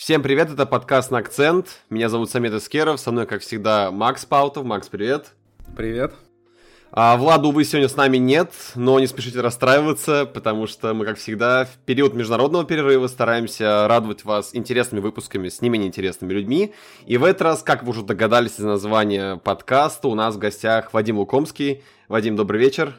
Всем 0.00 0.22
привет, 0.22 0.48
это 0.50 0.64
подкаст 0.64 1.10
на 1.10 1.18
акцент. 1.18 1.82
Меня 1.90 2.08
зовут 2.08 2.30
Самет 2.30 2.54
Искеров, 2.54 2.98
со 2.98 3.12
мной, 3.12 3.26
как 3.26 3.42
всегда, 3.42 3.90
Макс 3.90 4.24
Паутов. 4.24 4.64
Макс, 4.64 4.88
привет. 4.88 5.32
Привет. 5.76 6.14
А, 6.90 7.18
Влада, 7.18 7.48
увы, 7.48 7.64
сегодня 7.64 7.86
с 7.86 7.96
нами 7.96 8.16
нет, 8.16 8.50
но 8.76 8.98
не 8.98 9.06
спешите 9.06 9.42
расстраиваться, 9.42 10.24
потому 10.24 10.66
что 10.66 10.94
мы, 10.94 11.04
как 11.04 11.18
всегда, 11.18 11.66
в 11.66 11.76
период 11.84 12.14
международного 12.14 12.64
перерыва 12.64 13.08
стараемся 13.08 13.86
радовать 13.88 14.24
вас 14.24 14.54
интересными 14.54 15.02
выпусками 15.02 15.50
с 15.50 15.60
не 15.60 15.68
менее 15.68 15.88
интересными 15.88 16.32
людьми. 16.32 16.72
И 17.04 17.18
в 17.18 17.24
этот 17.24 17.42
раз, 17.42 17.62
как 17.62 17.82
вы 17.82 17.90
уже 17.90 18.02
догадались 18.02 18.52
из 18.52 18.64
названия 18.64 19.36
подкаста, 19.36 20.08
у 20.08 20.14
нас 20.14 20.34
в 20.34 20.38
гостях 20.38 20.94
Вадим 20.94 21.18
Лукомский. 21.18 21.82
Вадим, 22.08 22.36
добрый 22.36 22.58
вечер. 22.58 22.94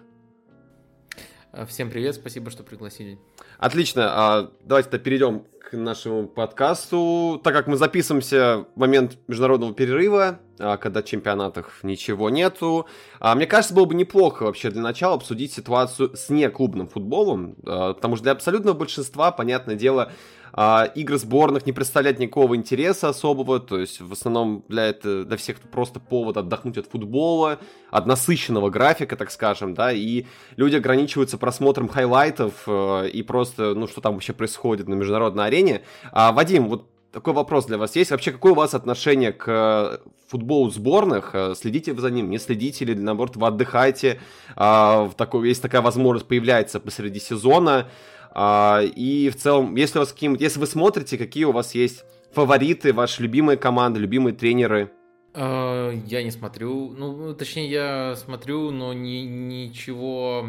Всем 1.68 1.90
привет, 1.90 2.14
спасибо, 2.14 2.52
что 2.52 2.62
пригласили. 2.62 3.18
Отлично, 3.62 4.10
а, 4.10 4.52
давайте-то 4.64 4.98
перейдем 4.98 5.44
к 5.60 5.78
нашему 5.78 6.28
подкасту. 6.28 7.40
Так 7.44 7.54
как 7.54 7.68
мы 7.68 7.78
записываемся 7.78 8.66
в 8.76 8.80
момент 8.80 9.20
международного 9.28 9.72
перерыва, 9.76 10.40
а, 10.58 10.78
когда 10.78 11.04
в 11.04 11.06
чемпионатах 11.06 11.84
ничего 11.84 12.32
нету, 12.32 12.88
а, 13.20 13.36
мне 13.36 13.46
кажется, 13.46 13.76
было 13.76 13.86
бы 13.86 13.94
неплохо 13.94 14.46
вообще 14.46 14.72
для 14.72 14.82
начала 14.82 15.14
обсудить 15.14 15.54
ситуацию 15.54 16.18
с 16.18 16.30
неклубным 16.32 16.88
футболом, 16.88 17.54
потому 17.64 18.16
что 18.16 18.24
для 18.24 18.32
абсолютного 18.32 18.76
большинства, 18.76 19.30
понятное 19.30 19.76
дело, 19.76 20.12
а, 20.54 20.86
игры 20.96 21.18
сборных 21.18 21.66
не 21.66 21.74
представляют 21.74 22.20
никакого 22.20 22.56
интереса 22.56 23.10
особого, 23.10 23.60
то 23.60 23.80
есть 23.80 24.02
в 24.02 24.12
основном 24.12 24.64
для, 24.68 24.88
это, 24.88 25.26
для 25.26 25.38
всех 25.38 25.60
просто 25.60 26.00
повод 26.00 26.38
отдохнуть 26.38 26.78
от 26.78 26.88
футбола, 26.88 27.60
от 27.90 28.06
насыщенного 28.06 28.70
графика, 28.70 29.16
так 29.16 29.32
скажем, 29.32 29.74
да, 29.74 29.92
и 29.92 30.26
люди 30.56 30.76
ограничиваются 30.76 31.38
просмотром 31.38 31.88
хайлайтов 31.88 32.64
э, 32.68 33.10
и 33.10 33.24
просто, 33.24 33.74
ну, 33.76 33.88
что 33.88 34.02
там 34.02 34.14
вообще 34.14 34.34
происходит 34.34 34.88
на 34.88 34.94
международной 34.94 35.46
арене. 35.46 35.82
А, 36.12 36.32
Вадим, 36.32 36.68
вот 36.68 36.88
такой 37.12 37.34
вопрос 37.34 37.66
для 37.66 37.78
вас 37.78 37.96
есть. 37.96 38.12
Вообще, 38.12 38.32
какое 38.32 38.54
у 38.54 38.56
вас 38.56 38.74
отношение 38.74 39.34
к 39.34 40.02
футболу 40.28 40.70
сборных? 40.70 41.32
Э, 41.34 41.54
следите 41.56 41.94
вы 41.94 42.02
за 42.02 42.10
ним, 42.10 42.30
не 42.30 42.38
следите 42.38 42.86
или, 42.86 42.94
наоборот, 42.94 43.36
вы 43.36 43.48
отдыхаете? 43.48 44.20
А, 44.56 45.04
в 45.06 45.14
такой, 45.16 45.48
есть 45.48 45.62
такая 45.62 45.82
возможность, 45.82 46.28
появляется 46.28 46.80
посреди 46.80 47.20
сезона. 47.20 47.90
А, 48.34 48.82
и 48.82 49.30
в 49.30 49.36
целом, 49.36 49.76
если 49.76 49.98
у 49.98 50.02
вас 50.02 50.14
какие 50.14 50.36
если 50.36 50.60
вы 50.60 50.68
смотрите, 50.68 51.18
какие 51.18 51.44
у 51.44 51.52
вас 51.52 51.76
есть 51.76 52.06
фавориты, 52.34 52.94
ваши 52.94 53.22
любимые 53.22 53.58
команды, 53.58 54.00
любимые 54.00 54.34
тренеры? 54.34 54.92
А, 55.34 55.92
я 55.92 56.24
не 56.24 56.32
смотрю, 56.32 56.92
ну, 56.92 57.34
точнее, 57.34 57.70
я 57.70 58.16
смотрю, 58.16 58.72
но 58.72 58.94
ни, 58.94 59.20
ничего 59.20 60.46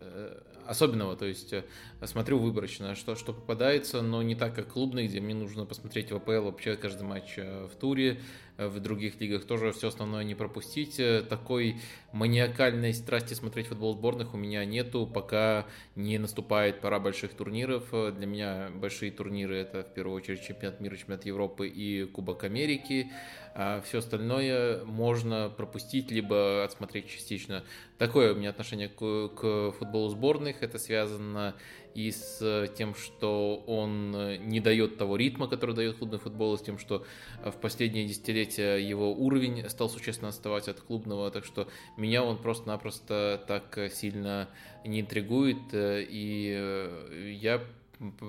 э, 0.00 0.38
особенного, 0.66 1.16
то 1.16 1.26
есть 1.26 1.52
э, 1.52 1.64
смотрю 2.06 2.38
выборочно, 2.38 2.94
что, 2.94 3.16
что 3.16 3.32
попадается, 3.32 4.02
но 4.02 4.22
не 4.22 4.34
так, 4.34 4.54
как 4.54 4.68
клубный, 4.68 5.06
где 5.06 5.20
мне 5.20 5.34
нужно 5.34 5.64
посмотреть 5.66 6.10
в 6.10 6.16
АПЛ 6.16 6.42
вообще 6.44 6.76
каждый 6.76 7.04
матч 7.04 7.34
э, 7.36 7.66
в 7.66 7.76
туре, 7.76 8.20
в 8.58 8.80
других 8.80 9.20
лигах 9.20 9.44
тоже 9.44 9.72
все 9.72 9.88
основное 9.88 10.24
не 10.24 10.34
пропустить. 10.34 11.00
Такой 11.28 11.76
маниакальной 12.12 12.92
страсти 12.92 13.34
смотреть 13.34 13.68
футбол 13.68 13.94
сборных 13.94 14.34
у 14.34 14.36
меня 14.36 14.64
нету, 14.64 15.06
пока 15.06 15.66
не 15.96 16.18
наступает 16.18 16.80
пора 16.80 17.00
больших 17.00 17.32
турниров. 17.32 17.90
Для 17.90 18.26
меня 18.26 18.70
большие 18.74 19.10
турниры 19.10 19.56
это 19.56 19.82
в 19.82 19.94
первую 19.94 20.16
очередь 20.16 20.42
чемпионат 20.42 20.80
мира, 20.80 20.96
чемпионат 20.96 21.24
Европы 21.24 21.66
и 21.66 22.04
Кубок 22.04 22.44
Америки. 22.44 23.10
А 23.54 23.82
все 23.82 23.98
остальное 23.98 24.84
можно 24.84 25.50
пропустить, 25.54 26.10
либо 26.10 26.64
отсмотреть 26.64 27.08
частично. 27.08 27.64
Такое 27.98 28.32
у 28.32 28.36
меня 28.36 28.50
отношение 28.50 28.88
к, 28.88 29.28
к 29.28 29.72
футболу 29.72 30.08
сборных. 30.08 30.62
Это 30.62 30.78
связано 30.78 31.54
и 31.94 32.10
с 32.10 32.68
тем, 32.76 32.94
что 32.94 33.62
он 33.66 34.12
не 34.46 34.60
дает 34.60 34.98
того 34.98 35.16
ритма, 35.16 35.48
который 35.48 35.74
дает 35.74 35.96
клубный 35.96 36.18
футбол, 36.18 36.54
и 36.54 36.58
с 36.58 36.62
тем, 36.62 36.78
что 36.78 37.04
в 37.44 37.56
последние 37.60 38.06
десятилетия 38.06 38.76
его 38.76 39.12
уровень 39.12 39.68
стал 39.68 39.88
существенно 39.88 40.28
отставать 40.28 40.68
от 40.68 40.80
клубного, 40.80 41.30
так 41.30 41.44
что 41.44 41.68
меня 41.96 42.22
он 42.24 42.38
просто-напросто 42.38 43.42
так 43.46 43.78
сильно 43.92 44.48
не 44.84 45.00
интригует, 45.00 45.58
и 45.72 47.36
я 47.40 47.62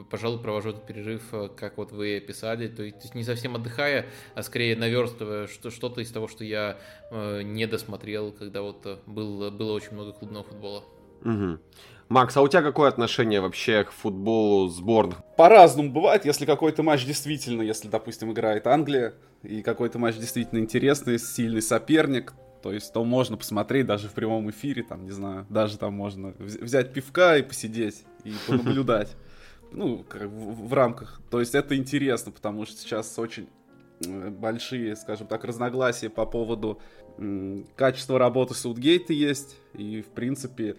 пожалуй, 0.10 0.40
провожу 0.40 0.70
этот 0.70 0.86
перерыв, 0.86 1.24
как 1.56 1.78
вот 1.78 1.92
вы 1.92 2.18
описали, 2.18 2.68
то 2.68 2.84
есть 2.84 3.16
не 3.16 3.24
совсем 3.24 3.56
отдыхая, 3.56 4.06
а 4.36 4.44
скорее 4.44 4.76
наверстывая 4.76 5.48
что-то 5.48 6.02
из 6.02 6.12
того, 6.12 6.28
что 6.28 6.44
я 6.44 6.78
э, 7.12 7.42
не 7.42 7.66
досмотрел, 7.66 8.32
когда 8.32 8.62
вот 8.62 9.02
был, 9.06 9.50
было 9.52 9.74
очень 9.74 9.94
много 9.94 10.14
клубного 10.14 10.44
футбола. 10.44 10.84
Угу. 11.22 11.60
Макс, 12.14 12.38
а 12.38 12.44
у 12.44 12.48
тебя 12.48 12.62
какое 12.62 12.90
отношение 12.90 13.42
вообще 13.42 13.86
к 13.86 13.92
футболу 13.92 14.68
сборных? 14.68 15.24
По-разному 15.36 15.90
бывает, 15.90 16.26
если 16.26 16.46
какой-то 16.46 16.84
матч 16.84 17.08
действительно, 17.08 17.64
если, 17.64 17.88
допустим, 17.88 18.32
играет 18.32 18.68
Англия, 18.68 19.16
и 19.42 19.64
какой-то 19.64 19.98
матч 19.98 20.18
действительно 20.18 20.60
интересный, 20.60 21.18
сильный 21.18 21.64
соперник, 21.64 22.34
то 22.62 22.72
есть 22.72 22.94
то 22.94 23.04
можно 23.04 23.36
посмотреть 23.36 23.88
даже 23.88 24.10
в 24.10 24.12
прямом 24.12 24.48
эфире, 24.52 24.84
там, 24.84 25.06
не 25.06 25.10
знаю, 25.10 25.48
даже 25.50 25.80
там 25.80 25.96
можно 25.96 26.36
взять 26.38 26.94
пивка 26.94 27.38
и 27.38 27.42
посидеть, 27.42 28.04
и 28.24 28.34
понаблюдать. 28.48 29.16
Ну, 29.72 30.06
как 30.08 30.28
в, 30.28 30.68
в 30.68 30.74
рамках. 30.76 31.20
То 31.32 31.40
есть 31.40 31.56
это 31.56 31.76
интересно, 31.76 32.32
потому 32.32 32.68
что 32.68 32.78
сейчас 32.78 33.18
очень 33.18 33.50
э, 34.06 34.30
большие, 34.30 34.96
скажем 34.98 35.26
так, 35.26 35.46
разногласия 35.46 36.12
по 36.12 36.28
поводу 36.28 36.80
качества 37.76 38.20
работы 38.20 38.54
Саутгейта 38.54 39.14
есть, 39.14 39.58
и, 39.74 40.04
в 40.04 40.10
принципе, 40.10 40.76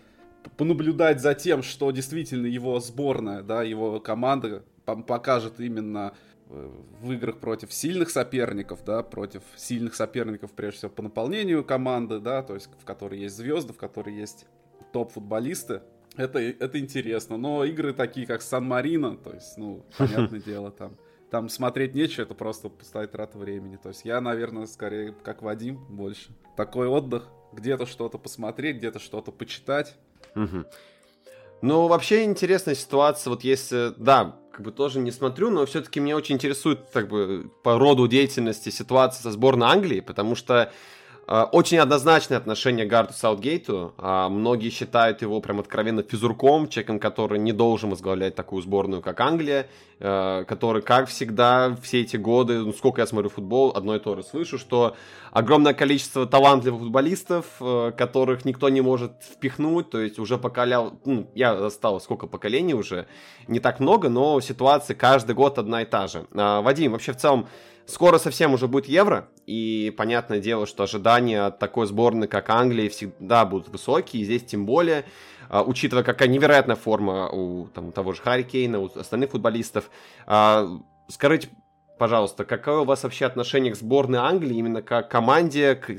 понаблюдать 0.56 1.20
за 1.20 1.34
тем, 1.34 1.62
что 1.62 1.90
действительно 1.90 2.46
его 2.46 2.78
сборная, 2.80 3.42
да, 3.42 3.62
его 3.62 4.00
команда 4.00 4.64
покажет 4.84 5.60
именно 5.60 6.14
э, 6.48 6.70
в 7.00 7.12
играх 7.12 7.38
против 7.38 7.72
сильных 7.72 8.10
соперников, 8.10 8.84
да, 8.84 9.02
против 9.02 9.42
сильных 9.56 9.94
соперников, 9.94 10.52
прежде 10.52 10.78
всего, 10.78 10.90
по 10.90 11.02
наполнению 11.02 11.64
команды, 11.64 12.20
да, 12.20 12.42
то 12.42 12.54
есть 12.54 12.68
в 12.80 12.84
которой 12.84 13.20
есть 13.20 13.36
звезды, 13.36 13.72
в 13.72 13.76
которой 13.76 14.14
есть 14.14 14.46
топ-футболисты. 14.92 15.82
Это, 16.16 16.38
это 16.38 16.78
интересно. 16.78 17.36
Но 17.36 17.64
игры 17.64 17.92
такие, 17.92 18.26
как 18.26 18.40
Сан-Марино, 18.42 19.16
то 19.16 19.32
есть, 19.32 19.58
ну, 19.58 19.84
понятное 19.98 20.40
дело, 20.40 20.70
там, 20.70 20.96
там 21.30 21.48
смотреть 21.48 21.94
нечего, 21.94 22.22
это 22.22 22.34
просто 22.34 22.68
пустая 22.68 23.08
трата 23.08 23.36
времени. 23.38 23.76
То 23.76 23.88
есть 23.88 24.04
я, 24.04 24.20
наверное, 24.20 24.66
скорее, 24.66 25.12
как 25.12 25.42
Вадим, 25.42 25.84
больше. 25.88 26.30
Такой 26.56 26.86
отдых, 26.86 27.28
где-то 27.52 27.86
что-то 27.86 28.18
посмотреть, 28.18 28.76
где-то 28.76 29.00
что-то 29.00 29.32
почитать, 29.32 29.96
Угу. 30.34 30.64
Ну, 31.62 31.86
вообще 31.86 32.24
интересная 32.24 32.74
ситуация, 32.74 33.30
вот 33.30 33.42
если, 33.42 33.94
да, 33.96 34.36
как 34.52 34.62
бы 34.62 34.70
тоже 34.70 35.00
не 35.00 35.10
смотрю, 35.10 35.50
но 35.50 35.66
все-таки 35.66 35.98
меня 35.98 36.16
очень 36.16 36.36
интересует, 36.36 36.80
как 36.92 37.08
бы, 37.08 37.50
по 37.62 37.78
роду 37.78 38.06
деятельности 38.06 38.70
ситуация 38.70 39.22
со 39.22 39.32
сборной 39.32 39.68
Англии, 39.68 40.00
потому 40.00 40.34
что 40.34 40.72
очень 41.26 41.78
однозначное 41.78 42.36
отношение 42.36 42.84
Гарту 42.84 43.14
Саутгейту. 43.14 43.94
А, 43.98 44.28
многие 44.28 44.68
считают 44.70 45.22
его 45.22 45.40
прям 45.40 45.60
откровенно 45.60 46.02
физурком, 46.02 46.68
человеком, 46.68 46.98
который 46.98 47.38
не 47.38 47.52
должен 47.52 47.90
возглавлять 47.90 48.34
такую 48.34 48.62
сборную, 48.62 49.00
как 49.00 49.20
Англия, 49.20 49.68
а, 50.00 50.44
который, 50.44 50.82
как 50.82 51.08
всегда, 51.08 51.76
все 51.82 52.02
эти 52.02 52.16
годы, 52.16 52.58
ну, 52.58 52.72
сколько 52.72 53.00
я 53.00 53.06
смотрю 53.06 53.30
футбол, 53.30 53.72
одно 53.74 53.96
и 53.96 53.98
то 53.98 54.16
же 54.16 54.22
слышу, 54.22 54.58
что 54.58 54.96
огромное 55.32 55.72
количество 55.72 56.26
талантливых 56.26 56.82
футболистов, 56.82 57.46
которых 57.96 58.44
никто 58.44 58.68
не 58.68 58.82
может 58.82 59.12
впихнуть, 59.22 59.90
то 59.90 60.00
есть 60.00 60.18
уже 60.18 60.36
поколял, 60.36 60.98
ну, 61.04 61.30
я 61.34 61.56
застал 61.56 62.00
сколько 62.00 62.26
поколений 62.26 62.74
уже, 62.74 63.06
не 63.48 63.60
так 63.60 63.80
много, 63.80 64.08
но 64.08 64.40
ситуация 64.40 64.94
каждый 64.94 65.34
год 65.34 65.58
одна 65.58 65.82
и 65.82 65.84
та 65.86 66.06
же. 66.06 66.26
Вадим, 66.32 66.92
вообще 66.92 67.12
в 67.12 67.16
целом, 67.16 67.48
Скоро 67.86 68.18
совсем 68.18 68.54
уже 68.54 68.66
будет 68.66 68.86
Евро, 68.86 69.28
и 69.46 69.92
понятное 69.96 70.40
дело, 70.40 70.66
что 70.66 70.84
ожидания 70.84 71.46
от 71.46 71.58
такой 71.58 71.86
сборной, 71.86 72.28
как 72.28 72.48
Англия, 72.48 72.88
всегда 72.88 73.44
будут 73.44 73.68
высокие, 73.68 74.22
и 74.22 74.24
здесь 74.24 74.44
тем 74.44 74.64
более, 74.64 75.04
а, 75.50 75.62
учитывая, 75.62 76.02
какая 76.02 76.28
невероятная 76.28 76.76
форма 76.76 77.28
у 77.28 77.68
там, 77.68 77.92
того 77.92 78.14
же 78.14 78.22
Харри 78.22 78.42
Кейна, 78.42 78.80
у 78.80 78.86
остальных 78.86 79.32
футболистов. 79.32 79.90
А, 80.26 80.66
скажите, 81.08 81.50
пожалуйста, 81.98 82.46
какое 82.46 82.78
у 82.78 82.84
вас 82.84 83.02
вообще 83.02 83.26
отношение 83.26 83.74
к 83.74 83.76
сборной 83.76 84.20
Англии, 84.20 84.56
именно 84.56 84.80
как 84.80 85.10
команде, 85.10 85.74
к 85.74 85.90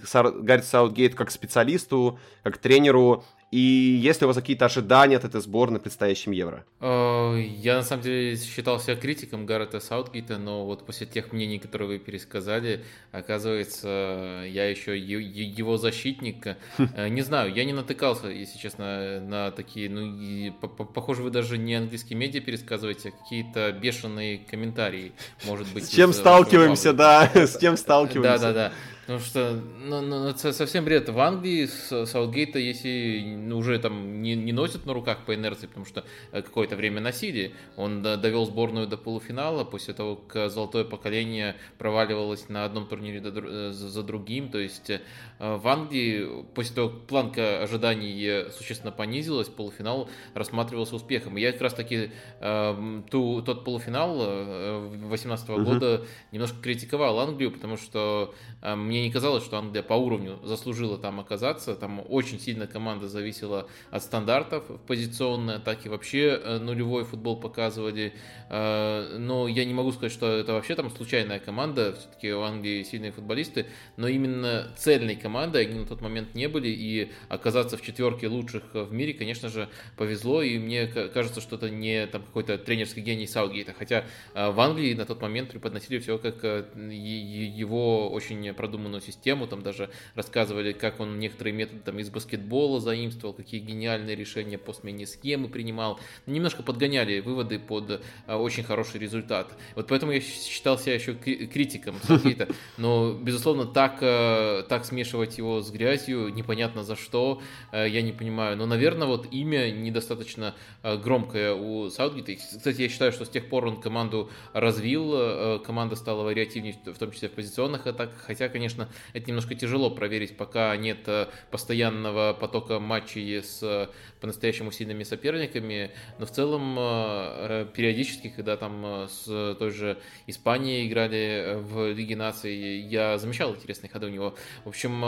Гарри 0.41 0.61
Саутгейту, 0.61 1.15
как 1.15 1.29
специалисту, 1.29 2.19
как 2.41 2.57
тренеру, 2.57 3.23
и 3.55 4.01
есть 4.01 4.19
ли 4.19 4.25
у 4.25 4.27
вас 4.27 4.35
какие-то 4.35 4.65
ожидания 4.65 5.15
от 5.15 5.23
этой 5.23 5.39
сборной 5.39 5.79
предстоящем 5.79 6.33
Евро? 6.33 6.65
Э, 6.81 7.39
я 7.39 7.77
на 7.77 7.83
самом 7.83 8.03
деле 8.03 8.35
считал 8.35 8.81
себя 8.81 8.97
критиком 8.97 9.45
Гаррета 9.45 9.79
Саутгейта, 9.79 10.37
но 10.37 10.65
вот 10.65 10.85
после 10.85 11.07
тех 11.07 11.31
мнений, 11.31 11.57
которые 11.57 11.87
вы 11.87 11.99
пересказали, 11.99 12.83
оказывается, 13.13 14.43
я 14.45 14.69
еще 14.69 14.99
его 14.99 15.77
защитник. 15.77 16.57
Э, 16.97 17.07
не 17.07 17.21
знаю, 17.21 17.53
я 17.53 17.63
не 17.63 17.71
натыкался, 17.71 18.27
если 18.27 18.57
честно, 18.57 19.19
на 19.21 19.51
такие, 19.51 19.89
ну, 19.89 20.53
похоже, 20.93 21.23
вы 21.23 21.29
даже 21.29 21.57
не 21.57 21.75
английские 21.75 22.17
медиа 22.17 22.41
пересказываете, 22.41 23.09
а 23.09 23.11
какие-то 23.11 23.71
бешеные 23.71 24.39
комментарии, 24.39 25.13
может 25.45 25.67
быть. 25.73 25.85
С 25.85 25.89
чем 25.89 26.11
сталкиваемся, 26.13 26.91
да, 26.93 27.31
с 27.33 27.57
чем 27.57 27.77
сталкиваемся. 27.77 28.39
Да, 28.39 28.53
да, 28.53 28.53
да. 28.53 28.73
Потому 29.05 29.19
что 29.19 29.61
ну, 29.83 30.01
ну, 30.01 30.27
это 30.29 30.51
совсем 30.51 30.83
бред. 30.83 31.09
В 31.09 31.19
Англии 31.19 31.67
с 31.67 32.05
Саутгейта, 32.07 32.57
если 32.57 33.23
ну, 33.37 33.57
уже 33.57 33.77
там 33.77 34.23
не, 34.23 34.35
не 34.35 34.51
носят 34.51 34.87
на 34.87 34.93
руках 34.93 35.25
по 35.25 35.35
инерции, 35.35 35.67
потому 35.67 35.85
что 35.85 36.03
э, 36.31 36.41
какое-то 36.41 36.75
время 36.75 37.01
носили, 37.01 37.53
он 37.77 38.01
довел 38.01 38.45
сборную 38.47 38.87
до 38.87 38.97
полуфинала, 38.97 39.63
после 39.63 39.93
того, 39.93 40.15
как 40.15 40.49
золотое 40.49 40.85
поколение 40.85 41.55
проваливалось 41.77 42.49
на 42.49 42.65
одном 42.65 42.87
турнире 42.87 43.21
э, 43.23 43.71
за 43.73 44.01
другим. 44.01 44.49
То 44.49 44.57
есть 44.57 44.89
э, 44.89 45.01
в 45.39 45.67
Англии 45.67 46.43
после 46.55 46.75
того, 46.75 46.89
как 46.89 47.01
планка 47.01 47.61
ожиданий 47.61 48.49
существенно 48.57 48.91
понизилась, 48.91 49.49
полуфинал 49.49 50.09
рассматривался 50.33 50.95
успехом. 50.95 51.37
И 51.37 51.41
я 51.41 51.51
как 51.51 51.61
раз 51.61 51.73
таки 51.75 52.09
э, 52.39 53.01
ту, 53.11 53.43
тот 53.43 53.65
полуфинал 53.65 54.17
2018 54.17 55.49
-го 55.49 55.63
года 55.63 56.05
немножко 56.31 56.59
критиковал 56.61 57.19
Англию, 57.19 57.51
потому 57.51 57.77
что 57.77 58.33
э, 58.63 58.75
мне 58.95 59.03
не 59.03 59.11
казалось, 59.11 59.43
что 59.43 59.57
Англия 59.57 59.83
по 59.83 59.93
уровню 59.93 60.39
заслужила 60.43 60.97
там 60.97 61.19
оказаться. 61.19 61.75
Там 61.75 62.01
очень 62.07 62.39
сильно 62.39 62.65
команда 62.65 63.09
зависела 63.09 63.67
от 63.91 64.03
стандартов 64.03 64.69
в 64.69 64.77
позиционной 64.77 65.55
атаке. 65.55 65.89
Вообще 65.89 66.39
э, 66.41 66.59
нулевой 66.59 67.03
футбол 67.03 67.35
показывали. 67.37 68.13
Э, 68.49 69.17
но 69.17 69.49
я 69.49 69.65
не 69.65 69.73
могу 69.73 69.91
сказать, 69.91 70.13
что 70.13 70.27
это 70.27 70.53
вообще 70.53 70.75
там 70.75 70.89
случайная 70.89 71.39
команда. 71.39 71.97
Все-таки 71.99 72.31
у 72.31 72.39
Англии 72.39 72.83
сильные 72.83 73.11
футболисты. 73.11 73.65
Но 73.97 74.07
именно 74.07 74.73
цельной 74.77 75.17
командой 75.17 75.65
они 75.65 75.79
на 75.79 75.85
тот 75.85 75.99
момент 75.99 76.33
не 76.33 76.47
были. 76.47 76.69
И 76.69 77.11
оказаться 77.27 77.75
в 77.75 77.81
четверке 77.81 78.29
лучших 78.29 78.63
в 78.73 78.93
мире, 78.93 79.13
конечно 79.13 79.49
же, 79.49 79.67
повезло. 79.97 80.41
И 80.41 80.57
мне 80.57 80.87
кажется, 80.87 81.41
что 81.41 81.57
это 81.57 81.69
не 81.69 82.07
там 82.07 82.23
какой-то 82.23 82.57
тренерский 82.57 83.01
гений 83.01 83.27
Саугейта. 83.27 83.73
Хотя 83.77 84.05
э, 84.35 84.51
в 84.51 84.59
Англии 84.61 84.93
на 84.93 85.05
тот 85.05 85.21
момент 85.21 85.49
преподносили 85.49 85.99
все 85.99 86.17
как 86.17 86.41
его 86.45 88.09
очень 88.09 88.53
продуманный 88.53 88.84
продуманную 88.85 89.01
систему, 89.01 89.47
там 89.47 89.61
даже 89.63 89.89
рассказывали, 90.15 90.71
как 90.71 90.99
он 90.99 91.19
некоторые 91.19 91.53
методы 91.53 91.81
там 91.83 91.99
из 91.99 92.09
баскетбола 92.09 92.79
заимствовал, 92.79 93.33
какие 93.33 93.59
гениальные 93.59 94.15
решения 94.15 94.57
по 94.57 94.73
смене 94.73 95.07
схемы 95.07 95.49
принимал. 95.49 95.99
Немножко 96.27 96.61
подгоняли 96.63 97.19
выводы 97.19 97.57
под 97.57 98.01
а, 98.27 98.37
очень 98.37 98.63
хороший 98.63 98.99
результат. 98.99 99.47
Вот 99.75 99.87
поэтому 99.87 100.11
я 100.11 100.21
считал 100.21 100.77
себя 100.77 100.93
еще 100.93 101.15
критиком 101.15 101.95
Сергейта, 102.07 102.47
но, 102.77 103.13
безусловно, 103.13 103.65
так, 103.65 103.97
э, 104.01 104.63
так 104.69 104.85
смешивать 104.85 105.37
его 105.37 105.61
с 105.61 105.71
грязью, 105.71 106.29
непонятно 106.29 106.83
за 106.83 106.95
что, 106.95 107.41
э, 107.71 107.87
я 107.89 108.01
не 108.01 108.11
понимаю. 108.11 108.55
Но, 108.57 108.65
наверное, 108.65 109.07
вот 109.07 109.27
имя 109.31 109.71
недостаточно 109.71 110.53
э, 110.83 110.97
громкое 110.97 111.53
у 111.53 111.89
Саутгейта. 111.89 112.35
Кстати, 112.35 112.81
я 112.81 112.89
считаю, 112.89 113.11
что 113.11 113.25
с 113.25 113.29
тех 113.29 113.49
пор 113.49 113.65
он 113.65 113.81
команду 113.81 114.29
развил, 114.53 115.59
команда 115.61 115.95
стала 115.95 116.23
вариативнее, 116.23 116.75
в 116.85 116.97
том 116.97 117.11
числе 117.11 117.29
в 117.29 117.31
позиционных 117.31 117.87
атаках, 117.95 118.17
хотя, 118.25 118.49
конечно, 118.49 118.74
конечно, 118.75 118.89
это 119.13 119.27
немножко 119.27 119.55
тяжело 119.55 119.89
проверить, 119.89 120.37
пока 120.37 120.75
нет 120.77 121.07
э, 121.07 121.27
постоянного 121.51 122.33
потока 122.33 122.79
матчей 122.79 123.41
с 123.41 123.61
э, 123.63 123.87
по-настоящему 124.25 124.71
сильными 124.71 125.03
соперниками, 125.03 125.91
но 126.17 126.25
в 126.25 126.31
целом 126.31 126.75
э, 126.79 127.67
периодически, 127.71 128.29
когда 128.35 128.57
там 128.57 129.07
с 129.07 129.55
той 129.59 129.69
же 129.69 129.99
Испанией 130.25 130.87
играли 130.87 131.59
в 131.59 131.93
Лиге 131.93 132.15
наций, 132.15 132.79
я 132.79 133.19
замечал 133.19 133.53
интересные 133.53 133.91
ходы 133.91 134.07
у 134.07 134.09
него. 134.09 134.35
В 134.63 134.69
общем, 134.69 134.99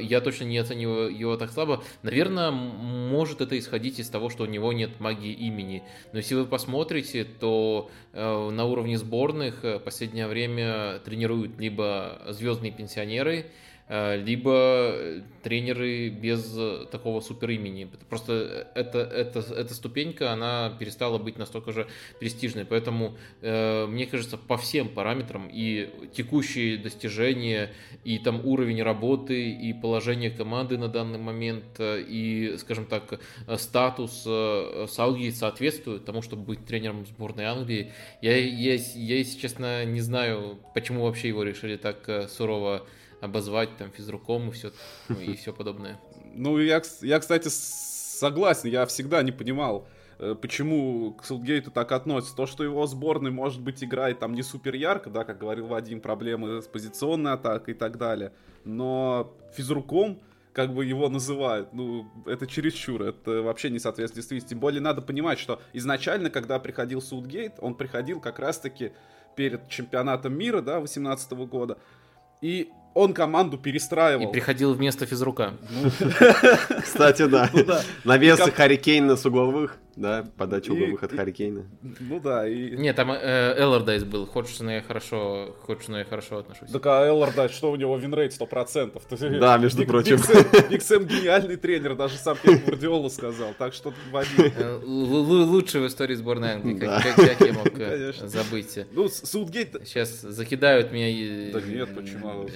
я 0.00 0.20
точно 0.20 0.44
не 0.44 0.58
оцениваю 0.58 1.16
его 1.16 1.36
так 1.36 1.52
слабо. 1.52 1.84
Наверное, 2.02 2.50
может 2.50 3.40
это 3.40 3.56
исходить 3.56 4.00
из 4.00 4.08
того, 4.08 4.28
что 4.28 4.42
у 4.42 4.46
него 4.46 4.72
нет 4.72 4.98
магии 4.98 5.32
имени. 5.32 5.84
Но 6.12 6.18
если 6.18 6.34
вы 6.34 6.46
посмотрите, 6.46 7.24
то 7.24 7.90
на 8.12 8.64
уровне 8.64 8.98
сборных 8.98 9.62
в 9.62 9.78
последнее 9.78 10.26
время 10.26 10.98
тренируют 11.04 11.60
либо 11.60 12.22
звездные 12.28 12.72
пенсионеры, 12.72 13.36
э, 13.38 13.44
либо 13.88 15.22
тренеры 15.42 16.08
без 16.08 16.58
такого 16.90 17.20
супер 17.20 17.50
имени. 17.50 17.88
Просто 18.08 18.66
эта, 18.74 19.00
эта, 19.00 19.40
эта 19.40 19.74
ступенька, 19.74 20.32
она 20.32 20.74
перестала 20.78 21.18
быть 21.18 21.36
настолько 21.36 21.72
же 21.72 21.86
престижной. 22.18 22.64
Поэтому, 22.64 23.16
э, 23.42 23.86
мне 23.86 24.06
кажется, 24.06 24.38
по 24.38 24.56
всем 24.56 24.88
параметрам 24.88 25.48
и 25.52 25.90
текущие 26.14 26.78
достижения, 26.78 27.72
и 28.04 28.18
там 28.18 28.40
уровень 28.44 28.82
работы, 28.82 29.50
и 29.50 29.74
положение 29.74 30.30
команды 30.30 30.78
на 30.78 30.88
данный 30.88 31.18
момент, 31.18 31.64
э, 31.78 32.00
и, 32.00 32.56
скажем 32.56 32.86
так, 32.86 33.20
статус 33.58 34.22
Саутгейт 34.22 35.36
соответствует 35.36 36.06
тому, 36.06 36.22
чтобы 36.22 36.42
быть 36.42 36.64
тренером 36.64 37.04
сборной 37.04 37.44
Англии. 37.44 37.92
Я, 38.22 38.36
я, 38.38 38.74
я, 38.74 39.18
если 39.18 39.38
честно, 39.38 39.84
не 39.84 40.00
знаю, 40.00 40.58
почему 40.74 41.04
вообще 41.04 41.28
его 41.28 41.42
решили 41.42 41.76
так 41.76 42.30
сурово 42.30 42.86
обозвать 43.24 43.76
там 43.76 43.90
физруком 43.90 44.48
и 44.48 44.52
все, 44.52 44.72
ну, 45.08 45.18
и 45.18 45.34
все 45.34 45.52
подобное. 45.52 45.98
Ну, 46.34 46.58
я, 46.58 46.82
я, 47.00 47.18
кстати, 47.18 47.48
согласен, 47.48 48.68
я 48.68 48.86
всегда 48.86 49.22
не 49.22 49.32
понимал, 49.32 49.88
э, 50.18 50.34
почему 50.40 51.14
к 51.14 51.24
Силгейту 51.24 51.70
так 51.70 51.92
относятся. 51.92 52.36
То, 52.36 52.46
что 52.46 52.64
его 52.64 52.86
сборный, 52.86 53.30
может 53.30 53.62
быть, 53.62 53.82
играет 53.82 54.18
там 54.18 54.34
не 54.34 54.42
супер 54.42 54.74
ярко, 54.74 55.10
да, 55.10 55.24
как 55.24 55.38
говорил 55.38 55.66
Вадим, 55.66 56.00
проблемы 56.00 56.62
с 56.62 56.66
позиционной 56.66 57.32
атакой 57.32 57.74
и 57.74 57.76
так 57.76 57.98
далее, 57.98 58.32
но 58.64 59.34
физруком 59.56 60.20
как 60.52 60.72
бы 60.72 60.84
его 60.84 61.08
называют, 61.08 61.72
ну, 61.72 62.08
это 62.26 62.46
чересчур, 62.46 63.02
это 63.02 63.42
вообще 63.42 63.70
не 63.70 63.80
соответствует 63.80 64.20
действительности. 64.20 64.50
Тем 64.50 64.60
более 64.60 64.80
надо 64.80 65.02
понимать, 65.02 65.40
что 65.40 65.60
изначально, 65.72 66.30
когда 66.30 66.60
приходил 66.60 67.02
Саутгейт, 67.02 67.54
он 67.58 67.74
приходил 67.74 68.20
как 68.20 68.38
раз-таки 68.38 68.92
перед 69.34 69.68
чемпионатом 69.68 70.38
мира, 70.38 70.60
да, 70.60 70.78
18 70.78 71.32
года, 71.32 71.78
и 72.40 72.70
он 72.94 73.12
команду 73.12 73.58
перестраивал. 73.58 74.28
И 74.28 74.32
приходил 74.32 74.72
вместо 74.72 75.04
физрука. 75.06 75.54
Кстати, 76.82 77.26
да. 77.26 77.50
Ну 77.52 77.64
Навесы 78.04 78.50
Харри 78.50 78.86
Кейна 78.86 79.16
с 79.16 79.26
угловых. 79.26 79.76
Да, 79.96 80.24
подача 80.36 80.72
угловых 80.72 81.02
от 81.02 81.12
Харри 81.12 81.38
Кейна. 81.38 81.64
Ну 82.00 82.20
да, 82.20 82.48
и... 82.48 82.76
Не, 82.76 82.92
там 82.92 83.12
э, 83.12 83.54
Эллардайс 83.56 84.04
был, 84.04 84.26
хочешь, 84.26 84.58
но 84.60 84.72
я 84.72 84.82
хорошо, 84.82 85.54
хочешь, 85.62 85.88
но 85.88 85.98
я 85.98 86.04
хорошо 86.04 86.38
отношусь. 86.38 86.70
Так 86.70 86.84
а 86.86 87.06
Эллардайс, 87.06 87.52
что 87.52 87.70
у 87.70 87.76
него 87.76 87.96
winrate 87.96 88.32
100%? 88.32 89.38
Да, 89.38 89.56
между 89.58 89.86
прочим. 89.86 90.18
Биг 90.70 90.82
Сэм 90.82 91.06
гениальный 91.06 91.56
тренер, 91.56 91.94
даже 91.94 92.16
сам 92.16 92.36
Пеп 92.42 92.64
Гвардиола 92.64 93.08
сказал, 93.08 93.54
так 93.56 93.72
что 93.72 93.94
Вадим... 94.10 94.52
Э, 94.56 94.80
лучший 94.84 95.80
в 95.80 95.86
истории 95.86 96.14
сборной 96.14 96.54
Англии, 96.54 96.76
как 96.78 97.40
я 97.40 97.52
мог 97.52 97.78
э, 97.78 98.12
забыть. 98.24 98.78
Ну, 98.92 99.08
Саутгейт... 99.08 99.76
Сейчас 99.84 100.20
закидают 100.20 100.92
меня... 100.92 101.52
Да 101.52 101.60
нет, 101.60 101.94
почему? 101.94 102.48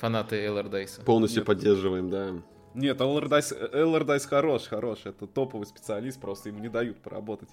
Фанаты 0.00 0.36
Эллардайса. 0.36 1.02
Полностью 1.02 1.44
поддерживаем, 1.44 2.08
да. 2.08 2.32
Нет, 2.74 3.00
Эллардайс, 3.00 3.52
Эллардайс 3.52 4.26
хорош, 4.26 4.66
хорош. 4.68 5.00
Это 5.04 5.26
топовый 5.26 5.66
специалист, 5.66 6.20
просто 6.20 6.50
ему 6.50 6.60
не 6.60 6.68
дают 6.68 6.98
поработать. 6.98 7.48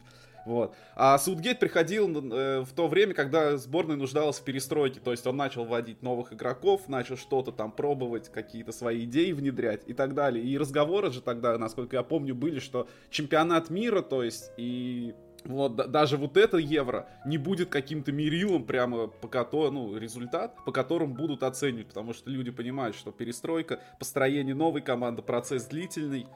Вот. 0.45 0.73
А 0.95 1.17
Саутгейт 1.17 1.59
приходил 1.59 2.07
э, 2.07 2.61
в 2.61 2.71
то 2.73 2.87
время, 2.87 3.13
когда 3.13 3.57
сборная 3.57 3.97
нуждалась 3.97 4.39
в 4.39 4.43
перестройке. 4.43 5.01
То 5.01 5.11
есть 5.11 5.27
он 5.27 5.35
начал 5.35 5.65
вводить 5.65 6.01
новых 6.01 6.31
игроков, 6.31 6.87
начал 6.87 7.17
что-то 7.17 7.51
там 7.51 7.69
пробовать, 7.69 8.31
какие-то 8.31 8.71
свои 8.71 9.03
идеи 9.03 9.33
внедрять 9.33 9.81
и 9.87 9.93
так 9.93 10.13
далее. 10.13 10.45
И 10.45 10.57
разговоры 10.57 11.11
же 11.11 11.21
тогда, 11.21 11.57
насколько 11.57 11.97
я 11.97 12.03
помню, 12.03 12.33
были, 12.33 12.59
что 12.59 12.87
чемпионат 13.09 13.69
мира, 13.69 14.01
то 14.01 14.23
есть 14.23 14.51
и 14.55 15.15
вот, 15.47 15.75
даже 15.75 16.17
вот 16.17 16.37
это 16.37 16.57
евро 16.57 17.07
не 17.25 17.37
будет 17.37 17.69
каким-то 17.69 18.11
мерилом 18.11 18.65
прямо 18.65 19.07
по 19.07 19.27
которому, 19.27 19.87
ну, 19.87 19.97
результат, 19.97 20.55
по 20.65 20.71
которому 20.71 21.13
будут 21.13 21.43
оценивать, 21.43 21.87
потому 21.87 22.13
что 22.13 22.29
люди 22.29 22.51
понимают, 22.51 22.95
что 22.95 23.11
перестройка, 23.11 23.79
построение 23.99 24.55
новой 24.55 24.81
команды, 24.81 25.21
процесс 25.21 25.65
длительный, 25.65 26.27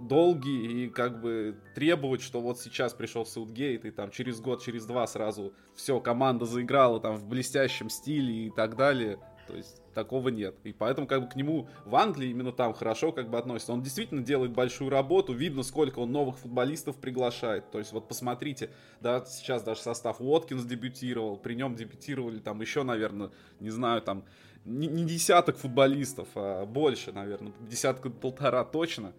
долгий, 0.00 0.84
и 0.84 0.88
как 0.88 1.20
бы 1.20 1.56
требовать, 1.74 2.20
что 2.22 2.40
вот 2.40 2.58
сейчас 2.58 2.92
пришел 2.92 3.24
Саутгейт, 3.24 3.84
и 3.84 3.90
там 3.90 4.10
через 4.10 4.40
год, 4.40 4.62
через 4.62 4.84
два 4.84 5.06
сразу 5.06 5.52
все, 5.76 6.00
команда 6.00 6.44
заиграла 6.44 7.00
там 7.00 7.16
в 7.16 7.26
блестящем 7.28 7.88
стиле 7.88 8.46
и 8.46 8.50
так 8.50 8.76
далее, 8.76 9.18
то 9.46 9.56
есть 9.56 9.82
такого 9.94 10.28
нет. 10.28 10.56
И 10.64 10.72
поэтому 10.72 11.06
как 11.06 11.22
бы 11.22 11.28
к 11.28 11.36
нему 11.36 11.68
в 11.84 11.96
Англии 11.96 12.30
именно 12.30 12.52
там 12.52 12.74
хорошо 12.74 13.12
как 13.12 13.30
бы 13.30 13.38
относятся. 13.38 13.72
Он 13.72 13.82
действительно 13.82 14.22
делает 14.22 14.52
большую 14.52 14.90
работу, 14.90 15.32
видно, 15.32 15.62
сколько 15.62 16.00
он 16.00 16.12
новых 16.12 16.38
футболистов 16.38 16.96
приглашает. 16.96 17.70
То 17.70 17.78
есть 17.78 17.92
вот 17.92 18.08
посмотрите, 18.08 18.70
да, 19.00 19.24
сейчас 19.24 19.62
даже 19.62 19.80
состав 19.80 20.20
Уоткинс 20.20 20.64
дебютировал, 20.64 21.36
при 21.36 21.54
нем 21.54 21.74
дебютировали 21.74 22.38
там 22.38 22.60
еще, 22.60 22.82
наверное, 22.82 23.30
не 23.60 23.70
знаю, 23.70 24.02
там 24.02 24.24
не, 24.64 24.88
не 24.88 25.04
десяток 25.04 25.56
футболистов, 25.56 26.28
а 26.34 26.66
больше, 26.66 27.12
наверное, 27.12 27.52
десятка-полтора 27.60 28.64
точно. 28.64 29.12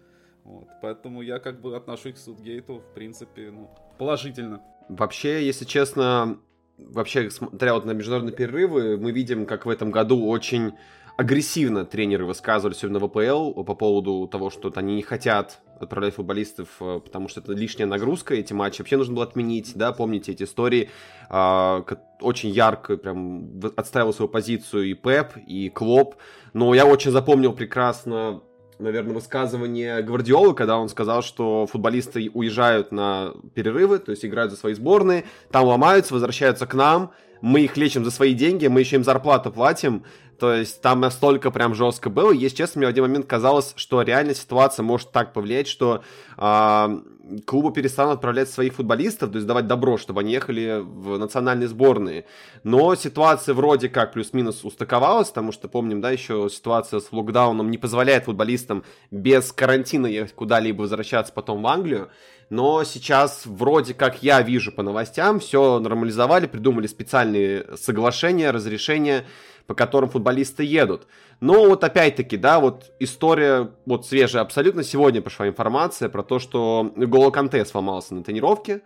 Вот, 0.44 0.68
поэтому 0.80 1.22
я 1.22 1.40
как 1.40 1.60
бы 1.60 1.76
отношусь 1.76 2.14
к 2.14 2.18
Судгейту, 2.18 2.78
в 2.78 2.94
принципе, 2.94 3.50
ну, 3.50 3.70
положительно. 3.98 4.62
Вообще, 4.88 5.44
если 5.44 5.66
честно, 5.66 6.38
вообще, 6.78 7.30
смотря 7.30 7.74
вот 7.74 7.84
на 7.84 7.92
международные 7.92 8.34
перерывы, 8.34 8.96
мы 8.96 9.12
видим, 9.12 9.46
как 9.46 9.66
в 9.66 9.68
этом 9.68 9.90
году 9.90 10.26
очень 10.26 10.72
агрессивно 11.18 11.84
тренеры 11.84 12.24
высказывались, 12.24 12.76
особенно 12.76 13.00
в 13.00 13.04
АПЛ, 13.04 13.64
по 13.64 13.74
поводу 13.74 14.28
того, 14.28 14.50
что 14.50 14.72
они 14.76 14.94
не 14.94 15.02
хотят 15.02 15.60
отправлять 15.80 16.14
футболистов, 16.14 16.68
э, 16.80 17.00
потому 17.04 17.28
что 17.28 17.40
это 17.40 17.52
лишняя 17.52 17.88
нагрузка, 17.88 18.34
эти 18.34 18.52
матчи 18.52 18.80
вообще 18.80 18.96
нужно 18.96 19.14
было 19.14 19.24
отменить, 19.24 19.72
да, 19.74 19.92
помните 19.92 20.32
эти 20.32 20.44
истории, 20.44 20.90
э, 21.28 21.82
очень 22.20 22.50
ярко 22.50 22.96
прям 22.96 23.60
отставил 23.76 24.12
свою 24.12 24.28
позицию 24.28 24.90
и 24.90 24.94
Пеп, 24.94 25.36
и 25.44 25.68
Клоп, 25.70 26.14
но 26.52 26.72
я 26.74 26.86
очень 26.86 27.10
запомнил 27.10 27.52
прекрасно 27.52 28.40
наверное, 28.78 29.14
высказывание 29.14 30.02
Гвардиолы, 30.02 30.54
когда 30.54 30.78
он 30.78 30.88
сказал, 30.88 31.22
что 31.22 31.66
футболисты 31.66 32.30
уезжают 32.32 32.92
на 32.92 33.34
перерывы, 33.54 33.98
то 33.98 34.10
есть 34.10 34.24
играют 34.24 34.52
за 34.52 34.58
свои 34.58 34.74
сборные, 34.74 35.24
там 35.50 35.64
ломаются, 35.64 36.14
возвращаются 36.14 36.66
к 36.66 36.74
нам, 36.74 37.12
мы 37.40 37.60
их 37.60 37.76
лечим 37.76 38.04
за 38.04 38.10
свои 38.10 38.34
деньги, 38.34 38.66
мы 38.66 38.80
еще 38.80 38.96
им 38.96 39.04
зарплату 39.04 39.52
платим, 39.52 40.04
то 40.38 40.52
есть 40.52 40.80
там 40.80 41.00
настолько 41.00 41.50
прям 41.50 41.74
жестко 41.74 42.10
было. 42.10 42.32
Если 42.32 42.56
честно, 42.56 42.78
мне 42.78 42.86
в 42.86 42.90
один 42.90 43.04
момент 43.04 43.26
казалось, 43.26 43.72
что 43.76 44.02
реально 44.02 44.34
ситуация 44.34 44.82
может 44.84 45.10
так 45.10 45.32
повлиять, 45.32 45.66
что 45.66 46.02
э, 46.36 47.00
клубы 47.46 47.72
перестанут 47.72 48.14
отправлять 48.14 48.50
своих 48.50 48.74
футболистов, 48.74 49.30
то 49.30 49.36
есть 49.36 49.46
давать 49.46 49.66
добро, 49.66 49.98
чтобы 49.98 50.20
они 50.20 50.32
ехали 50.32 50.80
в 50.82 51.18
национальные 51.18 51.68
сборные. 51.68 52.24
Но 52.64 52.94
ситуация 52.94 53.54
вроде 53.54 53.88
как 53.88 54.12
плюс-минус 54.12 54.64
устыковалась, 54.64 55.28
потому 55.28 55.52
что, 55.52 55.68
помним, 55.68 56.00
да, 56.00 56.10
еще 56.10 56.48
ситуация 56.50 57.00
с 57.00 57.12
локдауном 57.12 57.70
не 57.70 57.78
позволяет 57.78 58.24
футболистам 58.24 58.84
без 59.10 59.52
карантина 59.52 60.06
ехать 60.06 60.34
куда-либо 60.34 60.82
возвращаться 60.82 61.32
потом 61.32 61.62
в 61.62 61.66
Англию. 61.66 62.10
Но 62.50 62.82
сейчас 62.84 63.42
вроде 63.44 63.92
как 63.92 64.22
я 64.22 64.40
вижу 64.40 64.72
по 64.72 64.82
новостям, 64.82 65.38
все 65.38 65.78
нормализовали, 65.80 66.46
придумали 66.46 66.86
специальные 66.86 67.76
соглашения, 67.76 68.50
разрешения, 68.50 69.24
по 69.68 69.74
которым 69.74 70.08
футболисты 70.08 70.64
едут. 70.64 71.06
Но 71.40 71.68
вот 71.68 71.84
опять-таки, 71.84 72.38
да, 72.38 72.58
вот 72.58 72.90
история, 72.98 73.70
вот 73.84 74.06
свежая 74.06 74.42
абсолютно, 74.42 74.82
сегодня 74.82 75.20
пошла 75.20 75.46
информация 75.46 76.08
про 76.08 76.22
то, 76.22 76.38
что 76.38 76.90
Голо 76.96 77.30
Канте 77.30 77.64
сломался 77.64 78.14
на 78.16 78.24
тренировке, 78.24 78.82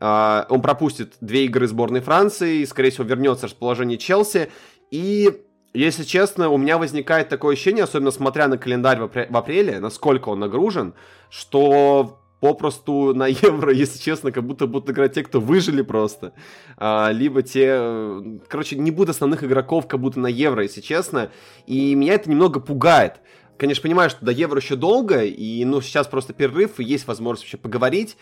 Uh, 0.00 0.44
он 0.48 0.60
пропустит 0.60 1.14
две 1.20 1.44
игры 1.44 1.68
сборной 1.68 2.00
Франции, 2.00 2.56
и, 2.56 2.66
скорее 2.66 2.90
всего, 2.90 3.04
вернется 3.04 3.46
в 3.46 3.50
расположение 3.50 3.96
Челси. 3.96 4.50
И, 4.90 5.30
если 5.72 6.02
честно, 6.02 6.48
у 6.48 6.58
меня 6.58 6.78
возникает 6.78 7.28
такое 7.28 7.54
ощущение, 7.54 7.84
особенно 7.84 8.10
смотря 8.10 8.48
на 8.48 8.58
календарь 8.58 8.98
в 8.98 9.36
апреле, 9.36 9.78
насколько 9.78 10.30
он 10.30 10.40
нагружен, 10.40 10.94
что 11.30 12.23
попросту 12.44 13.14
на 13.14 13.26
евро, 13.26 13.72
если 13.82 13.98
честно, 13.98 14.30
как 14.30 14.44
будто 14.44 14.66
будут 14.66 14.90
играть 14.90 15.14
те, 15.14 15.22
кто 15.22 15.40
выжили 15.40 15.80
просто. 15.80 16.34
А, 16.76 17.10
либо 17.10 17.42
те... 17.42 17.68
Э, 17.70 18.38
короче, 18.48 18.76
не 18.76 18.90
будет 18.90 19.08
основных 19.08 19.42
игроков, 19.42 19.88
как 19.88 19.98
будто 19.98 20.20
на 20.20 20.26
евро, 20.26 20.62
если 20.62 20.82
честно. 20.82 21.30
И 21.66 21.94
меня 21.94 22.12
это 22.12 22.28
немного 22.28 22.60
пугает. 22.60 23.22
Конечно, 23.56 23.80
понимаю, 23.80 24.10
что 24.10 24.26
до 24.26 24.32
евро 24.32 24.60
еще 24.60 24.76
долго, 24.76 25.24
и 25.24 25.64
ну, 25.64 25.80
сейчас 25.80 26.06
просто 26.06 26.34
перерыв, 26.34 26.80
и 26.80 26.84
есть 26.84 27.06
возможность 27.06 27.44
вообще 27.44 27.56
поговорить. 27.56 28.18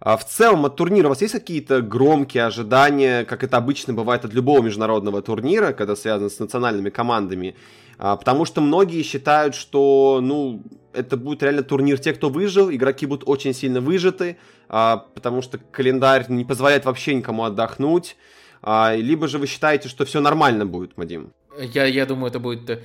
А 0.00 0.16
в 0.16 0.26
целом 0.26 0.66
от 0.66 0.74
турнира 0.74 1.06
у 1.06 1.10
вас 1.10 1.22
есть 1.22 1.34
какие-то 1.34 1.80
громкие 1.80 2.46
ожидания, 2.46 3.24
как 3.24 3.44
это 3.44 3.56
обычно 3.56 3.94
бывает 3.94 4.24
от 4.24 4.34
любого 4.34 4.62
международного 4.62 5.22
турнира, 5.22 5.72
когда 5.72 5.94
связано 5.94 6.28
с 6.28 6.40
национальными 6.40 6.90
командами? 6.90 7.54
А, 7.98 8.16
потому 8.16 8.46
что 8.46 8.60
многие 8.60 9.02
считают, 9.02 9.54
что, 9.54 10.18
ну, 10.20 10.64
это 10.94 11.16
будет 11.16 11.42
реально 11.42 11.62
турнир 11.62 11.98
тех, 11.98 12.16
кто 12.16 12.28
выжил, 12.28 12.70
игроки 12.70 13.06
будут 13.06 13.28
очень 13.28 13.52
сильно 13.54 13.80
выжаты, 13.80 14.36
а, 14.68 14.96
потому 15.14 15.42
что 15.42 15.58
календарь 15.58 16.26
не 16.28 16.44
позволяет 16.44 16.84
вообще 16.84 17.14
никому 17.14 17.44
отдохнуть. 17.44 18.16
А, 18.62 18.94
либо 18.96 19.28
же 19.28 19.38
вы 19.38 19.46
считаете, 19.46 19.88
что 19.88 20.04
все 20.04 20.20
нормально 20.20 20.64
будет, 20.64 20.96
Мадим? 20.96 21.32
Я, 21.58 21.84
я 21.84 22.06
думаю, 22.06 22.30
это 22.30 22.40
будет 22.40 22.68
э, 22.70 22.82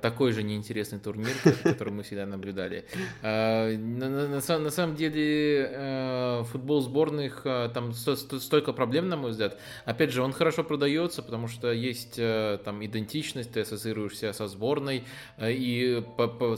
такой 0.00 0.32
же 0.32 0.42
неинтересный 0.42 0.98
турнир, 0.98 1.34
который 1.64 1.92
мы 1.92 2.02
всегда 2.02 2.26
наблюдали. 2.26 2.84
Э, 3.22 3.76
на, 3.76 4.40
самом 4.70 4.96
деле, 4.96 5.68
э, 5.70 6.44
футбол 6.44 6.80
сборных, 6.80 7.42
э, 7.44 7.70
там 7.72 7.92
сто, 7.92 8.16
сто, 8.16 8.38
столько 8.38 8.72
проблем, 8.72 9.08
на 9.08 9.16
мой 9.16 9.30
взгляд. 9.30 9.58
Опять 9.84 10.12
же, 10.12 10.22
он 10.22 10.32
хорошо 10.32 10.64
продается, 10.64 11.22
потому 11.22 11.48
что 11.48 11.72
есть 11.72 12.14
э, 12.18 12.58
там 12.64 12.84
идентичность, 12.84 13.52
ты 13.52 13.60
ассоциируешься 13.60 14.32
со 14.32 14.46
сборной, 14.46 15.04
э, 15.38 15.52
и, 15.52 16.02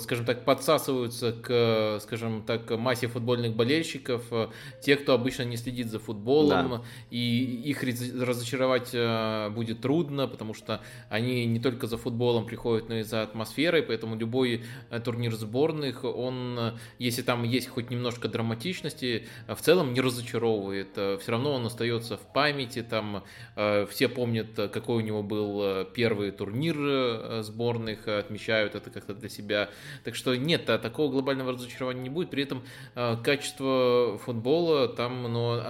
скажем 0.00 0.27
так, 0.27 0.45
подсасываются 0.45 1.33
к, 1.33 1.99
скажем 2.00 2.43
так, 2.43 2.71
массе 2.71 3.07
футбольных 3.07 3.55
болельщиков, 3.55 4.25
э, 4.31 4.49
те, 4.83 4.97
кто 4.97 5.15
обычно 5.15 5.43
не 5.43 5.57
следит 5.57 5.91
за 5.91 5.99
футболом, 5.99 6.71
да. 6.71 6.83
и 7.11 7.62
их 7.65 7.83
разочаровать 7.83 8.91
э, 8.93 9.50
будет 9.50 9.81
трудно, 9.81 10.27
потому 10.27 10.55
что 10.55 10.81
они 11.09 11.47
не 11.47 11.61
только 11.61 11.87
за 11.87 11.97
футболом 11.97 12.47
приходят, 12.47 12.88
но 12.88 12.98
и 12.99 13.02
за 13.02 13.23
атмосферой, 13.23 13.83
поэтому 13.83 14.17
любой 14.17 14.64
э, 14.90 15.00
турнир 15.00 15.35
сборных, 15.35 16.05
он, 16.05 16.59
э, 16.59 16.73
если 16.99 17.23
там 17.23 17.45
есть 17.45 17.69
хоть 17.69 17.90
немножко 17.90 18.28
драматичности, 18.28 19.26
э, 19.47 19.55
в 19.55 19.61
целом 19.61 19.95
не 19.95 20.00
разочаровывает. 20.00 20.93
Все 20.93 21.31
равно 21.31 21.55
он 21.55 21.67
остается 21.67 22.17
в 22.17 22.33
памяти, 22.33 22.83
там 22.83 23.25
все 23.90 24.09
помнят, 24.09 24.49
какой 24.73 24.97
у 24.97 25.00
него 25.00 25.23
был 25.23 25.85
первый 25.95 26.31
турнир 26.31 27.43
сборных, 27.43 28.09
отмечают 28.09 28.75
это 28.75 28.90
как-то 28.90 29.14
для 29.14 29.28
себя. 29.28 29.71
Так 30.05 30.14
что 30.14 30.35
нет, 30.35 30.64
такого 30.67 31.11
глобального 31.11 31.52
разочарования 31.52 32.02
не 32.02 32.09
будет. 32.09 32.31
При 32.31 32.43
этом 32.43 32.62
качество 32.95 34.19
футбола 34.19 34.88
там, 34.88 35.23
но 35.33 35.61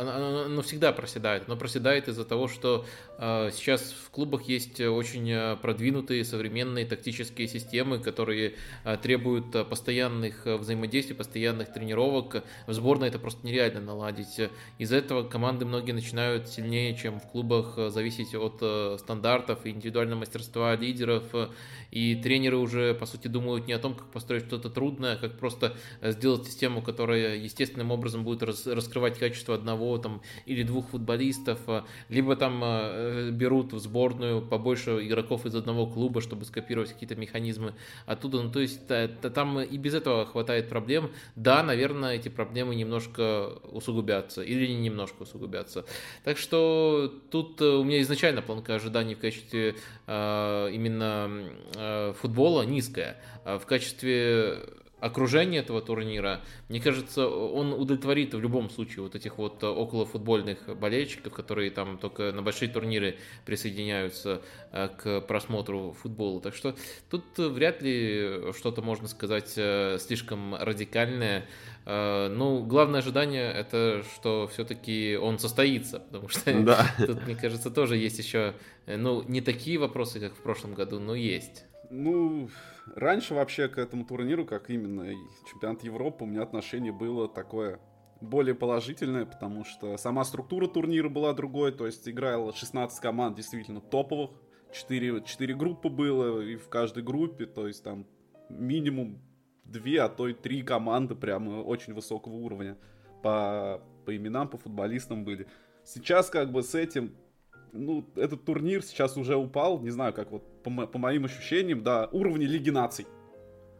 оно 0.46 0.62
всегда 0.62 0.92
проседает. 0.92 1.44
Оно 1.46 1.56
проседает 1.56 2.08
из-за 2.08 2.24
того, 2.24 2.48
что 2.48 2.86
сейчас 3.18 3.94
в 4.06 4.10
клубах 4.10 4.42
есть 4.42 4.80
очень 4.80 5.56
продвинутые 5.58 6.24
современные 6.24 6.86
тактические 6.86 7.17
системы, 7.24 7.98
которые 7.98 8.54
а, 8.84 8.96
требуют 8.96 9.54
а, 9.54 9.64
постоянных 9.64 10.46
а, 10.46 10.56
взаимодействий, 10.56 11.14
постоянных 11.14 11.72
тренировок. 11.72 12.44
В 12.66 12.72
сборной 12.72 13.08
это 13.08 13.18
просто 13.18 13.46
нереально 13.46 13.80
наладить. 13.80 14.40
Из-за 14.78 14.96
этого 14.96 15.22
команды 15.22 15.64
многие 15.64 15.92
начинают 15.92 16.48
сильнее, 16.48 16.96
чем 16.96 17.20
в 17.20 17.30
клубах, 17.30 17.78
зависеть 17.90 18.34
от 18.34 19.00
стандартов 19.00 19.64
и 19.64 19.70
индивидуального 19.70 20.20
мастерства 20.20 20.76
лидеров. 20.76 21.24
И 21.90 22.16
тренеры 22.16 22.56
уже, 22.56 22.94
по 22.94 23.06
сути, 23.06 23.28
думают 23.28 23.66
не 23.66 23.72
о 23.72 23.78
том, 23.78 23.94
как 23.94 24.10
построить 24.10 24.46
что-то 24.46 24.68
трудное, 24.70 25.14
а 25.14 25.16
как 25.16 25.38
просто 25.38 25.76
сделать 26.02 26.46
систему, 26.46 26.82
которая 26.82 27.36
естественным 27.36 27.90
образом 27.90 28.24
будет 28.24 28.42
раскрывать 28.42 29.18
качество 29.18 29.54
одного 29.54 29.96
там, 29.98 30.22
или 30.46 30.62
двух 30.62 30.90
футболистов, 30.90 31.60
либо 32.08 32.36
там 32.36 32.60
берут 33.32 33.72
в 33.72 33.78
сборную 33.78 34.42
побольше 34.42 35.06
игроков 35.06 35.46
из 35.46 35.54
одного 35.54 35.86
клуба, 35.86 36.20
чтобы 36.20 36.44
скопировать 36.44 36.92
какие-то 36.92 37.07
механизмы 37.16 37.74
оттуда. 38.06 38.42
Ну, 38.42 38.50
то 38.50 38.60
есть 38.60 38.80
там 38.86 39.60
и 39.60 39.76
без 39.76 39.94
этого 39.94 40.26
хватает 40.26 40.68
проблем. 40.68 41.10
Да, 41.36 41.62
наверное, 41.62 42.16
эти 42.16 42.28
проблемы 42.28 42.74
немножко 42.74 43.58
усугубятся 43.70 44.42
или 44.42 44.66
не 44.66 44.88
немножко 44.88 45.22
усугубятся. 45.22 45.84
Так 46.24 46.38
что 46.38 47.12
тут 47.30 47.60
э, 47.60 47.64
у 47.64 47.84
меня 47.84 48.00
изначально 48.02 48.42
планка 48.42 48.74
ожиданий 48.74 49.14
в 49.14 49.18
качестве 49.18 49.76
э, 50.06 50.70
именно 50.72 51.30
э, 51.76 52.12
футбола 52.20 52.62
низкая. 52.62 53.16
А 53.44 53.58
в 53.58 53.66
качестве 53.66 54.58
окружение 55.00 55.60
этого 55.60 55.80
турнира, 55.80 56.40
мне 56.68 56.80
кажется, 56.80 57.28
он 57.28 57.72
удовлетворит 57.72 58.34
в 58.34 58.40
любом 58.40 58.70
случае 58.70 59.02
вот 59.02 59.14
этих 59.14 59.38
вот 59.38 59.62
околофутбольных 59.62 60.76
болельщиков, 60.78 61.32
которые 61.32 61.70
там 61.70 61.98
только 61.98 62.32
на 62.32 62.42
большие 62.42 62.68
турниры 62.68 63.16
присоединяются 63.44 64.42
э, 64.72 64.88
к 64.88 65.20
просмотру 65.22 65.96
футбола. 66.00 66.40
Так 66.40 66.54
что 66.54 66.74
тут 67.10 67.24
вряд 67.38 67.82
ли 67.82 68.52
что-то 68.56 68.82
можно 68.82 69.08
сказать 69.08 69.52
э, 69.56 69.98
слишком 70.00 70.54
радикальное. 70.54 71.46
Э, 71.86 72.28
ну, 72.28 72.64
главное 72.64 73.00
ожидание 73.00 73.52
это, 73.52 74.04
что 74.14 74.48
все-таки 74.52 75.16
он 75.16 75.38
состоится, 75.38 76.00
потому 76.00 76.28
что 76.28 76.62
да. 76.62 76.86
тут, 77.06 77.24
мне 77.26 77.36
кажется, 77.36 77.70
тоже 77.70 77.96
есть 77.96 78.18
еще, 78.18 78.54
ну, 78.86 79.22
не 79.22 79.40
такие 79.40 79.78
вопросы, 79.78 80.20
как 80.20 80.34
в 80.34 80.42
прошлом 80.42 80.74
году, 80.74 80.98
но 80.98 81.14
есть. 81.14 81.64
Ну, 81.90 82.50
раньше 82.96 83.34
вообще 83.34 83.68
к 83.68 83.78
этому 83.78 84.04
турниру, 84.04 84.44
как 84.44 84.70
именно 84.70 85.12
чемпионат 85.50 85.82
Европы, 85.82 86.24
у 86.24 86.26
меня 86.26 86.42
отношение 86.42 86.92
было 86.92 87.28
такое 87.28 87.80
более 88.20 88.54
положительное, 88.54 89.26
потому 89.26 89.64
что 89.64 89.96
сама 89.96 90.24
структура 90.24 90.66
турнира 90.66 91.08
была 91.08 91.32
другой, 91.34 91.72
то 91.72 91.86
есть 91.86 92.08
играло 92.08 92.52
16 92.52 93.00
команд 93.00 93.36
действительно 93.36 93.80
топовых, 93.80 94.30
4, 94.72 95.22
4 95.24 95.54
группы 95.54 95.88
было, 95.88 96.40
и 96.40 96.56
в 96.56 96.68
каждой 96.68 97.02
группе, 97.02 97.46
то 97.46 97.66
есть 97.66 97.82
там 97.82 98.06
минимум 98.48 99.20
2, 99.64 100.04
а 100.04 100.08
то 100.08 100.28
и 100.28 100.34
3 100.34 100.62
команды 100.62 101.14
прямо 101.14 101.62
очень 101.62 101.94
высокого 101.94 102.34
уровня 102.34 102.76
по, 103.22 103.80
по 104.04 104.16
именам, 104.16 104.48
по 104.48 104.58
футболистам 104.58 105.24
были. 105.24 105.46
Сейчас 105.84 106.28
как 106.28 106.50
бы 106.50 106.62
с 106.62 106.74
этим 106.74 107.14
ну, 107.72 108.04
этот 108.16 108.44
турнир 108.44 108.82
сейчас 108.82 109.16
уже 109.16 109.36
упал, 109.36 109.80
не 109.80 109.90
знаю, 109.90 110.12
как 110.12 110.30
вот 110.30 110.57
по, 110.76 110.86
по 110.86 110.98
моим 110.98 111.24
ощущениям, 111.24 111.82
до 111.82 112.06
уровня 112.12 112.46
Лиги 112.46 112.70
наций. 112.70 113.06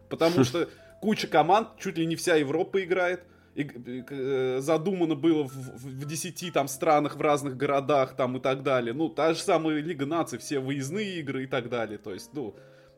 Потому 0.09 0.45
что 0.45 0.69
куча 1.01 1.27
команд, 1.29 1.69
чуть 1.79 1.99
ли 1.99 2.07
не 2.07 2.17
вся 2.17 2.37
Европа 2.37 2.83
играет. 2.83 3.25
И, 3.55 3.69
э, 4.11 4.61
задумано 4.61 5.17
было 5.17 5.43
в, 5.43 5.53
в, 5.53 6.03
в 6.03 6.05
10 6.05 6.53
там 6.53 6.69
странах, 6.69 7.17
в 7.17 7.21
разных 7.21 7.57
городах 7.57 8.15
там 8.15 8.37
и 8.37 8.41
так 8.41 8.63
далее. 8.63 8.95
Ну, 8.95 9.09
та 9.09 9.35
же 9.35 9.41
самая 9.41 9.81
Лига 9.81 10.07
наций, 10.07 10.39
все 10.39 10.61
выездные 10.61 11.19
игры 11.19 11.43
и 11.43 11.47
так 11.47 11.69
далее. 11.69 11.99
То 11.99 12.13
есть, 12.15 12.31
ну, 12.35 12.55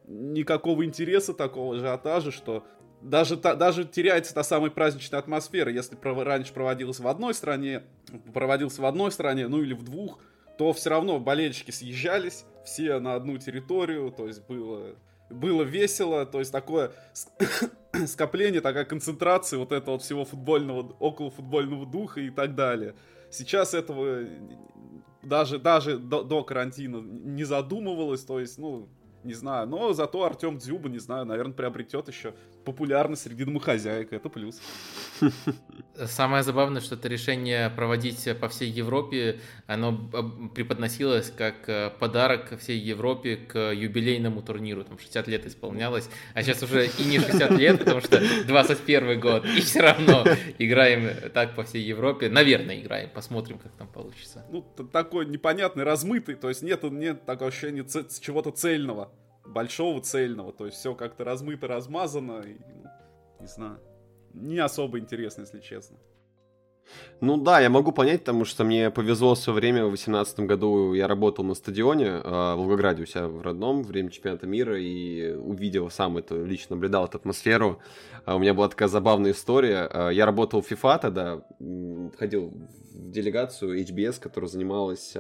никакого 0.07 0.85
интереса, 0.85 1.33
такого 1.33 1.77
ажиотажа, 1.77 2.31
что 2.31 2.67
даже, 3.01 3.37
та, 3.37 3.55
даже 3.55 3.85
теряется 3.85 4.35
та 4.35 4.43
самая 4.43 4.71
праздничная 4.71 5.21
атмосфера. 5.21 5.73
Если 5.73 5.97
раньше 6.03 6.53
проводился 6.53 7.03
в 7.03 7.09
одной 7.09 7.33
стране, 7.35 7.83
проводился 8.35 8.83
в 8.83 8.87
одной 8.87 9.11
стране, 9.13 9.49
ну 9.49 9.63
или 9.63 9.73
в 9.73 9.83
двух, 9.83 10.19
то 10.59 10.73
все 10.73 10.91
равно 10.91 11.19
болельщики 11.19 11.71
съезжались, 11.71 12.45
все 12.71 13.01
на 13.01 13.15
одну 13.15 13.37
территорию, 13.39 14.13
то 14.13 14.27
есть 14.29 14.47
было, 14.47 14.95
было 15.29 15.63
весело, 15.63 16.25
то 16.25 16.39
есть 16.39 16.53
такое 16.53 16.93
скопление, 18.07 18.61
такая 18.61 18.85
концентрация 18.85 19.59
вот 19.59 19.73
этого 19.73 19.99
всего 19.99 20.25
футбольного, 20.25 20.95
около 21.01 21.31
футбольного 21.31 21.85
духа 21.85 22.21
и 22.21 22.31
так 22.31 22.55
далее. 22.55 22.95
Сейчас 23.31 23.75
этого 23.75 24.25
даже, 25.23 25.59
даже 25.59 25.99
до, 25.99 26.23
до 26.23 26.45
карантина 26.45 26.99
не 26.99 27.45
задумывалось, 27.45 28.25
то 28.25 28.39
есть, 28.39 28.59
ну, 28.59 28.89
не 29.25 29.35
знаю. 29.35 29.69
Но 29.69 29.93
зато 29.93 30.25
Артем 30.25 30.59
Дзюба, 30.59 30.89
не 30.89 30.99
знаю, 30.99 31.27
наверное, 31.27 31.55
приобретет 31.55 32.09
еще 32.09 32.35
популярность 32.65 33.23
среди 33.23 33.45
домохозяек. 33.45 34.13
Это 34.13 34.29
плюс. 34.29 34.61
Самое 36.07 36.43
забавное, 36.43 36.81
что 36.81 36.95
это 36.95 37.09
решение 37.09 37.71
проводить 37.71 38.29
по 38.41 38.49
всей 38.49 38.71
Европе, 38.71 39.41
оно 39.67 39.97
преподносилось 40.55 41.31
как 41.37 41.69
э, 41.69 41.91
подарок 41.99 42.59
всей 42.59 42.79
Европе 42.79 43.37
к 43.37 43.73
юбилейному 43.73 44.43
турниру. 44.43 44.85
Там 44.85 44.99
60 44.99 45.29
лет 45.29 45.47
исполнялось, 45.47 46.09
а 46.35 46.43
сейчас 46.43 46.63
уже 46.63 46.87
и 46.87 47.05
не 47.05 47.19
60 47.19 47.51
лет, 47.53 47.79
потому 47.79 48.01
что 48.01 48.21
21 48.47 49.21
год. 49.21 49.45
И 49.45 49.61
все 49.61 49.81
равно 49.81 50.25
играем 50.59 51.31
так 51.33 51.55
по 51.55 51.65
всей 51.65 51.83
Европе. 51.83 52.29
Наверное, 52.29 52.81
играем. 52.81 53.11
Посмотрим, 53.11 53.59
как 53.59 53.73
там 53.73 53.89
получится. 53.89 54.45
Ну, 54.51 54.63
такой 54.93 55.27
непонятный, 55.27 55.85
размытый. 55.85 56.35
То 56.35 56.49
есть 56.49 56.63
нет, 56.63 56.83
нет 56.85 57.27
такого 57.27 57.49
ощущения 57.49 57.85
чего-то 58.21 58.51
цельного 58.51 59.13
большого 59.45 60.01
цельного. 60.01 60.53
То 60.53 60.67
есть 60.67 60.79
все 60.79 60.95
как-то 60.95 61.25
размыто, 61.25 61.67
размазано. 61.67 62.41
И, 62.41 62.59
ну, 62.83 62.91
не 63.41 63.47
знаю. 63.47 63.81
Не 64.35 64.59
особо 64.59 64.99
интересно, 64.99 65.43
если 65.43 65.61
честно. 65.61 65.99
Ну 67.21 67.37
да, 67.37 67.61
я 67.61 67.69
могу 67.69 67.93
понять, 67.93 68.21
потому 68.21 68.45
что 68.45 68.65
мне 68.65 68.91
повезло 68.91 69.35
все 69.35 69.53
время, 69.53 69.85
в 69.85 69.91
2018 69.91 70.41
году 70.41 70.95
я 70.95 71.07
работал 71.07 71.45
на 71.45 71.55
стадионе 71.55 72.07
э, 72.07 72.21
в 72.23 72.57
Волгограде 72.57 73.03
у 73.03 73.07
себя 73.07 73.29
в 73.29 73.43
родном, 73.43 73.83
время 73.83 74.11
чемпионата 74.11 74.47
мира, 74.47 74.81
и 74.81 75.33
увидел 75.33 75.91
сам 75.91 76.17
это, 76.17 76.35
лично 76.43 76.77
наблюдал 76.77 77.05
эту 77.05 77.19
атмосферу. 77.19 77.81
А 78.25 78.37
у 78.37 78.39
меня 78.39 78.55
была 78.55 78.69
такая 78.69 78.89
забавная 78.89 79.33
история. 79.33 79.89
А, 79.91 80.11
я 80.11 80.27
работал 80.27 80.63
в 80.63 80.71
FIFA 80.71 80.99
тогда, 81.01 81.43
ходил 82.19 82.53
в 82.95 83.11
делегацию 83.11 83.81
HBS, 83.81 84.21
которая 84.21 84.49
занималась 84.49 85.17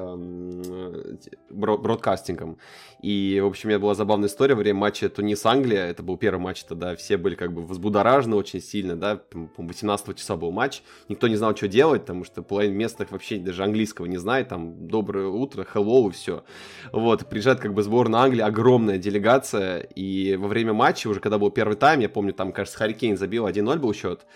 бродкастингом. 1.51 2.59
И, 3.03 3.41
в 3.43 3.47
общем, 3.47 3.69
у 3.69 3.71
меня 3.71 3.79
была 3.79 3.95
забавная 3.95 4.29
история 4.29 4.55
во 4.55 4.61
время 4.61 4.79
матча 4.79 5.07
Тунис-Англия. 5.07 5.87
Это 5.87 6.03
был 6.03 6.17
первый 6.17 6.41
матч 6.41 6.65
тогда. 6.65 6.95
Все 6.97 7.17
были 7.17 7.35
как 7.35 7.53
бы 7.53 7.67
возбудоражены 7.67 8.37
очень 8.37 8.61
сильно, 8.61 8.97
да. 8.97 9.17
По 9.17 9.63
18 9.63 10.17
часа 10.17 10.37
был 10.37 10.51
матч. 10.51 10.83
Никто 11.09 11.29
не 11.29 11.37
знал, 11.37 11.57
что 11.57 11.69
делать, 11.69 12.03
потому 12.03 12.25
что 12.25 12.43
половина 12.43 12.75
местных 12.75 13.11
вообще 13.11 13.39
даже 13.39 13.65
английского 13.65 14.07
не 14.07 14.19
знает. 14.19 14.49
Там 14.49 14.87
доброе 14.87 15.27
утро, 15.29 15.67
hello 15.75 16.09
и 16.09 16.13
все. 16.13 16.45
Вот, 16.93 17.29
приезжает 17.29 17.61
как 17.61 17.75
бы 17.75 17.83
сборная 17.83 18.21
Англии, 18.21 18.43
огромная 18.43 18.99
делегация. 18.99 19.81
И 19.81 20.37
во 20.37 20.49
время 20.49 20.73
матча, 20.73 21.09
уже 21.09 21.21
когда 21.21 21.39
был 21.39 21.51
первый 21.51 21.77
тайм, 21.77 22.01
я 22.01 22.09
помню, 22.09 22.33
там, 22.33 22.53
кажется, 22.53 22.79
Харикейн 22.91 23.17
забил 23.17 23.47
1-0 23.47 23.79
был 23.79 23.95
счет 23.95 24.27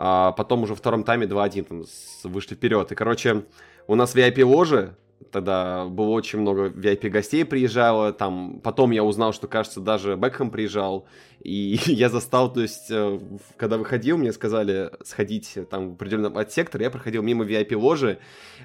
а 0.00 0.30
потом 0.32 0.62
уже 0.62 0.74
в 0.74 0.78
втором 0.78 1.02
тайме 1.02 1.26
2-1 1.26 1.64
там 1.64 1.84
вышли 2.22 2.54
вперед. 2.54 2.92
И, 2.92 2.94
короче, 2.94 3.42
у 3.88 3.96
нас 3.96 4.14
VIP-ложи, 4.14 4.94
тогда 5.30 5.86
было 5.86 6.08
очень 6.08 6.40
много 6.40 6.68
VIP-гостей 6.68 7.44
приезжало, 7.44 8.12
там, 8.12 8.60
потом 8.62 8.90
я 8.90 9.04
узнал, 9.04 9.32
что, 9.32 9.46
кажется, 9.46 9.80
даже 9.80 10.16
Бекхэм 10.16 10.50
приезжал, 10.50 11.06
и 11.40 11.78
я 11.86 12.08
застал, 12.08 12.52
то 12.52 12.60
есть, 12.60 12.90
э, 12.90 13.20
когда 13.56 13.78
выходил, 13.78 14.18
мне 14.18 14.32
сказали 14.32 14.90
сходить 15.04 15.58
там 15.70 15.90
в 15.90 15.92
определенный 15.94 16.50
сектор, 16.50 16.80
я 16.80 16.90
проходил 16.90 17.22
мимо 17.22 17.44
VIP-ложи, 17.44 18.18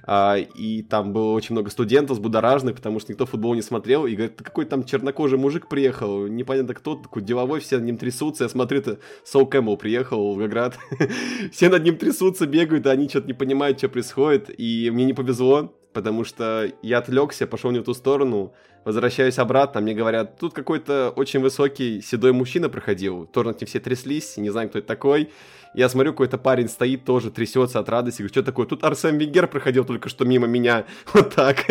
а, 0.06 0.38
и 0.38 0.82
там 0.84 1.14
было 1.14 1.32
очень 1.32 1.54
много 1.54 1.70
студентов 1.70 2.22
будоражных, 2.22 2.76
потому 2.76 3.00
что 3.00 3.12
никто 3.12 3.26
футбол 3.26 3.54
не 3.56 3.62
смотрел, 3.62 4.06
и 4.06 4.16
говорит, 4.16 4.42
какой 4.42 4.66
там 4.66 4.84
чернокожий 4.84 5.38
мужик 5.38 5.68
приехал, 5.68 6.28
непонятно 6.28 6.74
кто, 6.74 6.96
такой 6.96 7.22
деловой, 7.22 7.60
все 7.60 7.78
над 7.78 7.86
ним 7.86 7.98
трясутся, 7.98 8.46
я 8.46 8.50
смотрю, 8.50 8.80
это 8.80 9.00
Соу 9.24 9.46
Кэмпбелл 9.46 9.78
приехал 9.78 10.18
в 10.18 10.36
Волгоград, 10.36 10.78
все 11.52 11.70
над 11.70 11.84
ним 11.84 11.98
трясутся, 11.98 12.48
бегают, 12.48 12.88
а 12.88 12.92
они 12.92 13.10
что-то 13.10 13.28
не 13.28 13.34
понимают, 13.34 13.78
что 13.78 13.90
происходит, 13.90 14.50
и 14.58 14.90
мне 14.92 15.06
не 15.06 15.14
повезло, 15.14 15.74
потому 15.94 16.24
что 16.24 16.72
я 16.82 16.98
отвлекся, 16.98 17.48
пошел 17.48 17.72
не 17.72 17.80
в 17.80 17.84
ту 17.84 17.94
сторону, 17.94 18.54
возвращаюсь 18.86 19.38
обратно, 19.38 19.82
мне 19.82 19.94
говорят, 19.94 20.38
тут 20.38 20.54
какой-то 20.54 21.14
очень 21.16 21.40
высокий 21.40 22.02
седой 22.02 22.32
мужчина 22.34 22.70
проходил, 22.70 23.26
тоже 23.26 23.50
над 23.50 23.62
ним 23.62 23.68
все 23.68 23.80
тряслись, 23.80 24.38
не 24.38 24.50
знаю, 24.50 24.70
кто 24.70 24.80
это 24.80 24.88
такой, 24.88 25.30
я 25.74 25.90
смотрю, 25.90 26.12
какой-то 26.12 26.38
парень 26.38 26.70
стоит, 26.70 27.04
тоже 27.04 27.32
трясется 27.32 27.80
от 27.80 27.90
радости, 27.90 28.20
говорю, 28.20 28.34
что 28.34 28.44
такое, 28.44 28.68
тут 28.68 28.84
Арсен 28.84 29.18
Венгер 29.18 29.48
проходил 29.48 29.86
только 29.86 30.10
что 30.10 30.26
мимо 30.26 30.48
меня, 30.48 30.86
вот 31.14 31.34
так, 31.34 31.66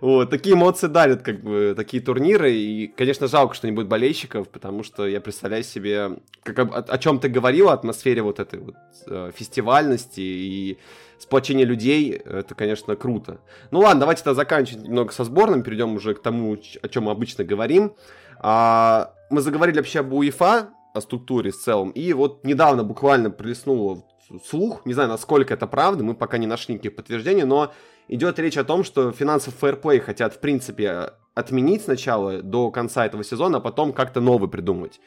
вот, 0.00 0.30
такие 0.30 0.54
эмоции 0.54 0.86
дарят, 0.86 1.22
как 1.22 1.42
бы, 1.42 1.74
такие 1.76 2.02
турниры, 2.02 2.52
и, 2.52 2.86
конечно, 2.88 3.28
жалко, 3.28 3.54
что 3.54 3.66
не 3.66 3.72
будет 3.72 3.88
болельщиков, 3.88 4.48
потому 4.48 4.82
что 4.82 5.06
я 5.06 5.20
представляю 5.20 5.64
себе, 5.64 6.18
как, 6.42 6.58
о, 6.58 6.78
о 6.78 6.98
чем 6.98 7.18
ты 7.18 7.28
говорил, 7.28 7.68
о 7.68 7.74
атмосфере 7.74 8.22
вот 8.22 8.40
этой 8.40 8.60
вот 8.60 8.76
э, 9.06 9.30
фестивальности 9.34 10.20
и 10.20 10.78
сплочение 11.18 11.66
людей, 11.66 12.12
это, 12.12 12.54
конечно, 12.54 12.96
круто. 12.96 13.40
Ну 13.70 13.80
ладно, 13.80 14.00
давайте 14.00 14.22
тогда 14.22 14.34
заканчивать 14.34 14.84
немного 14.84 15.12
со 15.12 15.24
сборным, 15.24 15.62
перейдем 15.62 15.94
уже 15.94 16.14
к 16.14 16.22
тому, 16.22 16.43
о 16.52 16.88
чем 16.88 17.04
мы 17.04 17.10
обычно 17.10 17.44
говорим. 17.44 17.94
А, 18.38 19.14
мы 19.30 19.40
заговорили 19.40 19.78
вообще 19.78 20.00
об 20.00 20.12
УЕФА, 20.12 20.68
о 20.94 21.00
структуре 21.00 21.50
в 21.50 21.56
целом, 21.56 21.90
и 21.90 22.12
вот 22.12 22.44
недавно 22.44 22.84
буквально 22.84 23.30
прилеснуло 23.30 24.04
слух, 24.46 24.86
не 24.86 24.94
знаю, 24.94 25.08
насколько 25.08 25.54
это 25.54 25.66
правда, 25.66 26.04
мы 26.04 26.14
пока 26.14 26.38
не 26.38 26.46
нашли 26.46 26.74
никаких 26.74 26.96
подтверждений, 26.96 27.44
но 27.44 27.72
идет 28.08 28.38
речь 28.38 28.56
о 28.56 28.64
том, 28.64 28.84
что 28.84 29.12
финансовый 29.12 29.54
фэрплей 29.54 30.00
хотят, 30.00 30.34
в 30.34 30.40
принципе, 30.40 31.10
отменить 31.34 31.82
сначала 31.82 32.42
до 32.42 32.70
конца 32.70 33.06
этого 33.06 33.24
сезона, 33.24 33.58
а 33.58 33.60
потом 33.60 33.92
как-то 33.92 34.20
новый 34.20 34.48
придумать 34.48 35.00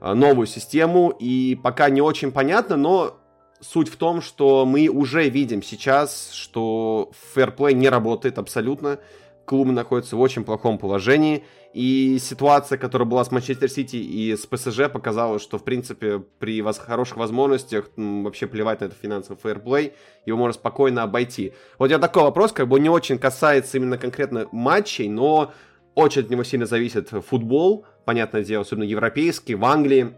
а, 0.00 0.14
новую 0.14 0.46
систему, 0.46 1.10
и 1.10 1.58
пока 1.62 1.88
не 1.88 2.02
очень 2.02 2.32
понятно, 2.32 2.76
но 2.76 3.18
суть 3.60 3.88
в 3.88 3.96
том, 3.96 4.20
что 4.20 4.66
мы 4.66 4.88
уже 4.88 5.28
видим 5.28 5.62
сейчас, 5.62 6.32
что 6.32 7.12
фэрплей 7.32 7.74
не 7.74 7.88
работает 7.88 8.38
абсолютно. 8.38 8.98
Клубы 9.44 9.72
находятся 9.72 10.16
в 10.16 10.20
очень 10.20 10.44
плохом 10.44 10.78
положении. 10.78 11.44
И 11.72 12.18
ситуация, 12.20 12.76
которая 12.78 13.08
была 13.08 13.24
с 13.24 13.30
Манчестер 13.30 13.68
Сити 13.70 13.96
и 13.96 14.36
с 14.36 14.46
ПСЖ, 14.46 14.90
показала, 14.92 15.38
что, 15.38 15.58
в 15.58 15.64
принципе, 15.64 16.18
при 16.18 16.62
хороших 16.62 17.16
возможностях 17.16 17.90
вообще 17.96 18.46
плевать 18.46 18.80
на 18.80 18.86
это 18.86 18.94
финансовый 18.94 19.38
фэрплей, 19.38 19.94
его 20.26 20.38
можно 20.38 20.52
спокойно 20.52 21.02
обойти. 21.02 21.54
Вот 21.78 21.90
я 21.90 21.98
такой 21.98 22.24
вопрос, 22.24 22.52
как 22.52 22.68
бы 22.68 22.78
не 22.78 22.90
очень 22.90 23.18
касается 23.18 23.78
именно 23.78 23.96
конкретно 23.96 24.48
матчей, 24.52 25.08
но 25.08 25.52
очень 25.94 26.22
от 26.22 26.30
него 26.30 26.44
сильно 26.44 26.66
зависит 26.66 27.08
футбол, 27.08 27.86
понятное 28.04 28.44
дело, 28.44 28.62
особенно 28.62 28.84
европейский, 28.84 29.54
в 29.54 29.64
Англии. 29.64 30.14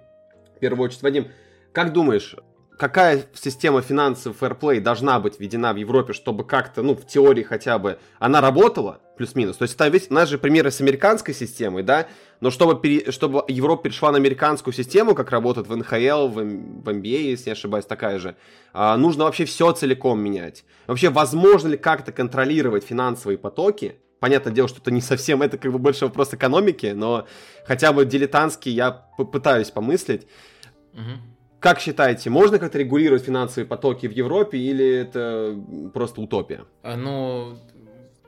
В 0.57 0.61
первую 0.61 0.87
очередь, 0.87 1.03
Вадим, 1.03 1.29
как 1.73 1.93
думаешь, 1.93 2.37
какая 2.79 3.25
система 3.35 3.83
финансовых 3.83 4.39
фэрплей 4.39 4.81
должна 4.81 5.21
быть 5.21 5.39
введена 5.39 5.73
в 5.73 5.77
Европе, 5.77 6.13
чтобы 6.13 6.45
как-то, 6.45 6.83
ну, 6.83 6.95
в 6.95 7.07
теории 7.07 7.43
хотя 7.43 7.79
бы, 7.79 7.99
она 8.19 8.41
работала, 8.41 9.01
плюс-минус. 9.17 9.57
То 9.57 9.63
есть, 9.63 9.75
это 9.75 9.89
ведь, 9.89 10.11
у 10.11 10.15
нас 10.15 10.29
же 10.29 10.39
примеры 10.39 10.71
с 10.71 10.81
американской 10.81 11.35
системой, 11.35 11.83
да, 11.83 12.09
но 12.41 12.51
чтобы, 12.51 12.81
пере, 12.81 13.11
чтобы 13.13 13.45
Европа 13.49 13.85
перешла 13.85 14.11
на 14.11 14.19
американскую 14.19 14.75
систему, 14.75 15.15
как 15.15 15.31
работает 15.31 15.69
в 15.69 15.77
НХЛ, 15.77 16.29
в, 16.29 16.35
в 16.35 16.89
NBA, 16.89 17.23
если 17.31 17.51
не 17.51 17.53
ошибаюсь, 17.53 17.87
такая 17.87 18.19
же, 18.19 18.37
а, 18.73 18.97
нужно 18.97 19.25
вообще 19.25 19.45
все 19.45 19.71
целиком 19.73 20.21
менять. 20.21 20.65
Вообще, 20.87 21.11
возможно 21.11 21.69
ли 21.69 21.77
как-то 21.77 22.13
контролировать 22.13 22.85
финансовые 22.85 23.39
потоки, 23.39 23.97
Понятное 24.21 24.55
дело, 24.55 24.69
что 24.69 24.81
это 24.81 24.91
не 24.91 25.03
совсем, 25.03 25.43
это 25.43 25.59
как 25.59 25.71
бы 25.71 25.79
больше 25.79 26.07
вопрос 26.07 26.33
экономики, 26.33 26.95
но 26.97 27.27
хотя 27.67 27.93
бы 27.93 28.07
дилетантский 28.07 28.73
я 28.73 28.91
пытаюсь 28.91 29.71
помыслить. 29.71 30.27
Угу. 30.95 31.34
Как 31.65 31.81
считаете, 31.81 32.29
можно 32.29 32.59
как-то 32.59 32.77
регулировать 32.79 33.25
финансовые 33.25 33.67
потоки 33.67 34.07
в 34.07 34.11
Европе 34.11 34.59
или 34.59 34.87
это 34.87 35.59
просто 35.95 36.21
утопия? 36.21 36.67
А, 36.83 36.95
ну, 36.95 37.59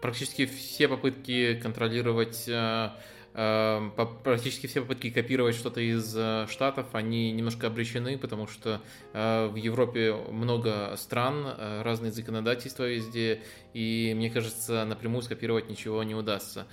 практически 0.01 0.47
все 0.47 0.89
попытки 0.89 1.61
контролировать 1.63 2.45
э, 2.49 2.89
э, 3.35 3.91
практически 4.25 4.69
все 4.69 4.81
попытки 4.81 5.11
копировать 5.11 5.55
что-то 5.55 5.83
из 5.83 6.15
э, 6.17 6.47
Штатов, 6.49 6.87
они 6.95 7.31
немножко 7.31 7.67
обречены, 7.67 8.17
потому 8.17 8.47
что 8.47 8.81
в 9.13 9.55
Европе 9.55 10.15
много 10.15 10.95
стран, 10.97 11.47
разные 11.83 12.13
законодательства 12.13 12.89
везде, 12.89 13.43
и 13.75 14.15
мне 14.17 14.31
кажется, 14.31 14.87
напрямую 14.87 15.21
скопировать 15.21 15.69
ничего 15.69 16.03
не 16.05 16.15
удастся. 16.15 16.67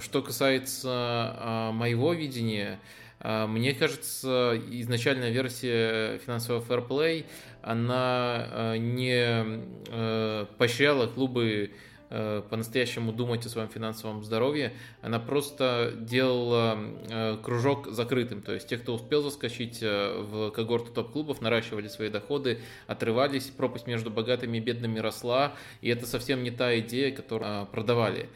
Что 0.00 0.20
касается 0.20 1.70
моего 1.72 2.12
видения, 2.12 2.78
мне 3.22 3.74
кажется, 3.74 4.58
изначальная 4.70 5.30
версия 5.30 6.18
финансового 6.18 6.62
фэрплей, 6.62 7.26
она 7.62 8.46
а, 8.50 8.76
не 8.76 9.44
а, 9.90 10.46
поощряла 10.56 11.06
клубы 11.06 11.72
по-настоящему 12.08 13.12
думать 13.12 13.46
о 13.46 13.48
своем 13.48 13.68
финансовом 13.68 14.24
здоровье, 14.24 14.72
она 15.00 15.20
просто 15.20 15.94
делала 15.96 16.76
кружок 17.40 17.86
закрытым. 17.86 18.42
То 18.42 18.52
есть 18.52 18.66
те, 18.66 18.78
кто 18.78 18.96
успел 18.96 19.22
заскочить 19.22 19.80
в 19.80 20.50
когорту 20.50 20.90
топ-клубов, 20.90 21.40
наращивали 21.40 21.86
свои 21.86 22.08
доходы, 22.08 22.58
отрывались, 22.88 23.44
пропасть 23.44 23.86
между 23.86 24.10
богатыми 24.10 24.56
и 24.56 24.60
бедными 24.60 24.98
росла, 24.98 25.54
и 25.82 25.88
это 25.88 26.04
совсем 26.04 26.42
не 26.42 26.50
та 26.50 26.80
идея, 26.80 27.14
которую 27.14 27.66
продавали. 27.66 28.28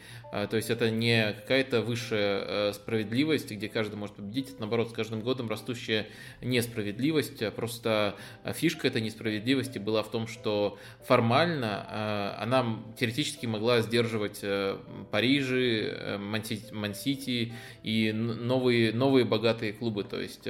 То 0.49 0.57
есть 0.57 0.69
это 0.69 0.89
не 0.89 1.33
какая-то 1.33 1.81
высшая 1.81 2.73
справедливость, 2.73 3.51
где 3.51 3.69
каждый 3.69 3.95
может 3.95 4.15
победить, 4.15 4.49
это 4.49 4.59
наоборот 4.61 4.89
с 4.89 4.93
каждым 4.93 5.21
годом 5.21 5.49
растущая 5.49 6.07
несправедливость, 6.41 7.41
а 7.41 7.51
просто 7.51 8.15
фишка 8.53 8.87
этой 8.87 9.01
несправедливости 9.01 9.79
была 9.79 10.03
в 10.03 10.11
том, 10.11 10.27
что 10.27 10.77
формально 11.05 11.87
э, 11.89 12.43
она 12.43 12.79
теоретически 12.97 13.45
могла 13.45 13.81
сдерживать 13.81 14.39
э, 14.41 14.77
Парижи, 15.11 15.93
э, 15.95 16.17
Мансити 16.17 17.53
и 17.83 18.11
новые, 18.11 18.93
новые 18.93 19.25
богатые 19.25 19.73
клубы, 19.73 20.03
то 20.03 20.19
есть 20.19 20.47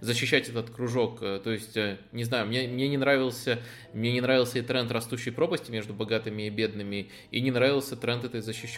защищать 0.00 0.48
этот 0.48 0.70
кружок, 0.70 1.20
то 1.20 1.50
есть, 1.50 1.76
не 2.12 2.24
знаю, 2.24 2.46
мне, 2.46 2.66
мне 2.68 2.88
не 2.88 2.96
нравился, 2.96 3.60
мне 3.92 4.12
не 4.12 4.20
нравился 4.20 4.58
и 4.58 4.62
тренд 4.62 4.90
растущей 4.90 5.30
пропасти 5.30 5.70
между 5.70 5.94
богатыми 5.94 6.44
и 6.44 6.50
бедными, 6.50 7.10
и 7.30 7.40
не 7.40 7.50
нравился 7.50 7.96
тренд 7.96 8.24
этой 8.24 8.40
защищенности. 8.40 8.73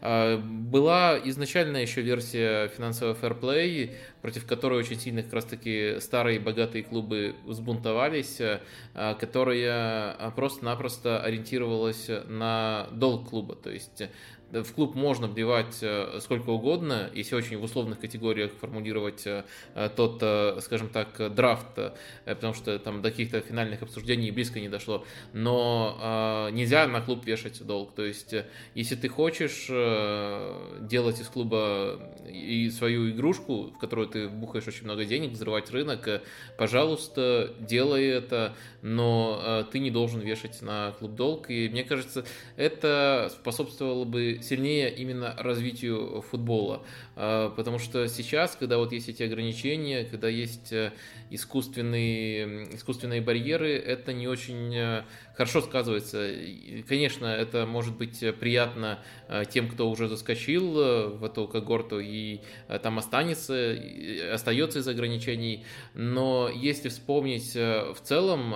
Была 0.00 1.20
изначальная 1.24 1.82
еще 1.82 2.02
версия 2.02 2.68
финансового 2.68 3.14
фэрплей, 3.14 3.96
против 4.22 4.46
которой 4.46 4.80
очень 4.80 4.98
сильно 4.98 5.22
как 5.22 5.32
раз-таки 5.32 6.00
старые 6.00 6.40
богатые 6.40 6.84
клубы 6.84 7.34
взбунтовались, 7.44 8.40
которые 8.94 10.14
просто-напросто 10.36 11.20
ориентировалась 11.22 12.08
на 12.26 12.88
долг 12.92 13.30
клуба. 13.30 13.56
То 13.56 13.70
есть 13.70 14.02
в 14.52 14.72
клуб 14.72 14.94
можно 14.94 15.28
вливать 15.28 15.78
э, 15.82 16.18
сколько 16.20 16.50
угодно, 16.50 17.10
если 17.14 17.36
очень 17.36 17.56
в 17.56 17.62
условных 17.62 18.00
категориях 18.00 18.52
формулировать 18.60 19.24
э, 19.26 19.44
тот, 19.96 20.18
э, 20.22 20.58
скажем 20.60 20.88
так, 20.88 21.34
драфт, 21.34 21.78
потому 22.24 22.54
что 22.54 22.78
там 22.78 23.02
до 23.02 23.10
каких-то 23.10 23.40
финальных 23.40 23.82
обсуждений 23.82 24.30
близко 24.30 24.60
не 24.60 24.68
дошло, 24.68 25.04
но 25.32 26.48
нельзя 26.52 26.86
на 26.86 27.00
клуб 27.00 27.24
вешать 27.24 27.64
долг. 27.64 27.94
То 27.94 28.04
есть, 28.04 28.34
если 28.74 28.96
ты 28.96 29.08
хочешь 29.08 29.66
делать 30.88 31.20
из 31.20 31.26
клуба 31.28 32.00
и 32.28 32.70
свою 32.70 33.10
игрушку, 33.10 33.72
в 33.74 33.78
которую 33.78 34.08
ты 34.08 34.28
бухаешь 34.28 34.66
очень 34.66 34.84
много 34.84 35.04
денег, 35.04 35.32
взрывать 35.32 35.70
рынок, 35.70 36.22
пожалуйста, 36.56 37.54
делай 37.60 38.06
это, 38.06 38.54
но 38.82 39.66
ты 39.70 39.78
не 39.78 39.90
должен 39.90 40.20
вешать 40.20 40.62
на 40.62 40.92
клуб 40.92 41.14
долг. 41.14 41.50
И 41.50 41.68
мне 41.68 41.84
кажется, 41.84 42.24
это 42.56 43.30
способствовало 43.40 44.04
бы 44.04 44.39
сильнее 44.44 44.94
именно 44.94 45.34
развитию 45.38 46.22
футбола. 46.22 46.82
А, 47.16 47.50
потому 47.50 47.78
что 47.78 48.08
сейчас, 48.08 48.56
когда 48.58 48.78
вот 48.78 48.92
есть 48.92 49.08
эти 49.08 49.22
ограничения, 49.22 50.04
когда 50.04 50.28
есть 50.28 50.72
э, 50.72 50.92
искусственные, 51.30 52.74
искусственные 52.76 53.20
барьеры, 53.20 53.76
это 53.76 54.12
не 54.12 54.26
очень 54.28 54.74
э, 54.74 55.04
хорошо 55.34 55.60
сказывается. 55.60 56.30
Конечно, 56.88 57.26
это 57.26 57.66
может 57.66 57.96
быть 57.96 58.24
приятно 58.38 59.00
э, 59.28 59.44
тем, 59.50 59.68
кто 59.68 59.90
уже 59.90 60.08
заскочил 60.08 60.70
в 61.18 61.24
эту 61.24 61.46
когорту 61.46 62.00
и 62.00 62.40
там 62.82 62.98
останется, 62.98 63.76
остается 64.32 64.78
из 64.78 64.88
ограничений. 64.88 65.64
Но 65.94 66.48
если 66.48 66.88
вспомнить 66.88 67.54
в 67.54 67.96
целом, 68.02 68.54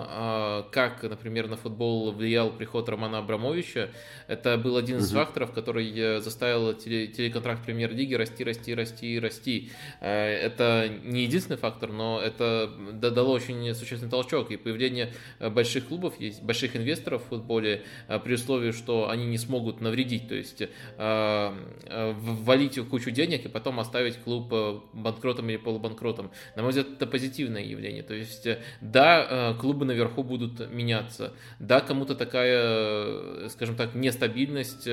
как, 0.70 1.02
например, 1.02 1.48
на 1.48 1.56
футбол 1.56 2.12
влиял 2.12 2.50
приход 2.50 2.88
Романа 2.88 3.18
Абрамовича, 3.18 3.90
это 4.26 4.56
был 4.56 4.76
один 4.76 4.98
из 4.98 5.10
угу. 5.10 5.20
факторов, 5.20 5.52
который 5.52 5.73
заставил 6.20 6.74
телеконтракт 6.74 7.64
премьер-лиги 7.64 8.14
расти, 8.14 8.44
расти, 8.44 8.74
расти, 8.74 9.18
расти. 9.18 9.70
Это 10.00 10.90
не 11.04 11.22
единственный 11.24 11.56
фактор, 11.56 11.92
но 11.92 12.20
это 12.20 12.70
дало 12.92 13.32
очень 13.32 13.74
существенный 13.74 14.10
толчок. 14.10 14.50
И 14.50 14.56
появление 14.56 15.12
больших 15.40 15.88
клубов, 15.88 16.20
есть 16.20 16.42
больших 16.42 16.76
инвесторов 16.76 17.22
в 17.24 17.28
футболе 17.28 17.82
при 18.24 18.34
условии, 18.34 18.72
что 18.72 19.08
они 19.08 19.26
не 19.26 19.38
смогут 19.38 19.80
навредить, 19.80 20.28
то 20.28 20.34
есть 20.34 20.62
ввалить 20.96 22.78
кучу 22.88 23.10
денег 23.10 23.46
и 23.46 23.48
потом 23.48 23.80
оставить 23.80 24.16
клуб 24.18 24.52
банкротом 24.92 25.48
или 25.50 25.56
полубанкротом. 25.56 26.30
На 26.56 26.62
мой 26.62 26.70
взгляд, 26.70 26.88
это 26.92 27.06
позитивное 27.06 27.62
явление. 27.62 28.02
То 28.02 28.14
есть, 28.14 28.46
да, 28.80 29.54
клубы 29.60 29.84
наверху 29.84 30.22
будут 30.22 30.70
меняться, 30.70 31.32
да, 31.58 31.80
кому-то 31.80 32.14
такая, 32.14 33.48
скажем 33.48 33.76
так, 33.76 33.94
нестабильность 33.94 34.88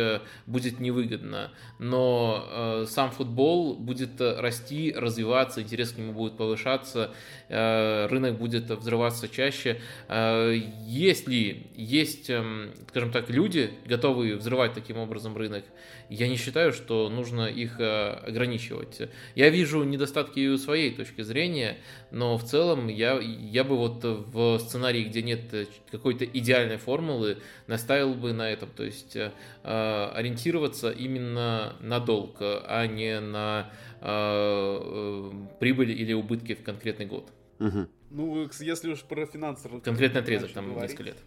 будет 0.46 0.71
невыгодна, 0.80 1.52
но 1.80 2.86
сам 2.88 3.12
футбол 3.12 3.76
будет 3.76 4.20
расти, 4.20 4.94
развиваться, 4.96 5.62
интерес 5.62 5.92
к 5.92 5.98
нему 5.98 6.14
будет 6.14 6.38
повышаться, 6.38 7.12
рынок 7.50 8.38
будет 8.38 8.70
взрываться 8.70 9.28
чаще. 9.28 9.82
Если 10.10 11.68
есть, 11.76 12.30
эм, 12.30 12.72
скажем 12.90 13.12
так, 13.12 13.30
люди, 13.30 13.72
готовые 13.86 14.36
взрывать 14.36 14.74
таким 14.74 14.98
образом 14.98 15.36
рынок, 15.36 15.64
я 16.10 16.28
не 16.28 16.36
считаю, 16.36 16.74
что 16.74 17.10
нужно 17.10 17.48
их 17.48 17.80
э, 17.80 18.10
ограничивать. 18.28 19.10
Я 19.36 19.50
вижу 19.50 19.84
недостатки 19.84 20.40
и 20.40 20.48
у 20.48 20.58
своей 20.58 20.92
точки 20.92 21.22
зрения, 21.22 21.78
но 22.12 22.38
в 22.38 22.44
целом 22.44 22.88
я, 22.88 23.20
я 23.20 23.64
бы 23.64 23.78
вот 23.78 24.04
в 24.04 24.60
сценарии, 24.60 25.04
где 25.04 25.22
нет 25.22 25.70
какой-то 25.92 26.26
идеальной 26.26 26.78
формулы, 26.78 27.38
наставил 27.68 28.14
бы 28.14 28.34
на 28.34 28.50
этом, 28.50 28.70
то 28.70 28.84
есть 28.84 29.16
э, 29.16 29.32
ориентироваться 29.64 30.92
именно 30.92 31.76
на 31.80 32.00
долг, 32.00 32.38
а 32.40 32.86
не 32.86 33.20
на 33.20 33.72
э, 34.02 35.32
прибыль 35.60 35.92
или 35.92 36.14
убытки 36.14 36.56
в 36.56 36.64
конкретный 36.64 37.06
год. 37.06 37.32
Угу. 37.60 37.88
Ну, 38.12 38.50
если 38.60 38.92
уж 38.92 39.02
про 39.04 39.26
финансы... 39.26 39.70
Конкретный 39.84 40.22
отрезок, 40.22 40.52
там 40.52 40.70
говорить, 40.70 40.92
несколько 40.92 41.04
лет 41.04 41.18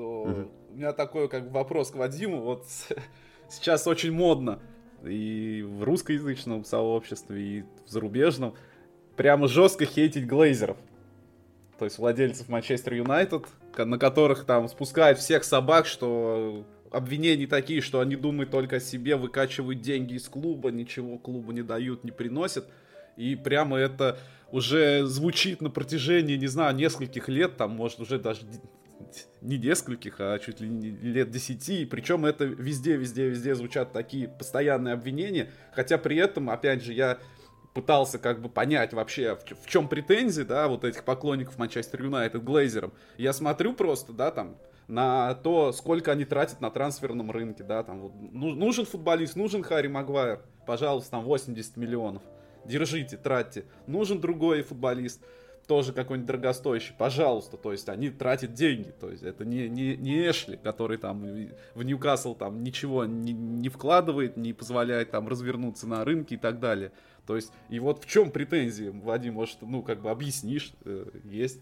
то 0.00 0.22
угу. 0.22 0.50
у 0.70 0.76
меня 0.76 0.92
такой 0.92 1.28
как 1.28 1.50
вопрос 1.50 1.90
к 1.90 1.96
Вадиму. 1.96 2.40
Вот 2.40 2.64
сейчас 3.50 3.86
очень 3.86 4.12
модно 4.12 4.60
и 5.04 5.62
в 5.62 5.82
русскоязычном 5.82 6.64
сообществе, 6.64 7.42
и 7.42 7.64
в 7.84 7.90
зарубежном 7.90 8.54
прямо 9.16 9.48
жестко 9.48 9.84
хейтить 9.84 10.26
глейзеров. 10.26 10.76
То 11.78 11.86
есть 11.86 11.98
владельцев 11.98 12.48
Манчестер 12.48 12.94
Юнайтед, 12.94 13.46
на 13.76 13.98
которых 13.98 14.44
там 14.44 14.68
спускают 14.68 15.18
всех 15.18 15.44
собак, 15.44 15.86
что 15.86 16.66
обвинения 16.90 17.46
такие, 17.46 17.80
что 17.80 18.00
они 18.00 18.16
думают 18.16 18.50
только 18.50 18.76
о 18.76 18.80
себе, 18.80 19.16
выкачивают 19.16 19.80
деньги 19.80 20.14
из 20.14 20.28
клуба, 20.28 20.70
ничего 20.70 21.18
клубу 21.18 21.52
не 21.52 21.62
дают, 21.62 22.04
не 22.04 22.10
приносят. 22.10 22.66
И 23.16 23.34
прямо 23.34 23.78
это 23.78 24.18
уже 24.52 25.06
звучит 25.06 25.62
на 25.62 25.70
протяжении, 25.70 26.36
не 26.36 26.48
знаю, 26.48 26.74
нескольких 26.74 27.28
лет, 27.28 27.56
там, 27.56 27.70
может, 27.70 28.00
уже 28.00 28.18
даже 28.18 28.42
не 29.40 29.58
нескольких, 29.58 30.16
а 30.18 30.38
чуть 30.38 30.60
ли 30.60 30.68
не 30.68 30.90
лет 30.90 31.30
десяти. 31.30 31.84
Причем 31.86 32.26
это 32.26 32.44
везде, 32.44 32.96
везде, 32.96 33.28
везде 33.28 33.54
звучат 33.54 33.92
такие 33.92 34.28
постоянные 34.28 34.94
обвинения. 34.94 35.50
Хотя 35.72 35.98
при 35.98 36.16
этом, 36.16 36.50
опять 36.50 36.82
же, 36.82 36.92
я 36.92 37.18
пытался 37.74 38.18
как 38.18 38.40
бы 38.40 38.48
понять 38.48 38.92
вообще, 38.92 39.36
в, 39.36 39.64
в 39.64 39.66
чем 39.66 39.88
претензии, 39.88 40.42
да, 40.42 40.68
вот 40.68 40.84
этих 40.84 41.04
поклонников 41.04 41.58
Манчестер 41.58 42.02
Юнайтед 42.02 42.42
Глейзером. 42.42 42.92
Я 43.16 43.32
смотрю 43.32 43.74
просто, 43.74 44.12
да, 44.12 44.30
там, 44.30 44.56
на 44.88 45.34
то, 45.34 45.72
сколько 45.72 46.10
они 46.10 46.24
тратят 46.24 46.60
на 46.60 46.70
трансферном 46.70 47.30
рынке, 47.30 47.62
да, 47.62 47.82
там, 47.82 48.00
вот, 48.00 48.12
ну, 48.32 48.50
нужен 48.50 48.86
футболист, 48.86 49.36
нужен 49.36 49.62
Харри 49.62 49.88
Магуайр, 49.88 50.40
пожалуйста, 50.66 51.12
там 51.12 51.24
80 51.24 51.76
миллионов, 51.76 52.22
держите, 52.64 53.16
тратьте, 53.16 53.64
нужен 53.86 54.20
другой 54.20 54.62
футболист, 54.62 55.22
тоже 55.70 55.92
какой-нибудь 55.92 56.26
дорогостоящий, 56.26 56.92
пожалуйста, 56.98 57.56
то 57.56 57.70
есть 57.70 57.88
они 57.88 58.10
тратят 58.10 58.54
деньги, 58.54 58.92
то 59.00 59.08
есть 59.08 59.22
это 59.22 59.44
не, 59.44 59.68
не, 59.68 59.96
не 59.96 60.28
Эшли, 60.28 60.56
который 60.56 60.98
там 60.98 61.24
в 61.76 61.84
Ньюкасл 61.84 62.34
там 62.34 62.64
ничего 62.64 63.04
не, 63.04 63.32
не 63.32 63.68
вкладывает, 63.68 64.36
не 64.36 64.52
позволяет 64.52 65.12
там 65.12 65.28
развернуться 65.28 65.86
на 65.86 66.04
рынке 66.04 66.34
и 66.34 66.38
так 66.38 66.58
далее. 66.58 66.90
То 67.24 67.36
есть, 67.36 67.52
и 67.68 67.78
вот 67.78 68.02
в 68.02 68.08
чем 68.08 68.32
претензии, 68.32 68.90
Вадим, 68.92 69.34
может, 69.34 69.58
ну, 69.60 69.84
как 69.84 70.02
бы 70.02 70.10
объяснишь, 70.10 70.72
э, 70.84 71.06
есть 71.22 71.60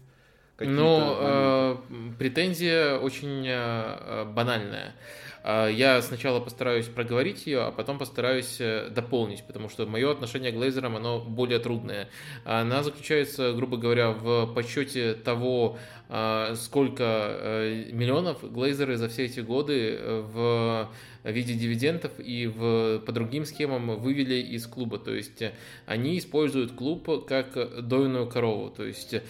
ну, 0.57 1.15
э, 1.19 1.77
претензия 2.17 2.97
очень 2.97 3.45
э, 3.47 4.25
банальная. 4.25 4.95
Я 5.71 6.01
сначала 6.01 6.39
постараюсь 6.39 6.87
проговорить 6.87 7.47
ее, 7.47 7.61
а 7.61 7.71
потом 7.71 7.97
постараюсь 7.97 8.61
дополнить, 8.91 9.43
потому 9.45 9.69
что 9.69 9.85
мое 9.85 10.11
отношение 10.11 10.51
к 10.51 10.55
Глейзерам, 10.55 10.95
оно 10.95 11.19
более 11.19 11.59
трудное. 11.59 12.09
Она 12.43 12.83
заключается, 12.83 13.53
грубо 13.53 13.77
говоря, 13.77 14.11
в 14.11 14.53
подсчете 14.53 15.13
того, 15.13 15.77
сколько 16.09 17.85
миллионов 17.91 18.51
Глейзеры 18.51 18.97
за 18.97 19.09
все 19.09 19.25
эти 19.25 19.41
годы 19.41 19.99
в 20.03 20.89
в 21.23 21.31
виде 21.31 21.53
дивидендов 21.53 22.11
и 22.17 22.47
в, 22.47 22.99
по 22.99 23.11
другим 23.11 23.45
схемам 23.45 23.99
вывели 23.99 24.35
из 24.35 24.65
клуба. 24.67 24.99
То 24.99 25.13
есть 25.13 25.41
э, 25.41 25.53
они 25.85 26.17
используют 26.17 26.73
клуб 26.73 27.25
как 27.27 27.87
дойную 27.87 28.27
корову. 28.27 28.69
То 28.69 28.85
есть 28.85 29.13
э, 29.13 29.21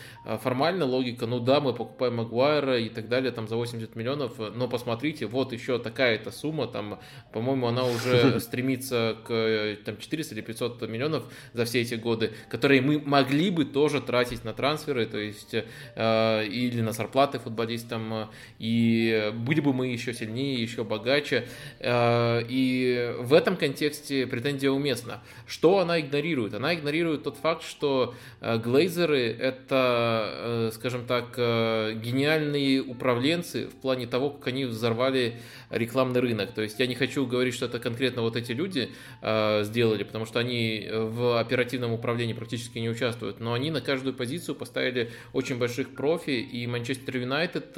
формально 0.41 0.85
логика, 0.85 1.25
ну 1.25 1.39
да, 1.39 1.59
мы 1.59 1.73
покупаем 1.73 2.17
Магуайра 2.17 2.79
и 2.79 2.89
так 2.89 3.09
далее 3.09 3.31
там 3.31 3.47
за 3.47 3.55
80 3.55 3.95
миллионов, 3.95 4.37
но 4.37 4.67
посмотрите, 4.67 5.25
вот 5.25 5.53
еще 5.53 5.79
такая-то 5.79 6.31
сумма, 6.31 6.67
там, 6.67 6.99
по-моему, 7.33 7.67
она 7.67 7.85
уже 7.85 8.39
стремится 8.39 9.17
к 9.25 9.31
э, 9.31 9.77
там, 9.83 9.97
400 9.97 10.35
или 10.35 10.41
500 10.41 10.87
миллионов 10.87 11.23
за 11.53 11.65
все 11.65 11.81
эти 11.81 11.95
годы, 11.95 12.33
которые 12.49 12.81
мы 12.81 12.99
могли 12.99 13.49
бы 13.49 13.65
тоже 13.65 14.01
тратить 14.01 14.43
на 14.43 14.53
трансферы, 14.53 15.05
то 15.05 15.17
есть 15.17 15.53
э, 15.53 16.47
или 16.69 16.81
на 16.81 16.91
зарплаты 16.91 17.39
футболистам, 17.39 18.29
и 18.59 19.31
были 19.33 19.59
бы 19.59 19.73
мы 19.73 19.87
еще 19.87 20.13
сильнее, 20.13 20.61
еще 20.61 20.83
богаче. 20.83 21.47
Э, 21.79 22.41
и 22.47 23.13
в 23.19 23.33
этом 23.33 23.55
контексте 23.55 24.27
претензия 24.27 24.71
уместна. 24.71 25.21
Что 25.47 25.79
она 25.79 25.99
игнорирует? 25.99 26.53
Она 26.53 26.73
игнорирует 26.73 27.23
тот 27.23 27.37
факт, 27.37 27.63
что 27.63 28.13
э, 28.41 28.57
глейзеры– 28.57 29.35
это, 29.39 30.33
э, 30.33 30.71
скажем 30.73 31.05
так, 31.05 31.29
гениальные 31.37 32.81
управленцы 32.81 33.67
в 33.67 33.75
плане 33.75 34.07
того, 34.07 34.29
как 34.31 34.47
они 34.47 34.65
взорвали 34.65 35.35
рекламный 35.69 36.19
рынок. 36.19 36.51
То 36.51 36.61
есть 36.61 36.79
я 36.79 36.87
не 36.87 36.95
хочу 36.95 37.25
говорить, 37.25 37.53
что 37.53 37.65
это 37.65 37.79
конкретно 37.79 38.21
вот 38.21 38.35
эти 38.35 38.51
люди 38.51 38.89
сделали, 39.21 40.03
потому 40.03 40.25
что 40.25 40.39
они 40.39 40.87
в 40.91 41.39
оперативном 41.39 41.93
управлении 41.93 42.33
практически 42.33 42.79
не 42.79 42.89
участвуют, 42.89 43.39
но 43.39 43.53
они 43.53 43.71
на 43.71 43.81
каждую 43.81 44.13
позицию 44.13 44.55
поставили 44.55 45.11
очень 45.33 45.57
больших 45.57 45.95
профи, 45.95 46.31
и 46.31 46.58
Манчестер 46.67 47.17
Юнайтед 47.17 47.77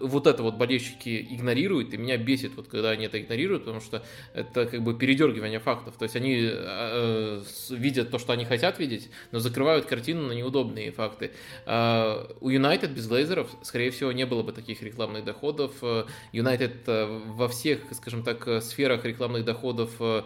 вот 0.00 0.26
это 0.26 0.42
вот 0.42 0.56
болельщики 0.56 1.26
игнорируют, 1.30 1.94
и 1.94 1.96
меня 1.96 2.16
бесит, 2.16 2.52
вот 2.56 2.68
когда 2.68 2.90
они 2.90 3.06
это 3.06 3.20
игнорируют, 3.20 3.64
потому 3.64 3.80
что 3.80 4.02
это 4.32 4.66
как 4.66 4.82
бы 4.82 4.94
передергивание 4.94 5.60
фактов. 5.60 5.94
То 5.98 6.04
есть 6.04 6.16
они 6.16 6.50
э, 6.50 7.42
видят 7.70 8.10
то, 8.10 8.18
что 8.18 8.32
они 8.32 8.44
хотят 8.44 8.78
видеть, 8.78 9.10
но 9.32 9.38
закрывают 9.38 9.86
картину 9.86 10.28
на 10.28 10.32
неудобные 10.32 10.92
факты. 10.92 11.32
Э, 11.66 12.26
у 12.40 12.48
Юнайтед 12.48 12.90
без 12.90 13.06
глейзеров, 13.06 13.50
скорее 13.62 13.90
всего, 13.90 14.12
не 14.12 14.26
было 14.26 14.42
бы 14.42 14.52
таких 14.52 14.82
рекламных 14.82 15.24
доходов. 15.24 15.72
Юнайтед 16.32 16.88
э, 16.88 17.20
во 17.26 17.48
всех, 17.48 17.80
скажем 17.92 18.22
так, 18.22 18.62
сферах 18.62 19.04
рекламных 19.04 19.44
доходов 19.44 19.90
э, 20.00 20.22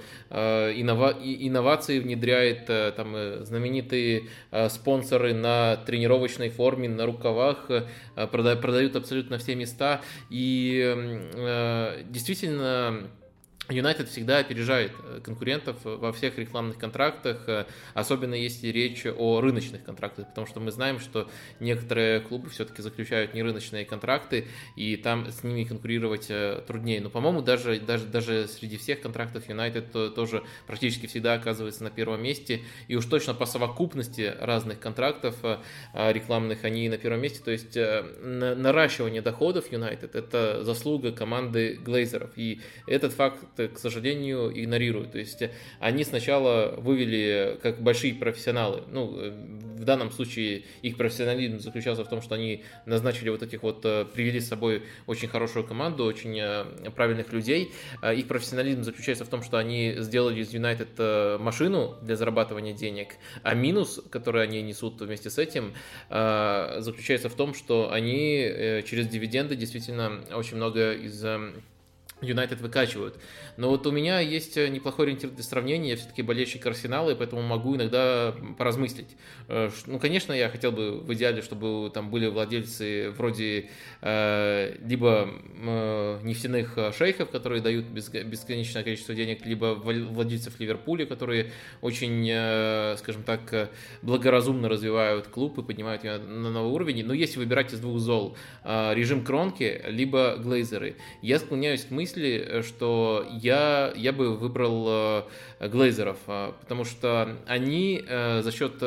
иннова 0.77 1.13
инновации 1.23 1.99
внедряет, 1.99 2.69
э, 2.69 2.93
там 2.97 3.15
э, 3.15 3.45
знаменитые 3.45 4.29
э, 4.51 4.69
спонсоры 4.69 5.35
на 5.35 5.77
тренировочной 5.77 6.49
форме, 6.49 6.89
на 6.89 7.07
рукавах, 7.07 7.58
э, 7.68 8.27
продают 8.27 8.97
абсолютно 8.97 9.38
все 9.38 9.55
места. 9.55 10.01
И 10.31 10.81
э, 10.81 12.03
действительно 12.05 13.11
Юнайтед 13.71 14.09
всегда 14.09 14.39
опережает 14.39 14.93
э, 15.05 15.21
конкурентов 15.23 15.77
во 15.85 16.13
всех 16.13 16.39
рекламных 16.39 16.79
контрактах, 16.79 17.47
э, 17.49 17.67
особенно 17.93 18.35
если 18.35 18.69
речь 18.69 19.05
о 19.05 19.41
рыночных 19.41 19.85
контрактах, 19.85 20.27
потому 20.29 20.47
что 20.47 20.61
мы 20.61 20.71
знаем, 20.71 20.99
что 20.99 21.29
некоторые 21.61 22.21
клубы 22.21 22.49
все-таки 22.49 22.81
заключают 22.81 23.35
нерыночные 23.35 23.85
контракты, 23.85 24.47
и 24.77 24.97
там 24.97 25.31
с 25.31 25.43
ними 25.45 25.65
конкурировать 25.65 26.27
э, 26.31 26.63
труднее. 26.67 27.03
Но, 27.03 27.11
по-моему, 27.11 27.43
даже, 27.43 27.79
даже, 27.79 28.07
даже 28.07 28.49
среди 28.49 28.79
всех 28.79 29.03
контрактов 29.03 29.49
Юнайтед 29.49 29.93
тоже 30.15 30.43
практически 30.67 31.07
всегда 31.07 31.35
оказывается 31.35 31.85
на 31.85 31.91
первом 31.91 32.23
месте, 32.23 32.63
и 32.89 32.97
уж 32.97 33.05
точно 33.05 33.35
по 33.35 33.45
совокупности 33.45 34.35
разных 34.41 34.81
контрактов 34.81 35.37
рекламных 35.95 36.65
они 36.65 36.89
на 36.89 36.97
первом 36.97 37.21
месте. 37.21 37.41
То 37.45 37.51
есть 37.51 37.77
наращивание 38.23 39.23
доходов 39.23 39.71
Юнайтед– 39.73 40.15
это 40.17 40.65
заслуга 40.65 41.13
команды 41.13 41.75
Глейзеров, 41.75 42.31
и 42.37 42.61
этот 42.87 43.13
факт 43.13 43.39
к 43.59 43.79
сожалению, 43.79 44.53
игнорируют. 44.55 45.12
То 45.12 45.18
есть 45.18 45.42
они 45.81 46.05
сначала 46.05 46.75
вывели 46.79 47.59
как 47.62 47.83
большие 47.83 48.14
профессионалы. 48.14 48.85
Ну, 48.90 49.33
в 49.79 49.85
данном 49.85 50.11
случае 50.11 50.64
их 50.83 50.97
профессионализм 50.97 51.61
заключался 51.61 52.05
в 52.05 52.09
том, 52.09 52.21
что 52.21 52.35
они 52.35 52.64
назначили 52.87 53.31
вот 53.31 53.42
этих 53.42 53.62
вот, 53.62 53.85
э, 53.85 54.05
привели 54.05 54.40
с 54.40 54.49
собой 54.49 54.83
очень 55.07 55.29
хорошую 55.29 55.66
команду, 55.66 56.05
очень 56.05 56.38
э, 56.38 56.90
правильных 56.94 57.33
людей. 57.33 57.73
Э, 58.03 58.14
их 58.14 58.27
профессионализм 58.27 58.83
заключается 58.83 59.25
в 59.25 59.29
том, 59.29 59.42
что 59.42 59.57
они 59.57 59.94
сделали 59.99 60.40
из 60.40 60.53
United 60.53 61.38
машину 61.38 61.97
для 62.03 62.16
зарабатывания 62.16 62.73
денег, 62.73 63.16
а 63.42 63.55
минус, 63.55 64.01
который 64.11 64.42
они 64.42 64.62
несут 64.62 65.01
вместе 65.01 65.31
с 65.31 65.38
этим, 65.38 65.73
заключается 66.09 67.29
в 67.29 67.35
том, 67.35 67.55
что 67.55 67.92
они 67.92 68.83
через 68.87 69.09
дивиденды 69.09 69.57
действительно 69.57 70.21
очень 70.35 70.57
много 70.57 70.92
из 70.92 71.25
Юнайтед 72.21 72.61
выкачивают. 72.61 73.19
Но 73.57 73.69
вот 73.69 73.87
у 73.87 73.91
меня 73.91 74.21
есть 74.21 74.57
э, 74.57 74.69
неплохой 74.69 75.07
ориентир 75.07 75.31
для 75.31 75.43
сравнения, 75.43 75.91
я 75.91 75.97
все-таки 75.97 76.23
болельщик 76.23 76.67
Арсенала, 76.67 77.11
и 77.11 77.15
поэтому 77.15 77.43
могу 77.43 77.77
иногда 77.77 78.35
поразмыслить. 78.57 79.17
Э, 79.49 79.71
ну, 79.87 79.99
конечно, 79.99 80.33
я 80.33 80.49
хотел 80.49 80.73
бы 80.73 80.99
в 81.01 81.13
идеале, 81.15 81.43
чтобы 81.43 81.91
там 81.93 82.11
были 82.11 82.27
владельцы 82.27 83.11
вроде 83.11 83.71
э, 84.01 84.77
либо 84.85 85.31
нефтяных 86.23 86.79
шейхов, 86.97 87.31
которые 87.31 87.63
дают 87.63 87.87
бесконечное 87.87 88.83
количество 88.83 89.15
денег, 89.15 89.45
либо 89.45 89.75
владельцев 89.75 90.59
Ливерпуля, 90.61 91.07
которые 91.07 91.53
очень, 91.81 92.27
скажем 92.99 93.23
так, 93.25 93.71
благоразумно 94.03 94.69
развивают 94.69 95.29
клуб 95.29 95.59
и 95.59 95.63
поднимают 95.63 96.05
его 96.05 96.19
на 96.19 96.51
новый 96.51 96.73
уровень. 96.73 97.05
Но 97.05 97.13
если 97.13 97.39
выбирать 97.39 97.73
из 97.73 97.81
двух 97.81 97.99
зол, 97.99 98.37
режим 98.65 99.25
Кронки, 99.25 99.83
либо 99.87 100.37
Глейзеры, 100.39 100.97
я 101.23 101.39
склоняюсь 101.39 101.85
к 101.85 101.91
мысли, 101.91 102.08
мысли, 102.09 102.44
э, 102.47 102.62
что 102.62 103.27
я, 103.31 103.92
я 103.94 104.12
бы 104.12 104.37
выбрал 104.37 104.87
э, 105.61 105.68
Глейзеров, 105.68 106.16
э, 106.27 106.53
потому 106.61 106.85
что 106.85 107.37
они 107.47 108.05
за 108.09 108.53
счет 108.53 108.83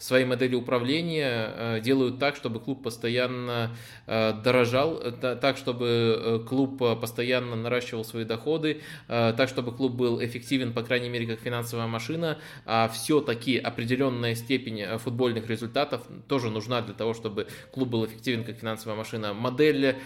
своей 0.00 0.24
модели 0.24 0.54
управления 0.54 1.52
э, 1.54 1.80
делают 1.82 2.18
так, 2.18 2.34
чтобы 2.34 2.58
клуб 2.58 2.82
постоянно 2.82 3.76
э, 4.06 4.32
дорожал, 4.42 4.98
э, 4.98 5.36
так, 5.40 5.58
чтобы 5.58 6.42
клуб 6.48 6.78
постоянно 7.00 7.54
наращивал 7.54 8.04
свои 8.04 8.24
доходы, 8.24 8.80
так, 9.08 9.48
чтобы 9.48 9.72
клуб 9.72 9.92
был 9.92 10.24
эффективен, 10.24 10.72
по 10.72 10.82
крайней 10.82 11.10
мере, 11.10 11.26
как 11.26 11.40
финансовая 11.40 11.86
машина, 11.86 12.38
а 12.64 12.88
все-таки 12.88 13.58
определенная 13.58 14.34
степень 14.34 14.98
футбольных 14.98 15.48
результатов 15.48 16.02
тоже 16.28 16.48
нужна 16.48 16.80
для 16.80 16.94
того, 16.94 17.12
чтобы 17.12 17.48
клуб 17.70 17.88
был 17.90 18.06
эффективен 18.06 18.44
как 18.44 18.56
финансовая 18.56 18.96
машина. 18.96 19.34
Модель 19.34 19.96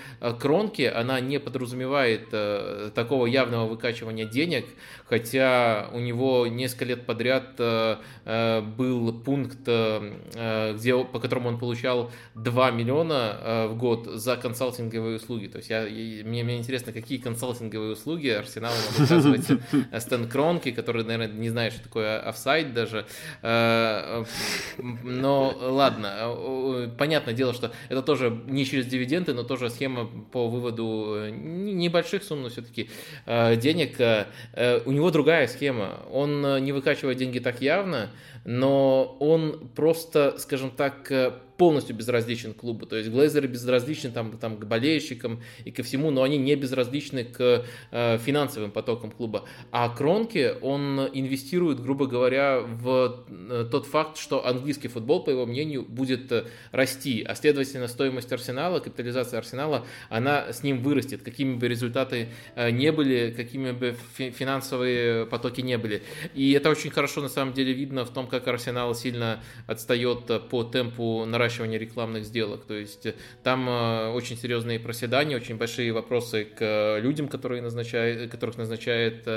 Кронки, 0.41 0.83
она 0.83 1.21
не 1.21 1.39
подразумевает 1.39 2.31
такого 2.95 3.27
явного 3.27 3.69
выкачивания 3.69 4.27
денег, 4.27 4.67
хотя 5.09 5.89
у 5.93 6.01
него 6.01 6.47
несколько 6.47 6.85
лет 6.87 7.07
подряд 7.07 7.61
был 8.27 9.13
пункт 9.13 9.69
где, 10.75 11.05
по 11.05 11.21
которому 11.21 11.49
он 11.49 11.59
получал 11.59 12.11
2 12.35 12.71
миллиона 12.71 13.39
э, 13.41 13.67
в 13.69 13.77
год 13.77 14.07
за 14.07 14.37
консалтинговые 14.37 15.17
услуги. 15.17 15.47
То 15.47 15.59
есть 15.59 15.71
я, 15.71 15.83
мне, 15.83 16.45
мне 16.45 16.59
интересно, 16.59 16.93
какие 16.93 17.19
консалтинговые 17.19 17.93
услуги 17.93 18.29
Арсенал 18.29 18.73
может 18.73 19.11
оказывать 19.11 19.47
Стэн 19.99 20.29
Кронки, 20.29 20.71
который, 20.71 21.05
наверное, 21.05 21.37
не 21.37 21.51
знает, 21.51 21.73
что 21.73 21.83
такое 21.83 22.19
офсайд 22.19 22.73
даже. 22.75 23.07
Э, 23.43 24.25
но 24.79 25.57
ладно, 25.61 26.91
понятное 26.99 27.35
дело, 27.35 27.55
что 27.55 27.73
это 27.89 28.03
тоже 28.03 28.31
не 28.47 28.65
через 28.65 28.87
дивиденды, 28.87 29.35
но 29.35 29.43
тоже 29.43 29.71
схема 29.71 30.07
по 30.33 30.49
выводу 30.49 31.29
небольших 31.31 32.23
сумм, 32.23 32.43
но 32.43 32.49
все-таки 32.49 32.91
денег. 33.27 33.99
У 34.87 34.93
него 34.93 35.11
другая 35.11 35.47
схема. 35.47 36.01
Он 36.11 36.63
не 36.65 36.73
выкачивает 36.73 37.19
деньги 37.19 37.39
так 37.39 37.61
явно, 37.61 38.11
но 38.45 39.17
он 39.21 39.69
просто, 39.75 40.35
скажем 40.39 40.71
так, 40.71 41.11
э, 41.11 41.33
полностью 41.57 41.95
безразличен 41.97 42.53
к 42.53 42.59
клубу. 42.59 42.87
То 42.87 42.97
есть 42.97 43.11
Глейзеры 43.11 43.47
безразличны 43.47 44.11
там, 44.11 44.37
там, 44.39 44.57
к 44.57 44.65
болельщикам 44.67 45.43
и 45.65 45.71
ко 45.71 45.83
всему, 45.83 46.11
но 46.11 46.23
они 46.23 46.37
не 46.37 46.55
безразличны 46.57 47.25
к 47.25 47.65
э, 47.91 48.19
финансовым 48.19 48.71
потокам 48.71 49.11
клуба. 49.11 49.45
А 49.71 49.89
Кронке, 49.89 50.53
он 50.63 51.01
инвестирует, 51.13 51.81
грубо 51.81 52.07
говоря, 52.07 52.61
в 52.61 53.25
э, 53.29 53.69
тот 53.71 53.87
факт, 53.87 54.19
что 54.19 54.47
английский 54.47 54.89
футбол, 54.89 55.23
по 55.23 55.31
его 55.31 55.47
мнению, 55.47 55.85
будет 55.85 56.33
э, 56.33 56.47
расти, 56.73 57.23
а 57.23 57.35
следовательно 57.35 57.89
стоимость 57.89 58.33
Арсенала, 58.33 58.81
капитализация 58.81 59.39
Арсенала, 59.39 59.87
она 60.09 60.53
с 60.53 60.63
ним 60.63 60.83
вырастет, 60.83 61.23
какими 61.23 61.55
бы 61.55 61.69
результаты 61.69 62.29
э, 62.57 62.71
не 62.71 62.91
были, 62.91 63.33
какими 63.37 63.71
бы 63.71 63.97
фи 64.17 64.31
финансовые 64.31 65.27
потоки 65.27 65.61
не 65.61 65.79
были. 65.79 66.03
И 66.35 66.53
это 66.53 66.71
очень 66.71 66.91
хорошо 66.91 67.21
на 67.21 67.29
самом 67.29 67.55
деле 67.55 67.73
видно 67.73 68.05
в 68.05 68.11
том, 68.11 68.27
как 68.27 68.49
Арсенал 68.49 68.95
сильно 68.95 69.41
отстает 69.67 70.49
по 70.51 70.65
темпу 70.65 71.25
наращивания 71.25 71.44
наращивания 71.45 71.79
рекламных 71.79 72.25
сделок. 72.25 72.65
То 72.65 72.75
есть 72.75 73.07
там 73.43 73.69
очень 74.15 74.37
серьезные 74.37 74.81
проседания, 74.81 75.37
очень 75.37 75.57
большие 75.57 75.93
вопросы 75.93 76.45
к 76.45 76.99
людям, 77.01 77.29
которые 77.29 77.61
назначает, 77.61 78.31
которых 78.31 78.57
назначает 78.57 79.29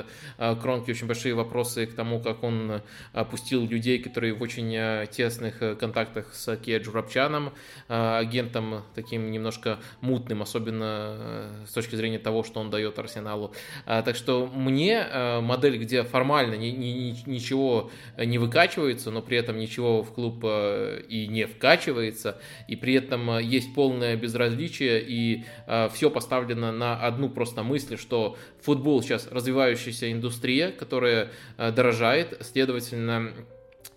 Кронки, 0.61 0.91
очень 0.91 1.07
большие 1.07 1.33
вопросы 1.33 1.85
к 1.85 1.93
тому, 1.93 2.19
как 2.19 2.43
он 2.43 2.81
опустил 3.13 3.67
людей, 3.67 3.99
которые 3.99 4.33
в 4.33 4.41
очень 4.41 5.07
тесных 5.07 5.59
контактах 5.77 6.33
с 6.33 6.55
Кия 6.57 6.79
Джурабчаном, 6.79 7.53
агентом 7.87 8.83
таким 8.95 9.31
немножко 9.31 9.79
мутным, 10.01 10.41
особенно 10.41 11.65
с 11.67 11.73
точки 11.73 11.95
зрения 11.95 12.19
того, 12.19 12.43
что 12.43 12.61
он 12.61 12.69
дает 12.69 12.97
Арсеналу. 12.99 13.53
Так 13.85 14.15
что 14.15 14.47
мне 14.47 15.05
модель, 15.41 15.77
где 15.77 16.03
формально 16.03 16.55
ни, 16.55 16.67
ни, 16.67 17.29
ничего 17.29 17.91
не 18.17 18.37
выкачивается, 18.37 19.11
но 19.11 19.21
при 19.21 19.37
этом 19.37 19.57
ничего 19.57 20.03
в 20.03 20.13
клуб 20.13 20.39
э, 20.43 21.01
и 21.09 21.27
не 21.27 21.45
вкачивается, 21.45 21.96
и 22.01 22.75
при 22.75 22.93
этом 22.93 23.29
э, 23.31 23.43
есть 23.43 23.73
полное 23.73 24.15
безразличие, 24.15 25.03
и 25.05 25.45
э, 25.67 25.89
все 25.93 26.09
поставлено 26.09 26.71
на 26.71 26.95
одну 26.95 27.29
просто 27.29 27.63
мысль, 27.63 27.97
что 27.97 28.37
футбол 28.61 29.01
сейчас 29.01 29.27
развивающаяся 29.31 30.11
индустрия, 30.11 30.71
которая 30.71 31.31
дорожает, 31.57 32.37
следовательно, 32.41 33.33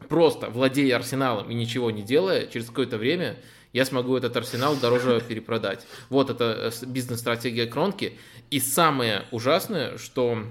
просто 0.08 0.48
владея 0.48 0.96
арсеналом 0.96 1.50
и 1.50 1.54
ничего 1.54 1.90
не 1.90 2.02
делая, 2.02 2.46
через 2.46 2.66
какое-то 2.66 2.98
время 2.98 3.36
я 3.72 3.84
смогу 3.84 4.16
этот 4.16 4.36
арсенал 4.36 4.76
дороже 4.76 5.22
перепродать. 5.26 5.86
Вот 6.08 6.30
это 6.30 6.72
бизнес-стратегия 6.86 7.66
Кронки. 7.66 8.18
И 8.50 8.58
самое 8.58 9.22
ужасное, 9.30 9.96
что 9.96 10.44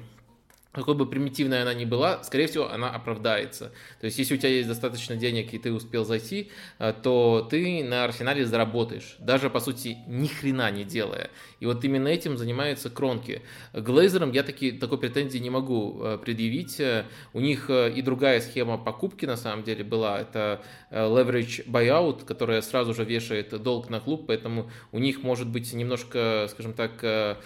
какой 0.72 0.94
бы 0.94 1.08
примитивной 1.08 1.64
она 1.64 1.74
ни 1.74 1.86
была, 1.86 2.24
скорее 2.24 2.46
всего, 2.46 2.70
она 2.70 2.92
оправдается. 2.92 3.72
То 4.00 4.06
есть, 4.06 4.20
если 4.20 4.36
у 4.36 4.38
тебя 4.38 4.50
есть 4.50 4.68
достаточно 4.68 5.16
денег 5.16 5.54
и 5.54 5.58
ты 5.58 5.74
успел 5.74 6.06
зайти, 6.06 6.52
э, 6.78 6.94
то 7.02 7.48
ты 7.50 7.84
на 7.84 8.04
арсенале 8.04 8.46
заработаешь, 8.46 9.16
даже, 9.20 9.50
по 9.50 9.60
сути, 9.60 9.98
ни 10.08 10.28
хрена 10.28 10.70
не 10.70 10.84
делая. 10.84 11.32
И 11.60 11.66
вот 11.66 11.84
именно 11.84 12.08
этим 12.08 12.38
занимаются 12.38 12.92
Кронки. 12.92 13.42
Глейзерам 13.74 14.32
я 14.32 14.44
таки, 14.44 14.72
такой 14.72 15.00
претензии 15.00 15.40
не 15.40 15.50
могу 15.50 16.02
э, 16.04 16.18
предъявить. 16.24 16.80
Э, 16.80 17.06
у 17.34 17.40
них 17.40 17.70
и 17.70 18.02
другая 18.04 18.40
схема 18.40 18.78
покупки, 18.78 19.26
на 19.26 19.38
самом 19.38 19.64
деле, 19.64 19.84
была. 19.84 20.20
Это 20.20 20.62
leverage 20.92 21.66
buyout, 21.68 22.26
которая 22.26 22.62
сразу 22.62 22.94
же 22.94 23.06
вешает 23.06 23.50
долг 23.62 23.90
на 23.90 24.00
клуб, 24.00 24.26
поэтому 24.28 24.70
у 24.92 25.00
них 25.00 25.24
может 25.24 25.48
быть 25.48 25.72
немножко, 25.74 26.48
скажем 26.50 26.74
так, 26.74 27.38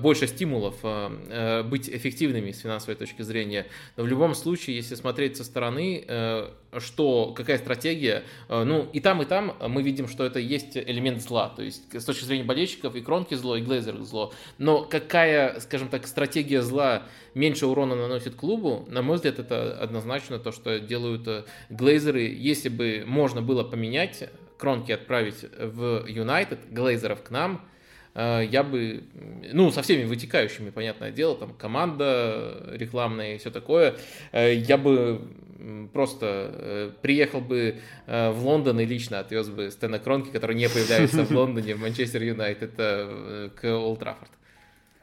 больше 0.00 0.26
стимулов 0.26 0.76
быть 1.68 1.88
эффективными 1.88 2.45
с 2.52 2.60
финансовой 2.60 2.96
точки 2.96 3.22
зрения. 3.22 3.66
Но 3.96 4.04
в 4.04 4.06
любом 4.06 4.34
случае, 4.34 4.76
если 4.76 4.94
смотреть 4.94 5.36
со 5.36 5.44
стороны, 5.44 6.04
э, 6.06 6.50
что 6.78 7.32
какая 7.36 7.58
стратегия, 7.58 8.24
э, 8.48 8.64
ну 8.64 8.88
и 8.92 9.00
там, 9.00 9.22
и 9.22 9.24
там 9.24 9.56
мы 9.68 9.82
видим, 9.82 10.08
что 10.08 10.24
это 10.24 10.38
есть 10.38 10.76
элемент 10.76 11.22
зла. 11.22 11.48
То 11.48 11.62
есть 11.62 11.82
с 11.92 12.04
точки 12.04 12.24
зрения 12.24 12.44
болельщиков 12.44 12.94
и 12.94 13.00
Кронки 13.00 13.34
зло, 13.34 13.56
и 13.56 13.62
Глейзер 13.62 14.02
зло. 14.02 14.32
Но 14.58 14.82
какая, 14.82 15.60
скажем 15.60 15.88
так, 15.88 16.06
стратегия 16.06 16.62
зла 16.62 17.02
меньше 17.34 17.66
урона 17.66 17.94
наносит 17.94 18.34
клубу, 18.34 18.86
на 18.88 19.02
мой 19.02 19.16
взгляд, 19.16 19.38
это 19.38 19.78
однозначно 19.78 20.38
то, 20.38 20.52
что 20.52 20.80
делают 20.80 21.26
э, 21.28 21.44
Глейзеры. 21.70 22.22
Если 22.22 22.68
бы 22.68 23.04
можно 23.06 23.42
было 23.42 23.62
поменять, 23.62 24.28
Кронки 24.58 24.90
отправить 24.90 25.44
в 25.58 26.06
Юнайтед, 26.08 26.60
Глейзеров 26.70 27.22
к 27.22 27.30
нам– 27.30 27.60
я 28.16 28.62
бы, 28.62 29.04
ну, 29.52 29.70
со 29.70 29.82
всеми 29.82 30.04
вытекающими, 30.04 30.70
понятное 30.70 31.10
дело, 31.10 31.36
там, 31.36 31.52
команда 31.52 32.72
рекламная 32.72 33.34
и 33.34 33.38
все 33.38 33.50
такое, 33.50 33.96
э, 34.32 34.54
я 34.54 34.78
бы 34.78 35.20
просто 35.92 36.50
э, 36.52 36.90
приехал 37.02 37.40
бы 37.40 37.76
в 38.06 38.36
Лондон 38.42 38.80
и 38.80 38.84
лично 38.84 39.18
отвез 39.18 39.48
бы 39.48 39.70
Стэна 39.70 39.98
Кронки, 39.98 40.30
который 40.30 40.56
не 40.56 40.68
появляется 40.68 41.24
в 41.24 41.30
Лондоне, 41.30 41.74
в 41.74 41.80
Манчестер 41.80 42.22
Юнайтед, 42.22 42.74
к 42.76 43.60
Олд 43.64 43.98
Траффорд. 43.98 44.30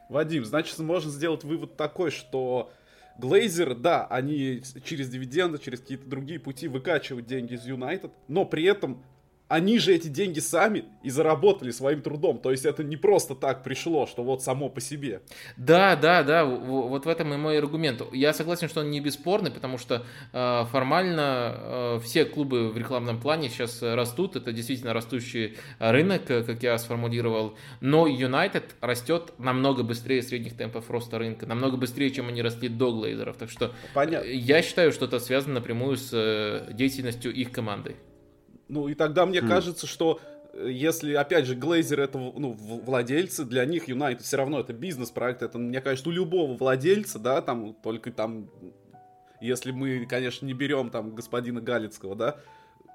Вадим, 0.08 0.44
значит, 0.44 0.78
можно 0.78 1.10
сделать 1.10 1.44
вывод 1.44 1.76
такой, 1.76 2.10
что 2.10 2.70
Глейзер, 3.18 3.74
да, 3.74 4.06
они 4.06 4.62
через 4.84 5.08
дивиденды, 5.08 5.58
через 5.58 5.80
какие-то 5.80 6.08
другие 6.08 6.40
пути 6.40 6.66
выкачивают 6.66 7.26
деньги 7.26 7.54
из 7.54 7.64
Юнайтед, 7.64 8.10
но 8.26 8.44
при 8.44 8.64
этом 8.64 9.02
они 9.48 9.78
же 9.78 9.94
эти 9.94 10.08
деньги 10.08 10.40
сами 10.40 10.84
и 11.02 11.10
заработали 11.10 11.70
своим 11.70 12.00
трудом. 12.00 12.38
То 12.38 12.50
есть 12.50 12.64
это 12.64 12.82
не 12.82 12.96
просто 12.96 13.34
так 13.34 13.62
пришло, 13.62 14.06
что 14.06 14.22
вот 14.22 14.42
само 14.42 14.70
по 14.70 14.80
себе. 14.80 15.20
Да, 15.56 15.96
да, 15.96 16.22
да, 16.22 16.44
вот 16.44 17.04
в 17.04 17.08
этом 17.08 17.34
и 17.34 17.36
мой 17.36 17.58
аргумент. 17.58 18.02
Я 18.12 18.32
согласен, 18.32 18.68
что 18.68 18.80
он 18.80 18.90
не 18.90 19.00
бесспорный, 19.00 19.50
потому 19.50 19.76
что 19.76 20.04
э, 20.32 20.64
формально 20.70 21.54
э, 21.56 22.00
все 22.02 22.24
клубы 22.24 22.70
в 22.70 22.78
рекламном 22.78 23.20
плане 23.20 23.50
сейчас 23.50 23.82
растут. 23.82 24.36
Это 24.36 24.52
действительно 24.52 24.94
растущий 24.94 25.56
рынок, 25.78 26.24
как 26.24 26.62
я 26.62 26.78
сформулировал. 26.78 27.56
Но 27.80 28.06
Юнайтед 28.06 28.74
растет 28.80 29.34
намного 29.38 29.82
быстрее 29.82 30.22
средних 30.22 30.56
темпов 30.56 30.90
роста 30.90 31.18
рынка, 31.18 31.46
намного 31.46 31.76
быстрее, 31.76 32.10
чем 32.10 32.28
они 32.28 32.40
росли 32.40 32.68
до 32.68 32.92
Глейзеров. 32.92 33.36
Так 33.36 33.50
что 33.50 33.72
Понятно. 33.92 34.26
я 34.26 34.62
считаю, 34.62 34.90
что 34.90 35.04
это 35.04 35.20
связано 35.20 35.54
напрямую 35.54 35.98
с 35.98 36.10
э, 36.12 36.72
деятельностью 36.72 37.32
их 37.32 37.52
команды. 37.52 37.96
Ну 38.68 38.88
и 38.88 38.94
тогда 38.94 39.26
мне 39.26 39.38
mm. 39.38 39.48
кажется, 39.48 39.86
что 39.86 40.20
э, 40.52 40.68
если, 40.70 41.14
опять 41.14 41.46
же, 41.46 41.54
Глейзер 41.54 42.00
это 42.00 42.18
ну, 42.18 42.52
владельцы, 42.52 43.44
для 43.44 43.64
них 43.64 43.88
Юнайтед 43.88 44.24
все 44.24 44.36
равно 44.36 44.60
это 44.60 44.72
бизнес-проект, 44.72 45.42
это, 45.42 45.58
мне 45.58 45.80
кажется, 45.80 46.08
у 46.08 46.12
любого 46.12 46.56
владельца, 46.56 47.18
да, 47.18 47.42
там, 47.42 47.74
только 47.74 48.10
там, 48.10 48.50
если 49.40 49.70
мы, 49.70 50.06
конечно, 50.06 50.46
не 50.46 50.54
берем 50.54 50.90
там 50.90 51.14
господина 51.14 51.60
Галицкого, 51.60 52.14
да, 52.14 52.36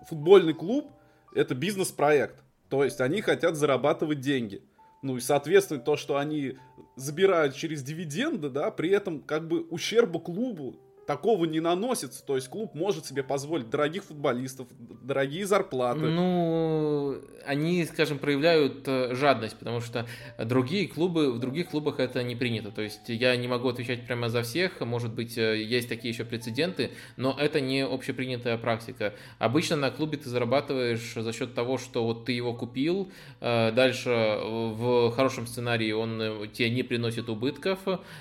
футбольный 0.07 0.53
клуб 0.53 0.91
это 1.35 1.55
бизнес-проект, 1.55 2.43
то 2.69 2.83
есть 2.83 3.01
они 3.01 3.21
хотят 3.21 3.55
зарабатывать 3.55 4.19
деньги. 4.19 4.63
Ну 5.01 5.17
и, 5.17 5.21
соответственно, 5.21 5.79
то, 5.79 5.95
что 5.95 6.17
они 6.17 6.57
забирают 6.95 7.55
через 7.55 7.83
дивиденды, 7.83 8.49
да, 8.49 8.69
при 8.69 8.89
этом 8.89 9.21
как 9.21 9.47
бы 9.47 9.61
ущерба 9.61 10.19
клубу 10.19 10.75
такого 11.09 11.45
не 11.45 11.59
наносится. 11.59 12.23
То 12.23 12.35
есть 12.35 12.49
клуб 12.49 12.75
может 12.75 13.07
себе 13.07 13.23
позволить 13.23 13.71
дорогих 13.71 14.03
футболистов, 14.03 14.67
дорогие 14.77 15.43
зарплаты. 15.47 16.01
Ну, 16.01 17.17
они, 17.47 17.83
скажем, 17.85 18.19
проявляют 18.19 18.83
э, 18.85 19.15
жадность, 19.15 19.57
потому 19.57 19.81
что 19.81 20.05
другие 20.37 20.87
клубы, 20.87 21.31
в 21.31 21.39
других 21.39 21.71
клубах 21.71 21.99
это 21.99 22.21
не 22.21 22.35
принято. 22.35 22.69
То 22.69 22.83
есть 22.83 23.01
я 23.07 23.35
не 23.37 23.47
могу 23.47 23.69
отвечать 23.69 24.05
прямо 24.05 24.29
за 24.29 24.43
всех, 24.43 24.81
может 24.81 25.11
быть, 25.11 25.35
э, 25.35 25.63
есть 25.63 25.89
такие 25.89 26.13
еще 26.13 26.25
прецеденты, 26.25 26.91
но 27.17 27.35
это 27.39 27.59
не 27.59 27.83
общепринятая 27.83 28.59
практика. 28.59 29.15
Обычно 29.39 29.77
на 29.77 29.89
клубе 29.89 30.19
ты 30.19 30.29
зарабатываешь 30.29 31.15
за 31.15 31.33
счет 31.33 31.55
того, 31.55 31.79
что 31.79 32.05
вот 32.05 32.25
ты 32.25 32.33
его 32.33 32.53
купил, 32.53 33.11
э, 33.41 33.71
дальше 33.71 34.11
в 34.43 35.09
хорошем 35.13 35.47
сценарии 35.47 35.91
он 35.91 36.47
тебе 36.53 36.69
не 36.69 36.83
приносит 36.83 37.29
убытков, 37.29 37.79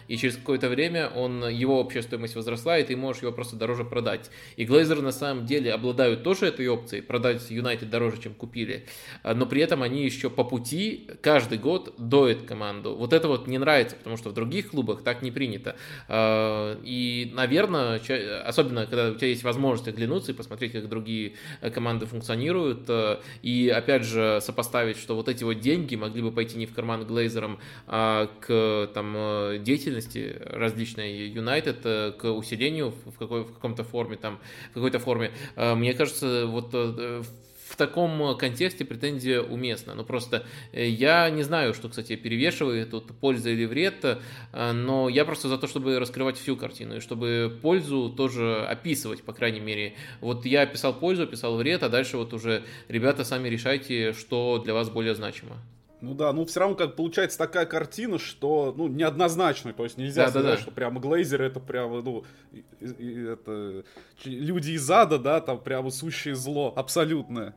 и 0.08 0.16
через 0.16 0.36
какое-то 0.36 0.70
время 0.70 1.10
он, 1.10 1.46
его 1.48 1.78
общая 1.80 2.00
стоимость 2.00 2.34
возросла, 2.34 2.77
и 2.78 2.84
ты 2.84 2.96
можешь 2.96 3.22
его 3.22 3.32
просто 3.32 3.56
дороже 3.56 3.84
продать. 3.84 4.30
И 4.56 4.64
Глейзеры 4.64 5.02
на 5.02 5.12
самом 5.12 5.46
деле 5.46 5.72
обладают 5.72 6.22
тоже 6.22 6.46
этой 6.46 6.66
опцией, 6.68 7.02
продать 7.02 7.50
Юнайтед 7.50 7.90
дороже, 7.90 8.20
чем 8.20 8.34
купили, 8.34 8.86
а, 9.22 9.34
но 9.34 9.46
при 9.46 9.60
этом 9.62 9.82
они 9.82 10.04
еще 10.04 10.30
по 10.30 10.44
пути 10.44 11.08
каждый 11.22 11.58
год 11.58 11.94
доят 11.98 12.42
команду. 12.42 12.94
Вот 12.94 13.12
это 13.12 13.28
вот 13.28 13.46
не 13.46 13.58
нравится, 13.58 13.96
потому 13.96 14.16
что 14.16 14.30
в 14.30 14.34
других 14.34 14.70
клубах 14.70 15.02
так 15.02 15.22
не 15.22 15.30
принято. 15.30 15.76
А, 16.08 16.78
и, 16.84 17.30
наверное, 17.34 18.00
особенно 18.44 18.86
когда 18.86 19.10
у 19.10 19.14
тебя 19.14 19.28
есть 19.28 19.42
возможность 19.42 19.88
оглянуться 19.88 20.32
и 20.32 20.34
посмотреть, 20.34 20.72
как 20.72 20.88
другие 20.88 21.34
э, 21.60 21.70
команды 21.70 22.06
функционируют, 22.06 22.84
э, 22.88 23.18
и 23.42 23.68
опять 23.68 24.04
же 24.04 24.40
сопоставить, 24.42 24.96
что 24.96 25.14
вот 25.14 25.28
эти 25.28 25.44
вот 25.44 25.60
деньги 25.60 25.96
могли 25.96 26.22
бы 26.22 26.32
пойти 26.32 26.56
не 26.58 26.66
в 26.66 26.74
карман 26.74 27.04
Глейзерам, 27.06 27.58
а 27.86 28.30
к 28.40 28.90
там, 28.94 29.14
э, 29.16 29.58
деятельности 29.60 30.36
различной 30.44 31.28
Юнайтед, 31.28 31.80
к 32.18 32.32
усилению 32.32 32.67
мышлению 32.68 32.92
в, 33.04 33.18
какой, 33.18 33.44
в 33.44 33.52
каком-то 33.52 33.84
форме, 33.84 34.16
там, 34.16 34.38
в 34.70 34.74
какой-то 34.74 34.98
форме. 34.98 35.32
А, 35.56 35.74
мне 35.74 35.94
кажется, 35.94 36.46
вот 36.46 36.70
э, 36.72 37.22
в 37.68 37.76
таком 37.76 38.36
контексте 38.36 38.84
претензия 38.84 39.40
уместна. 39.42 39.94
Но 39.94 40.04
просто 40.04 40.44
э, 40.72 40.88
я 40.88 41.30
не 41.30 41.42
знаю, 41.42 41.74
что, 41.74 41.88
кстати, 41.88 42.16
перевешивает 42.16 42.90
тут 42.90 43.06
польза 43.20 43.50
или 43.50 43.66
вред, 43.66 44.04
э, 44.04 44.72
но 44.72 45.08
я 45.08 45.24
просто 45.24 45.48
за 45.48 45.58
то, 45.58 45.66
чтобы 45.66 45.98
раскрывать 45.98 46.36
всю 46.36 46.56
картину, 46.56 46.96
и 46.96 47.00
чтобы 47.00 47.58
пользу 47.62 48.10
тоже 48.10 48.66
описывать, 48.70 49.22
по 49.22 49.32
крайней 49.32 49.60
мере. 49.60 49.94
Вот 50.20 50.46
я 50.46 50.62
описал 50.62 50.94
пользу, 50.94 51.22
описал 51.22 51.56
вред, 51.56 51.82
а 51.82 51.88
дальше 51.88 52.16
вот 52.16 52.32
уже 52.32 52.62
ребята 52.88 53.24
сами 53.24 53.48
решайте, 53.48 54.12
что 54.12 54.58
для 54.64 54.74
вас 54.74 54.90
более 54.90 55.14
значимо. 55.14 55.56
Ну 56.00 56.14
да, 56.14 56.32
ну 56.32 56.44
все 56.44 56.60
равно 56.60 56.76
как 56.76 56.94
получается 56.94 57.38
такая 57.38 57.66
картина, 57.66 58.18
что 58.18 58.72
ну 58.76 58.86
неоднозначная, 58.86 59.72
то 59.72 59.82
есть 59.82 59.98
нельзя 59.98 60.24
да, 60.24 60.30
сказать, 60.30 60.50
да, 60.50 60.56
да. 60.56 60.62
что 60.62 60.70
прямо 60.70 61.00
Глейзер 61.00 61.42
это 61.42 61.58
прямо 61.58 62.02
ну 62.02 62.24
и, 62.52 62.64
и, 62.80 63.24
это 63.24 63.84
люди 64.24 64.72
из 64.72 64.88
ада, 64.90 65.18
да, 65.18 65.40
там 65.40 65.60
прямо 65.60 65.90
сущее 65.90 66.36
зло 66.36 66.72
абсолютное. 66.76 67.56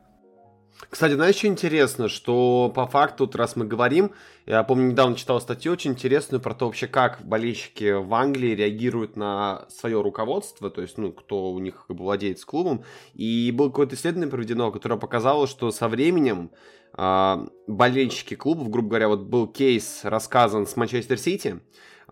Кстати, 0.90 1.12
знаешь, 1.12 1.36
что 1.36 1.46
интересно, 1.46 2.08
что 2.08 2.72
по 2.74 2.86
факту, 2.86 3.24
вот 3.24 3.36
раз 3.36 3.56
мы 3.56 3.66
говорим, 3.66 4.12
я 4.46 4.62
помню, 4.64 4.90
недавно 4.90 5.16
читал 5.16 5.40
статью 5.40 5.72
очень 5.72 5.92
интересную 5.92 6.40
про 6.40 6.54
то 6.54 6.66
вообще, 6.66 6.86
как 6.86 7.20
болельщики 7.22 7.92
в 7.92 8.12
Англии 8.14 8.54
реагируют 8.54 9.16
на 9.16 9.66
свое 9.68 10.00
руководство, 10.02 10.70
то 10.70 10.82
есть, 10.82 10.98
ну, 10.98 11.12
кто 11.12 11.52
у 11.52 11.58
них 11.60 11.84
как 11.86 11.96
бы, 11.96 12.04
владеет 12.04 12.44
клубом. 12.44 12.84
И 13.14 13.52
было 13.54 13.68
какое-то 13.68 13.94
исследование 13.94 14.30
проведено, 14.30 14.72
которое 14.72 14.98
показало, 14.98 15.46
что 15.46 15.70
со 15.70 15.88
временем 15.88 16.50
болельщики 16.94 18.34
клубов, 18.34 18.70
грубо 18.70 18.90
говоря, 18.90 19.08
вот 19.08 19.22
был 19.22 19.46
кейс 19.46 20.00
рассказан 20.02 20.66
с 20.66 20.76
Манчестер 20.76 21.18
Сити, 21.18 21.60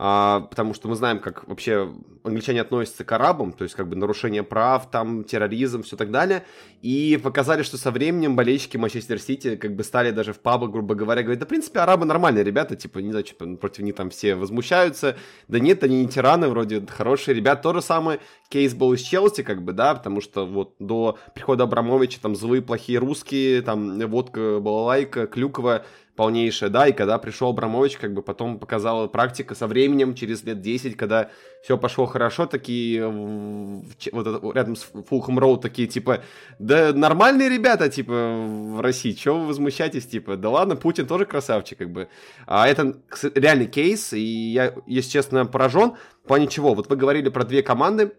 а, 0.02 0.40
потому 0.48 0.72
что 0.72 0.88
мы 0.88 0.94
знаем, 0.94 1.18
как 1.18 1.46
вообще 1.46 1.92
англичане 2.24 2.62
относятся 2.62 3.04
к 3.04 3.12
арабам, 3.12 3.52
то 3.52 3.64
есть 3.64 3.76
как 3.76 3.86
бы 3.86 3.96
нарушение 3.96 4.42
прав, 4.42 4.90
там 4.90 5.24
терроризм, 5.24 5.82
все 5.82 5.94
так 5.94 6.10
далее, 6.10 6.42
и 6.80 7.20
показали, 7.22 7.62
что 7.62 7.76
со 7.76 7.90
временем 7.90 8.34
болельщики 8.34 8.78
Манчестер 8.78 9.20
Сити 9.20 9.56
как 9.56 9.76
бы 9.76 9.84
стали 9.84 10.10
даже 10.10 10.32
в 10.32 10.40
пабах, 10.40 10.70
грубо 10.70 10.94
говоря, 10.94 11.22
говорить, 11.22 11.40
да, 11.40 11.44
в 11.44 11.50
принципе, 11.50 11.80
арабы 11.80 12.06
нормальные 12.06 12.44
ребята, 12.44 12.76
типа, 12.76 13.00
не 13.00 13.10
знаю, 13.10 13.24
типа, 13.24 13.44
против 13.56 13.84
них 13.84 13.94
там 13.94 14.08
все 14.08 14.36
возмущаются, 14.36 15.18
да 15.48 15.58
нет, 15.58 15.84
они 15.84 16.02
не 16.02 16.08
тираны, 16.08 16.48
вроде 16.48 16.82
хорошие 16.86 17.34
ребята, 17.34 17.64
то 17.64 17.74
же 17.74 17.82
самое 17.82 18.20
кейс 18.48 18.72
был 18.72 18.94
из 18.94 19.02
Челси, 19.02 19.42
как 19.42 19.62
бы, 19.62 19.74
да, 19.74 19.94
потому 19.94 20.22
что 20.22 20.46
вот 20.46 20.76
до 20.78 21.18
прихода 21.34 21.64
Абрамовича 21.64 22.20
там 22.22 22.34
злые, 22.34 22.62
плохие 22.62 22.98
русские, 22.98 23.60
там 23.60 23.98
водка, 24.08 24.60
балалайка, 24.60 25.26
клюква, 25.26 25.84
полнейшая, 26.20 26.68
да, 26.68 26.86
и 26.86 26.92
когда 26.92 27.16
пришел 27.16 27.48
Абрамович, 27.48 27.96
как 27.96 28.12
бы 28.12 28.20
потом 28.20 28.58
показала 28.58 29.06
практика 29.06 29.54
со 29.54 29.66
временем, 29.66 30.14
через 30.14 30.42
лет 30.44 30.60
10, 30.60 30.94
когда 30.94 31.30
все 31.62 31.78
пошло 31.78 32.04
хорошо, 32.04 32.44
такие 32.44 33.06
вот 33.06 34.26
это, 34.26 34.52
рядом 34.52 34.76
с 34.76 34.86
Фулхэм 35.08 35.38
Роуд 35.38 35.62
такие, 35.62 35.88
типа, 35.88 36.22
да 36.58 36.92
нормальные 36.92 37.48
ребята, 37.48 37.88
типа, 37.88 38.12
в 38.12 38.82
России, 38.82 39.12
чего 39.12 39.38
вы 39.38 39.46
возмущаетесь, 39.46 40.06
типа, 40.06 40.36
да 40.36 40.50
ладно, 40.50 40.76
Путин 40.76 41.06
тоже 41.06 41.24
красавчик, 41.24 41.78
как 41.78 41.90
бы. 41.90 42.08
А 42.46 42.68
это 42.68 42.96
реальный 43.34 43.66
кейс, 43.66 44.12
и 44.12 44.20
я, 44.20 44.74
если 44.86 45.12
честно, 45.12 45.46
поражен. 45.46 45.94
В 46.22 46.28
плане 46.28 46.48
чего? 46.48 46.74
Вот 46.74 46.90
вы 46.90 46.96
говорили 46.96 47.30
про 47.30 47.44
две 47.44 47.62
команды, 47.62 48.12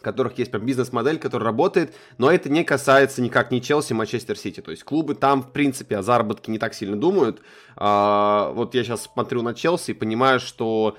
которых 0.00 0.38
есть 0.38 0.50
прям 0.50 0.64
бизнес-модель, 0.64 1.18
которая 1.18 1.46
работает, 1.46 1.94
но 2.18 2.30
это 2.30 2.48
не 2.48 2.64
касается 2.64 3.22
никак 3.22 3.50
ни 3.50 3.60
Челси, 3.60 3.92
Манчестер 3.92 4.38
Сити. 4.38 4.60
То 4.60 4.70
есть 4.70 4.84
клубы 4.84 5.14
там, 5.14 5.42
в 5.42 5.52
принципе, 5.52 5.96
о 5.96 6.02
заработке 6.02 6.52
не 6.52 6.58
так 6.58 6.74
сильно 6.74 6.96
думают. 6.96 7.42
А, 7.76 8.52
вот 8.52 8.74
я 8.74 8.84
сейчас 8.84 9.04
смотрю 9.04 9.42
на 9.42 9.54
Челси 9.54 9.92
и 9.92 9.94
понимаю, 9.94 10.40
что 10.40 10.96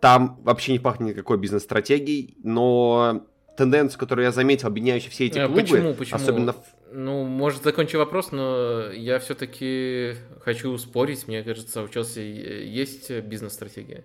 там 0.00 0.38
вообще 0.42 0.72
не 0.72 0.78
пахнет 0.78 1.16
никакой 1.16 1.38
бизнес-стратегией, 1.38 2.36
но 2.42 3.26
тенденцию, 3.56 3.98
которую 3.98 4.24
я 4.24 4.32
заметил, 4.32 4.68
объединяющую 4.68 5.10
все 5.10 5.26
эти 5.26 5.38
э, 5.38 5.46
клубы, 5.46 5.62
почему, 5.62 5.94
почему? 5.94 6.16
особенно... 6.16 6.54
Ну, 6.92 7.24
может, 7.24 7.64
закончу 7.64 7.98
вопрос, 7.98 8.30
но 8.30 8.90
я 8.92 9.18
все-таки 9.18 10.14
хочу 10.42 10.78
спорить. 10.78 11.26
Мне 11.26 11.42
кажется, 11.42 11.82
у 11.82 11.88
Челси 11.88 12.20
есть 12.20 13.10
бизнес-стратегия. 13.10 14.04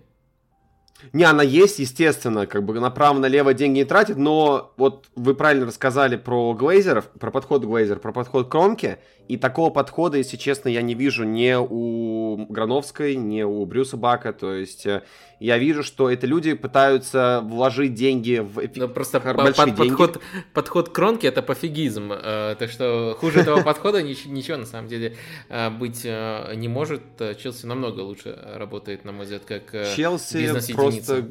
Не, 1.12 1.24
она 1.24 1.42
есть, 1.42 1.78
естественно, 1.78 2.46
как 2.46 2.64
бы 2.64 2.78
направо-налево 2.78 3.54
деньги 3.54 3.78
не 3.78 3.84
тратит, 3.84 4.16
но 4.16 4.72
вот 4.76 5.06
вы 5.14 5.34
правильно 5.34 5.66
рассказали 5.66 6.16
про 6.16 6.54
Глейзеров, 6.54 7.06
про 7.18 7.30
подход 7.30 7.64
Глейзер, 7.64 7.98
про 7.98 8.12
подход 8.12 8.48
Кромки, 8.48 8.98
и 9.26 9.36
такого 9.36 9.70
подхода, 9.70 10.18
если 10.18 10.36
честно, 10.36 10.68
я 10.68 10.82
не 10.82 10.94
вижу 10.94 11.24
ни 11.24 11.54
у 11.54 12.44
Грановской, 12.46 13.16
ни 13.16 13.42
у 13.42 13.64
Брюса 13.64 13.96
Бака, 13.96 14.32
то 14.32 14.52
есть 14.52 14.84
э, 14.84 15.02
я 15.40 15.56
вижу, 15.56 15.82
что 15.82 16.10
это 16.10 16.26
люди 16.26 16.52
пытаются 16.52 17.40
вложить 17.42 17.94
деньги 17.94 18.38
в 18.38 18.58
эфи... 18.64 18.78
ну, 18.78 18.88
просто 18.88 19.20
по 19.20 19.32
под 19.32 19.54
деньги. 19.56 19.76
подход, 19.76 20.20
подход 20.52 20.88
Кромки 20.90 21.26
это 21.26 21.40
пофигизм, 21.42 22.12
э, 22.12 22.56
так 22.58 22.70
что 22.70 23.16
хуже 23.18 23.40
этого 23.40 23.62
подхода 23.64 24.02
ничего 24.02 24.58
на 24.58 24.66
самом 24.66 24.88
деле 24.88 25.16
э, 25.48 25.70
быть 25.70 26.04
не 26.04 26.68
может. 26.68 27.02
Челси 27.18 27.66
намного 27.66 28.00
лучше 28.00 28.38
работает, 28.56 29.04
на 29.04 29.12
мой 29.12 29.24
взгляд, 29.24 29.44
как 29.46 29.72
Челси 29.96 30.72
просто 30.74 31.26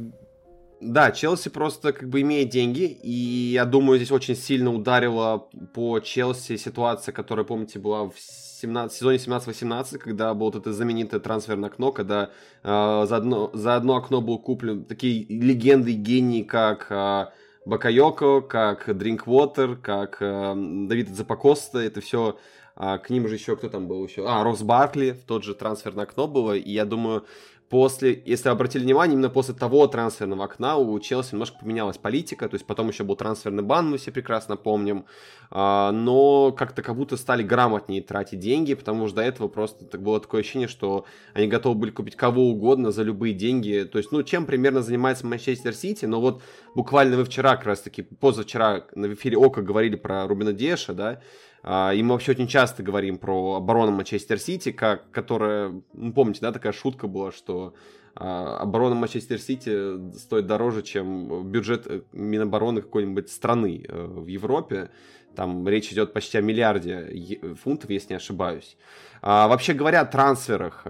да, 0.84 1.12
Челси 1.12 1.50
просто 1.50 1.94
как 1.94 2.10
бы 2.10 2.22
имеет 2.22 2.50
деньги, 2.50 2.84
и 2.84 3.52
я 3.54 3.66
думаю, 3.66 3.98
здесь 3.98 4.12
очень 4.12 4.36
сильно 4.36 4.74
ударила 4.74 5.50
по 5.74 6.00
Челси 6.00 6.58
ситуация, 6.58 7.14
которая, 7.14 7.46
помните, 7.46 7.80
была 7.80 8.06
в 8.06 8.14
17, 8.18 8.98
сезоне 8.98 9.18
17-18, 9.18 9.98
когда 9.98 10.34
было 10.34 10.46
вот 10.48 10.56
это 10.56 10.74
знаменитое 10.74 11.20
трансферное 11.20 11.70
окно, 11.70 11.92
когда 11.92 12.30
э, 12.64 13.06
за, 13.08 13.16
одно, 13.16 13.52
за 13.54 13.76
одно 13.76 13.96
окно 13.96 14.22
был 14.22 14.40
куплен 14.40 14.86
такие 14.86 15.26
легенды 15.26 15.92
и 15.92 15.96
гении, 15.96 16.44
как 16.44 16.88
э, 16.90 17.28
Бакайоко, 17.66 18.42
как 18.42 18.90
Drinkwater, 18.90 19.76
как 19.76 20.18
э, 20.22 20.54
Давид 20.56 21.10
Запакоста, 21.10 21.80
это 21.80 22.02
все 22.02 22.38
а, 22.76 22.98
к 22.98 23.10
ним 23.10 23.28
же 23.28 23.36
еще 23.36 23.56
кто 23.56 23.70
там 23.70 23.88
был 23.88 24.06
еще? 24.06 24.26
А, 24.28 24.44
Рос 24.44 24.64
Баркли, 24.64 25.12
в 25.12 25.26
тот 25.26 25.44
же 25.44 25.54
трансферное 25.54 26.06
окно 26.06 26.28
было, 26.28 26.54
и 26.54 26.72
я 26.72 26.86
думаю, 26.86 27.26
после, 27.70 28.22
если 28.26 28.49
обратили 28.49 28.84
внимание, 28.84 29.14
именно 29.16 29.30
после 29.30 29.53
того 29.53 29.88
трансферного 29.88 30.45
окна 30.45 30.78
у 30.78 30.99
Челси 30.99 31.34
немножко 31.34 31.57
поменялась 31.59 31.97
политика, 31.97 32.47
то 32.47 32.55
есть 32.55 32.66
потом 32.66 32.89
еще 32.89 33.03
был 33.03 33.16
трансферный 33.16 33.64
бан, 33.64 33.89
мы 33.89 33.97
все 33.97 34.11
прекрасно 34.11 34.57
помним, 34.57 35.05
а, 35.49 35.91
но 35.91 36.51
как-то 36.51 36.82
как 36.82 36.95
будто 36.95 37.18
стали 37.18 37.43
грамотнее 37.43 38.01
тратить 38.01 38.39
деньги, 38.39 38.74
потому 38.74 39.07
что 39.07 39.18
до 39.18 39.22
этого 39.24 39.47
просто 39.47 39.86
так 39.86 40.01
было 40.01 40.20
такое 40.20 40.41
ощущение, 40.41 40.68
что 40.68 41.05
они 41.34 41.47
готовы 41.47 41.76
были 41.76 41.91
купить 41.91 42.16
кого 42.16 42.49
угодно 42.49 42.91
за 42.91 43.03
любые 43.03 43.34
деньги, 43.34 43.88
то 43.91 43.97
есть, 43.97 44.11
ну, 44.11 44.24
чем 44.24 44.45
примерно 44.45 44.82
занимается 44.82 45.26
Манчестер 45.26 45.74
Сити, 45.74 46.05
но 46.05 46.22
вот 46.22 46.41
буквально 46.76 47.18
вы 47.18 47.26
вчера, 47.26 47.55
как 47.55 47.66
раз 47.66 47.82
таки, 47.82 48.01
позавчера 48.01 48.86
на 48.95 49.14
эфире 49.14 49.38
Ока 49.38 49.61
говорили 49.61 49.95
про 49.95 50.28
Рубина 50.28 50.53
Деша, 50.53 50.93
да, 50.93 51.22
и 51.64 52.03
мы 52.03 52.11
вообще 52.11 52.32
очень 52.32 52.47
часто 52.47 52.84
говорим 52.84 53.18
про 53.18 53.55
оборону 53.55 53.91
Манчестер 53.91 54.38
Сити, 54.38 54.72
как, 54.72 55.09
которая, 55.11 55.82
ну, 55.93 56.14
помните, 56.14 56.41
да, 56.41 56.51
такая 56.51 56.74
шутка 56.74 57.07
была, 57.07 57.32
что 57.32 57.74
а, 58.16 58.57
оборона 58.57 58.95
Манчестер 58.95 59.39
Сити 59.39 60.16
стоит 60.18 60.45
дороже, 60.45 60.84
чем 60.84 61.49
бюджет 61.49 61.88
э, 61.88 62.01
Минобороны 62.11 62.82
какой-нибудь 62.82 63.30
страны 63.30 63.86
э, 63.88 64.05
в 64.05 64.28
Европе. 64.28 64.91
Там 65.36 65.68
речь 65.68 65.91
идет 65.91 66.14
почти 66.14 66.38
о 66.38 66.41
миллиарде 66.41 67.39
фунтов, 67.64 67.89
если 67.89 68.09
не 68.09 68.18
ошибаюсь. 68.18 68.78
А, 69.22 69.47
вообще 69.47 69.74
говоря 69.74 70.01
о 70.01 70.05
трансферах, 70.05 70.86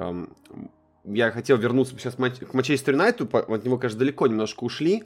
я 1.06 1.32
хотел 1.32 1.58
вернуться 1.58 1.96
сейчас 1.98 2.16
к 2.16 2.54
Манчестер 2.54 2.94
Юнайту, 2.94 3.30
от 3.32 3.64
него, 3.64 3.78
конечно, 3.78 4.00
далеко 4.00 4.28
немножко 4.28 4.66
ушли. 4.66 5.04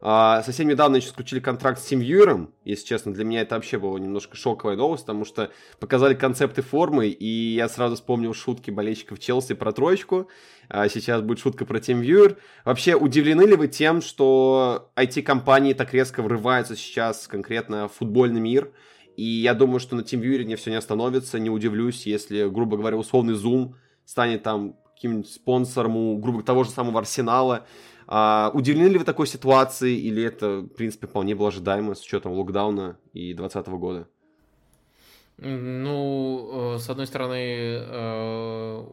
А, 0.00 0.42
совсем 0.42 0.68
недавно 0.68 0.96
еще 0.96 1.08
заключили 1.08 1.40
контракт 1.40 1.80
с 1.80 1.86
Тим 1.86 2.00
Юером. 2.00 2.54
Если 2.64 2.86
честно, 2.86 3.12
для 3.12 3.24
меня 3.24 3.40
это 3.40 3.56
вообще 3.56 3.78
было 3.78 3.98
немножко 3.98 4.36
шоковая 4.36 4.76
новость, 4.76 5.04
потому 5.04 5.24
что 5.24 5.50
показали 5.80 6.14
концепты 6.14 6.62
формы, 6.62 7.08
и 7.08 7.54
я 7.54 7.68
сразу 7.68 7.96
вспомнил 7.96 8.32
шутки 8.32 8.70
болельщиков 8.70 9.18
Челси 9.18 9.54
про 9.54 9.72
троечку. 9.72 10.28
А 10.68 10.88
сейчас 10.88 11.22
будет 11.22 11.40
шутка 11.40 11.64
про 11.64 11.78
Юер. 11.78 12.36
Вообще, 12.64 12.94
удивлены 12.94 13.42
ли 13.42 13.56
вы 13.56 13.68
тем, 13.68 14.02
что 14.02 14.90
IT-компании 14.96 15.72
так 15.72 15.92
резко 15.94 16.22
врываются 16.22 16.76
сейчас 16.76 17.26
конкретно 17.26 17.88
в 17.88 17.94
футбольный 17.94 18.40
мир? 18.40 18.70
И 19.16 19.24
я 19.24 19.54
думаю, 19.54 19.80
что 19.80 19.96
на 19.96 20.04
Тим 20.04 20.22
Юре 20.22 20.44
не 20.44 20.54
все 20.54 20.70
не 20.70 20.76
остановится. 20.76 21.40
Не 21.40 21.50
удивлюсь, 21.50 22.06
если, 22.06 22.48
грубо 22.48 22.76
говоря, 22.76 22.96
условный 22.96 23.34
Zoom 23.34 23.74
станет 24.04 24.44
там 24.44 24.76
каким-нибудь 24.94 25.30
спонсором 25.30 25.96
у, 25.96 26.18
грубо 26.18 26.42
того 26.42 26.62
же 26.62 26.70
самого 26.70 27.00
Арсенала. 27.00 27.66
А, 28.10 28.50
удивлены 28.54 28.88
ли 28.88 28.98
вы 28.98 29.04
такой 29.04 29.26
ситуации, 29.26 29.94
или 29.94 30.22
это, 30.22 30.60
в 30.60 30.68
принципе, 30.68 31.06
вполне 31.06 31.34
было 31.34 31.48
ожидаемо 31.48 31.94
с 31.94 32.00
учетом 32.00 32.32
локдауна 32.32 32.98
и 33.12 33.34
2020 33.34 33.68
года? 33.74 34.08
Ну, 35.40 36.74
э, 36.74 36.78
с 36.80 36.90
одной 36.90 37.06
стороны, 37.06 37.36
э, 37.36 38.84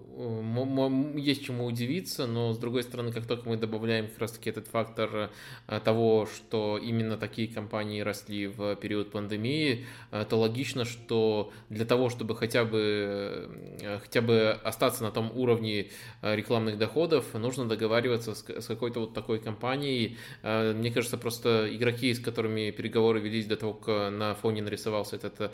есть 1.16 1.43
чему 1.43 1.66
удивиться, 1.66 2.28
но 2.28 2.54
с 2.54 2.60
другой 2.60 2.84
стороны, 2.84 3.12
как 3.12 3.26
только 3.26 3.50
мы 3.50 3.58
добавляем 3.58 4.08
как 4.08 4.20
раз-таки 4.20 4.52
этот 4.52 4.68
фактор 4.68 5.32
э, 5.68 5.80
того, 5.84 6.28
что 6.28 6.78
именно 6.78 7.18
такие 7.18 7.48
компании 7.48 8.02
росли 8.02 8.46
в 8.46 8.76
период 8.76 9.12
пандемии, 9.12 9.88
то 10.12 10.38
логично, 10.38 10.86
что 10.86 11.52
для 11.70 11.84
того, 11.84 12.12
чтобы 12.12 12.36
хотя 12.36 12.64
бы, 12.64 13.50
хотя 14.04 14.22
бы 14.22 14.52
остаться 14.64 15.04
на 15.04 15.10
том 15.10 15.32
уровне 15.36 15.88
рекламных 16.22 16.78
доходов, 16.78 17.34
нужно 17.34 17.68
договариваться 17.68 18.36
с 18.36 18.68
какой-то 18.68 19.00
вот 19.00 19.16
такой 19.16 19.39
компанией. 19.39 20.18
Мне 20.43 20.91
кажется, 20.91 21.18
просто 21.18 21.68
игроки, 21.76 22.14
с 22.14 22.20
которыми 22.20 22.70
переговоры 22.70 23.20
велись 23.20 23.48
до 23.48 23.56
того, 23.56 23.74
как 23.74 24.12
на 24.12 24.36
фоне 24.36 24.62
нарисовался 24.62 25.16
этот 25.16 25.52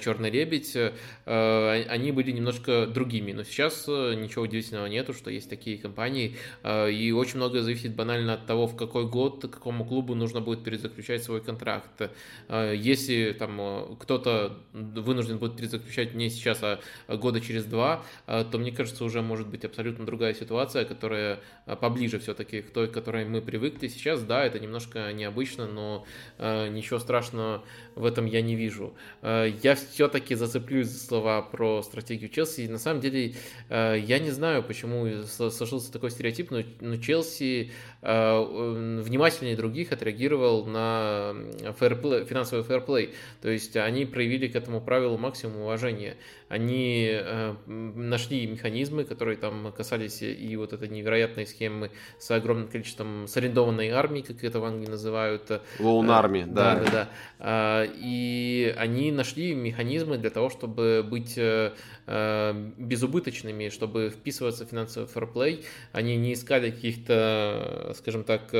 черный 0.00 0.31
лебедь, 0.32 0.76
э, 0.76 1.84
они 1.88 2.12
были 2.12 2.32
немножко 2.32 2.86
другими. 2.86 3.32
Но 3.32 3.44
сейчас 3.44 3.84
э, 3.88 4.14
ничего 4.14 4.44
удивительного 4.44 4.86
нету, 4.86 5.12
что 5.12 5.30
есть 5.30 5.48
такие 5.48 5.78
компании. 5.78 6.36
Э, 6.62 6.90
и 6.90 7.12
очень 7.12 7.36
многое 7.36 7.62
зависит 7.62 7.94
банально 7.94 8.34
от 8.34 8.46
того, 8.46 8.66
в 8.66 8.76
какой 8.76 9.06
год 9.06 9.42
какому 9.42 9.84
клубу 9.84 10.14
нужно 10.14 10.40
будет 10.40 10.64
перезаключать 10.64 11.22
свой 11.22 11.40
контракт. 11.40 12.10
Если 12.48 13.34
там 13.38 13.96
кто-то 13.98 14.58
вынужден 14.72 15.38
будет 15.38 15.56
перезаключать 15.56 16.14
не 16.14 16.30
сейчас, 16.30 16.60
а 16.62 16.80
года 17.08 17.40
через 17.40 17.64
два, 17.64 18.02
то 18.26 18.58
мне 18.58 18.72
кажется, 18.72 19.04
уже 19.04 19.20
может 19.20 19.48
быть 19.48 19.64
абсолютно 19.64 20.06
другая 20.06 20.34
ситуация, 20.34 20.84
которая 20.84 21.40
поближе 21.80 22.18
все-таки 22.18 22.62
к 22.62 22.70
той, 22.70 22.88
к 22.88 22.92
которой 22.92 23.24
мы 23.24 23.40
привыкли. 23.42 23.88
Сейчас, 23.88 24.22
да, 24.22 24.44
это 24.44 24.58
немножко 24.60 25.12
необычно, 25.12 25.66
но 25.66 26.04
ничего 26.38 26.98
страшного 26.98 27.64
в 27.94 28.04
этом 28.04 28.26
я 28.26 28.42
не 28.42 28.54
вижу. 28.54 28.94
Я 29.22 29.74
все-таки 29.74 30.21
все-таки 30.22 30.34
зацеплюсь 30.34 30.88
за 30.88 30.98
слова 31.04 31.42
про 31.42 31.82
стратегию 31.82 32.30
Челси. 32.30 32.68
На 32.68 32.78
самом 32.78 33.00
деле, 33.00 33.34
э, 33.68 33.96
я 33.98 34.18
не 34.18 34.30
знаю, 34.30 34.62
почему 34.62 35.08
сложился 35.24 35.92
такой 35.92 36.10
стереотип, 36.10 36.50
но, 36.50 36.96
Челси 36.96 37.72
э, 38.02 39.00
внимательнее 39.02 39.56
других 39.56 39.92
отреагировал 39.92 40.66
на 40.66 41.34
фэрплей, 41.78 42.24
финансовый 42.24 42.62
фэрплей. 42.62 43.14
То 43.40 43.50
есть 43.50 43.76
они 43.76 44.04
проявили 44.04 44.46
к 44.48 44.56
этому 44.56 44.80
правилу 44.80 45.18
максимум 45.18 45.62
уважения. 45.62 46.16
Они 46.52 47.08
э, 47.10 47.54
нашли 47.66 48.46
механизмы, 48.46 49.04
которые 49.04 49.38
там 49.38 49.72
касались 49.72 50.20
и 50.20 50.54
вот 50.56 50.74
этой 50.74 50.86
невероятной 50.86 51.46
схемы 51.46 51.90
с 52.18 52.30
огромным 52.30 52.68
количеством 52.68 53.26
с 53.26 53.34
арендованной 53.38 53.88
армии, 53.88 54.20
как 54.20 54.44
это 54.44 54.60
в 54.60 54.64
Англии 54.66 54.90
называют. 54.90 55.62
Лоун 55.78 56.10
армии, 56.10 56.44
да. 56.46 56.74
Да, 56.74 56.84
да, 56.84 56.90
да. 56.90 57.08
А, 57.38 57.84
и 57.84 58.74
они 58.76 59.12
нашли 59.12 59.54
механизмы 59.54 60.18
для 60.18 60.28
того, 60.28 60.50
чтобы 60.50 61.02
быть 61.02 61.38
э, 61.38 61.72
э, 62.06 62.70
безубыточными, 62.76 63.70
чтобы 63.70 64.10
вписываться 64.10 64.66
в 64.66 64.68
финансовый 64.68 65.06
фэрплей. 65.06 65.64
Они 65.92 66.16
не 66.16 66.34
искали 66.34 66.70
каких-то, 66.70 67.94
скажем 67.96 68.24
так, 68.24 68.50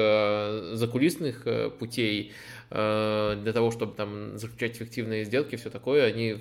закулисных 0.73 1.47
путей, 1.79 2.33
Э, 2.33 2.62
для 2.73 3.53
того, 3.53 3.71
чтобы 3.71 3.95
там 3.95 4.39
заключать 4.39 4.77
эффективные 4.77 5.25
сделки, 5.25 5.57
все 5.57 5.69
такое, 5.69 6.07
они 6.07 6.39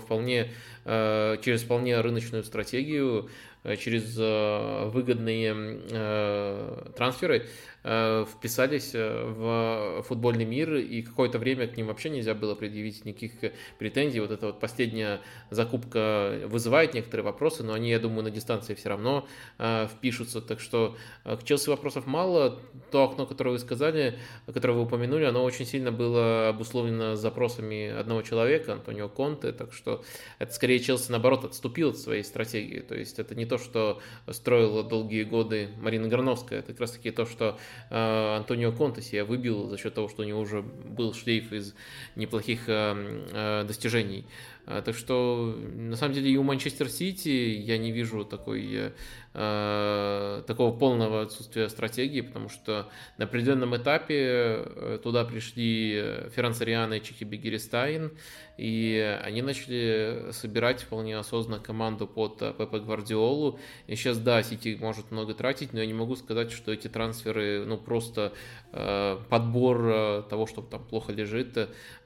вполне 0.00 0.50
э, 0.86 1.36
через 1.44 1.62
вполне 1.62 2.00
рыночную 2.00 2.42
стратегию, 2.42 3.28
э, 3.64 3.76
через 3.76 4.16
выгодные 4.92 5.54
трансферы 6.96 7.44
Э, 7.77 7.77
вписались 7.88 8.90
э, 8.92 9.24
в 9.24 10.02
футбольный 10.02 10.44
мир, 10.44 10.74
и 10.74 11.00
какое-то 11.00 11.38
время 11.38 11.66
к 11.66 11.76
ним 11.76 11.86
вообще 11.86 12.10
нельзя 12.10 12.34
было 12.34 12.54
предъявить 12.54 13.04
никаких 13.06 13.32
претензий. 13.78 14.20
Вот 14.20 14.30
эта 14.30 14.46
вот 14.46 14.60
последняя 14.60 15.20
закупка 15.50 16.38
вызывает 16.46 16.92
некоторые 16.92 17.24
вопросы, 17.24 17.62
но 17.62 17.72
они, 17.72 17.90
я 17.90 17.98
думаю, 17.98 18.24
на 18.24 18.30
дистанции 18.30 18.74
все 18.74 18.90
равно 18.90 19.26
э, 19.58 19.86
впишутся. 19.86 20.42
Так 20.42 20.60
что 20.60 20.96
к 21.24 21.42
Челси 21.44 21.70
вопросов 21.70 22.06
мало. 22.06 22.60
То 22.90 23.04
окно, 23.04 23.26
которое 23.26 23.50
вы 23.50 23.58
сказали, 23.58 24.18
которое 24.46 24.74
вы 24.74 24.82
упомянули, 24.82 25.24
оно 25.24 25.44
очень 25.44 25.66
сильно 25.66 25.92
было 25.92 26.48
обусловлено 26.48 27.16
запросами 27.16 27.88
одного 27.88 28.22
человека, 28.22 28.74
Антонио 28.74 29.08
Конте, 29.08 29.52
так 29.52 29.72
что 29.72 30.04
это 30.38 30.52
скорее 30.52 30.78
Челси, 30.80 31.10
наоборот, 31.10 31.44
отступил 31.44 31.90
от 31.90 31.98
своей 31.98 32.22
стратегии. 32.22 32.80
То 32.80 32.94
есть 32.94 33.18
это 33.18 33.34
не 33.34 33.46
то, 33.46 33.58
что 33.58 34.00
строила 34.30 34.82
долгие 34.82 35.24
годы 35.24 35.68
Марина 35.80 36.08
Горновская, 36.08 36.60
это 36.60 36.72
как 36.72 36.80
раз 36.80 36.92
таки 36.92 37.10
то, 37.10 37.26
что 37.26 37.58
Э, 37.68 37.77
Антонио 37.90 38.72
Конте 38.72 39.02
себя 39.02 39.24
выбил 39.24 39.68
за 39.68 39.78
счет 39.78 39.94
того, 39.94 40.08
что 40.08 40.22
у 40.22 40.24
него 40.26 40.40
уже 40.40 40.62
был 40.62 41.14
шлейф 41.14 41.52
из 41.52 41.74
неплохих 42.16 42.68
э, 42.68 43.24
э, 43.32 43.64
достижений. 43.66 44.24
Так 44.66 44.94
что, 44.94 45.56
на 45.74 45.96
самом 45.96 46.12
деле, 46.12 46.30
и 46.30 46.36
у 46.36 46.42
Манчестер 46.42 46.90
Сити 46.90 47.28
я 47.30 47.78
не 47.78 47.90
вижу 47.90 48.22
такой 48.26 48.92
Э, 49.27 49.27
такого 49.38 50.76
полного 50.76 51.22
отсутствия 51.22 51.68
стратегии, 51.68 52.22
потому 52.22 52.48
что 52.48 52.88
на 53.18 53.24
определенном 53.26 53.76
этапе 53.76 54.16
э, 54.16 54.98
туда 55.02 55.24
пришли 55.24 56.28
Ферран 56.34 56.54
Сариан 56.54 56.92
и 56.94 57.00
Чики 57.00 57.22
Бегеристайн, 57.24 58.12
и 58.56 59.18
они 59.22 59.42
начали 59.42 60.32
собирать 60.32 60.82
вполне 60.82 61.16
осознанно 61.16 61.62
команду 61.62 62.08
под 62.08 62.42
э, 62.42 62.52
Пепе 62.52 62.80
Гвардиолу. 62.80 63.60
И 63.86 63.94
сейчас, 63.94 64.18
да, 64.18 64.42
Сити 64.42 64.76
может 64.80 65.12
много 65.12 65.34
тратить, 65.34 65.72
но 65.72 65.78
я 65.78 65.86
не 65.86 65.94
могу 65.94 66.16
сказать, 66.16 66.50
что 66.50 66.72
эти 66.72 66.88
трансферы, 66.88 67.64
ну, 67.64 67.78
просто 67.78 68.32
э, 68.72 69.18
подбор 69.28 70.24
того, 70.28 70.46
что 70.48 70.62
там 70.62 70.84
плохо 70.84 71.12
лежит, 71.12 71.56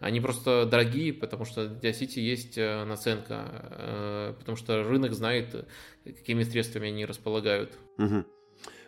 они 0.01 0.21
просто 0.21 0.67
дорогие, 0.67 1.15
потому 1.15 1.47
что 1.47 1.67
для 1.67 1.95
Сити 1.95 2.19
есть 2.19 2.59
наценка, 2.59 3.47
э, 3.71 4.35
потому 4.39 4.57
что 4.59 4.83
рынок 4.83 5.13
знает, 5.13 5.67
какими 6.05 6.43
средствами 6.43 6.89
они 6.89 7.05
располагают. 7.07 7.73
Угу. 7.99 8.25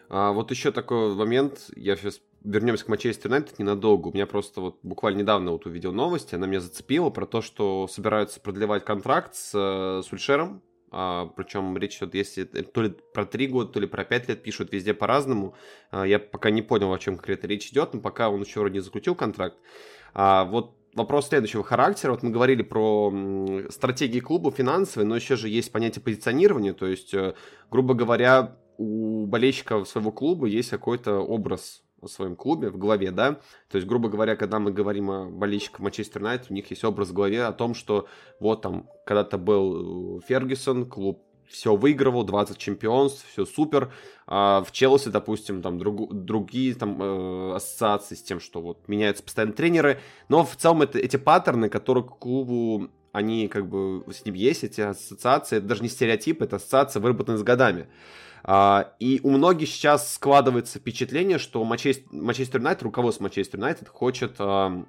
А 0.09 0.33
вот 0.33 0.51
еще 0.51 0.71
такой 0.71 1.15
момент, 1.15 1.71
я 1.77 1.97
сейчас 1.97 2.21
вернемся 2.43 2.85
к 2.85 2.89
Манчестер 2.89 3.31
Юнайтед 3.31 3.59
ненадолго. 3.59 4.09
У 4.09 4.13
меня 4.13 4.27
просто 4.27 4.61
вот 4.61 4.79
буквально 4.83 5.21
недавно 5.21 5.53
вот 5.53 5.67
увидел 5.67 5.93
новости, 5.93 6.35
она 6.35 6.47
меня 6.47 6.61
зацепила 6.61 7.11
про 7.11 7.27
то, 7.27 7.41
что 7.41 7.89
собираются 7.89 8.41
продлевать 8.41 8.85
контракт 8.85 9.35
с, 9.35 9.53
э, 9.55 10.03
с 10.07 10.13
Ульшером. 10.13 10.63
А, 10.97 11.27
причем 11.27 11.77
речь 11.77 11.97
идет, 11.97 12.15
если 12.15 12.45
то 12.45 12.83
ли 12.83 12.91
про 13.13 13.27
три 13.27 13.49
года, 13.49 13.73
то 13.73 13.81
ли 13.81 13.87
про 13.89 14.05
пять 14.05 14.29
лет 14.29 14.45
пишут 14.45 14.73
везде 14.73 14.95
по-разному. 14.95 15.57
А, 15.91 16.07
я 16.07 16.21
пока 16.21 16.51
не 16.51 16.63
понял, 16.63 16.93
о 16.93 16.99
чем 16.99 17.17
конкретно 17.17 17.49
речь 17.49 17.69
идет, 17.71 17.95
но 17.95 18.01
пока 18.01 18.29
он 18.29 18.43
еще 18.43 18.61
вроде 18.61 18.75
не 18.75 18.81
закрутил 18.81 19.17
контракт. 19.17 19.57
А, 20.13 20.45
вот 20.45 20.77
вопрос 20.95 21.29
следующего 21.29 21.63
характера. 21.65 22.13
Вот 22.13 22.23
мы 22.23 22.31
говорили 22.31 22.63
про 22.63 23.13
стратегии 23.71 24.21
клуба 24.21 24.51
финансовые, 24.51 25.07
но 25.07 25.17
еще 25.17 25.37
же 25.37 25.49
есть 25.49 25.73
понятие 25.73 26.03
позиционирования. 26.03 26.73
То 26.73 26.87
есть, 26.87 27.15
э, 27.15 27.35
грубо 27.71 27.95
говоря, 27.95 28.57
у 28.79 29.27
болельщика 29.27 29.85
своего 29.85 30.13
клуба 30.13 30.47
есть 30.47 30.71
какой-то 30.71 31.19
образ 31.21 31.83
о 32.01 32.09
своем 32.09 32.37
клубе 32.37 32.71
в 32.71 32.77
голове, 32.77 33.11
да, 33.11 33.41
то 33.71 33.77
есть, 33.77 33.87
грубо 33.87 34.09
говоря, 34.09 34.37
когда 34.37 34.59
мы 34.59 34.73
говорим 34.73 35.11
о 35.11 35.31
болельщиках 35.31 35.81
Манчестер 35.81 36.21
Юнайтед, 36.21 36.51
у 36.51 36.55
них 36.55 36.69
есть 36.71 36.85
образ 36.85 37.09
в 37.09 37.15
голове 37.15 37.45
о 37.45 37.53
том, 37.53 37.75
что 37.75 38.07
вот 38.41 38.63
там 38.63 38.91
когда-то 39.07 39.39
был 39.39 40.21
Фергюсон, 40.27 40.87
клуб 40.87 41.25
все 41.55 41.77
выигрывал, 41.77 42.25
20 42.25 42.59
чемпионств, 42.59 43.25
все 43.31 43.47
супер. 43.47 43.93
А 44.27 44.65
в 44.65 44.73
Челси, 44.73 45.11
допустим, 45.11 45.63
там 45.63 45.79
друг, 45.79 46.13
другие 46.13 46.75
там 46.75 47.01
э, 47.01 47.55
ассоциации 47.55 48.17
с 48.17 48.23
тем, 48.23 48.41
что 48.41 48.61
вот 48.61 48.89
меняются 48.89 49.23
постоянно 49.23 49.53
тренеры. 49.53 50.01
Но 50.29 50.45
в 50.45 50.57
целом 50.57 50.83
это 50.83 50.99
эти 50.99 51.17
паттерны, 51.17 51.69
которые 51.69 52.03
к 52.03 52.19
клубу 52.19 52.91
они 53.13 53.47
как 53.47 53.69
бы 53.69 54.05
с 54.13 54.25
ним 54.25 54.35
есть, 54.35 54.65
эти 54.65 54.81
ассоциации, 54.81 55.59
это 55.59 55.67
даже 55.67 55.83
не 55.83 55.89
стереотипы, 55.89 56.45
это 56.45 56.57
ассоциации, 56.57 56.99
выработанные 56.99 57.39
с 57.39 57.45
годами. 57.45 57.87
Uh, 58.43 58.87
и 58.99 59.21
у 59.23 59.31
многих 59.31 59.69
сейчас 59.69 60.15
складывается 60.15 60.79
впечатление, 60.79 61.39
что 61.39 61.65
Манчестер 61.65 62.61
Юнайтед, 62.61 62.83
руководство 62.83 63.23
Манчестер 63.23 63.59
Юнайтед 63.59 63.89
хочет 63.89 64.39
uh, 64.39 64.85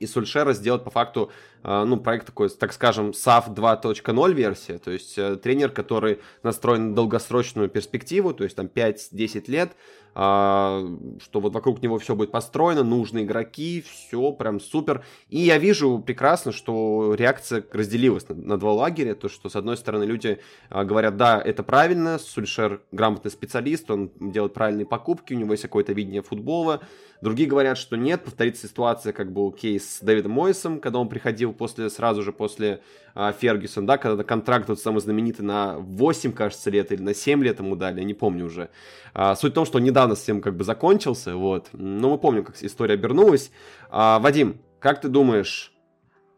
и 0.00 0.06
Сульшера 0.06 0.52
сделать 0.52 0.84
по 0.84 0.90
факту, 0.90 1.30
э, 1.62 1.84
ну, 1.84 1.96
проект 1.96 2.26
такой, 2.26 2.48
так 2.48 2.72
скажем, 2.72 3.10
SAF 3.10 3.54
2.0 3.54 4.32
версия, 4.32 4.78
то 4.78 4.90
есть 4.90 5.18
э, 5.18 5.36
тренер, 5.36 5.70
который 5.70 6.20
настроен 6.42 6.90
на 6.90 6.94
долгосрочную 6.94 7.68
перспективу, 7.68 8.32
то 8.32 8.44
есть 8.44 8.56
там 8.56 8.66
5-10 8.66 9.50
лет, 9.50 9.72
что 10.18 11.40
вот 11.40 11.54
вокруг 11.54 11.80
него 11.80 11.96
все 12.00 12.16
будет 12.16 12.32
построено, 12.32 12.82
нужные 12.82 13.24
игроки, 13.24 13.84
все 13.88 14.32
прям 14.32 14.58
супер. 14.58 15.04
И 15.28 15.38
я 15.38 15.58
вижу 15.58 16.02
прекрасно, 16.04 16.50
что 16.50 17.14
реакция 17.16 17.64
разделилась 17.70 18.28
на, 18.28 18.34
на 18.34 18.58
два 18.58 18.72
лагеря, 18.72 19.14
то 19.14 19.28
что 19.28 19.48
с 19.48 19.54
одной 19.54 19.76
стороны 19.76 20.02
люди 20.02 20.40
а, 20.70 20.84
говорят, 20.84 21.16
да, 21.16 21.40
это 21.40 21.62
правильно, 21.62 22.18
Сульшер 22.18 22.80
грамотный 22.90 23.30
специалист, 23.30 23.88
он 23.92 24.10
делает 24.18 24.54
правильные 24.54 24.86
покупки, 24.86 25.34
у 25.34 25.36
него 25.36 25.52
есть 25.52 25.62
какое-то 25.62 25.92
видение 25.92 26.22
футбола, 26.22 26.80
Другие 27.20 27.48
говорят, 27.48 27.78
что 27.78 27.96
нет, 27.96 28.22
повторится 28.22 28.68
ситуация, 28.68 29.12
как 29.12 29.32
был 29.32 29.50
кейс 29.50 29.96
с 29.96 30.00
Дэвидом 30.00 30.32
Мойсом, 30.32 30.78
когда 30.78 31.00
он 31.00 31.08
приходил 31.08 31.52
после, 31.52 31.90
сразу 31.90 32.22
же 32.22 32.32
после 32.32 32.80
а, 33.14 33.32
Фергюсона, 33.32 33.86
да, 33.88 33.98
когда 33.98 34.22
контракт 34.22 34.68
вот 34.68 34.78
самый 34.78 35.00
знаменитый 35.00 35.44
на 35.44 35.78
8, 35.78 36.32
кажется, 36.32 36.70
лет 36.70 36.92
или 36.92 37.02
на 37.02 37.14
7 37.14 37.42
лет 37.42 37.58
ему 37.58 37.74
дали, 37.74 37.98
я 37.98 38.04
не 38.04 38.14
помню 38.14 38.46
уже. 38.46 38.70
А, 39.14 39.34
суть 39.34 39.50
в 39.50 39.54
том, 39.54 39.66
что 39.66 39.78
он 39.78 39.84
недавно 40.08 40.14
с 40.14 40.24
тем 40.24 40.40
как 40.40 40.56
бы 40.56 40.64
закончился, 40.64 41.36
вот. 41.36 41.68
Но 41.72 42.10
мы 42.10 42.18
помним, 42.18 42.44
как 42.44 42.62
история 42.62 42.94
обернулась. 42.94 43.50
А, 43.90 44.18
Вадим, 44.18 44.60
как 44.80 45.00
ты 45.00 45.08
думаешь, 45.08 45.72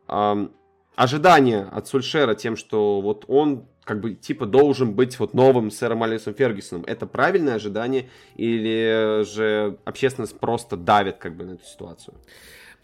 а, 0.08 0.48
ожидания 0.96 1.68
от 1.72 1.86
Сульшера 1.86 2.34
тем, 2.34 2.56
что 2.56 3.00
вот 3.00 3.24
он 3.28 3.66
как 3.84 4.00
бы 4.00 4.14
типа 4.14 4.46
должен 4.46 4.92
быть 4.94 5.18
вот 5.18 5.34
новым 5.34 5.70
сэром 5.70 6.02
Алексом 6.02 6.34
Фергюсоном. 6.34 6.84
Это 6.86 7.06
правильное 7.06 7.54
ожидание 7.54 8.08
или 8.36 9.24
же 9.24 9.78
общественность 9.84 10.38
просто 10.38 10.76
давит 10.76 11.16
как 11.18 11.36
бы 11.36 11.44
на 11.44 11.52
эту 11.52 11.64
ситуацию? 11.64 12.14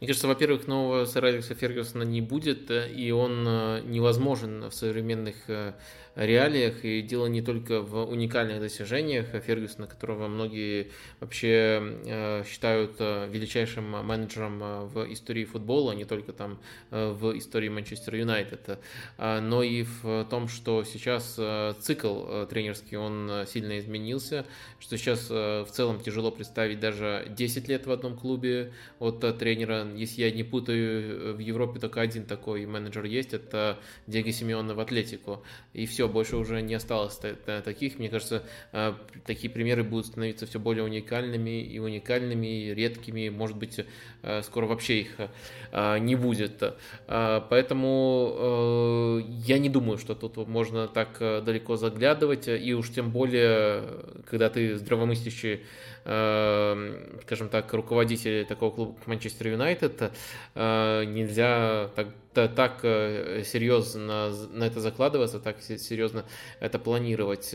Мне 0.00 0.08
кажется, 0.08 0.28
во-первых, 0.28 0.66
нового 0.66 1.06
сэра 1.06 1.28
Алекса 1.28 1.54
Фергюсона 1.54 2.02
не 2.02 2.20
будет, 2.20 2.70
э, 2.70 2.90
и 2.92 3.12
он 3.12 3.44
э, 3.48 3.80
невозможен 3.86 4.68
в 4.68 4.74
современных 4.74 5.36
э, 5.48 5.72
реалиях, 6.16 6.84
и 6.84 7.02
дело 7.02 7.26
не 7.26 7.42
только 7.42 7.82
в 7.82 8.04
уникальных 8.04 8.60
достижениях 8.60 9.26
Фергюсона, 9.26 9.86
которого 9.86 10.28
многие 10.28 10.90
вообще 11.20 11.98
э, 12.06 12.44
считают 12.46 12.96
э, 12.98 13.28
величайшим 13.30 13.84
менеджером 13.90 14.62
э, 14.62 14.84
в 14.86 15.12
истории 15.12 15.44
футбола, 15.44 15.92
не 15.92 16.04
только 16.04 16.32
там 16.32 16.58
в 16.90 17.36
истории 17.36 17.68
Манчестер 17.68 18.14
Юнайтед, 18.14 18.78
но 19.18 19.62
и 19.62 19.82
в 19.82 20.24
том, 20.30 20.48
что 20.48 20.84
сейчас 20.84 21.38
цикл 21.80 22.46
тренерский, 22.46 22.96
он 22.96 23.44
сильно 23.46 23.78
изменился, 23.78 24.46
что 24.78 24.96
сейчас 24.96 25.28
в 25.28 25.68
целом 25.70 26.00
тяжело 26.00 26.30
представить 26.30 26.80
даже 26.80 27.26
10 27.36 27.68
лет 27.68 27.86
в 27.86 27.90
одном 27.90 28.16
клубе 28.16 28.72
от 28.98 29.20
тренера. 29.38 29.86
Если 29.94 30.22
я 30.22 30.30
не 30.30 30.44
путаю, 30.44 31.34
в 31.34 31.38
Европе 31.38 31.80
только 31.80 32.00
один 32.00 32.24
такой 32.24 32.64
менеджер 32.66 33.04
есть, 33.04 33.34
это 33.34 33.78
Диего 34.06 34.32
Симеона 34.32 34.74
в 34.74 34.80
Атлетику. 34.80 35.42
И 35.72 35.86
все, 35.86 36.05
все, 36.06 36.12
больше 36.12 36.36
уже 36.36 36.62
не 36.62 36.74
осталось 36.74 37.18
таких. 37.64 37.98
Мне 37.98 38.08
кажется, 38.08 38.42
такие 39.26 39.52
примеры 39.52 39.82
будут 39.82 40.06
становиться 40.06 40.46
все 40.46 40.58
более 40.58 40.84
уникальными 40.84 41.62
и 41.62 41.78
уникальными, 41.78 42.46
и 42.46 42.74
редкими. 42.74 43.28
Может 43.28 43.56
быть, 43.56 43.80
скоро 44.42 44.66
вообще 44.66 45.00
их 45.00 45.16
не 46.00 46.16
будет. 46.16 46.62
Поэтому 47.06 49.22
я 49.46 49.58
не 49.58 49.68
думаю, 49.68 49.98
что 49.98 50.14
тут 50.14 50.48
можно 50.48 50.88
так 50.88 51.18
далеко 51.18 51.76
заглядывать. 51.76 52.48
И 52.48 52.74
уж 52.74 52.90
тем 52.90 53.10
более, 53.10 53.82
когда 54.28 54.48
ты 54.48 54.76
здравомыслящий 54.76 55.60
скажем 57.22 57.48
так, 57.50 57.72
руководители 57.72 58.46
такого 58.48 58.70
клуба, 58.70 58.94
Манчестер 59.06 59.48
Юнайтед, 59.48 60.12
э, 60.54 61.04
нельзя 61.04 61.90
так, 61.96 62.06
так 62.36 62.80
э, 62.82 63.42
серьезно 63.44 64.30
на 64.52 64.64
это 64.64 64.80
закладываться, 64.80 65.40
так 65.40 65.60
серьезно 65.62 66.24
это 66.60 66.78
планировать. 66.78 67.54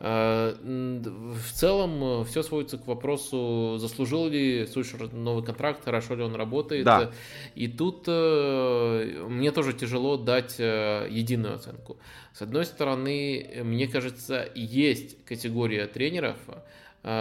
Э, 0.00 0.54
в 0.60 1.52
целом 1.52 2.24
все 2.24 2.42
сводится 2.42 2.78
к 2.78 2.86
вопросу, 2.86 3.76
заслужил 3.78 4.28
ли 4.28 4.66
Сульшер 4.66 5.12
новый 5.12 5.44
контракт, 5.44 5.84
хорошо 5.84 6.14
ли 6.14 6.22
он 6.22 6.34
работает. 6.34 6.84
Да. 6.84 7.10
И 7.54 7.68
тут 7.68 8.06
мне 8.06 9.50
тоже 9.52 9.72
тяжело 9.72 10.16
дать 10.16 10.58
единую 10.58 11.54
оценку. 11.54 11.96
С 12.34 12.42
одной 12.42 12.66
стороны, 12.66 13.62
мне 13.64 13.88
кажется, 13.88 14.48
есть 14.54 15.24
категория 15.24 15.86
тренеров, 15.86 16.36
Э, 16.48 16.60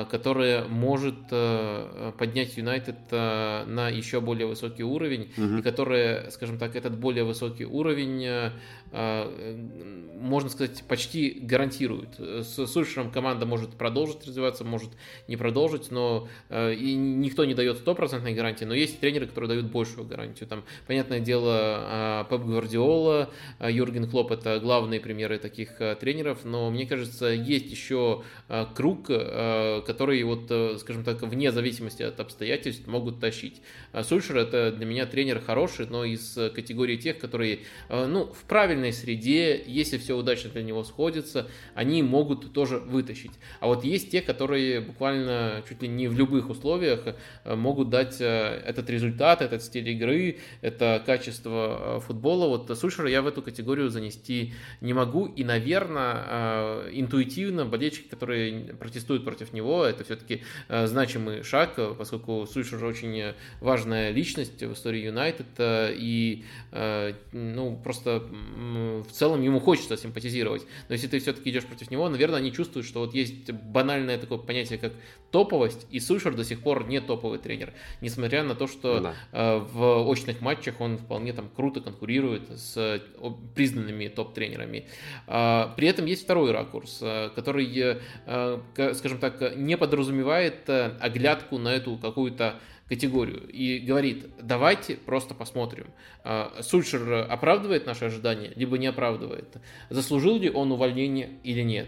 которая 0.09 0.65
может 0.65 1.15
э, 1.29 2.11
поднять 2.17 2.57
Юнайтед 2.57 2.95
э, 3.11 3.65
на 3.65 3.89
еще 3.89 4.19
более 4.19 4.47
высокий 4.47 4.83
уровень, 4.83 5.31
угу. 5.37 5.57
и 5.57 5.61
которая, 5.61 6.31
скажем 6.31 6.57
так, 6.57 6.75
этот 6.75 6.97
более 6.97 7.23
высокий 7.23 7.65
уровень 7.65 8.51
можно 8.95 10.49
сказать, 10.49 10.83
почти 10.87 11.37
гарантирует. 11.41 12.17
С 12.17 12.65
Сульшером 12.67 13.11
команда 13.11 13.45
может 13.45 13.71
продолжить 13.71 14.25
развиваться, 14.25 14.63
может 14.63 14.91
не 15.27 15.37
продолжить, 15.37 15.91
но 15.91 16.27
а, 16.49 16.71
и 16.71 16.95
никто 16.95 17.45
не 17.45 17.53
дает 17.53 17.77
стопроцентной 17.77 18.33
гарантии, 18.33 18.65
но 18.65 18.73
есть 18.73 18.99
тренеры, 18.99 19.27
которые 19.27 19.49
дают 19.49 19.71
большую 19.71 20.07
гарантию. 20.07 20.47
Там, 20.47 20.63
понятное 20.87 21.19
дело, 21.19 21.53
а, 21.55 22.23
Пеп 22.25 22.41
Гвардиола, 22.41 23.29
Юрген 23.59 24.09
Клоп 24.09 24.31
это 24.31 24.59
главные 24.59 24.99
примеры 24.99 25.37
таких 25.37 25.77
тренеров, 25.99 26.45
но 26.45 26.71
мне 26.71 26.85
кажется, 26.85 27.27
есть 27.27 27.69
еще 27.69 28.23
круг, 28.75 29.07
который 29.07 30.23
вот, 30.23 30.79
скажем 30.79 31.03
так, 31.03 31.21
вне 31.21 31.51
зависимости 31.51 32.03
от 32.03 32.19
обстоятельств 32.19 32.87
могут 32.87 33.19
тащить. 33.19 33.61
Сульшер 34.03 34.37
это 34.37 34.71
для 34.71 34.85
меня 34.85 35.05
тренер 35.05 35.41
хороший, 35.41 35.87
но 35.87 36.03
из 36.05 36.33
категории 36.55 36.97
тех, 36.97 37.19
которые, 37.19 37.59
ну, 37.89 38.25
в 38.25 38.43
правильной 38.43 38.84
правильной 38.85 38.93
среде, 38.93 39.63
если 39.65 39.97
все 39.97 40.15
удачно 40.15 40.49
для 40.49 40.63
него 40.63 40.83
сходится, 40.83 41.47
они 41.73 42.03
могут 42.03 42.53
тоже 42.53 42.77
вытащить. 42.77 43.31
А 43.59 43.67
вот 43.67 43.83
есть 43.83 44.11
те, 44.11 44.21
которые 44.21 44.81
буквально 44.81 45.63
чуть 45.67 45.81
ли 45.81 45.87
не 45.87 46.07
в 46.07 46.17
любых 46.17 46.49
условиях 46.49 47.01
э, 47.07 47.55
могут 47.55 47.89
дать 47.89 48.17
э, 48.19 48.61
этот 48.65 48.89
результат, 48.89 49.41
этот 49.41 49.63
стиль 49.63 49.89
игры, 49.89 50.37
это 50.61 51.01
качество 51.05 51.97
э, 51.97 51.99
футбола. 52.01 52.47
Вот 52.47 52.77
Сульшера 52.77 53.09
я 53.09 53.21
в 53.21 53.27
эту 53.27 53.41
категорию 53.41 53.89
занести 53.89 54.53
не 54.81 54.93
могу. 54.93 55.25
И, 55.25 55.43
наверное, 55.43 56.89
интуитивно 56.91 57.65
болельщики, 57.65 58.07
которые 58.07 58.73
протестуют 58.79 59.23
против 59.23 59.53
него, 59.53 59.83
это 59.83 60.03
все-таки 60.03 60.41
значимый 60.69 61.43
шаг, 61.43 61.79
поскольку 61.97 62.45
Сульшер 62.45 62.83
очень 62.83 63.33
важная 63.61 64.11
личность 64.11 64.61
в 64.61 64.73
истории 64.73 65.05
Юнайтед. 65.05 65.45
И 65.99 66.43
ну, 67.31 67.79
просто 67.83 68.23
в 69.07 69.11
целом 69.11 69.41
ему 69.41 69.59
хочется 69.59 69.97
симпатизировать. 69.97 70.63
Но 70.89 70.93
если 70.93 71.07
ты 71.07 71.19
все-таки 71.19 71.49
идешь 71.49 71.65
против 71.65 71.91
него, 71.91 72.07
наверное, 72.09 72.39
они 72.39 72.51
чувствуют, 72.51 72.87
что 72.87 72.99
вот 72.99 73.13
есть 73.13 73.51
банальное 73.51 74.17
такое 74.17 74.37
понятие, 74.37 74.79
как 74.79 74.93
топовость, 75.31 75.85
и 75.91 75.99
Сульшер 75.99 76.35
до 76.35 76.43
сих 76.43 76.61
пор 76.61 76.87
не 76.87 77.01
топовый 77.01 77.39
тренер, 77.39 77.73
несмотря 78.01 78.43
на 78.43 78.55
то, 78.55 78.67
что 78.67 78.99
да. 78.99 79.13
Э, 79.31 79.57
в 79.57 80.09
очных 80.09 80.41
матчах 80.41 80.79
он 80.79 80.97
вполне 80.97 81.33
там 81.33 81.49
круто 81.53 81.81
конкурирует 81.81 82.49
с 82.57 83.01
признанными 83.53 84.07
топ-тренерами. 84.07 84.87
А, 85.27 85.73
при 85.75 85.87
этом 85.87 86.05
есть 86.05 86.23
второй 86.23 86.51
ракурс, 86.51 86.99
э, 87.01 87.29
который, 87.35 87.69
э, 87.75 88.59
скажем 88.93 89.19
так, 89.19 89.57
не 89.57 89.77
подразумевает 89.77 90.69
оглядку 90.69 91.57
на 91.57 91.69
эту 91.69 91.97
какую-то 91.97 92.59
категорию 92.87 93.47
и 93.49 93.79
говорит, 93.79 94.27
давайте 94.41 94.95
просто 94.95 95.33
посмотрим, 95.33 95.87
а, 96.23 96.61
Сульшер 96.61 97.25
оправдывает 97.29 97.85
наши 97.85 98.05
ожидания, 98.05 98.51
либо 98.55 98.77
не 98.77 98.87
оправдывает, 98.87 99.57
заслужил 99.89 100.37
ли 100.37 100.49
он 100.49 100.71
увольнение 100.71 101.31
или 101.43 101.61
нет. 101.61 101.87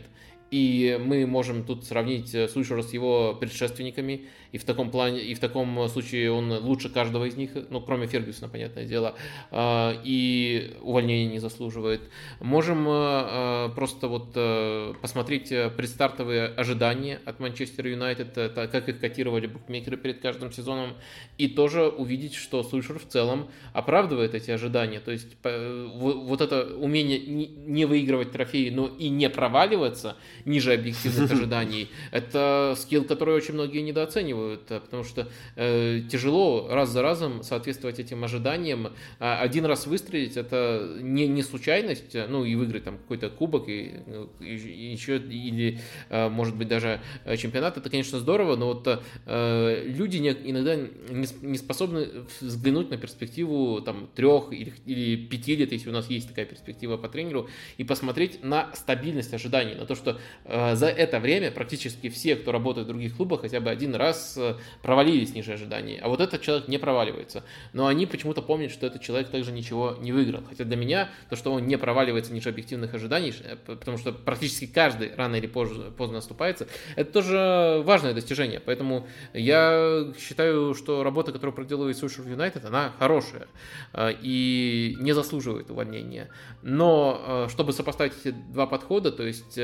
И 0.51 0.97
мы 1.03 1.25
можем 1.25 1.63
тут 1.63 1.85
сравнить 1.85 2.35
Сульшера 2.51 2.81
с 2.81 2.93
его 2.93 3.35
предшественниками, 3.35 4.27
и 4.51 4.57
в 4.57 4.63
таком 4.63 4.91
плане, 4.91 5.21
и 5.21 5.33
в 5.33 5.39
таком 5.39 5.87
случае 5.89 6.31
он 6.31 6.51
лучше 6.51 6.89
каждого 6.89 7.25
из 7.25 7.35
них, 7.35 7.51
ну, 7.69 7.81
кроме 7.81 8.07
Фергюсона, 8.07 8.49
понятное 8.49 8.85
дело, 8.85 9.15
а, 9.51 9.99
и 10.03 10.75
увольнения 10.81 11.31
не 11.31 11.39
заслуживает. 11.39 12.01
Можем 12.39 12.85
а, 12.87 13.69
просто 13.69 14.07
вот 14.07 14.31
э, 14.35 14.93
посмотреть 15.01 15.49
предстартовые 15.49 16.47
ожидания 16.47 17.19
от 17.25 17.39
Манчестер 17.39 17.87
Юнайтед, 17.87 18.33
как 18.33 18.89
их 18.89 18.99
котировали 18.99 19.47
букмекеры 19.47 19.97
перед 19.97 20.21
каждым 20.21 20.51
сезоном, 20.51 20.93
и 21.37 21.47
тоже 21.47 21.87
увидеть, 21.87 22.35
что 22.35 22.63
Сульшер 22.63 22.99
в 22.99 23.07
целом 23.07 23.49
оправдывает 23.73 24.33
эти 24.33 24.51
ожидания. 24.51 24.99
То 24.99 25.11
есть 25.11 25.37
вот 25.43 26.41
это 26.41 26.75
умение 26.77 27.19
не 27.19 27.85
выигрывать 27.85 28.31
трофеи, 28.31 28.69
но 28.69 28.87
и 28.87 29.09
не 29.09 29.29
проваливаться 29.29 30.15
ниже 30.45 30.73
объективных 30.73 31.31
ожиданий, 31.37 31.89
это 32.11 32.75
скилл, 32.77 33.03
который 33.03 33.35
очень 33.35 33.53
многие 33.53 33.81
недооценивают 33.81 34.17
оценивают, 34.17 34.71
э, 34.71 34.79
потому 34.79 35.03
что 35.03 35.27
э, 35.55 36.01
тяжело 36.09 36.67
раз 36.69 36.89
за 36.89 37.01
разом 37.01 37.43
соответствовать 37.43 37.99
этим 37.99 38.23
ожиданиям. 38.23 38.93
А 39.19 39.39
один 39.41 39.65
раз 39.65 39.87
выстрелить 39.87 40.37
это 40.37 40.97
не, 41.01 41.27
не 41.27 41.43
случайность, 41.43 42.15
э, 42.15 42.27
ну 42.27 42.45
и 42.45 42.55
выиграть 42.55 42.83
там 42.83 42.97
какой-то 42.97 43.29
кубок 43.29 43.69
и, 43.69 43.95
ну, 44.05 44.29
и, 44.39 44.55
и 44.55 44.91
еще 44.91 45.17
или 45.17 45.79
э, 46.09 46.29
может 46.29 46.55
быть 46.55 46.67
даже 46.67 47.01
чемпионат, 47.37 47.77
это 47.77 47.89
конечно 47.89 48.19
здорово, 48.19 48.55
но 48.55 48.67
вот 48.73 48.87
э, 49.25 49.83
люди 49.85 50.17
не, 50.17 50.29
иногда 50.29 50.75
не, 50.75 51.27
не 51.41 51.57
способны 51.57 52.07
взглянуть 52.41 52.89
на 52.89 52.97
перспективу 52.97 53.81
там 53.81 54.09
трех 54.15 54.51
или, 54.51 54.73
или 54.85 55.27
пяти 55.27 55.55
лет, 55.55 55.71
если 55.71 55.89
у 55.89 55.93
нас 55.93 56.09
есть 56.09 56.29
такая 56.29 56.45
перспектива 56.45 56.97
по 56.97 57.09
тренеру, 57.09 57.49
и 57.77 57.83
посмотреть 57.83 58.43
на 58.43 58.73
стабильность 58.73 59.33
ожиданий, 59.33 59.75
на 59.75 59.85
то, 59.85 59.95
что 59.95 60.11
э, 60.11 60.17
за 60.45 60.87
это 60.87 61.19
время 61.19 61.51
практически 61.51 62.09
все, 62.09 62.35
кто 62.35 62.51
работает 62.51 62.85
в 62.85 62.89
других 62.89 63.15
клубах, 63.15 63.41
хотя 63.41 63.59
бы 63.59 63.69
один 63.69 63.95
раз 63.95 64.37
Э, 64.37 64.55
провалились 64.81 65.33
ниже 65.33 65.53
ожиданий, 65.53 65.99
а 66.01 66.07
вот 66.07 66.21
этот 66.21 66.41
человек 66.41 66.67
не 66.67 66.77
проваливается. 66.77 67.43
Но 67.73 67.87
они 67.87 68.05
почему-то 68.05 68.41
помнят, 68.41 68.71
что 68.71 68.87
этот 68.87 69.01
человек 69.01 69.29
также 69.29 69.51
ничего 69.51 69.97
не 69.99 70.11
выиграл. 70.11 70.43
Хотя 70.47 70.63
для 70.63 70.77
меня 70.77 71.09
то, 71.29 71.35
что 71.35 71.51
он 71.51 71.67
не 71.67 71.77
проваливается 71.77 72.33
ниже 72.33 72.49
объективных 72.49 72.93
ожиданий, 72.93 73.33
э, 73.43 73.57
потому 73.65 73.97
что 73.97 74.13
практически 74.13 74.65
каждый 74.65 75.13
рано 75.15 75.35
или 75.35 75.47
позже, 75.47 75.91
поздно 75.97 76.19
оступается, 76.19 76.67
это 76.95 77.11
тоже 77.11 77.81
важное 77.83 78.13
достижение. 78.13 78.59
Поэтому 78.59 79.07
я 79.33 80.07
считаю, 80.19 80.73
что 80.73 81.03
работа, 81.03 81.31
которую 81.31 81.53
проделывает 81.53 81.97
Сушер 81.97 82.27
Юнайтед, 82.27 82.65
она 82.65 82.93
хорошая 82.99 83.47
э, 83.93 84.13
и 84.21 84.95
не 84.99 85.13
заслуживает 85.13 85.69
увольнения. 85.69 86.29
Но 86.61 87.47
чтобы 87.49 87.73
сопоставить 87.73 88.13
эти 88.23 88.31
два 88.51 88.67
подхода, 88.67 89.11
то 89.11 89.23
есть, 89.23 89.59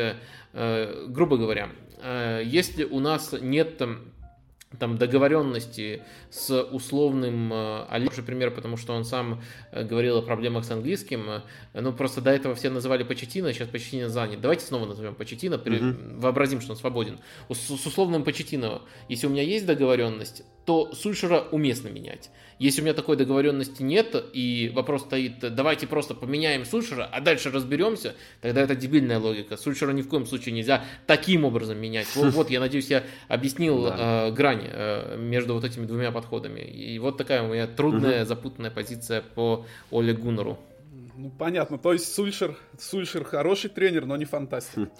грубо 0.54 1.38
говоря, 1.38 1.70
если 2.44 2.84
у 2.84 3.00
нас 3.00 3.34
нет 3.40 3.78
там 3.78 4.13
договоренности 4.80 6.02
с 6.30 6.62
условным 6.64 7.52
э, 7.54 7.86
Алешей, 7.90 8.24
пример, 8.24 8.52
потому 8.52 8.78
что 8.78 8.94
он 8.94 9.06
сам 9.06 9.42
э, 9.72 9.84
говорил 9.84 10.18
о 10.18 10.22
проблемах 10.22 10.66
с 10.66 10.72
английским. 10.72 11.30
Э, 11.30 11.42
ну, 11.74 11.94
просто 11.94 12.22
до 12.22 12.32
этого 12.32 12.56
все 12.56 12.70
называли 12.70 13.04
Почетина, 13.04 13.54
сейчас 13.54 13.68
Почетина 13.68 14.10
занят. 14.10 14.42
Давайте 14.42 14.66
снова 14.66 14.86
назовем 14.86 15.16
Почетина, 15.16 15.58
угу. 15.58 16.20
вообразим, 16.20 16.62
что 16.62 16.72
он 16.72 16.78
свободен. 16.78 17.20
С, 17.50 17.58
с 17.58 17.86
условным 17.86 18.24
Почетино, 18.24 18.82
если 19.10 19.28
у 19.28 19.30
меня 19.30 19.44
есть 19.44 19.66
договоренность, 19.66 20.44
то 20.66 20.94
Сульшера 20.94 21.42
уместно 21.52 21.90
менять. 21.90 22.30
Если 22.58 22.82
у 22.82 22.84
меня 22.86 22.94
такой 22.94 23.18
договоренности 23.18 23.84
нет, 23.84 24.16
и 24.34 24.72
вопрос 24.74 25.02
стоит, 25.02 25.40
давайте 25.40 25.88
просто 25.88 26.14
поменяем 26.14 26.66
Сульшера, 26.66 27.10
а 27.12 27.20
дальше 27.20 27.52
разберемся, 27.52 28.16
тогда 28.42 28.62
это 28.62 28.76
дебильная 28.76 29.20
логика. 29.20 29.58
Сульшера 29.58 29.92
ни 29.92 30.02
в 30.02 30.08
коем 30.08 30.26
случае 30.26 30.54
нельзя 30.54 30.86
таким 31.06 31.44
образом 31.44 31.78
менять. 31.78 32.08
Вот, 32.16 32.34
вот 32.34 32.50
я 32.50 32.60
надеюсь, 32.60 32.90
я 32.90 33.04
объяснил 33.28 33.88
э, 33.88 34.32
грань 34.32 34.63
э, 34.70 35.18
между 35.18 35.54
вот 35.54 35.64
этими 35.64 35.86
двумя 35.86 36.12
подходами. 36.12 36.62
И 36.62 36.98
вот 37.00 37.18
такая 37.18 37.44
у 37.44 37.48
меня 37.48 37.68
трудная, 37.68 38.22
угу. 38.22 38.28
запутанная 38.28 38.72
позиция 38.72 39.22
по 39.22 39.66
Оле 39.92 40.14
Гуннеру. 40.14 40.58
Ну, 41.16 41.32
понятно. 41.38 41.78
То 41.78 41.94
есть 41.94 42.14
Сульшер, 42.14 42.56
Сульшер 42.80 43.24
хороший 43.24 43.70
тренер, 43.70 44.06
но 44.06 44.16
не 44.18 44.26
фантастик. 44.26 44.90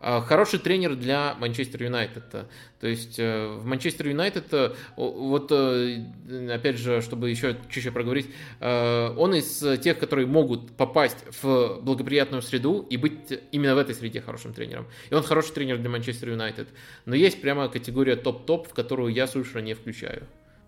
А, 0.00 0.20
хороший 0.20 0.60
тренер 0.60 0.94
для 0.94 1.34
Манчестер 1.40 1.82
Юнайтед. 1.82 2.30
То 2.30 2.86
есть 2.86 3.18
э, 3.18 3.48
в 3.48 3.66
Манчестер 3.66 4.08
Юнайтед, 4.08 4.46
э, 4.52 4.72
вот 4.96 5.50
э, 5.50 6.04
опять 6.52 6.78
же, 6.78 7.02
чтобы 7.02 7.30
еще 7.30 7.56
чуть-чуть 7.68 7.92
проговорить, 7.92 8.26
он 8.60 9.34
из 9.34 9.80
тех, 9.80 9.98
которые 9.98 10.26
могут 10.26 10.76
попасть 10.76 11.24
в 11.42 11.80
благоприятную 11.82 12.42
среду 12.42 12.86
и 12.88 12.96
быть 12.96 13.40
именно 13.50 13.74
в 13.74 13.78
этой 13.78 13.94
среде 13.94 14.20
хорошим 14.20 14.54
тренером. 14.54 14.86
И 15.10 15.14
он 15.14 15.24
хороший 15.24 15.52
тренер 15.52 15.78
для 15.78 15.90
Манчестер 15.90 16.30
Юнайтед. 16.30 16.68
Но 17.04 17.16
есть 17.16 17.40
прямо 17.40 17.68
категория 17.68 18.14
топ-топ, 18.14 18.68
в 18.68 18.74
которую 18.74 19.12
я 19.12 19.26
Сульшера 19.26 19.60
не 19.60 19.74
включаю. 19.74 20.22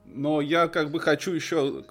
Но 0.06 0.40
я 0.40 0.66
как 0.66 0.90
бы 0.90 0.98
хочу 0.98 1.32
еще 1.32 1.84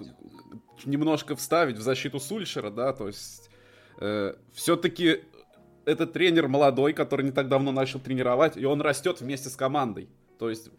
немножко 0.84 1.36
вставить 1.36 1.78
в 1.78 1.82
защиту 1.82 2.20
Сульшера, 2.20 2.70
да, 2.70 2.92
то 2.92 3.06
есть 3.06 3.50
э, 3.98 4.34
все-таки 4.52 5.20
этот 5.84 6.12
тренер 6.12 6.48
молодой, 6.48 6.92
который 6.92 7.24
не 7.24 7.32
так 7.32 7.48
давно 7.48 7.72
начал 7.72 8.00
тренировать, 8.00 8.56
и 8.56 8.64
он 8.64 8.80
растет 8.80 9.20
вместе 9.20 9.48
с 9.48 9.56
командой. 9.56 10.08
То 10.38 10.50
есть, 10.50 10.70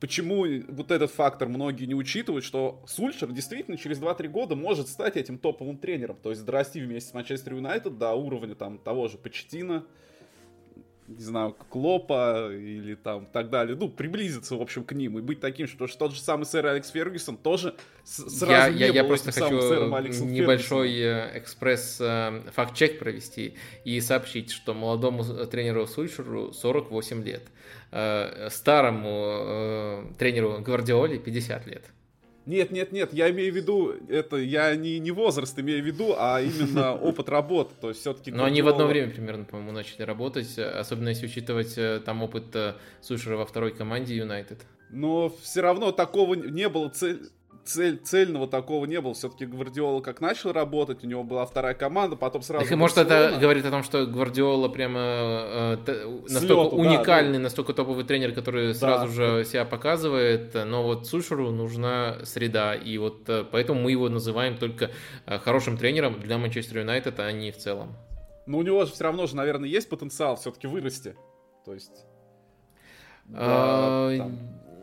почему 0.00 0.46
вот 0.68 0.90
этот 0.90 1.10
фактор 1.10 1.48
многие 1.48 1.84
не 1.86 1.94
учитывают, 1.94 2.44
что 2.44 2.82
Сульшер 2.86 3.32
действительно 3.32 3.76
через 3.76 3.98
2-3 4.00 4.28
года 4.28 4.56
может 4.56 4.88
стать 4.88 5.16
этим 5.16 5.38
топовым 5.38 5.78
тренером. 5.78 6.16
То 6.22 6.30
есть, 6.30 6.44
дорасти 6.44 6.80
вместе 6.80 7.10
с 7.10 7.14
Манчестер 7.14 7.54
Юнайтед 7.54 7.98
до 7.98 8.12
уровня 8.12 8.54
там 8.54 8.78
того 8.78 9.08
же 9.08 9.18
Почтина, 9.18 9.84
не 11.08 11.22
знаю, 11.22 11.56
Клопа 11.70 12.50
или 12.52 12.94
там 12.94 13.26
так 13.26 13.50
далее, 13.50 13.76
ну, 13.76 13.88
приблизиться, 13.88 14.56
в 14.56 14.62
общем, 14.62 14.84
к 14.84 14.92
ним 14.92 15.18
и 15.18 15.22
быть 15.22 15.40
таким, 15.40 15.66
что, 15.66 15.86
что 15.86 15.98
тот 15.98 16.14
же 16.14 16.20
самый 16.20 16.44
сэр 16.44 16.66
Алекс 16.66 16.90
Фергюсон 16.90 17.36
тоже 17.36 17.76
сразу 18.04 18.50
я, 18.50 18.68
не 18.70 18.78
я, 18.80 18.88
был 18.88 18.94
я 18.94 19.04
просто 19.04 19.32
хочу 19.32 19.54
небольшой 19.54 20.88
Фергюсоном. 20.88 21.30
Э, 21.34 21.38
экспресс 21.38 21.98
э, 22.00 22.42
факт-чек 22.52 22.98
провести 22.98 23.54
и 23.84 24.00
сообщить, 24.00 24.50
что 24.50 24.74
молодому 24.74 25.24
тренеру 25.46 25.86
Сульшеру 25.86 26.52
48 26.52 27.22
лет, 27.24 27.42
э, 27.92 28.48
старому 28.50 30.12
тренеру 30.18 30.60
Гвардиоле 30.60 31.18
50 31.18 31.66
лет. 31.66 31.84
Нет, 32.46 32.70
нет, 32.70 32.92
нет, 32.92 33.12
я 33.12 33.28
имею 33.30 33.52
в 33.52 33.56
виду, 33.56 33.92
это 34.08 34.36
я 34.36 34.74
не, 34.76 35.00
не 35.00 35.10
возраст 35.10 35.58
имею 35.58 35.82
в 35.82 35.86
виду, 35.86 36.14
а 36.16 36.40
именно 36.40 36.94
опыт 37.02 37.28
работы. 37.28 37.74
То 37.80 37.88
есть 37.88 38.00
все-таки. 38.00 38.30
Но 38.30 38.44
они 38.44 38.62
в 38.62 38.68
одно 38.68 38.86
время 38.86 39.10
примерно, 39.10 39.44
по-моему, 39.44 39.72
начали 39.72 40.02
работать, 40.02 40.56
особенно 40.56 41.08
если 41.08 41.26
учитывать 41.26 41.76
э, 41.76 42.00
там 42.04 42.22
опыт 42.22 42.54
э, 42.54 42.74
Сушера 43.00 43.36
во 43.36 43.46
второй 43.46 43.72
команде 43.72 44.16
Юнайтед. 44.16 44.60
Но 44.90 45.34
все 45.42 45.60
равно 45.60 45.90
такого 45.90 46.34
не 46.34 46.68
было 46.68 46.88
цель 46.88 47.28
цель, 47.66 47.98
цельного 47.98 48.46
такого 48.46 48.86
не 48.86 49.00
было. 49.00 49.14
Все-таки 49.14 49.46
Гвардиола 49.46 50.00
как 50.00 50.20
начал 50.20 50.52
работать, 50.52 51.04
у 51.04 51.06
него 51.06 51.24
была 51.24 51.44
вторая 51.44 51.74
команда, 51.74 52.16
потом 52.16 52.42
сразу... 52.42 52.66
Так, 52.66 52.76
может, 52.78 52.98
это 52.98 53.36
говорит 53.40 53.64
о 53.64 53.70
том, 53.70 53.82
что 53.82 54.06
Гвардиола 54.06 54.68
прямо 54.68 55.00
э, 55.00 55.76
настолько 56.28 56.38
Слету, 56.38 56.76
уникальный, 56.76 57.38
да, 57.38 57.44
настолько 57.44 57.72
топовый 57.72 58.04
тренер, 58.04 58.32
который 58.32 58.68
да. 58.68 58.74
сразу 58.74 59.08
же 59.08 59.44
себя 59.44 59.64
показывает, 59.64 60.54
но 60.54 60.82
вот 60.82 61.06
Сушеру 61.06 61.50
нужна 61.50 62.24
среда, 62.24 62.74
и 62.74 62.96
вот 62.98 63.28
э, 63.28 63.44
поэтому 63.50 63.80
мы 63.80 63.90
его 63.90 64.08
называем 64.08 64.56
только 64.56 64.90
э, 65.26 65.38
хорошим 65.38 65.76
тренером 65.76 66.20
для 66.20 66.38
Манчестер 66.38 66.78
Юнайтед, 66.78 67.18
а 67.20 67.30
не 67.32 67.50
в 67.50 67.58
целом. 67.58 67.96
Но 68.46 68.58
у 68.58 68.62
него 68.62 68.84
же 68.84 68.92
все 68.92 69.04
равно 69.04 69.26
же, 69.26 69.36
наверное, 69.36 69.68
есть 69.68 69.88
потенциал 69.88 70.36
все-таки 70.36 70.66
вырасти. 70.66 71.16
То 71.64 71.74
есть... 71.74 72.04
А, 73.34 74.16
да, 74.16 74.30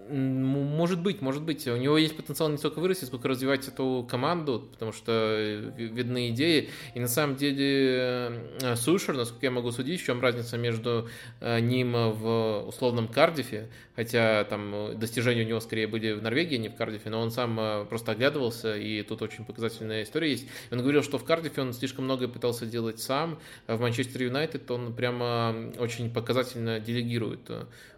может 0.09 1.01
быть, 1.01 1.21
может 1.21 1.43
быть. 1.43 1.67
У 1.67 1.75
него 1.75 1.97
есть 1.97 2.15
потенциал 2.15 2.49
не 2.49 2.57
столько 2.57 2.79
вырасти, 2.79 3.05
сколько 3.05 3.27
развивать 3.27 3.67
эту 3.67 4.05
команду, 4.09 4.67
потому 4.71 4.91
что 4.91 5.11
э, 5.11 5.71
видны 5.77 6.29
идеи. 6.29 6.69
И 6.93 6.99
на 6.99 7.07
самом 7.07 7.35
деле 7.35 8.41
э, 8.61 8.75
Сушер, 8.75 9.15
насколько 9.15 9.45
я 9.45 9.51
могу 9.51 9.71
судить, 9.71 10.01
в 10.01 10.05
чем 10.05 10.21
разница 10.21 10.57
между 10.57 11.09
э, 11.39 11.59
ним 11.59 11.93
в 11.93 12.65
условном 12.67 13.07
Кардифе, 13.07 13.69
хотя 13.95 14.43
там 14.45 14.97
достижения 14.99 15.43
у 15.43 15.47
него 15.47 15.59
скорее 15.59 15.87
были 15.87 16.11
в 16.13 16.21
Норвегии, 16.21 16.55
а 16.55 16.59
не 16.59 16.69
в 16.69 16.75
Кардифе, 16.75 17.09
но 17.09 17.21
он 17.21 17.31
сам 17.31 17.87
просто 17.87 18.11
оглядывался, 18.11 18.75
и 18.75 19.03
тут 19.03 19.21
очень 19.21 19.45
показательная 19.45 20.03
история 20.03 20.31
есть. 20.31 20.47
Он 20.71 20.79
говорил, 20.79 21.03
что 21.03 21.17
в 21.17 21.23
Кардифе 21.23 21.61
он 21.61 21.73
слишком 21.73 22.05
многое 22.05 22.27
пытался 22.27 22.65
делать 22.65 22.99
сам, 22.99 23.39
а 23.67 23.77
в 23.77 23.81
Манчестер 23.81 24.23
Юнайтед 24.23 24.69
он 24.71 24.93
прямо 24.93 25.55
очень 25.77 26.11
показательно 26.11 26.79
делегирует 26.79 27.49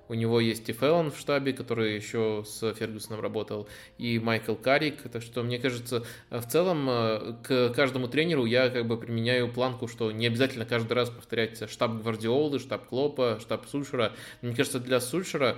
у 0.08 0.14
него 0.14 0.40
есть 0.40 0.70
и 0.70 0.74
Феллон 0.74 1.12
в 1.12 1.18
штабе, 1.18 1.54
который 1.54 1.96
еще 1.96 2.44
с 2.46 2.74
Фергюсоном 2.74 3.22
работал, 3.22 3.68
и 3.98 4.20
Майкл 4.20 4.56
Карик. 4.56 5.02
Так 5.12 5.22
что, 5.22 5.44
мне 5.44 5.60
кажется, 5.60 6.06
в 6.30 6.44
целом 6.44 6.88
э, 6.90 7.36
к 7.44 7.70
каждому 7.70 8.08
тренеру 8.08 8.46
я 8.46 8.70
как 8.70 8.86
бы 8.88 8.98
применяю 8.98 9.52
планку, 9.52 9.88
что 9.88 10.12
не 10.12 10.28
обязательно 10.28 10.66
каждый 10.66 10.94
раз 10.94 11.10
повторять 11.10 11.70
штаб 11.70 12.02
Гвардиолы, 12.02 12.60
штаб 12.60 12.86
Клопа, 12.86 13.40
штаб 13.42 13.66
Сульшера. 13.68 14.14
Мне 14.42 14.56
кажется, 14.56 14.80
для 14.80 15.00
Сульшера, 15.00 15.58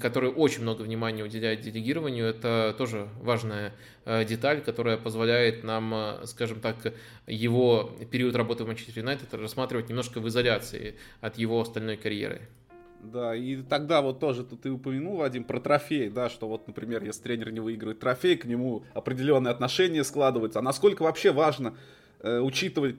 который 0.00 0.30
очень 0.30 0.62
много 0.62 0.82
внимания 0.82 1.22
уделяет 1.22 1.60
делегированию, 1.60 2.26
это 2.26 2.74
тоже 2.78 3.08
важная 3.20 3.74
э, 4.04 4.24
деталь, 4.24 4.62
которая 4.62 4.96
позволяет 4.96 5.64
нам, 5.64 5.92
э, 5.94 6.26
скажем 6.26 6.60
так, 6.60 6.94
его 7.26 7.92
период 8.10 8.34
работы 8.36 8.64
в 8.64 8.66
Манчестер 8.66 8.98
Юнайтед 8.98 9.32
рассматривать 9.34 9.88
немножко 9.88 10.20
в 10.20 10.28
изоляции 10.28 10.96
от 11.20 11.38
его 11.38 11.60
остальной 11.60 11.96
карьеры. 11.96 12.48
Да, 13.02 13.34
и 13.34 13.56
тогда 13.62 14.00
вот 14.00 14.20
тоже 14.20 14.44
ты 14.44 14.70
упомянул, 14.70 15.16
Вадим, 15.16 15.44
про 15.44 15.60
трофей, 15.60 16.08
да, 16.08 16.30
что 16.30 16.48
вот, 16.48 16.68
например, 16.68 17.02
если 17.02 17.22
тренер 17.22 17.50
не 17.50 17.60
выигрывает 17.60 17.98
трофей, 17.98 18.36
к 18.36 18.44
нему 18.44 18.84
определенные 18.94 19.50
отношения 19.50 20.04
складываются. 20.04 20.60
А 20.60 20.62
насколько 20.62 21.02
вообще 21.02 21.32
важно 21.32 21.74
э, 22.20 22.38
учитывать 22.38 22.96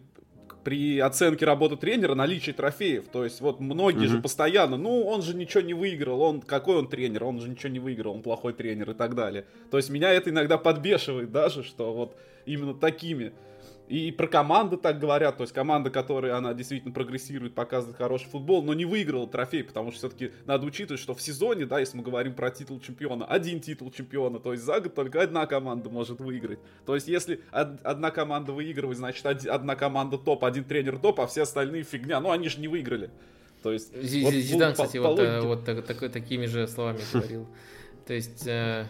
при 0.64 1.00
оценке 1.00 1.46
работы 1.46 1.76
тренера 1.78 2.16
наличие 2.16 2.54
трофеев. 2.54 3.08
То 3.10 3.24
есть 3.24 3.42
вот 3.42 3.60
многие 3.60 4.06
mm-hmm. 4.06 4.08
же 4.08 4.22
постоянно, 4.22 4.78
ну 4.78 5.06
он 5.06 5.22
же 5.22 5.36
ничего 5.36 5.62
не 5.62 5.74
выиграл, 5.74 6.22
он 6.22 6.42
какой 6.42 6.78
он 6.78 6.88
тренер, 6.88 7.26
он 7.26 7.40
же 7.40 7.50
ничего 7.50 7.72
не 7.72 7.80
выиграл, 7.80 8.14
он 8.14 8.22
плохой 8.22 8.54
тренер 8.54 8.92
и 8.92 8.94
так 8.94 9.16
далее. 9.16 9.46
То 9.72 9.78
есть 9.78 9.90
меня 9.90 10.12
это 10.12 10.30
иногда 10.30 10.58
подбешивает 10.58 11.32
даже, 11.32 11.64
что 11.64 11.94
вот 11.94 12.16
именно 12.46 12.74
такими 12.74 13.34
и 13.94 14.12
про 14.12 14.28
команды 14.28 14.78
так 14.78 15.00
говорят, 15.00 15.38
то 15.38 15.44
есть 15.44 15.54
команда, 15.54 15.92
которая 15.92 16.36
она 16.36 16.56
действительно 16.56 16.92
прогрессирует, 16.92 17.54
показывает 17.54 17.96
хороший 17.96 18.28
футбол, 18.28 18.64
но 18.64 18.74
не 18.74 18.86
выиграла 18.86 19.28
трофей, 19.28 19.64
потому 19.64 19.92
что 19.92 20.00
все-таки 20.00 20.32
надо 20.46 20.66
учитывать, 20.66 21.00
что 21.00 21.14
в 21.14 21.22
сезоне, 21.22 21.68
да, 21.68 21.80
если 21.80 21.98
мы 21.98 22.04
говорим 22.04 22.34
про 22.34 22.50
титул 22.50 22.80
чемпиона, 22.80 23.24
один 23.24 23.60
титул 23.60 23.92
чемпиона, 23.92 24.40
то 24.40 24.54
есть 24.54 24.64
за 24.64 24.80
год 24.80 24.96
только 24.96 25.22
одна 25.22 25.46
команда 25.46 25.92
может 25.92 26.20
выиграть. 26.22 26.58
То 26.88 26.96
есть 26.96 27.08
если 27.08 27.42
одна 27.52 28.10
команда 28.10 28.52
выигрывает, 28.52 28.98
значит 28.98 29.24
одна 29.28 29.76
команда 29.76 30.18
топ, 30.18 30.44
один 30.44 30.64
тренер 30.64 30.98
топ, 30.98 31.20
а 31.20 31.28
все 31.28 31.44
остальные 31.44 31.84
фигня, 31.84 32.20
ну 32.20 32.32
они 32.32 32.50
же 32.50 32.60
не 32.62 32.68
выиграли. 32.68 33.12
То 33.62 33.72
есть, 33.72 33.96
Зидан, 33.96 34.70
вот, 34.70 34.72
кстати, 34.72 34.98
по, 34.98 35.10
вот, 35.10 35.18
по 35.18 35.22
э, 35.22 35.42
вот 35.42 35.66
так, 35.66 35.86
так, 35.86 36.12
такими 36.12 36.48
же 36.48 36.68
словами 36.68 37.00
говорил. 37.14 37.48
То 38.08 38.14
есть 38.14 38.48
э, 38.48 38.88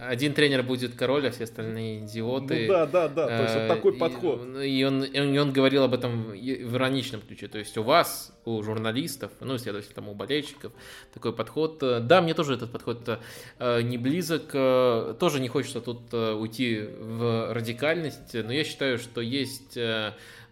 один 0.00 0.34
тренер 0.34 0.62
будет 0.62 0.94
король, 0.94 1.26
а 1.26 1.30
все 1.30 1.44
остальные 1.44 2.00
идиоты. 2.04 2.66
Ну 2.66 2.72
да, 2.72 2.86
да, 2.86 3.08
да, 3.08 3.26
то 3.26 3.42
есть 3.42 3.54
вот 3.54 3.68
такой 3.68 3.92
подход. 3.94 4.40
И 4.62 4.84
он, 4.84 5.02
и 5.04 5.38
он 5.38 5.52
говорил 5.52 5.84
об 5.84 5.94
этом 5.94 6.32
в 6.32 6.76
ироничном 6.76 7.20
ключе. 7.20 7.48
То 7.48 7.58
есть 7.58 7.76
у 7.78 7.82
вас, 7.82 8.32
у 8.44 8.62
журналистов, 8.62 9.32
ну, 9.40 9.58
следовательно, 9.58 9.94
там, 9.94 10.08
у 10.08 10.14
болельщиков, 10.14 10.72
такой 11.12 11.32
подход. 11.32 11.78
Да, 11.78 12.20
мне 12.22 12.34
тоже 12.34 12.54
этот 12.54 12.72
подход 12.72 13.20
э, 13.58 13.82
не 13.82 13.98
близок. 13.98 14.50
Э, 14.52 15.14
тоже 15.18 15.40
не 15.40 15.48
хочется 15.48 15.80
тут 15.80 16.00
э, 16.12 16.32
уйти 16.32 16.80
в 16.80 17.52
радикальность, 17.52 18.34
но 18.34 18.52
я 18.52 18.64
считаю, 18.64 18.98
что 18.98 19.20
есть 19.20 19.78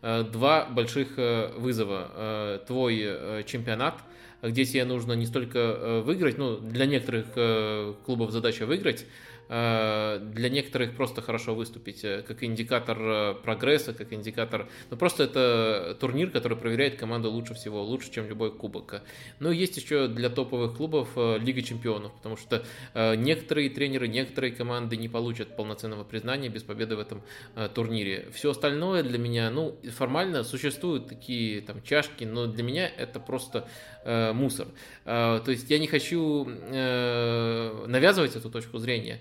два 0.03 0.66
больших 0.66 1.16
вызова. 1.57 2.62
Твой 2.66 3.45
чемпионат– 3.47 3.95
где 4.41 4.64
тебе 4.64 4.84
нужно 4.84 5.14
не 5.14 5.26
столько 5.26 6.01
выиграть, 6.05 6.39
ну, 6.39 6.59
для 6.59 6.86
некоторых 6.86 7.97
клубов 8.05 8.30
задача 8.30 8.66
выиграть, 8.66 9.05
Э, 9.05 9.27
для 9.49 10.51
некоторых 10.51 10.94
просто 10.94 11.22
хорошо 11.22 11.55
выступить, 11.55 12.05
э, 12.05 12.22
как 12.26 12.42
индикатор 12.42 12.99
э, 13.01 13.34
прогресса, 13.42 13.94
как 13.94 14.12
индикатор... 14.12 14.68
Ну, 14.90 14.96
просто 14.96 15.24
это 15.24 15.96
турнир, 15.99 16.30
который 16.30 16.57
проверяет 16.57 16.96
команду 16.96 17.30
лучше 17.30 17.55
всего, 17.55 17.82
лучше, 17.82 18.11
чем 18.11 18.28
любой 18.28 18.53
кубок. 18.53 19.03
Ну, 19.40 19.51
есть 19.51 19.76
еще 19.76 20.09
для 20.09 20.28
топовых 20.28 20.76
клубов 20.76 21.16
Лига 21.16 21.62
Чемпионов, 21.62 22.12
потому 22.14 22.36
что 22.36 22.64
некоторые 22.94 23.70
тренеры, 23.70 24.09
некоторые 24.09 24.53
команды 24.53 24.96
не 24.96 25.09
получат 25.09 25.57
полноценного 25.57 26.05
признания 26.05 26.49
без 26.49 26.62
победы 26.62 26.96
в 26.96 27.01
этом 27.01 27.22
турнире. 27.74 28.28
Все 28.32 28.51
остальное 28.51 29.03
для 29.03 29.18
меня, 29.18 29.51
ну, 29.51 29.76
формально 29.96 30.44
существуют 30.44 31.09
такие 31.09 31.61
там 31.62 31.82
чашки, 31.82 32.24
но 32.24 32.46
для 32.46 32.62
меня 32.62 32.88
это 32.88 33.20
просто 33.20 33.68
э, 34.05 34.32
мусор. 34.32 34.68
Э, 35.05 35.40
то 35.44 35.51
есть 35.51 35.70
я 35.70 35.78
не 35.78 35.86
хочу 35.86 36.46
э, 36.49 37.84
навязывать 37.86 38.36
эту 38.36 38.51
точку 38.51 38.78
зрения, 38.78 39.20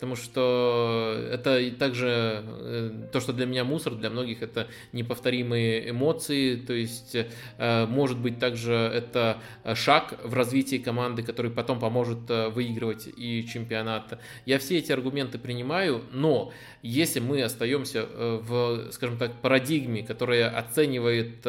потому 0.00 0.16
что 0.16 1.28
это 1.30 1.70
также 1.72 2.42
э, 2.42 2.90
то, 3.12 3.20
что 3.20 3.34
для 3.34 3.44
меня 3.44 3.64
мусор, 3.64 3.96
для 3.96 4.08
многих 4.08 4.40
это 4.40 4.66
неповторимые 4.92 5.90
эмоции, 5.90 6.56
то 6.56 6.72
есть 6.72 7.14
э, 7.58 7.86
может 7.86 8.18
быть 8.18 8.38
также 8.38 8.72
это 8.72 9.42
шаг 9.74 10.18
в 10.24 10.32
развитии 10.32 10.76
команды, 10.76 11.22
который 11.22 11.50
потом 11.50 11.78
поможет 11.78 12.18
выигрывать 12.28 13.10
и 13.14 13.46
чемпионат. 13.46 14.18
Я 14.46 14.58
все 14.58 14.78
эти 14.78 14.90
аргументы 14.90 15.38
принимаю, 15.38 16.02
но 16.12 16.50
если 16.80 17.20
мы 17.20 17.42
остаемся 17.42 18.06
в, 18.06 18.90
скажем 18.92 19.18
так, 19.18 19.42
парадигме, 19.42 20.02
которая 20.02 20.48
оценивает 20.48 21.46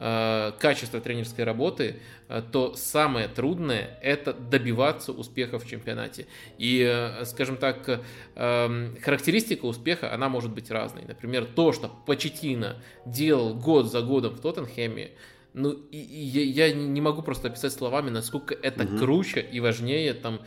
Э, 0.00 0.52
качество 0.60 1.00
тренерской 1.00 1.42
работы, 1.42 1.96
э, 2.28 2.40
то 2.52 2.76
самое 2.76 3.26
трудное– 3.26 3.98
это 4.02 4.32
добиваться 4.32 5.10
успеха 5.10 5.58
в 5.58 5.66
чемпионате. 5.66 6.28
И, 6.56 6.86
э, 6.88 7.24
скажем 7.24 7.56
так, 7.56 7.87
эм, 8.34 8.96
характеристика 9.02 9.64
успеха, 9.66 10.12
она 10.12 10.28
может 10.28 10.52
быть 10.52 10.70
разной. 10.70 11.04
Например, 11.06 11.44
то, 11.44 11.72
что 11.72 11.90
Почетина 12.06 12.76
делал 13.06 13.54
год 13.54 13.90
за 13.90 14.02
годом 14.02 14.34
в 14.34 14.40
Тоттенхэме, 14.40 15.10
ну, 15.54 15.72
и, 15.72 15.98
и 15.98 16.24
я, 16.24 16.66
я 16.68 16.74
не 16.74 17.00
могу 17.00 17.22
просто 17.22 17.48
описать 17.48 17.72
словами, 17.72 18.10
насколько 18.10 18.54
это 18.54 18.84
угу. 18.84 18.98
круче 18.98 19.40
и 19.40 19.60
важнее 19.60 20.14
там, 20.14 20.40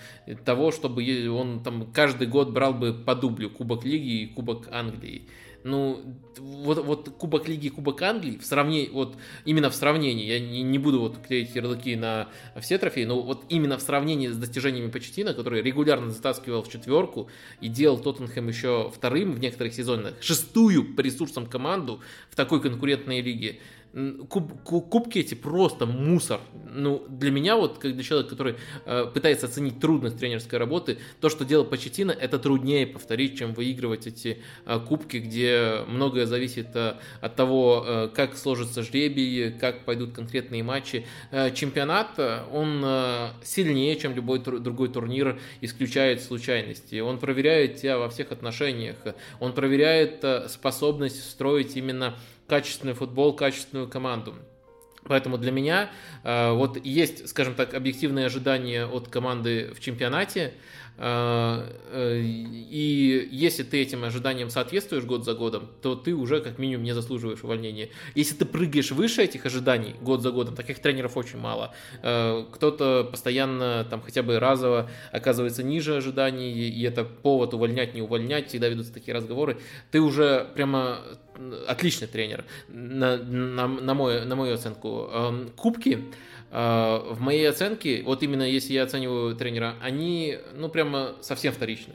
того, 0.45 0.71
чтобы 0.71 1.03
он 1.29 1.63
там 1.63 1.91
каждый 1.91 2.27
год 2.27 2.51
брал 2.51 2.73
бы 2.73 2.93
по 2.93 3.15
дублю 3.15 3.49
Кубок 3.49 3.83
Лиги 3.83 4.21
и 4.21 4.27
Кубок 4.27 4.67
Англии. 4.71 5.27
Ну, 5.63 6.01
вот, 6.37 6.83
вот 6.83 7.09
Кубок 7.17 7.47
Лиги 7.47 7.67
и 7.67 7.69
Кубок 7.69 8.01
Англии, 8.01 8.37
в 8.37 8.45
сравнении, 8.45 8.89
вот 8.89 9.15
именно 9.45 9.69
в 9.69 9.75
сравнении, 9.75 10.25
я 10.25 10.39
не, 10.39 10.63
не 10.63 10.79
буду 10.79 10.99
вот 10.99 11.19
клеить 11.19 11.55
ярлыки 11.55 11.95
на 11.95 12.29
все 12.59 12.77
трофеи, 12.77 13.05
но 13.05 13.21
вот 13.21 13.43
именно 13.49 13.77
в 13.77 13.81
сравнении 13.81 14.27
с 14.27 14.37
достижениями 14.37 14.89
Почетина, 14.89 15.33
который 15.33 15.61
регулярно 15.61 16.11
затаскивал 16.11 16.63
в 16.63 16.69
четверку 16.69 17.29
и 17.59 17.67
делал 17.67 17.99
Тоттенхэм 17.99 18.47
еще 18.47 18.91
вторым 18.95 19.33
в 19.33 19.39
некоторых 19.39 19.73
сезонах, 19.73 20.15
шестую 20.21 20.95
по 20.95 21.01
ресурсам 21.01 21.45
команду 21.45 22.01
в 22.29 22.35
такой 22.35 22.61
конкурентной 22.61 23.21
лиге, 23.21 23.59
Куб, 24.29 24.63
кубки 24.63 25.19
эти 25.19 25.33
просто 25.33 25.85
мусор. 25.85 26.39
Ну, 26.73 27.05
для 27.09 27.29
меня, 27.29 27.57
вот, 27.57 27.77
как 27.77 27.93
для 27.93 28.03
человека, 28.03 28.29
который 28.29 28.55
э, 28.85 29.05
пытается 29.13 29.47
оценить 29.47 29.81
трудность 29.81 30.17
тренерской 30.17 30.57
работы, 30.59 30.97
то, 31.19 31.27
что 31.27 31.43
делал 31.43 31.65
Почетина, 31.65 32.11
это 32.11 32.39
труднее 32.39 32.87
повторить, 32.87 33.37
чем 33.37 33.53
выигрывать 33.53 34.07
эти 34.07 34.41
э, 34.65 34.79
кубки, 34.79 35.17
где 35.17 35.79
многое 35.89 36.25
зависит 36.25 36.73
э, 36.73 36.95
от 37.19 37.35
того, 37.35 37.83
э, 37.85 38.09
как 38.15 38.37
сложится 38.37 38.81
жребий, 38.81 39.51
как 39.51 39.83
пойдут 39.83 40.13
конкретные 40.13 40.63
матчи. 40.63 41.05
Э, 41.31 41.51
чемпионат, 41.53 42.17
э, 42.17 42.45
он 42.53 42.81
э, 42.85 43.31
сильнее, 43.43 43.97
чем 43.97 44.15
любой 44.15 44.39
тур, 44.39 44.59
другой 44.59 44.87
турнир, 44.87 45.37
исключает 45.59 46.23
случайности. 46.23 47.01
Он 47.01 47.19
проверяет 47.19 47.75
тебя 47.75 47.97
во 47.97 48.07
всех 48.07 48.31
отношениях. 48.31 48.95
Он 49.41 49.51
проверяет 49.51 50.23
э, 50.23 50.47
способность 50.47 51.29
строить 51.29 51.75
именно 51.75 52.15
качественный 52.51 52.93
футбол, 52.93 53.33
качественную 53.33 53.87
команду. 53.87 54.35
Поэтому 55.05 55.37
для 55.37 55.53
меня 55.53 55.89
э, 56.25 56.51
вот 56.51 56.85
есть, 56.85 57.29
скажем 57.29 57.55
так, 57.55 57.73
объективные 57.73 58.25
ожидания 58.25 58.85
от 58.85 59.07
команды 59.07 59.71
в 59.73 59.79
чемпионате. 59.79 60.51
Э, 61.03 61.65
э, 61.93 62.21
и 62.21 63.27
если 63.31 63.63
ты 63.63 63.81
этим 63.81 64.03
ожиданиям 64.03 64.51
соответствуешь 64.51 65.03
год 65.03 65.25
за 65.25 65.33
годом, 65.33 65.67
то 65.81 65.95
ты 65.95 66.13
уже 66.13 66.41
как 66.41 66.59
минимум 66.59 66.83
не 66.83 66.93
заслуживаешь 66.93 67.43
увольнения. 67.43 67.89
Если 68.13 68.35
ты 68.35 68.45
прыгаешь 68.45 68.91
выше 68.91 69.23
этих 69.23 69.47
ожиданий 69.47 69.95
год 69.99 70.21
за 70.21 70.29
годом, 70.29 70.55
таких 70.55 70.77
тренеров 70.77 71.17
очень 71.17 71.39
мало. 71.39 71.73
Э, 72.03 72.45
кто-то 72.51 73.07
постоянно 73.09 73.83
там 73.89 73.99
хотя 74.03 74.21
бы 74.21 74.37
разово 74.37 74.91
оказывается 75.11 75.63
ниже 75.63 75.95
ожиданий, 75.95 76.69
и 76.69 76.83
это 76.83 77.03
повод 77.03 77.55
увольнять, 77.55 77.95
не 77.95 78.03
увольнять, 78.03 78.49
всегда 78.49 78.69
ведутся 78.69 78.93
такие 78.93 79.15
разговоры. 79.15 79.57
Ты 79.89 80.01
уже 80.01 80.51
прямо 80.53 80.99
отличный 81.67 82.07
тренер, 82.07 82.45
на, 82.67 83.17
на, 83.17 83.67
на, 83.67 83.93
мой, 83.95 84.23
на 84.25 84.35
мою 84.35 84.53
оценку. 84.53 85.09
Эм, 85.11 85.49
кубки 85.55 86.05
в 86.51 87.17
моей 87.19 87.49
оценке, 87.49 88.03
вот 88.03 88.23
именно 88.23 88.43
если 88.43 88.73
я 88.73 88.83
оцениваю 88.83 89.35
тренера, 89.35 89.75
они, 89.81 90.37
ну, 90.53 90.67
прямо 90.67 91.15
совсем 91.21 91.53
вторичны. 91.53 91.93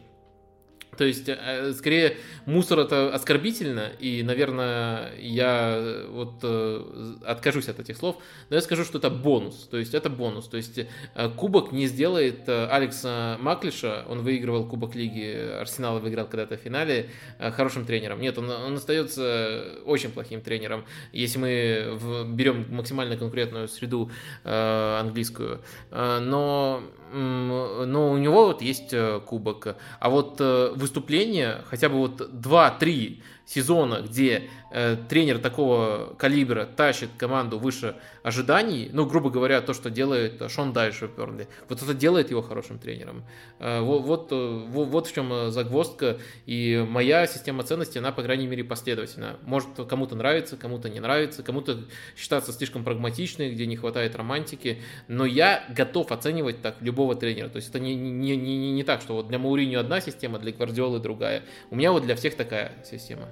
То 0.96 1.04
есть, 1.04 1.28
э, 1.28 1.72
скорее, 1.72 2.16
мусор 2.46 2.80
это 2.80 3.14
оскорбительно, 3.14 3.90
и, 3.98 4.22
наверное, 4.22 5.12
я 5.18 6.04
вот 6.10 6.40
э, 6.42 7.14
откажусь 7.26 7.68
от 7.68 7.80
этих 7.80 7.96
слов, 7.96 8.16
но 8.50 8.56
я 8.56 8.62
скажу, 8.62 8.84
что 8.84 8.98
это 8.98 9.10
бонус. 9.10 9.68
То 9.70 9.76
есть, 9.76 9.94
это 9.94 10.10
бонус. 10.10 10.48
То 10.48 10.56
есть, 10.56 10.78
э, 10.78 11.28
кубок 11.36 11.72
не 11.72 11.86
сделает 11.86 12.48
Алекса 12.48 13.36
Маклиша, 13.40 14.04
он 14.08 14.20
выигрывал 14.22 14.66
Кубок 14.66 14.94
Лиги, 14.94 15.58
Арсенал 15.60 15.98
выиграл 15.98 16.26
когда-то 16.26 16.56
в 16.56 16.60
финале, 16.60 17.10
хорошим 17.38 17.84
тренером. 17.84 18.20
Нет, 18.20 18.38
он, 18.38 18.50
он 18.50 18.74
остается 18.74 19.64
очень 19.84 20.10
плохим 20.10 20.40
тренером, 20.40 20.84
если 21.12 21.38
мы 21.38 21.88
в, 21.92 22.34
берем 22.34 22.66
максимально 22.70 23.16
конкурентную 23.16 23.68
среду 23.68 24.10
английскую. 24.44 25.60
Но 25.90 26.82
но 27.12 28.10
у 28.10 28.16
него 28.16 28.46
вот 28.46 28.62
есть 28.62 28.94
кубок. 29.26 29.76
А 30.00 30.10
вот 30.10 30.36
выступления, 30.86 31.64
хотя 31.68 31.88
бы 31.88 31.96
вот 31.96 32.20
2-3 32.20 33.20
сезона, 33.44 34.02
где 34.02 34.48
тренер 35.08 35.38
такого 35.38 36.14
калибра 36.18 36.66
тащит 36.66 37.10
команду 37.16 37.58
выше 37.58 37.96
ожиданий, 38.22 38.90
ну, 38.92 39.06
грубо 39.06 39.30
говоря, 39.30 39.60
то, 39.60 39.72
что 39.72 39.88
делает 39.88 40.42
Шон 40.50 40.72
Дайш 40.72 41.00
в 41.00 41.16
Бернли, 41.16 41.48
вот 41.68 41.80
это 41.80 41.94
делает 41.94 42.30
его 42.30 42.42
хорошим 42.42 42.78
тренером. 42.78 43.24
Э, 43.58 43.80
вот, 43.80 44.02
вот, 44.02 44.28
э, 44.32 44.64
вот 44.66 45.06
в 45.06 45.14
чем 45.14 45.32
э, 45.32 45.50
загвоздка, 45.50 46.18
и 46.44 46.84
моя 46.88 47.26
система 47.26 47.62
ценностей, 47.62 48.00
она, 48.00 48.12
по 48.12 48.22
крайней 48.22 48.46
мере, 48.46 48.64
последовательна. 48.64 49.38
Может, 49.42 49.68
кому-то 49.88 50.14
нравится, 50.16 50.56
кому-то 50.56 50.90
не 50.90 51.00
нравится, 51.00 51.42
кому-то 51.42 51.84
считаться 52.16 52.52
слишком 52.52 52.84
прагматичной, 52.84 53.52
где 53.52 53.66
не 53.66 53.76
хватает 53.76 54.16
романтики, 54.16 54.82
но 55.08 55.24
я 55.24 55.64
готов 55.70 56.12
оценивать 56.12 56.62
так 56.62 56.76
любого 56.80 57.14
тренера. 57.14 57.48
То 57.48 57.56
есть 57.56 57.70
это 57.70 57.78
не, 57.78 57.94
не, 57.94 58.36
не, 58.36 58.72
не 58.72 58.84
так, 58.84 59.00
что 59.00 59.14
вот 59.14 59.28
для 59.28 59.38
Мауриню 59.38 59.80
одна 59.80 60.00
система, 60.00 60.38
для 60.38 60.52
Гвардиолы 60.52 60.98
другая. 60.98 61.44
У 61.70 61.76
меня 61.76 61.92
вот 61.92 62.02
для 62.04 62.16
всех 62.16 62.34
такая 62.36 62.72
система. 62.84 63.28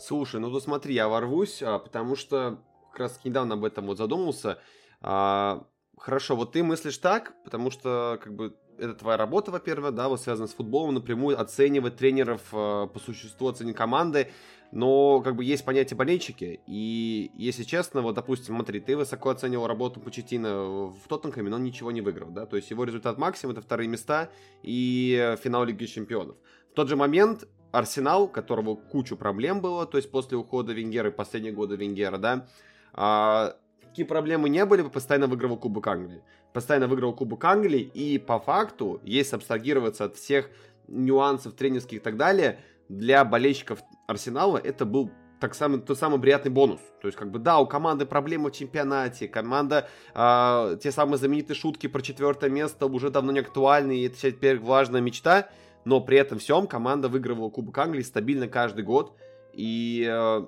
Слушай, 0.00 0.40
ну 0.40 0.50
то 0.50 0.60
смотри, 0.60 0.94
я 0.94 1.08
ворвусь, 1.08 1.62
а, 1.62 1.78
потому 1.78 2.14
что 2.14 2.58
как 2.92 3.00
раз 3.00 3.20
недавно 3.24 3.54
об 3.54 3.64
этом 3.64 3.86
вот 3.86 3.98
задумался. 3.98 4.58
А, 5.00 5.66
хорошо, 5.96 6.36
вот 6.36 6.52
ты 6.52 6.62
мыслишь 6.62 6.98
так, 6.98 7.34
потому 7.44 7.70
что 7.70 8.18
как 8.22 8.34
бы 8.34 8.56
это 8.78 8.94
твоя 8.94 9.16
работа, 9.16 9.50
во-первых, 9.50 9.94
да, 9.94 10.08
вот 10.08 10.20
связана 10.20 10.46
с 10.46 10.54
футболом, 10.54 10.94
напрямую 10.94 11.40
оценивать 11.40 11.96
тренеров 11.96 12.42
а, 12.52 12.86
по 12.86 13.00
существу, 13.00 13.48
оценить 13.48 13.74
команды, 13.74 14.30
но 14.70 15.20
как 15.20 15.34
бы 15.34 15.44
есть 15.44 15.64
понятие 15.64 15.96
болельщики, 15.96 16.60
и 16.68 17.32
если 17.34 17.64
честно, 17.64 18.00
вот, 18.00 18.14
допустим, 18.14 18.54
смотри, 18.54 18.80
ты 18.80 18.96
высоко 18.96 19.30
оценивал 19.30 19.66
работу 19.66 19.98
Почетина 19.98 20.62
в 20.64 21.08
Тоттенхэме, 21.08 21.50
но 21.50 21.56
он 21.56 21.64
ничего 21.64 21.90
не 21.90 22.02
выиграл, 22.02 22.30
да, 22.30 22.46
то 22.46 22.56
есть 22.56 22.70
его 22.70 22.84
результат 22.84 23.18
максимум 23.18 23.54
это 23.54 23.62
вторые 23.62 23.88
места 23.88 24.30
и 24.62 25.36
финал 25.42 25.64
Лиги 25.64 25.86
Чемпионов. 25.86 26.36
В 26.70 26.74
тот 26.74 26.88
же 26.88 26.94
момент 26.94 27.48
Арсенал, 27.72 28.28
которого 28.28 28.74
кучу 28.76 29.16
проблем 29.16 29.60
было, 29.60 29.86
то 29.86 29.98
есть 29.98 30.10
после 30.10 30.36
ухода 30.36 30.72
Венгера 30.72 31.10
и 31.10 31.12
последние 31.12 31.52
годы 31.52 31.76
Венгера, 31.76 32.18
да, 32.18 32.46
а, 32.92 33.56
какие 33.82 34.06
проблемы 34.06 34.48
не 34.48 34.64
были, 34.64 34.82
постоянно 34.82 35.26
выигрывал 35.26 35.56
Кубок 35.56 35.86
Англии. 35.86 36.22
Постоянно 36.52 36.88
выигрывал 36.88 37.14
Кубок 37.14 37.44
Англии, 37.44 37.80
и 37.80 38.18
по 38.18 38.38
факту, 38.38 39.00
если 39.04 39.36
абстрагироваться 39.36 40.04
от 40.04 40.16
всех 40.16 40.50
нюансов 40.88 41.54
тренерских 41.54 41.98
и 41.98 42.00
так 42.00 42.16
далее, 42.16 42.60
для 42.88 43.24
болельщиков 43.24 43.80
Арсенала 44.06 44.56
это 44.56 44.86
был 44.86 45.10
так 45.40 45.54
самый, 45.54 45.80
тот 45.80 45.98
самый 45.98 46.20
приятный 46.20 46.50
бонус. 46.50 46.80
То 47.00 47.08
есть, 47.08 47.16
как 47.16 47.30
бы, 47.30 47.38
да, 47.38 47.58
у 47.58 47.66
команды 47.66 48.06
проблемы 48.06 48.50
в 48.50 48.54
чемпионате, 48.54 49.28
команда, 49.28 49.88
э, 50.14 50.78
те 50.82 50.90
самые 50.90 51.18
знаменитые 51.18 51.56
шутки 51.56 51.86
про 51.86 52.02
четвертое 52.02 52.50
место 52.50 52.86
уже 52.86 53.10
давно 53.10 53.32
не 53.32 53.40
актуальны, 53.40 53.98
и 53.98 54.06
это 54.06 54.16
теперь 54.16 54.58
важная 54.58 55.00
мечта 55.00 55.48
но 55.88 56.02
при 56.02 56.18
этом 56.18 56.38
всем 56.38 56.66
команда 56.66 57.08
выигрывала 57.08 57.48
Кубок 57.48 57.78
Англии 57.78 58.02
стабильно 58.02 58.46
каждый 58.46 58.84
год. 58.84 59.16
И 59.54 60.06
э, 60.06 60.46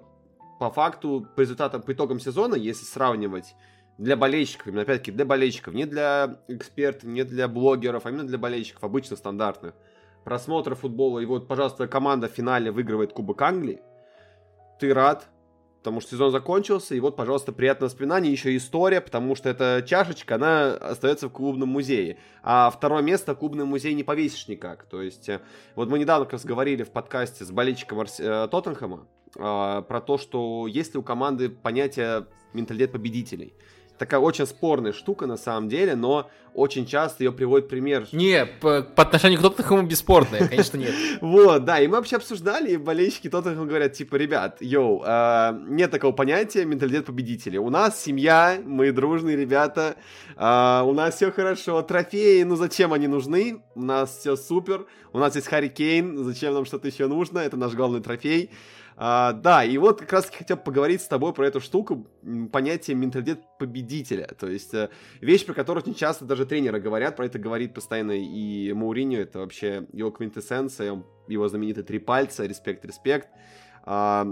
по 0.59 0.71
факту, 0.71 1.27
по 1.35 1.41
результатам, 1.41 1.81
по 1.81 1.95
итогам 1.95 2.21
сезона, 2.21 2.57
если 2.57 2.85
сравнивать 2.85 3.55
для 3.97 4.19
болельщиков, 4.19 4.67
именно 4.67 4.83
опять-таки 4.83 5.13
для 5.13 5.25
болельщиков, 5.25 5.73
не 5.73 5.87
для 5.87 6.41
экспертов, 6.49 7.05
не 7.05 7.25
для 7.25 7.49
блогеров, 7.49 8.05
а 8.05 8.11
именно 8.11 8.25
для 8.25 8.37
болельщиков, 8.37 8.85
обычно 8.85 9.17
стандартных, 9.17 9.73
просмотра 10.25 10.75
футбола, 10.75 11.21
и 11.21 11.25
вот, 11.25 11.49
пожалуйста, 11.49 11.89
команда 11.89 12.29
в 12.29 12.33
финале 12.33 12.71
выигрывает 12.71 13.15
Кубок 13.15 13.41
Англии, 13.41 13.81
ты 14.79 14.93
рад, 14.93 15.27
потому 15.81 16.01
что 16.01 16.11
сезон 16.11 16.31
закончился, 16.31 16.95
и 16.95 17.01
вот, 17.01 17.17
пожалуйста, 17.17 17.53
приятное 17.53 17.89
воспоминание, 17.89 18.31
еще 18.31 18.55
история, 18.55 19.01
потому 19.01 19.35
что 19.35 19.49
эта 19.49 19.83
чашечка, 19.87 20.35
она 20.35 20.75
остается 20.75 21.29
в 21.29 21.33
клубном 21.33 21.71
музее, 21.71 22.19
а 22.43 22.71
второе 22.71 23.03
место 23.03 23.35
клубный 23.35 23.65
музей 23.65 23.95
не 23.95 24.05
повесишь 24.05 24.47
никак, 24.49 24.85
то 24.85 25.01
есть, 25.01 25.29
э, 25.31 25.41
вот 25.75 25.89
мы 25.89 25.99
недавно 25.99 26.27
как 26.27 26.35
раз 26.35 26.45
говорили 26.45 26.83
в 26.83 26.91
подкасте 26.91 27.45
с 27.45 27.51
болельщиком 27.51 28.01
Арс... 28.01 28.21
Э, 28.21 28.47
Тоттенхэма, 28.51 29.07
э, 29.37 29.83
про 29.89 30.01
то, 30.01 30.19
что 30.19 30.67
есть 30.67 30.93
ли 30.93 31.01
у 31.01 31.03
команды 31.03 31.49
понятие 31.49 32.27
менталитет 32.53 32.93
победителей 32.93 33.55
такая 34.01 34.19
очень 34.19 34.47
спорная 34.47 34.95
штука 34.95 35.27
на 35.27 35.37
самом 35.37 35.69
деле, 35.69 35.95
но 35.95 36.31
очень 36.55 36.87
часто 36.87 37.23
ее 37.23 37.33
приводит 37.33 37.69
пример. 37.69 38.09
Не, 38.13 38.47
по, 38.47 38.81
по 38.81 39.03
отношению 39.03 39.39
к 39.39 39.43
Тоттенхэму 39.43 39.83
бесспорная, 39.83 40.49
конечно, 40.49 40.79
нет. 40.79 40.95
Вот, 41.21 41.67
да, 41.67 41.81
и 41.81 41.87
мы 41.87 41.97
вообще 41.97 42.17
обсуждали, 42.17 42.73
и 42.73 42.77
болельщики 42.79 43.29
Тоттенхэма 43.29 43.67
говорят, 43.67 43.93
типа, 43.93 44.17
ребят, 44.17 44.57
йоу, 44.61 45.03
а, 45.05 45.53
нет 45.69 45.91
такого 45.91 46.13
понятия 46.13 46.65
менталитет 46.65 47.05
победителя. 47.05 47.61
У 47.61 47.69
нас 47.69 48.03
семья, 48.03 48.59
мы 48.65 48.91
дружные 48.91 49.37
ребята, 49.37 49.97
а, 50.35 50.83
у 50.87 50.95
нас 50.95 51.17
все 51.17 51.31
хорошо, 51.31 51.83
трофеи, 51.83 52.43
ну 52.43 52.57
зачем 52.57 52.95
они 52.95 53.07
нужны? 53.07 53.63
У 53.75 53.83
нас 53.83 54.17
все 54.17 54.35
супер, 54.35 54.87
у 55.13 55.19
нас 55.19 55.37
есть 55.37 55.47
Харри 55.47 55.69
Кейн, 55.69 56.25
зачем 56.25 56.55
нам 56.55 56.65
что-то 56.65 56.89
еще 56.89 57.07
нужно? 57.07 57.41
Это 57.41 57.59
наш 57.59 57.75
главный 57.75 58.01
трофей. 58.01 58.51
А, 59.03 59.33
да, 59.33 59.65
и 59.65 59.79
вот 59.79 60.01
как 60.01 60.13
раз 60.13 60.29
хотел 60.29 60.59
поговорить 60.59 61.01
с 61.01 61.07
тобой 61.09 61.33
про 61.33 61.47
эту 61.47 61.59
штуку, 61.61 62.07
понятие 62.53 62.99
менталитет 62.99 63.41
победителя. 63.59 64.27
То 64.39 64.47
есть 64.47 64.75
э, 64.75 64.91
вещь, 65.23 65.47
про 65.47 65.55
которую 65.55 65.83
очень 65.83 65.95
часто 65.95 66.27
даже 66.27 66.45
тренеры 66.45 66.81
говорят, 66.81 67.17
про 67.17 67.25
это 67.25 67.39
говорит 67.39 67.73
постоянно 67.73 68.13
и 68.13 68.75
Мауриньо, 68.75 69.21
это 69.21 69.39
вообще 69.39 69.87
его 69.95 70.11
квинтэссенция, 70.11 71.03
его 71.29 71.49
знаменитые 71.49 71.83
три 71.83 71.99
пальца, 71.99 72.45
респект, 72.45 72.85
респект. 72.85 73.29
А, 73.85 74.27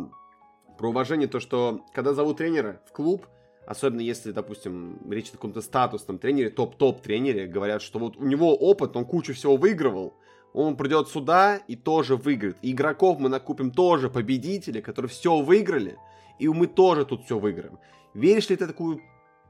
про 0.76 0.90
уважение, 0.90 1.28
то, 1.28 1.40
что 1.40 1.86
когда 1.94 2.12
зовут 2.12 2.36
тренера 2.36 2.82
в 2.86 2.92
клуб, 2.92 3.26
особенно 3.66 4.02
если, 4.02 4.32
допустим, 4.32 4.98
речь 5.10 5.30
о 5.30 5.32
каком-то 5.32 5.62
статусном 5.62 6.18
тренере, 6.18 6.50
топ-топ 6.50 7.00
тренере, 7.00 7.46
говорят, 7.46 7.80
что 7.80 7.98
вот 7.98 8.18
у 8.18 8.24
него 8.26 8.54
опыт, 8.54 8.94
он 8.96 9.06
кучу 9.06 9.32
всего 9.32 9.56
выигрывал, 9.56 10.18
он 10.52 10.76
придет 10.76 11.08
сюда 11.08 11.56
и 11.56 11.76
тоже 11.76 12.16
выиграет. 12.16 12.56
И 12.62 12.72
игроков 12.72 13.18
мы 13.18 13.28
накупим 13.28 13.70
тоже 13.70 14.08
победители, 14.08 14.80
которые 14.80 15.08
все 15.08 15.40
выиграли, 15.40 15.96
и 16.38 16.48
мы 16.48 16.66
тоже 16.66 17.04
тут 17.04 17.24
все 17.24 17.38
выиграем. 17.38 17.78
Веришь 18.14 18.48
ли 18.50 18.56
ты 18.56 18.66
такую 18.66 19.00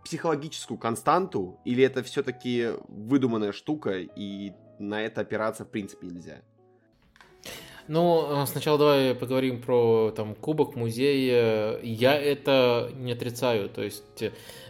психологическую 0.04 0.78
константу, 0.78 1.58
или 1.64 1.84
это 1.84 2.02
все-таки 2.02 2.70
выдуманная 2.88 3.52
штука, 3.52 3.98
и 3.98 4.52
на 4.78 5.02
это 5.02 5.20
опираться 5.20 5.64
в 5.64 5.70
принципе 5.70 6.06
нельзя? 6.06 6.42
Ну, 7.88 8.44
сначала 8.46 8.78
давай 8.78 9.14
поговорим 9.14 9.60
про 9.60 10.12
там 10.14 10.34
кубок, 10.34 10.76
музей. 10.76 11.26
Я 11.82 12.14
это 12.14 12.90
не 12.94 13.12
отрицаю. 13.12 13.68
То 13.68 13.82
есть 13.82 14.22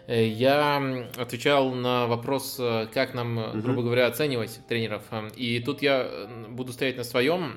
Э, 0.09 0.27
я 0.27 0.83
отвечал 1.19 1.71
на 1.71 2.07
вопрос, 2.07 2.57
э, 2.59 2.87
как 2.93 3.12
нам, 3.12 3.61
грубо 3.61 3.83
говоря, 3.83 4.07
оценивать 4.07 4.59
тренеров. 4.66 5.03
Э, 5.11 5.29
и 5.37 5.61
тут 5.61 5.83
я 5.83 6.09
буду 6.49 6.73
стоять 6.73 6.97
на 6.97 7.05
своем, 7.05 7.57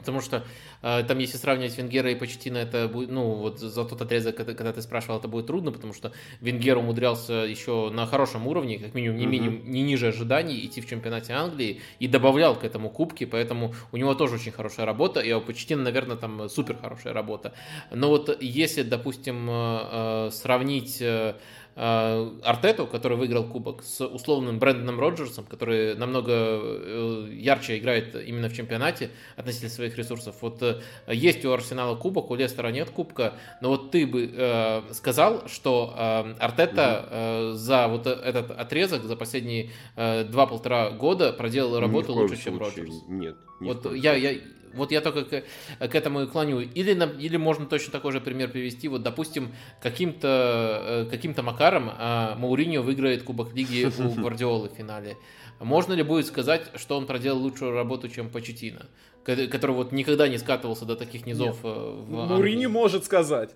потому 0.00 0.20
что 0.20 0.44
а, 0.82 1.02
там, 1.02 1.18
если 1.18 1.36
сравнивать 1.36 1.76
Венгера 1.78 2.10
и 2.10 2.14
Почетина, 2.14 2.58
это 2.58 2.88
будет, 2.88 3.10
ну, 3.10 3.34
вот 3.34 3.60
за 3.60 3.84
тот 3.84 4.00
отрезок, 4.00 4.36
когда 4.36 4.72
ты 4.72 4.82
спрашивал, 4.82 5.18
это 5.18 5.28
будет 5.28 5.46
трудно, 5.46 5.70
потому 5.70 5.94
что 5.94 6.12
Венгер 6.40 6.78
умудрялся 6.78 7.32
еще 7.32 7.90
на 7.90 8.06
хорошем 8.06 8.46
уровне, 8.46 8.78
как 8.78 8.94
минимум, 8.94 9.18
не, 9.18 9.26
минимум, 9.26 9.70
не 9.70 9.82
ниже 9.82 10.08
ожиданий, 10.08 10.64
идти 10.66 10.80
в 10.80 10.88
чемпионате 10.88 11.34
Англии 11.34 11.80
и 11.98 12.08
добавлял 12.08 12.56
к 12.56 12.64
этому 12.64 12.90
кубки, 12.90 13.24
поэтому 13.24 13.74
у 13.92 13.96
него 13.96 14.14
тоже 14.14 14.36
очень 14.36 14.52
хорошая 14.52 14.86
работа, 14.86 15.20
и 15.20 15.32
у 15.32 15.40
Почетина, 15.40 15.82
наверное, 15.82 16.16
там 16.16 16.48
супер 16.48 16.76
хорошая 16.76 17.12
работа. 17.12 17.52
Но 17.90 18.08
вот 18.08 18.42
если, 18.42 18.82
допустим, 18.82 19.48
э, 19.48 20.28
э, 20.28 20.30
сравнить 20.32 20.98
э, 21.00 21.34
Э, 21.69 21.69
Артету, 21.80 22.86
который 22.86 23.16
выиграл 23.16 23.44
кубок, 23.44 23.82
с 23.82 24.04
условным 24.04 24.58
Брэндоном 24.58 25.00
Роджерсом, 25.00 25.46
который 25.46 25.94
намного 25.94 26.32
э, 26.32 27.28
ярче 27.32 27.78
играет 27.78 28.14
именно 28.14 28.50
в 28.50 28.54
чемпионате 28.54 29.10
относительно 29.36 29.70
своих 29.70 29.96
ресурсов. 29.96 30.36
Вот 30.42 30.62
э, 30.62 30.80
есть 31.08 31.42
у 31.46 31.52
Арсенала 31.52 31.96
кубок, 31.96 32.30
у 32.30 32.34
Лестера 32.34 32.68
нет 32.68 32.90
кубка, 32.90 33.32
но 33.62 33.70
вот 33.70 33.92
ты 33.92 34.06
бы 34.06 34.30
э, 34.30 34.82
сказал, 34.92 35.48
что 35.48 35.94
э, 35.96 36.34
Артета 36.38 37.08
э, 37.10 37.52
за 37.54 37.88
вот 37.88 38.06
этот 38.06 38.50
отрезок, 38.50 39.04
за 39.04 39.16
последние 39.16 39.70
два-полтора 39.96 40.90
года 40.90 41.32
проделал 41.32 41.80
работу 41.80 42.12
лучше, 42.12 42.36
чем 42.36 42.58
Роджерс. 42.58 43.04
Нет. 43.08 43.36
Вот 43.60 43.94
я, 43.94 44.14
я, 44.14 44.38
вот 44.74 44.92
я 44.92 45.00
только 45.00 45.24
к, 45.24 45.88
к 45.88 45.94
этому 45.94 46.22
и 46.22 46.26
клоню. 46.26 46.60
Или, 46.60 46.94
на, 46.94 47.04
или 47.04 47.36
можно 47.36 47.66
точно 47.66 47.92
такой 47.92 48.12
же 48.12 48.20
пример 48.20 48.50
привести. 48.50 48.88
Вот, 48.88 49.02
допустим, 49.02 49.52
каким-то 49.80 51.06
э, 51.06 51.10
каким 51.10 51.34
макаром 51.42 51.90
а, 51.92 52.36
Мауриньо 52.36 52.82
выиграет 52.82 53.22
Кубок 53.22 53.54
Лиги 53.54 53.90
у 54.02 54.10
Гвардиолы 54.10 54.68
в 54.68 54.72
финале. 54.72 55.16
Можно 55.58 55.92
ли 55.92 56.02
будет 56.02 56.26
сказать, 56.26 56.62
что 56.76 56.96
он 56.96 57.06
проделал 57.06 57.40
лучшую 57.40 57.72
работу, 57.72 58.08
чем 58.08 58.30
Почетина? 58.30 58.86
Который 59.24 59.72
вот 59.72 59.92
никогда 59.92 60.28
не 60.28 60.38
скатывался 60.38 60.86
до 60.86 60.96
таких 60.96 61.26
низов 61.26 61.56
Нет. 61.56 61.64
Э, 61.64 62.02
в 62.06 62.28
Маурини 62.28 62.66
может 62.66 63.04
сказать. 63.04 63.50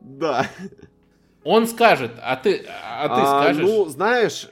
Да. 0.00 0.46
Он 1.44 1.66
скажет, 1.66 2.12
а 2.20 2.36
ты, 2.36 2.64
а 2.84 3.08
ты 3.08 3.20
а, 3.20 3.42
скажешь? 3.42 3.64
Ну, 3.64 3.86
знаешь, 3.86 4.48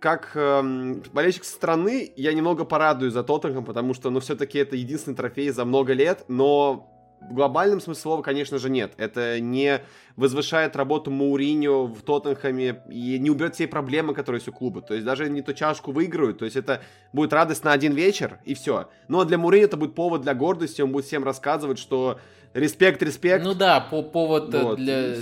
как 0.00 0.32
эм, 0.34 1.02
болельщик 1.12 1.44
со 1.44 1.54
стороны, 1.54 2.12
я 2.16 2.32
немного 2.32 2.64
порадую 2.64 3.10
за 3.10 3.22
Тоттенхэм, 3.22 3.64
потому 3.64 3.94
что, 3.94 4.10
ну, 4.10 4.20
все-таки 4.20 4.58
это 4.58 4.76
единственный 4.76 5.14
трофей 5.14 5.50
за 5.50 5.64
много 5.64 5.92
лет, 5.92 6.24
но 6.28 6.92
в 7.20 7.34
глобальном 7.34 7.80
смысле 7.80 8.02
слова, 8.02 8.22
конечно 8.22 8.58
же, 8.58 8.70
нет. 8.70 8.92
Это 8.98 9.40
не 9.40 9.80
возвышает 10.16 10.76
работу 10.76 11.10
Мауриньо 11.10 11.86
в 11.86 12.02
Тоттенхэме 12.02 12.82
и 12.90 13.18
не 13.18 13.30
уберет 13.30 13.54
все 13.54 13.66
проблемы, 13.66 14.14
которые 14.14 14.38
есть 14.38 14.48
у 14.48 14.52
клуба. 14.52 14.82
То 14.82 14.94
есть 14.94 15.04
даже 15.04 15.28
не 15.28 15.42
ту 15.42 15.52
чашку 15.52 15.92
выиграют, 15.92 16.38
то 16.38 16.44
есть 16.44 16.56
это 16.56 16.82
будет 17.12 17.32
радость 17.32 17.64
на 17.64 17.72
один 17.72 17.94
вечер, 17.94 18.38
и 18.44 18.54
все. 18.54 18.88
Но 19.08 19.24
для 19.24 19.38
Мауриньо 19.38 19.64
это 19.64 19.76
будет 19.76 19.94
повод 19.94 20.22
для 20.22 20.34
гордости, 20.34 20.82
он 20.82 20.92
будет 20.92 21.06
всем 21.06 21.24
рассказывать, 21.24 21.78
что 21.78 22.20
респект, 22.54 23.02
респект. 23.02 23.44
Ну 23.44 23.54
да, 23.54 23.80
по 23.80 24.02
повод 24.02 24.54
вот, 24.54 24.76
для... 24.76 25.16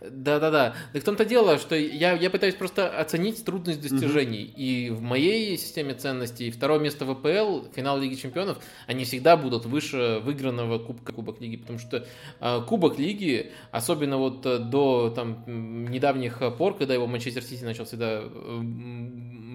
Да-да-да. 0.00 0.74
Так 0.92 1.02
в 1.02 1.04
том-то 1.04 1.24
дело, 1.24 1.58
что 1.58 1.74
я, 1.74 2.12
я 2.12 2.30
пытаюсь 2.30 2.54
просто 2.54 2.88
оценить 2.88 3.44
трудность 3.44 3.80
достижений. 3.80 4.44
Угу. 4.44 4.54
И 4.56 4.90
в 4.90 5.02
моей 5.02 5.56
системе 5.58 5.94
ценностей 5.94 6.50
второе 6.50 6.78
место 6.78 7.04
ВПЛ, 7.04 7.70
финал 7.74 7.98
Лиги 7.98 8.14
Чемпионов, 8.14 8.58
они 8.86 9.04
всегда 9.04 9.36
будут 9.36 9.66
выше 9.66 10.20
выигранного 10.22 10.78
Кубка 10.78 11.12
Кубок 11.12 11.40
Лиги. 11.40 11.56
Потому 11.56 11.78
что 11.78 12.06
э, 12.40 12.60
Кубок 12.66 12.98
Лиги, 12.98 13.52
особенно 13.72 14.18
вот 14.18 14.46
э, 14.46 14.58
до 14.58 15.10
там, 15.10 15.44
недавних 15.90 16.40
пор, 16.56 16.76
когда 16.76 16.94
его 16.94 17.06
Манчестер 17.06 17.42
Сити 17.42 17.64
начал 17.64 17.84
всегда 17.84 18.20
э, 18.22 18.28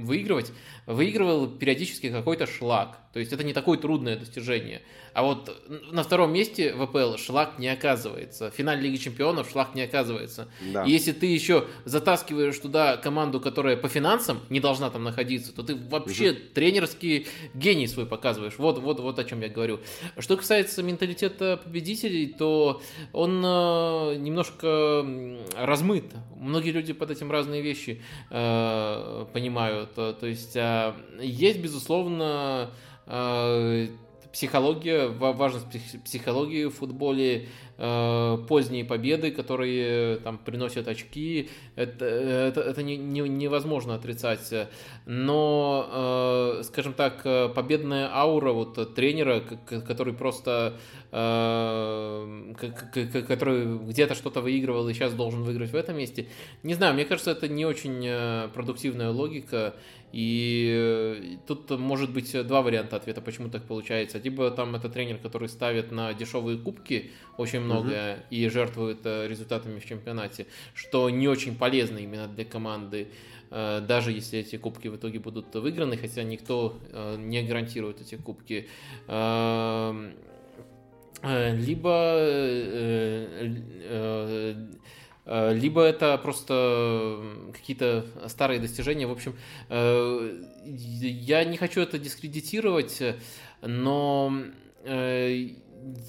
выигрывать, 0.03 0.51
выигрывал 0.85 1.47
периодически 1.47 2.09
какой-то 2.09 2.47
шлак. 2.47 2.99
То 3.13 3.19
есть 3.19 3.31
это 3.31 3.43
не 3.43 3.53
такое 3.53 3.77
трудное 3.77 4.17
достижение. 4.17 4.81
А 5.13 5.21
вот 5.21 5.55
на 5.91 6.01
втором 6.01 6.33
месте 6.33 6.73
в 6.73 6.81
АПЛ 6.81 7.17
шлак 7.17 7.59
не 7.59 7.67
оказывается. 7.67 8.49
В 8.49 8.55
финале 8.55 8.81
Лиги 8.81 8.97
Чемпионов 8.97 9.51
шлак 9.51 9.75
не 9.75 9.83
оказывается. 9.83 10.47
Да. 10.73 10.83
И 10.83 10.89
если 10.89 11.11
ты 11.11 11.27
еще 11.27 11.67
затаскиваешь 11.85 12.57
туда 12.57 12.97
команду, 12.97 13.39
которая 13.39 13.77
по 13.77 13.87
финансам 13.87 14.39
не 14.49 14.59
должна 14.59 14.89
там 14.89 15.03
находиться, 15.03 15.53
то 15.53 15.61
ты 15.61 15.75
вообще 15.75 16.31
угу. 16.31 16.39
тренерский 16.55 17.27
гений 17.53 17.87
свой 17.87 18.07
показываешь. 18.07 18.55
Вот, 18.57 18.79
вот, 18.79 18.99
вот 18.99 19.19
о 19.19 19.23
чем 19.23 19.41
я 19.41 19.49
говорю. 19.49 19.79
Что 20.17 20.35
касается 20.35 20.81
менталитета 20.81 21.61
победителей, 21.63 22.33
то 22.35 22.81
он 23.11 23.43
э, 23.45 24.15
немножко 24.15 25.05
размыт. 25.55 26.05
Многие 26.35 26.71
люди 26.71 26.93
под 26.93 27.11
этим 27.11 27.31
разные 27.31 27.61
вещи 27.61 28.01
э, 28.31 29.25
понимают. 29.31 29.93
То 29.93 30.17
есть 30.23 30.55
э, 30.55 30.95
есть, 31.21 31.59
безусловно, 31.59 32.71
психология, 33.05 35.07
важность 35.07 36.03
психологии 36.03 36.65
в 36.65 36.71
футболе, 36.71 37.47
э, 37.77 38.37
поздние 38.47 38.85
победы, 38.85 39.31
которые 39.31 40.17
там 40.17 40.37
приносят 40.37 40.87
очки, 40.87 41.49
это, 41.75 42.05
это, 42.05 42.61
это 42.61 42.83
не, 42.83 42.97
не, 42.97 43.21
невозможно 43.21 43.95
отрицать. 43.95 44.53
Но, 45.05 46.59
э, 46.59 46.63
скажем 46.63 46.93
так, 46.93 47.23
победная 47.53 48.09
аура 48.13 48.51
вот 48.51 48.95
тренера, 48.95 49.41
который 49.41 50.13
просто 50.13 50.77
э, 51.11 52.53
который 53.27 53.77
где-то 53.77 54.15
что-то 54.15 54.41
выигрывал 54.41 54.87
и 54.89 54.93
сейчас 54.93 55.13
должен 55.13 55.43
выиграть 55.43 55.71
в 55.71 55.75
этом 55.75 55.97
месте, 55.97 56.27
не 56.63 56.73
знаю, 56.73 56.93
мне 56.93 57.05
кажется, 57.05 57.31
это 57.31 57.47
не 57.47 57.65
очень 57.65 58.03
э, 58.05 58.49
продуктивная 58.53 59.11
логика. 59.11 59.75
И 60.11 60.71
э, 60.71 61.37
тут 61.47 61.71
может 61.71 62.13
быть 62.13 62.31
два 62.45 62.61
варианта 62.61 62.97
ответа, 62.97 63.19
почему 63.21 63.49
так 63.49 63.63
получается. 63.63 64.19
Либо 64.19 64.51
там 64.51 64.75
это 64.75 64.87
тренер, 64.87 65.17
который 65.17 65.49
ставит 65.49 65.91
на 65.91 66.13
дешевые 66.13 66.57
кубки 66.59 67.11
очень 67.37 67.61
много 67.63 67.87
угу. 67.87 68.23
и 68.29 68.47
жертвует 68.49 68.99
э, 69.05 69.27
результатами 69.27 69.79
в 69.79 69.85
чемпионате, 69.85 70.47
что 70.73 71.09
не 71.09 71.27
очень 71.27 71.55
полезно 71.55 71.97
именно 71.97 72.27
для 72.27 72.45
команды, 72.45 73.07
э, 73.51 73.81
даже 73.87 74.11
если 74.11 74.39
эти 74.39 74.57
кубки 74.57 74.87
в 74.87 74.95
итоге 74.95 75.19
будут 75.19 75.53
выиграны, 75.55 75.97
хотя 75.97 76.23
никто 76.23 76.79
не 77.17 77.43
гарантирует 77.43 78.01
эти 78.01 78.15
кубки. 78.15 78.67
Эм, 79.07 80.13
либо 81.23 82.19
Э, 85.25 85.53
либо 85.53 85.81
это 85.81 86.17
просто 86.17 87.21
какие-то 87.53 88.05
старые 88.27 88.59
достижения. 88.59 89.07
В 89.07 89.11
общем, 89.11 89.35
э, 89.69 90.43
я 90.65 91.43
не 91.45 91.57
хочу 91.57 91.81
это 91.81 91.97
дискредитировать, 91.97 93.01
но 93.61 94.33
э, 94.83 95.49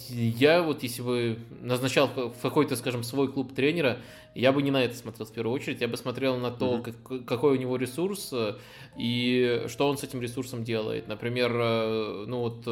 я 0.09 0.63
вот, 0.63 0.83
если 0.83 1.03
бы 1.03 1.39
назначал 1.61 2.09
в 2.09 2.41
какой-то, 2.43 2.77
скажем, 2.77 3.03
свой 3.03 3.31
клуб 3.31 3.55
тренера, 3.55 3.99
я 4.35 4.53
бы 4.53 4.63
не 4.63 4.71
на 4.71 4.83
это 4.83 4.97
смотрел 4.97 5.27
в 5.27 5.33
первую 5.33 5.55
очередь, 5.55 5.81
я 5.81 5.89
бы 5.89 5.97
смотрел 5.97 6.37
на 6.37 6.51
то, 6.51 6.77
mm-hmm. 6.77 6.83
как, 6.83 7.25
какой 7.27 7.57
у 7.57 7.61
него 7.61 7.77
ресурс 7.77 8.31
э, 8.33 8.57
и 8.97 9.65
что 9.69 9.89
он 9.89 9.97
с 9.97 10.05
этим 10.05 10.21
ресурсом 10.21 10.65
делает. 10.65 11.09
Например, 11.09 11.53
э, 11.55 12.25
ну 12.27 12.41
вот 12.41 12.67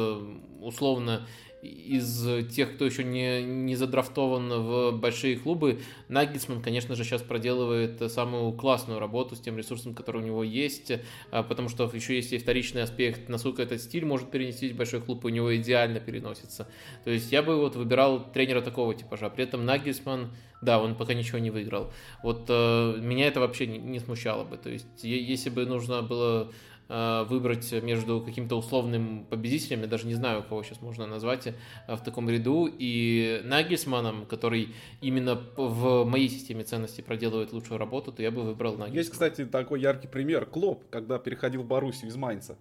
условно 0.61 1.25
из 1.63 2.47
тех, 2.53 2.75
кто 2.75 2.85
еще 2.85 3.03
не, 3.03 3.41
не 3.43 3.75
задрафтован 3.75 4.49
в 4.49 4.91
большие 4.99 5.37
клубы, 5.37 5.79
Наггетсман, 6.09 6.61
конечно 6.61 6.95
же, 6.95 7.03
сейчас 7.03 7.21
проделывает 7.21 8.11
самую 8.11 8.51
классную 8.53 8.99
работу 8.99 9.35
с 9.35 9.39
тем 9.39 9.57
ресурсом, 9.57 9.93
который 9.95 10.21
у 10.21 10.25
него 10.25 10.43
есть, 10.43 10.91
а, 11.31 11.43
потому 11.43 11.69
что 11.69 11.89
еще 11.93 12.15
есть 12.15 12.33
и 12.33 12.37
вторичный 12.37 12.83
аспект, 12.83 13.29
насколько 13.29 13.61
этот 13.61 13.81
стиль 13.81 14.05
может 14.05 14.29
перенести 14.29 14.73
в 14.73 14.75
большой 14.75 15.01
клуб, 15.01 15.23
у 15.25 15.29
него 15.29 15.55
идеально 15.55 15.99
переносится. 15.99 16.67
То 17.03 17.11
есть 17.11 17.31
я 17.31 17.41
бы 17.41 17.57
вот 17.57 17.75
выбирал 17.75 18.31
тренера 18.31 18.61
такого 18.61 18.93
типажа, 18.93 19.29
при 19.29 19.45
этом 19.45 19.65
Наггетсман 19.65 20.31
да, 20.63 20.79
он 20.79 20.95
пока 20.95 21.13
ничего 21.13 21.39
не 21.39 21.51
выиграл. 21.51 21.91
Вот 22.23 22.45
э, 22.47 22.97
меня 22.99 23.27
это 23.27 23.41
вообще 23.41 23.67
не, 23.67 23.77
не 23.77 23.99
смущало 23.99 24.43
бы. 24.45 24.57
То 24.57 24.69
есть, 24.69 25.03
если 25.03 25.49
бы 25.49 25.65
нужно 25.65 26.01
было 26.01 26.51
выбрать 26.89 27.71
между 27.81 28.21
каким-то 28.21 28.55
условным 28.55 29.25
победителем, 29.25 29.81
я 29.81 29.87
даже 29.87 30.05
не 30.05 30.15
знаю, 30.15 30.43
кого 30.43 30.63
сейчас 30.63 30.81
можно 30.81 31.07
назвать 31.07 31.47
э, 31.47 31.53
в 31.87 32.03
таком 32.03 32.29
ряду, 32.29 32.67
и 32.67 33.41
Нагельсманом, 33.45 34.25
который 34.25 34.73
именно 35.01 35.41
в 35.55 36.03
моей 36.05 36.29
системе 36.29 36.63
ценностей 36.63 37.01
проделывает 37.01 37.53
лучшую 37.53 37.77
работу, 37.77 38.11
то 38.11 38.21
я 38.21 38.31
бы 38.31 38.43
выбрал 38.43 38.73
Нагельсмана. 38.73 38.97
Есть, 38.97 39.11
кстати, 39.11 39.45
такой 39.45 39.81
яркий 39.81 40.07
пример. 40.07 40.45
Клоп, 40.45 40.83
когда 40.89 41.19
переходил 41.19 41.63
в 41.63 41.67
Боруссию 41.67 42.09
из 42.09 42.15
Майнца. 42.15 42.57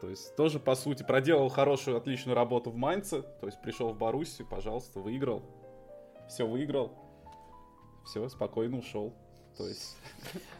То 0.00 0.08
есть 0.08 0.36
тоже, 0.36 0.60
по 0.60 0.74
сути, 0.74 1.02
проделал 1.02 1.48
хорошую, 1.48 1.96
отличную 1.96 2.36
работу 2.36 2.70
в 2.70 2.76
Майнце. 2.76 3.22
То 3.22 3.46
есть 3.46 3.60
пришел 3.60 3.90
в 3.92 3.98
Боруссию, 3.98 4.46
пожалуйста, 4.48 5.00
выиграл. 5.00 5.42
Все 6.28 6.46
выиграл. 6.46 6.92
Все, 8.04 8.28
спокойно 8.28 8.78
ушел. 8.78 9.14
То 9.58 9.66
есть... 9.66 9.96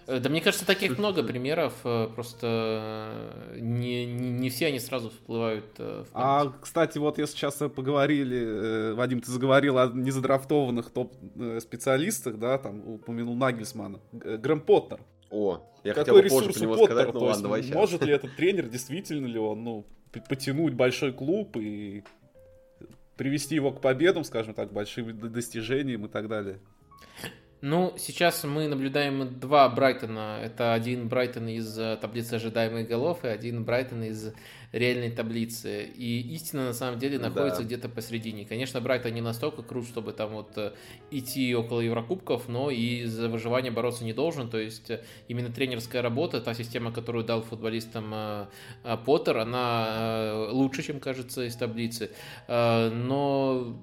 Э, 0.06 0.18
да 0.18 0.28
мне 0.28 0.40
кажется, 0.40 0.66
таких 0.66 0.98
много 0.98 1.22
примеров, 1.22 1.74
э, 1.84 2.08
просто 2.14 2.46
э, 3.52 3.58
не, 3.60 4.06
не, 4.06 4.30
не 4.30 4.50
все 4.50 4.66
они 4.66 4.80
сразу 4.80 5.10
всплывают 5.10 5.78
в 5.78 6.06
А, 6.12 6.52
кстати, 6.60 6.98
вот 6.98 7.18
если 7.18 7.36
сейчас 7.36 7.54
поговорили, 7.54 8.92
Вадим, 8.92 9.20
ты 9.20 9.30
заговорил 9.30 9.78
о 9.78 9.86
незадрафтованных 9.86 10.90
топ-специалистах, 10.90 12.38
да, 12.38 12.58
там 12.58 12.86
упомянул 12.86 13.36
Нагельсмана, 13.36 14.00
Грэм 14.12 14.60
Поттер. 14.60 15.00
О, 15.30 15.62
я 15.84 15.94
Какой 15.94 16.22
хотел 16.22 16.40
ресурс 16.40 16.60
у 16.60 16.68
Поттера, 16.68 16.84
сказать, 16.86 17.14
ну, 17.14 17.20
ладно, 17.20 17.42
давай 17.42 17.62
может 17.70 18.02
ли 18.02 18.12
этот 18.12 18.34
тренер, 18.36 18.68
действительно 18.68 19.26
ли 19.26 19.38
он, 19.38 19.62
ну, 19.62 19.86
потянуть 20.28 20.74
большой 20.74 21.12
клуб 21.12 21.56
и 21.56 22.02
привести 23.16 23.54
его 23.54 23.72
к 23.72 23.80
победам, 23.80 24.24
скажем 24.24 24.54
так, 24.54 24.72
большим 24.72 25.30
достижениям 25.30 26.06
и 26.06 26.08
так 26.08 26.28
далее? 26.28 26.60
Ну, 27.60 27.92
сейчас 27.98 28.44
мы 28.44 28.68
наблюдаем 28.68 29.40
два 29.40 29.68
Брайтона. 29.68 30.38
Это 30.40 30.74
один 30.74 31.08
Брайтон 31.08 31.48
из 31.48 31.76
э, 31.76 31.98
таблицы 32.00 32.34
ожидаемых 32.34 32.86
голов 32.86 33.24
и 33.24 33.28
один 33.28 33.64
Брайтон 33.64 34.04
из 34.04 34.32
реальной 34.70 35.10
таблицы. 35.10 35.82
И 35.82 36.20
истина 36.34 36.66
на 36.66 36.72
самом 36.72 37.00
деле 37.00 37.18
находится 37.18 37.62
да. 37.62 37.66
где-то 37.66 37.88
посередине. 37.88 38.44
Конечно, 38.44 38.80
Брайтон 38.80 39.12
не 39.12 39.22
настолько 39.22 39.62
крут, 39.62 39.86
чтобы 39.88 40.12
там 40.12 40.30
вот 40.30 40.52
э, 40.56 40.72
идти 41.10 41.52
около 41.56 41.80
Еврокубков, 41.80 42.46
но 42.46 42.70
и 42.70 43.04
за 43.06 43.28
выживание 43.28 43.72
бороться 43.72 44.04
не 44.04 44.12
должен. 44.12 44.48
То 44.48 44.58
есть 44.58 44.88
э, 44.90 45.02
именно 45.26 45.52
тренерская 45.52 46.00
работа, 46.00 46.40
та 46.40 46.54
система, 46.54 46.92
которую 46.92 47.24
дал 47.24 47.42
футболистам 47.42 48.48
Поттер, 49.04 49.38
она 49.38 50.46
лучше, 50.50 50.84
чем 50.84 51.00
кажется 51.00 51.44
из 51.44 51.56
таблицы. 51.56 52.10
Но 52.46 53.76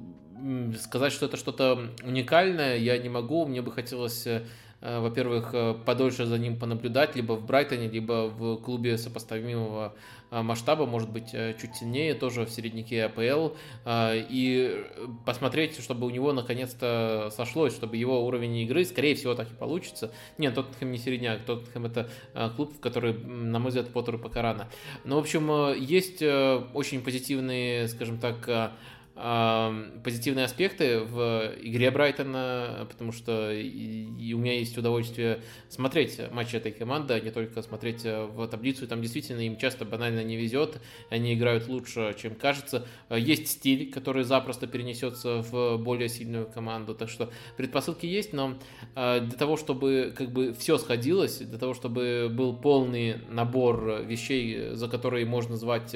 сказать, 0.81 1.13
что 1.13 1.25
это 1.25 1.37
что-то 1.37 1.89
уникальное, 2.03 2.77
я 2.77 2.97
не 2.97 3.09
могу. 3.09 3.45
Мне 3.45 3.61
бы 3.61 3.71
хотелось, 3.71 4.27
э, 4.27 4.43
во-первых, 4.81 5.51
э, 5.53 5.75
подольше 5.85 6.25
за 6.25 6.37
ним 6.37 6.59
понаблюдать, 6.59 7.15
либо 7.15 7.33
в 7.33 7.45
Брайтоне, 7.45 7.87
либо 7.87 8.27
в 8.27 8.57
клубе 8.57 8.97
сопоставимого 8.97 9.95
э, 10.31 10.41
масштаба, 10.41 10.85
может 10.85 11.09
быть, 11.09 11.31
чуть 11.31 11.75
сильнее, 11.75 12.13
тоже 12.13 12.45
в 12.45 12.49
середняке 12.49 13.05
АПЛ, 13.05 13.55
и 13.87 14.85
посмотреть, 15.25 15.79
чтобы 15.81 16.05
у 16.07 16.09
него 16.09 16.33
наконец-то 16.33 17.29
сошлось, 17.31 17.73
чтобы 17.73 17.95
его 17.95 18.25
уровень 18.25 18.57
игры, 18.57 18.83
скорее 18.83 19.15
всего, 19.15 19.35
так 19.35 19.49
и 19.51 19.55
получится. 19.55 20.11
Нет, 20.37 20.55
Тоттенхэм 20.55 20.91
не 20.91 20.97
середняк, 20.97 21.45
Тоттенхэм 21.45 21.85
это 21.85 22.09
клуб, 22.55 22.73
в 22.75 22.79
который, 22.81 23.13
на 23.13 23.59
мой 23.59 23.69
взгляд, 23.69 23.93
Поттеру 23.93 24.19
пока 24.19 24.41
рано. 24.41 24.67
Но, 25.05 25.15
в 25.15 25.19
общем, 25.19 25.73
есть 25.79 26.21
очень 26.21 27.01
позитивные, 27.01 27.87
скажем 27.87 28.17
так, 28.17 28.73
позитивные 29.15 30.45
аспекты 30.45 30.99
в 30.99 31.53
игре 31.61 31.89
Брайтона, 31.89 32.85
потому 32.89 33.13
что 33.13 33.51
и 33.51 34.33
у 34.33 34.37
меня 34.37 34.53
есть 34.57 34.77
удовольствие 34.77 35.41
смотреть 35.69 36.19
матчи 36.31 36.55
этой 36.55 36.71
команды, 36.71 37.13
а 37.13 37.19
не 37.19 37.31
только 37.31 37.61
смотреть 37.61 38.05
э, 38.05 38.25
в 38.25 38.47
таблицу. 38.47 38.87
Там 38.87 39.01
действительно 39.01 39.41
им 39.41 39.57
часто 39.57 39.85
банально 39.85 40.23
не 40.23 40.35
везет, 40.35 40.81
они 41.09 41.33
играют 41.33 41.67
лучше, 41.67 42.15
чем 42.21 42.35
кажется. 42.35 42.87
Есть 43.09 43.47
стиль, 43.47 43.91
который 43.91 44.23
запросто 44.23 44.67
перенесется 44.67 45.41
в 45.41 45.77
более 45.77 46.09
сильную 46.09 46.47
команду, 46.47 46.95
так 46.95 47.09
что 47.09 47.31
предпосылки 47.57 48.05
есть, 48.05 48.33
но 48.33 48.57
э, 48.95 49.21
для 49.21 49.37
того, 49.37 49.57
чтобы 49.57 50.13
как 50.15 50.31
бы 50.31 50.53
все 50.53 50.77
сходилось, 50.77 51.39
для 51.39 51.57
того, 51.57 51.73
чтобы 51.73 52.29
был 52.31 52.55
полный 52.55 53.17
набор 53.29 54.03
вещей, 54.05 54.75
за 54.75 54.87
которые 54.87 55.25
можно 55.25 55.57
звать 55.57 55.95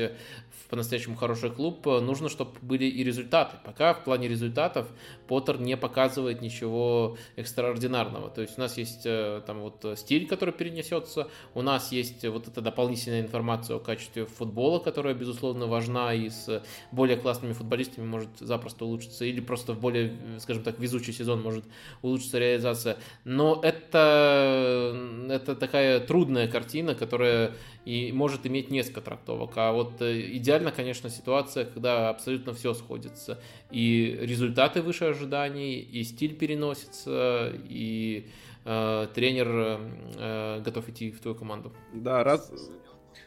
по-настоящему 0.69 1.15
хороший 1.15 1.49
клуб, 1.49 1.85
нужно, 1.85 2.29
чтобы 2.29 2.51
были 2.61 2.85
и 2.85 3.03
результаты. 3.09 3.57
Пока 3.65 3.93
в 3.93 4.03
плане 4.03 4.27
результатов 4.27 4.87
Поттер 5.27 5.59
не 5.59 5.77
показывает 5.77 6.41
ничего 6.41 7.17
экстраординарного. 7.35 8.29
То 8.29 8.41
есть 8.41 8.57
у 8.57 8.61
нас 8.61 8.77
есть 8.77 9.01
э, 9.05 9.41
там 9.45 9.59
вот 9.59 9.85
стиль, 9.95 10.27
который 10.27 10.53
перенесется, 10.53 11.27
у 11.53 11.61
нас 11.61 11.91
есть 11.91 12.25
вот 12.25 12.47
эта 12.47 12.61
дополнительная 12.61 13.21
информация 13.21 13.75
о 13.77 13.79
качестве 13.79 14.25
футбола, 14.25 14.79
которая, 14.79 15.13
безусловно, 15.13 15.67
важна 15.67 16.13
и 16.13 16.29
с 16.29 16.63
более 16.91 17.17
классными 17.17 17.53
футболистами 17.53 18.05
может 18.05 18.29
запросто 18.39 18.85
улучшиться, 18.85 19.25
или 19.25 19.39
просто 19.39 19.73
в 19.73 19.79
более, 19.79 20.17
скажем 20.39 20.63
так, 20.63 20.79
везучий 20.79 21.13
сезон 21.13 21.41
может 21.41 21.65
улучшиться 22.01 22.39
реализация. 22.39 22.97
Но 23.23 23.59
это, 23.63 24.95
это 25.29 25.55
такая 25.55 25.99
трудная 25.99 26.47
картина, 26.47 26.95
которая 26.95 27.53
и 27.85 28.11
может 28.11 28.45
иметь 28.45 28.69
несколько 28.69 29.01
трактовок. 29.01 29.53
А 29.55 29.71
вот 29.71 30.01
э, 30.01 30.35
идеально, 30.35 30.71
конечно, 30.71 31.09
ситуация, 31.09 31.65
когда 31.65 32.09
абсолютно 32.09 32.53
все 32.53 32.73
сходится. 32.99 33.39
И 33.71 34.17
результаты 34.21 34.81
выше 34.81 35.05
ожиданий, 35.05 35.79
и 35.79 36.03
стиль 36.03 36.35
переносится, 36.35 37.51
и 37.69 38.29
э, 38.65 39.07
тренер 39.13 39.47
э, 40.17 40.61
готов 40.61 40.89
идти 40.89 41.11
в 41.11 41.19
твою 41.21 41.35
команду. 41.35 41.73
Да, 41.93 42.23
раз... 42.23 42.51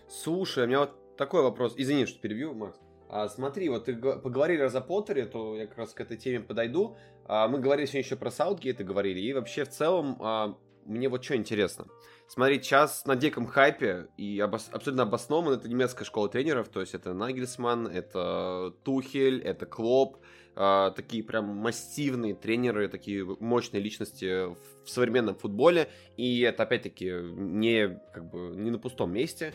Слушай, 0.09 0.65
у 0.65 0.67
меня 0.67 0.81
вот 0.81 1.17
такой 1.17 1.43
вопрос. 1.43 1.75
Извини, 1.77 2.07
что 2.07 2.21
перебью, 2.21 2.55
Макс. 2.55 2.79
А, 3.09 3.29
смотри, 3.29 3.69
вот 3.69 3.87
ты 3.87 3.95
поговорили 3.95 4.61
раз 4.61 4.75
о 4.75 4.81
Поттере, 4.81 5.27
то 5.27 5.57
я 5.57 5.67
как 5.67 5.79
раз 5.79 5.93
к 5.93 6.01
этой 6.01 6.17
теме 6.17 6.41
подойду. 6.41 6.97
А, 7.27 7.49
мы 7.49 7.59
говорили 7.59 7.87
сегодня 7.87 8.05
еще 8.05 8.17
про 8.17 8.31
Саутгейта 8.31 8.85
говорили, 8.85 9.21
и 9.21 9.33
вообще 9.33 9.65
в 9.65 9.69
целом 9.69 10.17
а, 10.21 10.57
мне 10.87 11.09
вот 11.09 11.23
что 11.25 11.37
интересно. 11.37 11.87
Смотри, 12.29 12.63
сейчас 12.63 13.05
на 13.05 13.15
диком 13.15 13.47
хайпе 13.47 14.09
и 14.17 14.41
обос... 14.41 14.71
абсолютно 14.73 15.03
обоснован 15.03 15.55
это 15.55 15.69
немецкая 15.69 16.05
школа 16.05 16.29
тренеров, 16.29 16.69
то 16.69 16.81
есть 16.81 16.95
это 16.95 17.13
Нагельсман, 17.13 17.87
это 17.87 18.73
Тухель, 18.85 19.43
это 19.43 19.67
Клоп, 19.67 20.17
э, 20.57 20.93
такие 20.97 21.23
прям 21.23 21.45
массивные 21.45 22.35
тренеры, 22.35 22.89
такие 22.89 23.25
мощные 23.25 23.83
личности 23.83 24.47
в 24.47 24.89
современном 24.89 25.35
футболе, 25.35 25.91
и 26.17 26.41
это 26.41 26.63
опять-таки 26.63 27.11
не, 27.23 28.01
как 28.15 28.31
бы, 28.31 28.57
не 28.57 28.71
на 28.71 28.79
пустом 28.79 29.13
месте. 29.13 29.53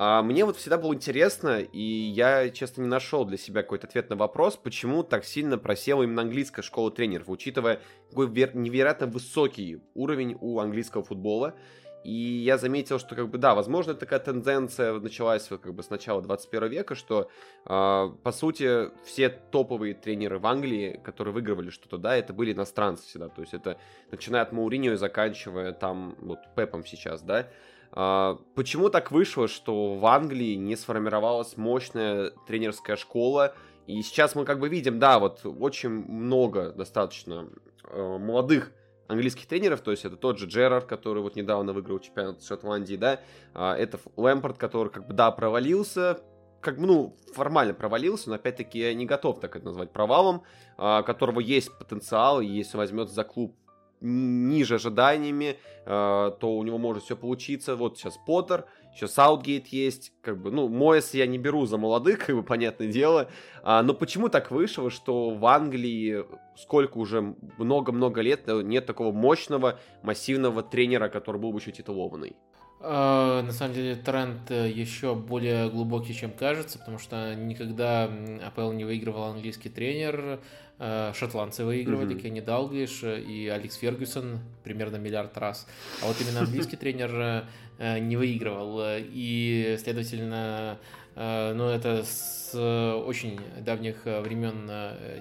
А, 0.00 0.22
мне 0.22 0.44
вот 0.44 0.56
всегда 0.56 0.78
было 0.78 0.94
интересно, 0.94 1.58
и 1.58 1.82
я, 1.82 2.50
честно, 2.50 2.82
не 2.82 2.88
нашел 2.88 3.24
для 3.24 3.36
себя 3.36 3.62
какой-то 3.62 3.88
ответ 3.88 4.08
на 4.10 4.14
вопрос, 4.14 4.56
почему 4.56 5.02
так 5.02 5.24
сильно 5.24 5.58
просела 5.58 6.04
именно 6.04 6.22
английская 6.22 6.62
школа 6.62 6.92
тренеров, 6.92 7.28
учитывая 7.28 7.80
какой 8.08 8.28
невероятно 8.28 9.08
высокий 9.08 9.80
уровень 9.94 10.36
у 10.40 10.60
английского 10.60 11.02
футбола. 11.02 11.56
И 12.04 12.12
я 12.12 12.58
заметил, 12.58 12.98
что, 12.98 13.14
как 13.14 13.28
бы, 13.28 13.38
да, 13.38 13.54
возможно, 13.54 13.94
такая 13.94 14.20
тенденция 14.20 14.92
началась 14.98 15.48
как 15.48 15.74
бы 15.74 15.82
с 15.82 15.90
начала 15.90 16.22
21 16.22 16.68
века, 16.68 16.94
что, 16.94 17.28
э, 17.66 18.08
по 18.22 18.32
сути, 18.32 18.90
все 19.04 19.28
топовые 19.28 19.94
тренеры 19.94 20.38
в 20.38 20.46
Англии, 20.46 21.00
которые 21.04 21.34
выигрывали 21.34 21.70
что-то, 21.70 21.98
да, 21.98 22.16
это 22.16 22.32
были 22.32 22.52
иностранцы 22.52 23.06
всегда. 23.06 23.28
То 23.28 23.40
есть 23.40 23.52
это 23.52 23.78
начиная 24.10 24.42
от 24.42 24.52
Мауриньо 24.52 24.92
и 24.92 24.96
заканчивая 24.96 25.72
там, 25.72 26.16
вот, 26.20 26.38
Пепом 26.54 26.86
сейчас, 26.86 27.22
да. 27.22 27.48
Э, 27.92 28.36
почему 28.54 28.90
так 28.90 29.10
вышло, 29.10 29.48
что 29.48 29.94
в 29.94 30.06
Англии 30.06 30.54
не 30.54 30.76
сформировалась 30.76 31.56
мощная 31.56 32.30
тренерская 32.46 32.96
школа, 32.96 33.54
и 33.86 34.02
сейчас 34.02 34.34
мы 34.34 34.44
как 34.44 34.60
бы 34.60 34.68
видим, 34.68 34.98
да, 34.98 35.18
вот 35.18 35.40
очень 35.44 35.90
много 35.90 36.72
достаточно 36.72 37.48
э, 37.84 38.18
молодых 38.18 38.72
английских 39.08 39.46
тренеров, 39.46 39.80
то 39.80 39.90
есть 39.90 40.04
это 40.04 40.16
тот 40.16 40.38
же 40.38 40.46
Джерард, 40.46 40.86
который 40.86 41.22
вот 41.22 41.34
недавно 41.34 41.72
выиграл 41.72 41.98
чемпионат 41.98 42.44
Шотландии, 42.44 42.96
да, 42.96 43.20
а, 43.54 43.74
это 43.74 43.98
Лэмпорт, 44.16 44.58
который 44.58 44.90
как 44.90 45.06
бы, 45.06 45.14
да, 45.14 45.30
провалился, 45.30 46.20
как 46.60 46.78
бы, 46.78 46.86
ну, 46.86 47.16
формально 47.34 47.74
провалился, 47.74 48.28
но 48.28 48.36
опять-таки 48.36 48.78
я 48.78 48.94
не 48.94 49.06
готов 49.06 49.40
так 49.40 49.56
это 49.56 49.64
назвать 49.64 49.92
провалом, 49.92 50.42
а, 50.76 51.02
которого 51.02 51.40
есть 51.40 51.76
потенциал, 51.78 52.40
и 52.40 52.46
если 52.46 52.76
возьмет 52.76 53.10
за 53.10 53.24
клуб 53.24 53.56
ниже 54.00 54.76
ожиданиями, 54.76 55.58
а, 55.84 56.30
то 56.32 56.56
у 56.56 56.62
него 56.62 56.78
может 56.78 57.04
все 57.04 57.16
получиться. 57.16 57.76
Вот 57.76 57.98
сейчас 57.98 58.18
Поттер, 58.26 58.66
еще 58.94 59.08
Саутгейт 59.08 59.68
есть, 59.68 60.12
как 60.22 60.40
бы, 60.40 60.50
ну, 60.50 60.68
Моэс 60.68 61.14
я 61.14 61.26
не 61.26 61.38
беру 61.38 61.66
за 61.66 61.78
молодых, 61.78 62.18
как 62.26 62.36
бы, 62.36 62.42
понятное 62.42 62.88
дело, 62.88 63.28
а, 63.62 63.82
но 63.82 63.94
почему 63.94 64.28
так 64.28 64.50
вышло, 64.50 64.90
что 64.90 65.30
в 65.30 65.46
Англии 65.46 66.24
сколько 66.56 66.98
уже, 66.98 67.34
много-много 67.58 68.20
лет 68.20 68.46
нет 68.46 68.86
такого 68.86 69.12
мощного, 69.12 69.78
массивного 70.02 70.62
тренера, 70.62 71.08
который 71.08 71.40
был 71.40 71.52
бы 71.52 71.58
еще 71.58 71.70
титулованный? 71.70 72.36
А, 72.80 73.42
на 73.42 73.52
самом 73.52 73.74
деле 73.74 73.96
тренд 73.96 74.50
э, 74.50 74.70
еще 74.70 75.14
более 75.14 75.68
глубокий, 75.68 76.14
чем 76.14 76.30
кажется, 76.30 76.78
потому 76.78 76.98
что 76.98 77.34
никогда 77.34 78.04
АПЛ 78.46 78.72
не 78.72 78.84
выигрывал 78.84 79.24
английский 79.24 79.68
тренер. 79.68 80.40
Э, 80.78 81.12
шотландцы 81.12 81.64
выигрывали, 81.64 82.14
mm-hmm. 82.14 82.20
Кенни 82.20 82.40
Далглиш 82.40 83.02
и 83.02 83.48
Алекс 83.48 83.74
Фергюсон 83.76 84.38
примерно 84.62 84.96
миллиард 84.96 85.36
раз. 85.36 85.66
А 86.02 86.06
вот 86.06 86.16
именно 86.20 86.40
английский 86.40 86.76
тренер 86.78 87.46
э, 87.78 87.98
не 87.98 88.16
выигрывал. 88.16 88.80
И, 88.98 89.76
следовательно, 89.82 90.78
ну, 91.18 91.68
это 91.68 92.04
с 92.04 92.38
очень 92.56 93.38
давних 93.60 94.04
времен 94.04 94.70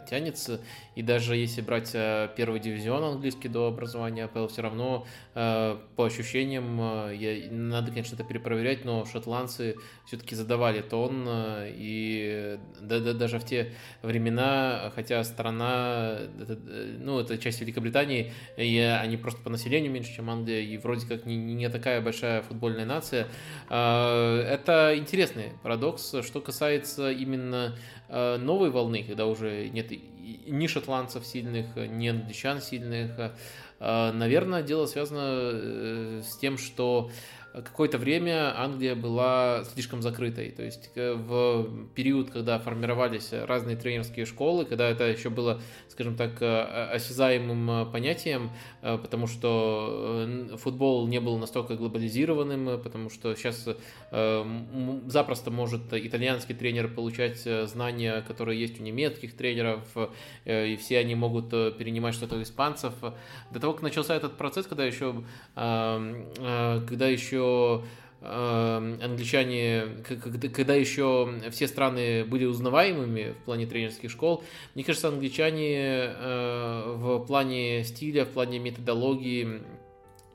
тянется. 0.10 0.62
И 0.96 1.02
даже 1.02 1.36
если 1.36 1.62
брать 1.62 1.92
первый 2.38 2.60
дивизион 2.60 3.04
английский 3.04 3.50
до 3.50 3.68
образования 3.68 4.26
АПЛ, 4.26 4.48
все 4.48 4.62
равно 4.62 5.06
по 5.34 6.06
ощущениям, 6.06 7.12
я, 7.12 7.52
надо, 7.52 7.92
конечно, 7.92 8.16
это 8.16 8.24
перепроверять, 8.24 8.86
но 8.86 9.06
шотландцы 9.06 9.76
все-таки 10.06 10.36
задавали 10.36 10.82
тон. 10.82 11.28
И 11.28 12.60
да, 12.80 13.00
да, 13.00 13.14
даже 13.14 13.40
в 13.40 13.46
те 13.46 13.74
времена, 14.04 14.92
хотя 14.96 15.24
страна, 15.24 16.20
это, 16.40 16.58
ну, 17.00 17.20
это 17.20 17.38
часть 17.38 17.60
Великобритании, 17.60 18.32
и 18.56 18.78
они 18.80 19.18
просто 19.18 19.42
по 19.42 19.50
населению 19.50 19.92
меньше, 19.92 20.16
чем 20.16 20.30
Англия, 20.30 20.62
и 20.62 20.78
вроде 20.78 21.06
как 21.08 21.26
не, 21.26 21.36
не 21.36 21.70
такая 21.70 22.00
большая 22.00 22.42
футбольная 22.42 22.86
нация. 22.86 23.28
Это 23.68 24.94
интересный 24.96 25.52
парадокс, 25.62 25.87
что 25.98 26.42
касается 26.42 27.12
именно 27.12 27.76
э, 28.10 28.38
новой 28.38 28.70
волны, 28.70 29.04
когда 29.04 29.26
уже 29.26 29.70
нет 29.70 29.92
ни 30.48 30.68
шотландцев 30.68 31.26
сильных, 31.26 31.76
ни 31.76 32.08
англичан 32.08 32.62
сильных. 32.62 33.12
Э, 33.80 34.12
наверное, 34.12 34.64
дело 34.64 34.86
связано 34.88 35.22
э, 35.24 36.22
с 36.26 36.38
тем, 36.38 36.58
что 36.58 37.12
какое-то 37.64 37.98
время 37.98 38.60
Англия 38.60 38.96
была 38.96 39.64
слишком 39.64 40.02
закрытой. 40.02 40.52
То 40.52 40.64
есть 40.64 40.92
в 40.96 41.88
период, 41.96 42.30
когда 42.30 42.60
формировались 42.60 43.32
разные 43.32 43.76
тренерские 43.76 44.26
школы, 44.26 44.66
когда 44.66 44.90
это 44.90 45.06
еще 45.06 45.30
было, 45.30 45.60
скажем 45.90 46.16
так, 46.16 46.42
осязаемым 46.42 47.92
понятием, 47.92 48.52
потому 48.82 49.28
что 49.28 50.28
футбол 50.58 51.08
не 51.08 51.20
был 51.20 51.38
настолько 51.38 51.76
глобализированным, 51.76 52.82
потому 52.82 53.10
что 53.10 53.36
сейчас 53.36 53.68
запросто 54.12 55.52
может 55.52 55.94
итальянский 55.94 56.56
тренер 56.56 56.88
получать 56.94 57.40
знания, 57.40 58.24
которые 58.28 58.60
есть 58.60 58.80
у 58.80 58.84
немецких 58.84 59.36
тренеров, 59.36 59.82
и 60.46 60.78
все 60.80 61.00
они 61.00 61.16
могут 61.16 61.50
перенимать 61.78 62.14
что-то 62.14 62.36
у 62.36 62.42
испанцев. 62.42 62.94
До 63.52 63.60
того, 63.60 63.74
как 63.74 63.82
начался 63.82 64.16
этот 64.16 64.38
процесс, 64.38 64.68
когда 64.68 64.86
еще, 64.86 65.24
когда 65.56 67.08
еще 67.08 67.47
Эм, 68.20 69.00
англичане, 69.00 69.84
когда 70.52 70.74
еще 70.74 71.32
все 71.52 71.68
страны 71.68 72.26
были 72.26 72.46
узнаваемыми 72.46 73.36
в 73.40 73.46
плане 73.46 73.68
тренерских 73.68 74.10
школ, 74.10 74.44
мне 74.74 74.84
кажется, 74.84 75.10
англичане 75.10 75.78
э, 75.78 76.94
в 76.96 77.20
плане 77.28 77.84
стиля, 77.84 78.26
в 78.26 78.30
плане 78.30 78.58
методологии 78.58 79.62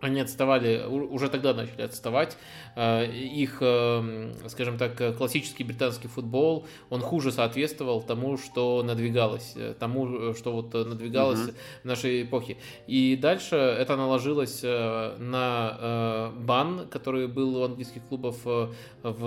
они 0.03 0.21
отставали, 0.21 0.85
уже 0.87 1.29
тогда 1.29 1.55
начали 1.55 1.83
отставать. 1.83 2.37
Э, 2.75 3.07
их, 3.07 3.59
э, 3.61 4.33
скажем 4.49 4.77
так, 4.77 5.17
классический 5.17 5.63
британский 5.63 6.09
футбол, 6.09 6.67
он 6.91 7.01
хуже 7.01 7.31
соответствовал 7.31 8.03
тому, 8.03 8.37
что 8.37 8.83
надвигалось, 8.83 9.53
э, 9.55 9.75
тому, 9.79 10.35
что 10.35 10.53
вот 10.53 10.75
надвигалось 10.75 11.45
угу. 11.45 11.53
в 11.85 11.85
нашей 11.85 12.23
эпохе. 12.23 12.57
И 12.89 13.17
дальше 13.17 13.55
это 13.55 13.97
наложилось 13.97 14.63
на 14.63 16.33
бан, 16.37 16.89
который 16.89 17.29
был 17.29 17.57
у 17.59 17.65
английских 17.65 18.03
клубов 18.09 18.45
в, 18.45 18.75
в, 19.03 19.23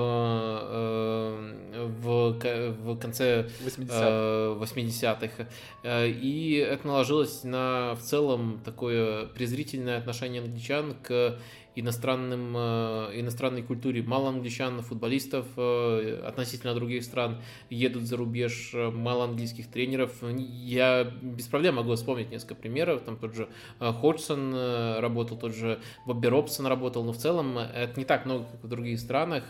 в 2.01 2.97
конце 2.99 3.47
80-х. 3.63 4.55
80-х. 4.65 5.47
И 5.83 6.67
это 6.69 6.87
наложилось 6.87 7.43
на 7.43 7.95
в 7.95 8.01
целом 8.01 8.59
такое 8.65 9.27
презрительное 9.27 9.99
отношение 9.99 10.41
англичан 10.41 10.64
англичан 10.65 10.95
к 11.01 11.37
иностранным, 11.75 12.55
э, 12.55 13.19
иностранной 13.19 13.61
культуре. 13.61 14.01
Мало 14.01 14.29
англичан, 14.29 14.81
футболистов 14.81 15.45
э, 15.57 16.21
относительно 16.25 16.73
других 16.73 17.03
стран 17.03 17.41
едут 17.69 18.03
за 18.03 18.15
рубеж, 18.15 18.71
э, 18.73 18.89
мало 18.89 19.25
английских 19.25 19.69
тренеров. 19.69 20.11
Я 20.23 21.03
без 21.03 21.47
проблем 21.47 21.75
могу 21.75 21.93
вспомнить 21.95 22.31
несколько 22.31 22.55
примеров. 22.55 23.01
Там 23.01 23.17
тот 23.17 23.35
же 23.35 23.49
Ходжсон 23.79 24.53
работал, 24.99 25.37
тот 25.37 25.53
же 25.53 25.79
Бобби 26.05 26.27
Робсон 26.27 26.67
работал, 26.67 27.03
но 27.03 27.11
в 27.11 27.17
целом 27.17 27.57
это 27.57 27.99
не 27.99 28.05
так 28.05 28.25
много, 28.25 28.45
как 28.45 28.63
в 28.63 28.67
других 28.67 28.99
странах. 28.99 29.43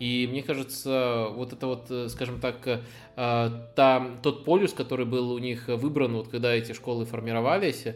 И 0.00 0.26
мне 0.30 0.42
кажется, 0.42 1.28
вот 1.30 1.52
это 1.52 1.66
вот, 1.66 2.10
скажем 2.10 2.40
так, 2.40 2.82
та, 3.14 4.16
тот 4.22 4.44
полюс, 4.44 4.72
который 4.72 5.06
был 5.06 5.30
у 5.30 5.38
них 5.38 5.68
выбран, 5.68 6.14
вот 6.14 6.28
когда 6.28 6.52
эти 6.52 6.72
школы 6.72 7.04
формировались, 7.04 7.86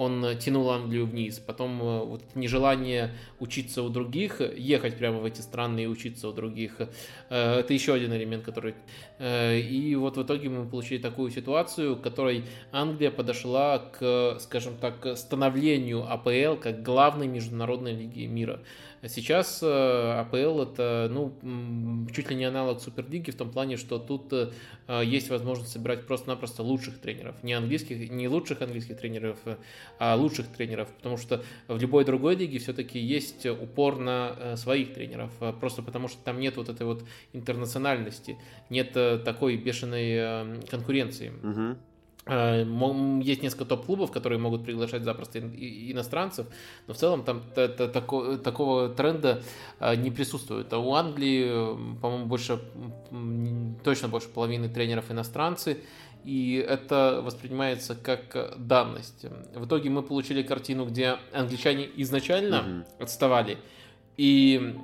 он 0.00 0.24
тянул 0.38 0.70
Англию 0.70 1.04
вниз. 1.04 1.38
Потом 1.38 1.82
э, 1.82 2.04
вот 2.04 2.22
нежелание 2.34 3.10
учиться 3.38 3.82
у 3.82 3.90
других, 3.90 4.40
ехать 4.56 4.96
прямо 4.96 5.18
в 5.18 5.26
эти 5.26 5.42
страны 5.42 5.82
и 5.82 5.86
учиться 5.86 6.26
у 6.28 6.32
других, 6.32 6.80
э, 7.28 7.58
это 7.60 7.74
еще 7.74 7.92
один 7.92 8.14
элемент, 8.14 8.42
который... 8.42 8.74
Э, 9.18 9.58
и 9.58 9.94
вот 9.96 10.16
в 10.16 10.22
итоге 10.22 10.48
мы 10.48 10.66
получили 10.66 11.02
такую 11.02 11.30
ситуацию, 11.30 11.96
в 11.96 12.00
которой 12.00 12.44
Англия 12.72 13.10
подошла 13.10 13.78
к, 13.78 14.38
скажем 14.40 14.78
так, 14.78 15.18
становлению 15.18 16.10
АПЛ 16.10 16.58
как 16.58 16.82
главной 16.82 17.26
международной 17.26 17.92
лиги 17.92 18.24
мира. 18.24 18.60
Сейчас 19.08 19.62
АПЛ 19.62 20.62
это 20.62 21.08
ну, 21.10 21.32
чуть 22.14 22.30
ли 22.30 22.36
не 22.36 22.44
аналог 22.44 22.80
Суперлиги 22.80 23.30
в 23.30 23.36
том 23.36 23.50
плане, 23.50 23.76
что 23.76 23.98
тут 23.98 24.32
есть 24.88 25.30
возможность 25.30 25.72
собирать 25.72 26.06
просто-напросто 26.06 26.62
лучших 26.62 26.98
тренеров. 26.98 27.42
Не 27.42 27.54
английских, 27.54 28.10
не 28.10 28.28
лучших 28.28 28.60
английских 28.60 28.98
тренеров, 28.98 29.38
а 29.98 30.16
лучших 30.16 30.48
тренеров, 30.48 30.88
потому 30.88 31.16
что 31.16 31.42
в 31.68 31.78
любой 31.80 32.04
другой 32.04 32.36
лиге 32.36 32.58
все-таки 32.58 32.98
есть 32.98 33.46
упор 33.46 33.98
на 33.98 34.34
э, 34.36 34.56
своих 34.56 34.94
тренеров, 34.94 35.30
э, 35.40 35.52
просто 35.58 35.82
потому 35.82 36.08
что 36.08 36.22
там 36.22 36.40
нет 36.40 36.56
вот 36.56 36.68
этой 36.68 36.86
вот 36.86 37.04
интернациональности, 37.32 38.36
нет 38.68 38.96
э, 38.96 39.18
такой 39.18 39.56
бешеной 39.56 40.60
конкуренции. 40.68 41.32
Угу. 41.42 41.78
Есть 42.30 43.42
несколько 43.42 43.64
топ-клубов, 43.64 44.12
которые 44.12 44.38
могут 44.38 44.64
приглашать 44.64 45.02
запросто 45.02 45.40
иностранцев, 45.40 46.46
но 46.86 46.94
в 46.94 46.96
целом 46.96 47.24
там 47.24 47.42
такого 47.54 48.88
тренда 48.90 49.42
не 49.96 50.12
присутствует. 50.12 50.72
А 50.72 50.78
у 50.78 50.94
Англии, 50.94 51.48
по-моему, 52.00 52.26
больше, 52.26 52.60
точно 53.82 54.08
больше 54.08 54.28
половины 54.28 54.68
тренеров 54.68 55.10
иностранцы, 55.10 55.78
и 56.24 56.64
это 56.68 57.20
воспринимается 57.24 57.96
как 57.96 58.54
данность. 58.58 59.24
В 59.54 59.66
итоге 59.66 59.90
мы 59.90 60.02
получили 60.02 60.42
картину, 60.42 60.84
где 60.86 61.16
англичане 61.32 61.88
изначально 61.96 62.54
mm-hmm. 62.54 63.02
отставали, 63.02 63.58
и 64.16 64.76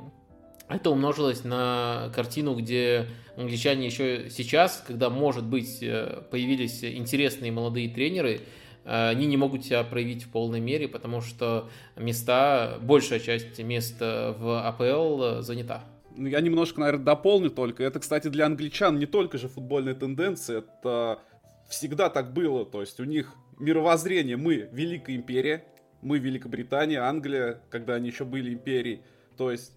это 0.69 0.91
умножилось 0.91 1.45
на 1.45 2.11
картину, 2.15 2.55
где 2.57 3.07
англичане 3.37 3.87
еще 3.87 4.31
сейчас, 4.31 4.83
когда, 4.87 5.11
может 5.11 5.45
быть, 5.45 5.79
э, 5.83 6.23
появились 6.31 6.83
интересные 6.83 7.53
молодые 7.53 7.89
тренеры, 7.89 8.41
э, 8.85 9.09
они 9.09 9.27
не 9.27 9.37
могут 9.37 9.65
себя 9.65 9.85
проявить 9.85 10.25
в 10.25 10.31
полной 10.31 10.61
мере, 10.61 10.89
потому 10.89 11.21
что 11.21 11.69
места, 11.97 12.79
большая 12.81 13.21
часть 13.21 13.59
мест 13.61 14.01
в 14.01 14.67
АПЛ 14.67 15.43
занята. 15.43 15.85
Ну, 16.17 16.29
я 16.29 16.41
немножко, 16.41 16.81
наверное, 16.81 17.05
дополню 17.05 17.51
только. 17.51 17.85
Это, 17.85 18.01
кстати, 18.01 18.29
для 18.29 18.47
англичан 18.47 18.99
не 18.99 19.07
только 19.07 19.39
же 19.39 19.49
футбольная 19.49 19.95
тенденция, 19.95 20.61
это 20.61 21.21
всегда 21.69 22.09
так 22.09 22.33
было. 22.33 22.65
То 22.65 22.81
есть 22.81 22.99
у 23.01 23.05
них 23.05 23.35
мировоззрение, 23.59 24.37
мы 24.37 24.69
Великая 24.73 25.17
Империя, 25.17 25.65
мы 26.01 26.19
Великобритания, 26.19 27.01
Англия, 27.01 27.61
когда 27.71 27.95
они 27.95 28.09
еще 28.09 28.25
были 28.25 28.53
империей. 28.55 29.03
То 29.37 29.51
есть 29.51 29.73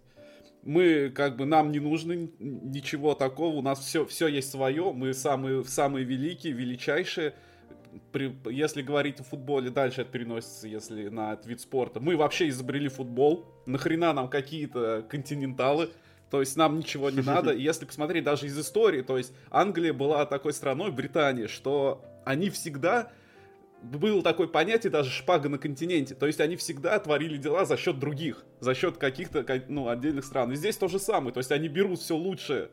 мы 0.63 1.09
как 1.09 1.37
бы 1.37 1.45
нам 1.45 1.71
не 1.71 1.79
нужно 1.79 2.13
ничего 2.39 3.15
такого, 3.15 3.55
у 3.55 3.61
нас 3.61 3.79
все, 3.79 4.05
все 4.05 4.27
есть 4.27 4.51
свое, 4.51 4.91
мы 4.91 5.13
самые, 5.13 5.63
самые 5.63 6.05
великие, 6.05 6.53
величайшие. 6.53 7.33
При, 8.11 8.35
если 8.51 8.81
говорить 8.81 9.19
о 9.19 9.23
футболе, 9.23 9.71
дальше 9.71 10.01
это 10.01 10.11
переносится, 10.11 10.67
если 10.67 11.09
на 11.09 11.33
этот 11.33 11.47
вид 11.47 11.61
спорта. 11.61 11.99
Мы 11.99 12.17
вообще 12.17 12.49
изобрели 12.49 12.87
футбол, 12.87 13.45
нахрена 13.65 14.13
нам 14.13 14.29
какие-то 14.29 15.05
континенталы, 15.09 15.89
То 16.29 16.41
есть 16.41 16.55
нам 16.55 16.77
ничего 16.77 17.09
не 17.09 17.21
надо. 17.21 17.53
Если 17.53 17.85
посмотреть 17.85 18.23
даже 18.23 18.45
из 18.45 18.59
истории, 18.59 19.01
то 19.01 19.17
есть 19.17 19.33
Англия 19.49 19.93
была 19.93 20.25
такой 20.25 20.53
страной, 20.53 20.91
Британия, 20.91 21.47
что 21.47 22.03
они 22.25 22.49
всегда 22.49 23.11
было 23.81 24.21
такое 24.21 24.47
понятие 24.47 24.91
даже 24.91 25.09
шпага 25.09 25.49
на 25.49 25.57
континенте. 25.57 26.15
То 26.15 26.27
есть 26.27 26.39
они 26.39 26.55
всегда 26.55 26.99
творили 26.99 27.37
дела 27.37 27.65
за 27.65 27.77
счет 27.77 27.99
других, 27.99 28.45
за 28.59 28.73
счет 28.73 28.97
каких-то 28.97 29.45
ну, 29.67 29.89
отдельных 29.89 30.25
стран. 30.25 30.51
И 30.51 30.55
здесь 30.55 30.77
то 30.77 30.87
же 30.87 30.99
самое. 30.99 31.33
То 31.33 31.39
есть 31.39 31.51
они 31.51 31.67
берут 31.67 31.99
все 31.99 32.15
лучшее 32.15 32.69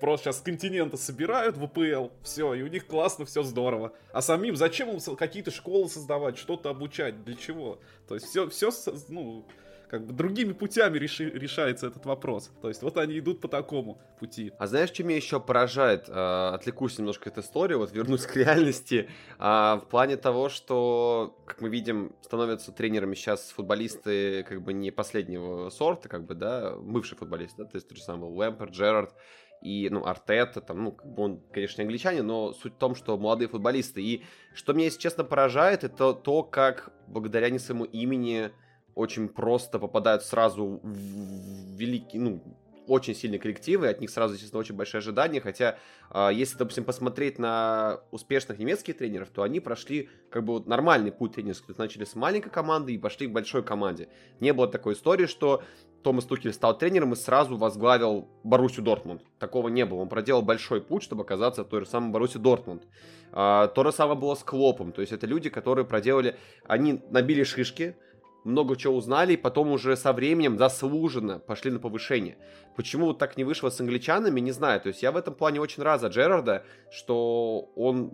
просто 0.00 0.24
сейчас 0.24 0.38
с 0.38 0.40
континента 0.40 0.96
собирают 0.96 1.56
в 1.56 1.64
УПЛ, 1.64 2.08
все, 2.22 2.54
и 2.54 2.62
у 2.62 2.66
них 2.66 2.86
классно, 2.86 3.26
все 3.26 3.42
здорово. 3.42 3.92
А 4.12 4.22
самим 4.22 4.56
зачем 4.56 4.90
им 4.90 5.16
какие-то 5.16 5.50
школы 5.50 5.88
создавать, 5.88 6.38
что-то 6.38 6.70
обучать, 6.70 7.22
для 7.24 7.36
чего? 7.36 7.78
То 8.08 8.14
есть 8.14 8.26
все, 8.26 8.48
все, 8.48 8.70
ну, 9.08 9.46
как 9.90 10.06
бы 10.06 10.12
другими 10.12 10.52
путями 10.52 10.98
реши, 10.98 11.28
решается 11.28 11.88
этот 11.88 12.06
вопрос. 12.06 12.52
То 12.62 12.68
есть 12.68 12.80
вот 12.82 12.96
они 12.96 13.18
идут 13.18 13.40
по 13.40 13.48
такому 13.48 14.00
пути. 14.20 14.52
А 14.56 14.68
знаешь, 14.68 14.90
что 14.90 15.02
меня 15.02 15.16
еще 15.16 15.40
поражает? 15.40 16.04
А, 16.08 16.54
отвлекусь 16.54 16.96
немножко 16.98 17.28
от 17.28 17.38
истории, 17.38 17.74
вот 17.74 17.92
вернусь 17.92 18.22
к 18.26 18.36
реальности. 18.36 19.08
А, 19.38 19.78
в 19.78 19.88
плане 19.88 20.16
того, 20.16 20.48
что, 20.48 21.36
как 21.44 21.60
мы 21.60 21.68
видим, 21.68 22.12
становятся 22.22 22.70
тренерами 22.70 23.16
сейчас 23.16 23.50
футболисты 23.50 24.44
как 24.44 24.62
бы 24.62 24.72
не 24.72 24.92
последнего 24.92 25.70
сорта, 25.70 26.08
как 26.08 26.24
бы, 26.24 26.34
да, 26.36 26.76
бывший 26.76 27.18
футболист, 27.18 27.56
да, 27.56 27.64
то 27.64 27.76
есть 27.76 27.88
тот 27.88 27.98
же 27.98 28.04
самый 28.04 28.30
Лэмпер, 28.30 28.70
Джерард, 28.70 29.12
и, 29.60 29.88
ну, 29.90 30.06
Артета, 30.06 30.60
там, 30.60 30.84
ну, 30.84 30.92
как 30.92 31.12
бы 31.12 31.22
он, 31.22 31.40
конечно, 31.52 31.82
не 31.82 31.86
англичанин, 31.86 32.24
но 32.24 32.52
суть 32.52 32.74
в 32.74 32.78
том, 32.78 32.94
что 32.94 33.18
молодые 33.18 33.48
футболисты. 33.48 34.00
И 34.02 34.24
что 34.54 34.72
меня, 34.72 34.84
если 34.84 35.00
честно, 35.00 35.24
поражает, 35.24 35.84
это 35.84 36.14
то, 36.14 36.42
как 36.44 36.92
благодаря 37.08 37.50
не 37.50 37.58
своему 37.58 37.84
имени 37.84 38.52
очень 39.00 39.28
просто 39.28 39.78
попадают 39.78 40.22
сразу 40.22 40.80
в 40.82 41.76
великий, 41.76 42.18
ну, 42.18 42.42
очень 42.86 43.14
сильные 43.14 43.38
коллективы, 43.38 43.88
от 43.88 44.00
них 44.00 44.10
сразу, 44.10 44.34
естественно, 44.34 44.60
очень 44.60 44.74
большие 44.74 44.98
ожидания, 44.98 45.40
хотя 45.40 45.78
э, 46.10 46.30
если, 46.32 46.58
допустим, 46.58 46.84
посмотреть 46.84 47.38
на 47.38 48.00
успешных 48.10 48.58
немецких 48.58 48.96
тренеров, 48.98 49.28
то 49.30 49.42
они 49.42 49.60
прошли 49.60 50.08
как 50.30 50.44
бы 50.44 50.60
нормальный 50.66 51.12
путь 51.12 51.34
тренерский, 51.34 51.74
начали 51.78 52.04
с 52.04 52.16
маленькой 52.16 52.50
команды 52.50 52.92
и 52.92 52.98
пошли 52.98 53.28
к 53.28 53.32
большой 53.32 53.62
команде. 53.62 54.08
Не 54.40 54.52
было 54.52 54.66
такой 54.66 54.94
истории, 54.94 55.26
что 55.26 55.62
Томас 56.02 56.24
Тухель 56.24 56.52
стал 56.52 56.76
тренером 56.76 57.12
и 57.12 57.16
сразу 57.16 57.56
возглавил 57.56 58.28
Боруссию 58.42 58.84
Дортмунд. 58.84 59.22
Такого 59.38 59.68
не 59.68 59.84
было. 59.84 59.98
Он 59.98 60.08
проделал 60.08 60.42
большой 60.42 60.80
путь, 60.80 61.02
чтобы 61.02 61.22
оказаться 61.22 61.62
в 61.62 61.68
той 61.68 61.80
же 61.80 61.86
самой 61.86 62.10
Боруссии 62.10 62.38
Дортмунд. 62.38 62.84
А, 63.32 63.68
то 63.68 63.84
же 63.84 63.92
самое 63.92 64.18
было 64.18 64.34
с 64.34 64.42
Клопом. 64.42 64.92
То 64.92 65.02
есть 65.02 65.12
это 65.12 65.26
люди, 65.26 65.50
которые 65.50 65.84
проделали... 65.84 66.36
Они 66.64 67.02
набили 67.10 67.44
шишки, 67.44 67.96
много 68.44 68.76
чего 68.76 68.96
узнали, 68.96 69.34
и 69.34 69.36
потом 69.36 69.70
уже 69.70 69.96
со 69.96 70.12
временем 70.12 70.58
заслуженно 70.58 71.38
пошли 71.38 71.70
на 71.70 71.78
повышение. 71.78 72.36
Почему 72.76 73.06
вот 73.06 73.18
так 73.18 73.36
не 73.36 73.44
вышло 73.44 73.70
с 73.70 73.80
англичанами, 73.80 74.40
не 74.40 74.52
знаю. 74.52 74.80
То 74.80 74.88
есть 74.88 75.02
я 75.02 75.12
в 75.12 75.16
этом 75.16 75.34
плане 75.34 75.60
очень 75.60 75.82
рад 75.82 76.00
за 76.00 76.08
Джерарда, 76.08 76.64
что 76.90 77.70
он 77.76 78.12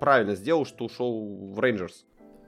правильно 0.00 0.34
сделал, 0.34 0.66
что 0.66 0.84
ушел 0.84 1.52
в 1.52 1.60
Рейнджерс. 1.60 2.04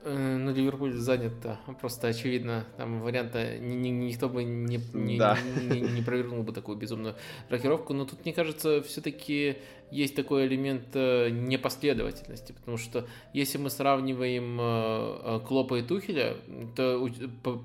Э, 0.07 0.37
ну, 0.37 0.53
Ливерпуль 0.53 0.93
занят, 0.93 1.33
просто 1.81 2.07
очевидно, 2.09 2.65
там 2.77 3.01
варианта 3.01 3.57
ни, 3.57 3.73
ни, 3.73 3.89
никто 3.89 4.29
бы 4.29 4.43
не, 4.43 4.79
не, 4.93 5.17
да. 5.17 5.35
не, 5.59 5.81
не 5.81 6.01
провернул 6.03 6.43
бы 6.43 6.53
такую 6.53 6.77
безумную 6.77 7.15
рокировку, 7.49 7.93
но 7.93 8.05
тут, 8.05 8.23
мне 8.23 8.31
кажется, 8.31 8.83
все-таки 8.83 9.57
есть 9.91 10.15
такой 10.15 10.47
элемент 10.47 10.87
э, 10.93 11.29
непоследовательности, 11.29 12.51
потому 12.53 12.77
что 12.77 13.05
если 13.33 13.57
мы 13.57 13.69
сравниваем 13.69 14.57
э, 14.59 15.39
Клопа 15.47 15.75
и 15.75 15.81
Тухеля, 15.81 16.35
то, 16.75 17.09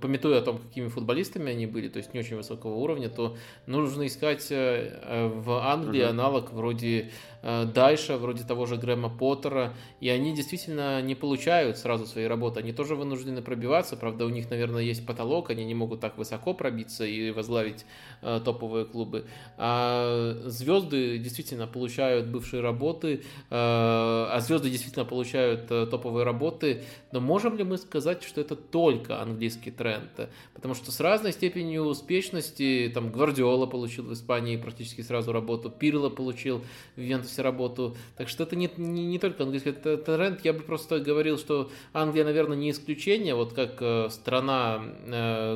пометуя 0.00 0.38
о 0.38 0.42
том, 0.42 0.58
какими 0.58 0.88
футболистами 0.88 1.50
они 1.50 1.66
были, 1.66 1.88
то 1.88 1.98
есть 1.98 2.14
не 2.14 2.20
очень 2.20 2.36
высокого 2.36 2.74
уровня, 2.74 3.08
то 3.08 3.36
нужно 3.66 4.06
искать 4.06 4.48
в 4.50 5.60
Англии 5.62 6.02
угу. 6.02 6.10
аналог 6.10 6.52
вроде 6.52 7.10
Дайша, 7.42 8.18
вроде 8.18 8.44
того 8.44 8.66
же 8.66 8.76
Грэма 8.76 9.08
Поттера, 9.08 9.74
и 10.00 10.08
они 10.10 10.34
действительно 10.34 11.00
не 11.00 11.14
получают 11.14 11.78
сразу 11.78 12.06
свои 12.06 12.26
работы. 12.26 12.60
Они 12.60 12.72
тоже 12.72 12.94
вынуждены 12.94 13.40
пробиваться, 13.42 13.96
правда, 13.96 14.26
у 14.26 14.28
них, 14.28 14.50
наверное, 14.50 14.82
есть 14.82 15.06
потолок, 15.06 15.50
они 15.50 15.64
не 15.64 15.74
могут 15.74 16.00
так 16.00 16.18
высоко 16.18 16.52
пробиться 16.52 17.04
и 17.04 17.30
возглавить 17.30 17.86
э, 18.22 18.40
топовые 18.44 18.84
клубы. 18.84 19.24
А 19.56 20.34
звезды 20.44 21.18
действительно 21.18 21.66
получают 21.66 22.09
бывшие 22.18 22.62
работы, 22.62 23.14
э, 23.14 23.20
а 23.50 24.38
звезды 24.40 24.70
действительно 24.70 25.04
получают 25.04 25.70
э, 25.70 25.86
топовые 25.86 26.24
работы, 26.24 26.82
но 27.12 27.20
можем 27.20 27.56
ли 27.56 27.64
мы 27.64 27.78
сказать, 27.78 28.22
что 28.22 28.40
это 28.40 28.56
только 28.56 29.20
английский 29.20 29.70
тренд? 29.70 30.10
Потому 30.54 30.74
что 30.74 30.92
с 30.92 31.00
разной 31.00 31.32
степенью 31.32 31.84
успешности, 31.84 32.90
там, 32.92 33.10
Гвардиола 33.10 33.66
получил 33.66 34.04
в 34.04 34.12
Испании 34.12 34.56
практически 34.56 35.02
сразу 35.02 35.32
работу, 35.32 35.70
Пирло 35.70 36.08
получил 36.08 36.62
в 36.96 37.00
Ювентусе 37.00 37.42
работу, 37.42 37.96
так 38.16 38.28
что 38.28 38.44
это 38.44 38.56
не, 38.56 38.70
не, 38.76 39.06
не 39.06 39.18
только 39.18 39.42
английский 39.42 39.72
тренд, 39.72 40.44
я 40.44 40.52
бы 40.52 40.60
просто 40.60 41.00
говорил, 41.00 41.38
что 41.38 41.70
Англия, 41.92 42.24
наверное, 42.24 42.56
не 42.56 42.70
исключение, 42.70 43.34
вот 43.34 43.52
как 43.52 43.76
э, 43.80 44.08
страна, 44.10 44.80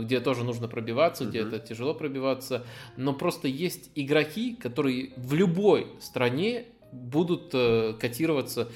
где 0.03 0.21
тоже 0.21 0.45
нужно 0.45 0.69
пробиваться, 0.69 1.25
где 1.25 1.41
mm-hmm. 1.41 1.57
это 1.57 1.67
тяжело 1.67 1.95
пробиваться, 1.95 2.65
но 2.97 3.13
просто 3.13 3.49
есть 3.49 3.91
игроки, 3.95 4.55
которые 4.55 5.13
в 5.17 5.35
любой 5.35 5.87
стране 6.01 6.44
будут 6.93 7.51
э, 7.55 7.95
котироваться 8.01 8.69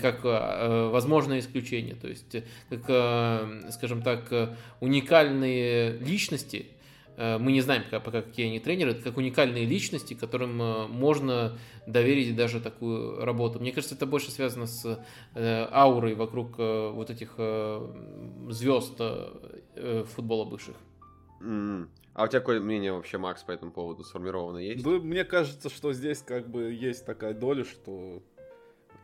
как 0.00 0.24
возможное 0.24 1.40
исключение, 1.40 1.94
то 1.94 2.08
есть 2.08 2.36
как, 2.70 3.72
скажем 3.72 4.02
так, 4.02 4.56
уникальные 4.80 5.98
личности, 5.98 6.66
Э, 7.16 7.38
мы 7.38 7.52
не 7.52 7.60
знаем 7.60 7.84
пока, 7.90 8.22
какие 8.22 8.46
они 8.46 8.60
тренеры, 8.60 8.94
как 8.94 9.16
уникальные 9.16 9.64
личности, 9.64 10.14
которым 10.14 10.60
э, 10.60 10.86
можно 10.88 11.58
доверить 11.86 12.34
даже 12.34 12.60
такую 12.60 13.24
работу. 13.24 13.60
Мне 13.60 13.72
кажется, 13.72 13.94
это 13.94 14.06
больше 14.06 14.30
связано 14.30 14.66
с 14.66 14.98
э, 15.34 15.68
аурой 15.70 16.14
вокруг 16.14 16.58
вот 16.58 17.10
этих 17.10 17.34
звезд 18.50 19.00
футбола 20.14 20.44
бывших. 20.44 20.76
Mm. 21.40 21.88
А 22.14 22.24
у 22.24 22.28
тебя 22.28 22.40
какое 22.40 22.60
мнение 22.60 22.92
вообще, 22.92 23.18
Макс, 23.18 23.42
по 23.42 23.50
этому 23.50 23.72
поводу 23.72 24.04
сформировано 24.04 24.58
есть? 24.58 24.84
Ну, 24.84 25.02
мне 25.02 25.24
кажется, 25.24 25.68
что 25.68 25.92
здесь 25.92 26.22
как 26.22 26.48
бы 26.48 26.72
есть 26.72 27.04
такая 27.04 27.34
доля, 27.34 27.64
что 27.64 28.22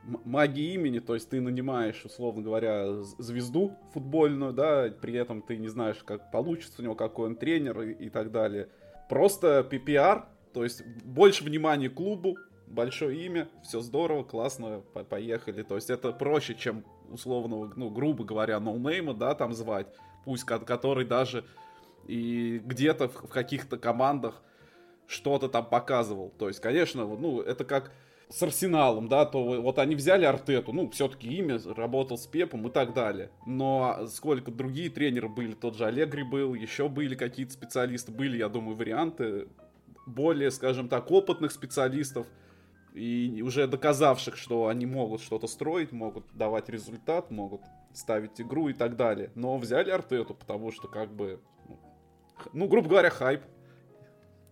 магии 0.04 0.74
имени, 0.74 1.00
то 1.00 1.14
есть 1.14 1.28
ты 1.28 1.40
нанимаешь, 1.40 2.04
условно 2.04 2.42
говоря, 2.42 3.02
звезду 3.18 3.76
футбольную, 3.92 4.52
да, 4.52 4.88
при 5.00 5.14
этом 5.14 5.42
ты 5.42 5.56
не 5.56 5.68
знаешь, 5.68 6.02
как 6.04 6.30
получится 6.30 6.80
у 6.80 6.84
него, 6.84 6.94
какой 6.94 7.28
он 7.28 7.36
тренер 7.36 7.82
и, 7.82 8.06
и 8.06 8.10
так 8.10 8.30
далее. 8.30 8.68
Просто 9.08 9.66
PPR, 9.68 10.24
то 10.54 10.62
есть 10.62 10.86
больше 11.04 11.42
внимания 11.42 11.90
клубу, 11.90 12.38
большое 12.68 13.26
имя, 13.26 13.48
все 13.64 13.80
здорово, 13.80 14.22
классно, 14.22 14.82
по 14.94 15.02
поехали. 15.02 15.62
То 15.62 15.74
есть 15.74 15.90
это 15.90 16.12
проще, 16.12 16.54
чем 16.54 16.84
условного, 17.10 17.72
ну, 17.74 17.90
грубо 17.90 18.24
говоря, 18.24 18.60
ноунейма, 18.60 19.14
да, 19.14 19.34
там 19.34 19.52
звать, 19.52 19.88
пусть 20.24 20.44
который 20.44 21.04
даже 21.04 21.44
и 22.06 22.60
где-то 22.64 23.08
в, 23.08 23.14
в 23.24 23.28
каких-то 23.28 23.78
командах 23.78 24.42
что-то 25.06 25.48
там 25.48 25.66
показывал. 25.66 26.32
То 26.38 26.48
есть, 26.48 26.60
конечно, 26.60 27.06
ну, 27.06 27.40
это 27.40 27.64
как 27.64 27.92
с 28.28 28.42
Арсеналом, 28.42 29.08
да, 29.08 29.26
то 29.26 29.60
вот 29.60 29.78
они 29.80 29.96
взяли 29.96 30.24
Артету, 30.24 30.72
ну, 30.72 30.88
все-таки 30.90 31.28
имя, 31.28 31.58
работал 31.74 32.16
с 32.16 32.26
Пепом 32.26 32.68
и 32.68 32.70
так 32.70 32.94
далее. 32.94 33.30
Но 33.44 34.06
сколько 34.06 34.52
другие 34.52 34.88
тренеры 34.88 35.28
были, 35.28 35.52
тот 35.52 35.76
же 35.76 35.84
Аллегри 35.84 36.22
был, 36.22 36.54
еще 36.54 36.88
были 36.88 37.16
какие-то 37.16 37.52
специалисты, 37.52 38.12
были, 38.12 38.38
я 38.38 38.48
думаю, 38.48 38.76
варианты 38.76 39.48
более, 40.06 40.52
скажем 40.52 40.88
так, 40.88 41.10
опытных 41.10 41.50
специалистов 41.50 42.26
и 42.94 43.42
уже 43.44 43.66
доказавших, 43.66 44.36
что 44.36 44.68
они 44.68 44.86
могут 44.86 45.22
что-то 45.22 45.48
строить, 45.48 45.90
могут 45.92 46.24
давать 46.32 46.68
результат, 46.68 47.30
могут 47.30 47.62
ставить 47.92 48.40
игру 48.40 48.68
и 48.68 48.72
так 48.72 48.96
далее. 48.96 49.30
Но 49.34 49.56
взяли 49.58 49.90
Артету, 49.90 50.34
потому 50.34 50.70
что 50.70 50.88
как 50.88 51.12
бы, 51.12 51.40
ну, 52.52 52.68
грубо 52.68 52.88
говоря, 52.88 53.10
хайп. 53.10 53.42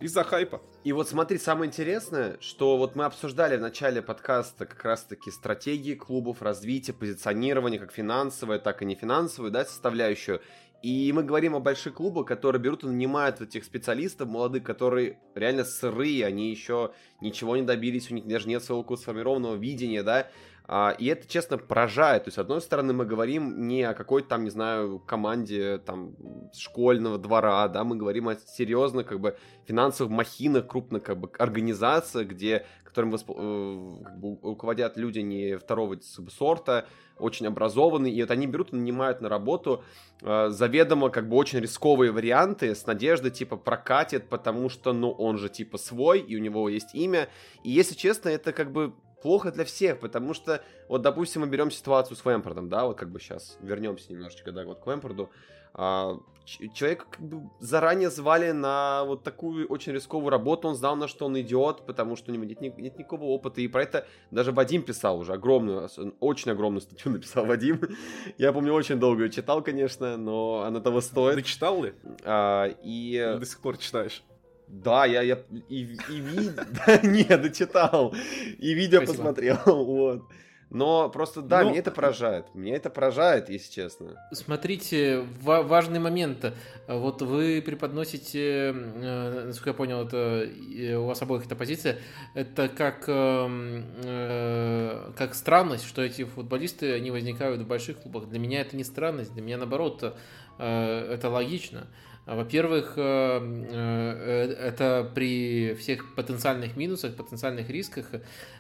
Из-за 0.00 0.22
хайпа. 0.22 0.62
И 0.84 0.92
вот 0.92 1.08
смотри, 1.08 1.38
самое 1.38 1.68
интересное, 1.68 2.36
что 2.40 2.76
вот 2.76 2.94
мы 2.94 3.04
обсуждали 3.04 3.56
в 3.56 3.60
начале 3.60 4.00
подкаста 4.00 4.64
как 4.64 4.84
раз-таки 4.84 5.32
стратегии 5.32 5.94
клубов, 5.94 6.40
развитие, 6.40 6.94
позиционирование, 6.94 7.80
как 7.80 7.90
финансовое, 7.90 8.60
так 8.60 8.80
и 8.82 8.84
не 8.84 8.94
финансовую, 8.94 9.50
да, 9.50 9.64
составляющую. 9.64 10.40
И 10.82 11.12
мы 11.12 11.24
говорим 11.24 11.56
о 11.56 11.60
больших 11.60 11.94
клубах, 11.94 12.26
которые 12.26 12.62
берут 12.62 12.84
и 12.84 12.86
нанимают 12.86 13.40
этих 13.40 13.64
специалистов, 13.64 14.28
молодых, 14.28 14.62
которые 14.62 15.18
реально 15.34 15.64
сырые, 15.64 16.24
они 16.24 16.50
еще 16.50 16.92
ничего 17.20 17.56
не 17.56 17.62
добились, 17.62 18.12
у 18.12 18.14
них 18.14 18.28
даже 18.28 18.48
нет 18.48 18.62
своего 18.62 18.96
сформированного 18.96 19.56
видения, 19.56 20.04
да. 20.04 20.28
А, 20.70 20.94
и 20.98 21.06
это, 21.06 21.26
честно, 21.26 21.56
поражает. 21.56 22.24
То 22.24 22.28
есть, 22.28 22.36
с 22.36 22.38
одной 22.38 22.60
стороны, 22.60 22.92
мы 22.92 23.06
говорим 23.06 23.66
не 23.66 23.82
о 23.84 23.94
какой-то 23.94 24.28
там, 24.28 24.44
не 24.44 24.50
знаю, 24.50 24.98
команде 24.98 25.78
там 25.78 26.14
школьного 26.54 27.16
двора, 27.16 27.66
да, 27.68 27.84
мы 27.84 27.96
говорим 27.96 28.28
о 28.28 28.36
серьезных, 28.36 29.06
как 29.06 29.18
бы, 29.18 29.38
финансовых 29.66 30.12
махинах, 30.12 30.66
крупных, 30.66 31.02
как 31.02 31.18
бы, 31.18 31.30
организациях, 31.38 32.28
где, 32.28 32.66
которым 32.84 33.10
восп... 33.10 33.30
Э, 33.30 34.02
как 34.04 34.20
бы, 34.20 34.38
руководят 34.42 34.98
люди 34.98 35.20
не 35.20 35.56
второго 35.56 35.96
сорта, 36.02 36.86
очень 37.18 37.46
образованные, 37.46 38.12
и 38.12 38.20
вот 38.20 38.30
они 38.30 38.46
берут 38.46 38.74
и 38.74 38.76
нанимают 38.76 39.22
на 39.22 39.30
работу 39.30 39.82
э, 40.20 40.50
заведомо 40.50 41.08
как 41.08 41.30
бы 41.30 41.36
очень 41.36 41.60
рисковые 41.60 42.12
варианты 42.12 42.74
с 42.74 42.86
надеждой 42.86 43.30
типа 43.30 43.56
прокатит, 43.56 44.28
потому 44.28 44.68
что, 44.68 44.92
ну, 44.92 45.12
он 45.12 45.38
же 45.38 45.48
типа 45.48 45.78
свой, 45.78 46.20
и 46.20 46.36
у 46.36 46.40
него 46.40 46.68
есть 46.68 46.94
имя, 46.94 47.30
и 47.64 47.70
если 47.70 47.94
честно, 47.94 48.28
это 48.28 48.52
как 48.52 48.70
бы 48.70 48.92
плохо 49.22 49.50
для 49.50 49.64
всех, 49.64 50.00
потому 50.00 50.34
что, 50.34 50.62
вот, 50.88 51.02
допустим, 51.02 51.42
мы 51.42 51.48
берем 51.48 51.70
ситуацию 51.70 52.16
с 52.16 52.24
Вэмпордом, 52.24 52.68
да, 52.68 52.86
вот 52.86 52.96
как 52.96 53.10
бы 53.10 53.20
сейчас 53.20 53.58
вернемся 53.60 54.12
немножечко, 54.12 54.52
да, 54.52 54.64
вот 54.64 54.80
к 54.80 54.86
Вэмпорду, 54.86 55.30
а, 55.74 56.18
человека 56.72 57.04
как 57.10 57.20
бы 57.20 57.50
заранее 57.60 58.10
звали 58.10 58.52
на 58.52 59.04
вот 59.04 59.22
такую 59.22 59.66
очень 59.68 59.92
рисковую 59.92 60.30
работу, 60.30 60.68
он 60.68 60.74
знал, 60.74 60.96
на 60.96 61.06
что 61.06 61.26
он 61.26 61.38
идет, 61.38 61.84
потому 61.86 62.16
что 62.16 62.30
у 62.30 62.34
него 62.34 62.44
нет, 62.44 62.60
нет 62.60 62.78
никакого 62.78 63.24
опыта, 63.24 63.60
и 63.60 63.68
про 63.68 63.82
это 63.82 64.06
даже 64.30 64.52
Вадим 64.52 64.82
писал 64.82 65.18
уже 65.18 65.34
огромную, 65.34 65.88
очень 66.20 66.50
огромную 66.50 66.80
статью 66.80 67.12
написал 67.12 67.44
Вадим. 67.44 67.80
Я 68.38 68.52
помню, 68.52 68.72
очень 68.72 68.96
долго 68.96 69.24
ее 69.24 69.30
читал, 69.30 69.62
конечно, 69.62 70.16
но 70.16 70.62
она 70.62 70.80
того 70.80 71.00
стоит. 71.00 71.36
Ты 71.36 71.42
читал 71.42 71.84
ли? 71.84 71.92
А, 72.24 72.66
и... 72.82 73.36
До 73.38 73.46
сих 73.46 73.60
пор 73.60 73.76
читаешь. 73.76 74.22
Да, 74.68 75.06
я, 75.06 75.22
я 75.22 75.38
и, 75.68 75.96
и 76.10 76.20
ви... 76.20 76.50
да, 76.86 77.00
не, 77.02 77.24
дочитал. 77.36 78.14
И 78.58 78.74
видео 78.74 79.00
посмотрел, 79.00 79.58
вот. 79.66 80.22
Но 80.70 81.08
просто, 81.08 81.40
да, 81.40 81.62
Но... 81.62 81.70
меня 81.70 81.78
это 81.78 81.90
поражает. 81.90 82.54
Меня 82.54 82.76
это 82.76 82.90
поражает, 82.90 83.48
если 83.48 83.72
честно. 83.72 84.22
Смотрите, 84.32 85.24
важный 85.40 85.98
момент. 85.98 86.52
Вот 86.86 87.22
вы 87.22 87.62
преподносите, 87.62 88.74
э, 88.74 89.44
насколько 89.46 89.70
я 89.70 89.74
понял, 89.74 90.06
это 90.06 90.46
у 91.00 91.06
вас 91.06 91.22
обоих 91.22 91.46
эта 91.46 91.56
позиция, 91.56 91.96
это 92.34 92.68
как, 92.68 93.04
эм, 93.08 93.84
э, 94.04 95.12
как 95.16 95.34
странность, 95.34 95.86
что 95.86 96.02
эти 96.02 96.24
футболисты, 96.24 96.92
они 96.92 97.10
возникают 97.10 97.62
в 97.62 97.66
больших 97.66 98.02
клубах. 98.02 98.28
Для 98.28 98.38
меня 98.38 98.60
это 98.60 98.76
не 98.76 98.84
странность, 98.84 99.32
для 99.32 99.42
меня 99.42 99.56
наоборот, 99.56 100.16
э, 100.58 101.12
это 101.14 101.30
логично. 101.30 101.86
Во-первых, 102.28 102.92
э, 102.96 103.40
э, 103.70 104.54
это 104.60 105.10
при 105.14 105.72
всех 105.80 106.14
потенциальных 106.14 106.76
минусах, 106.76 107.16
потенциальных 107.16 107.70
рисках, 107.70 108.10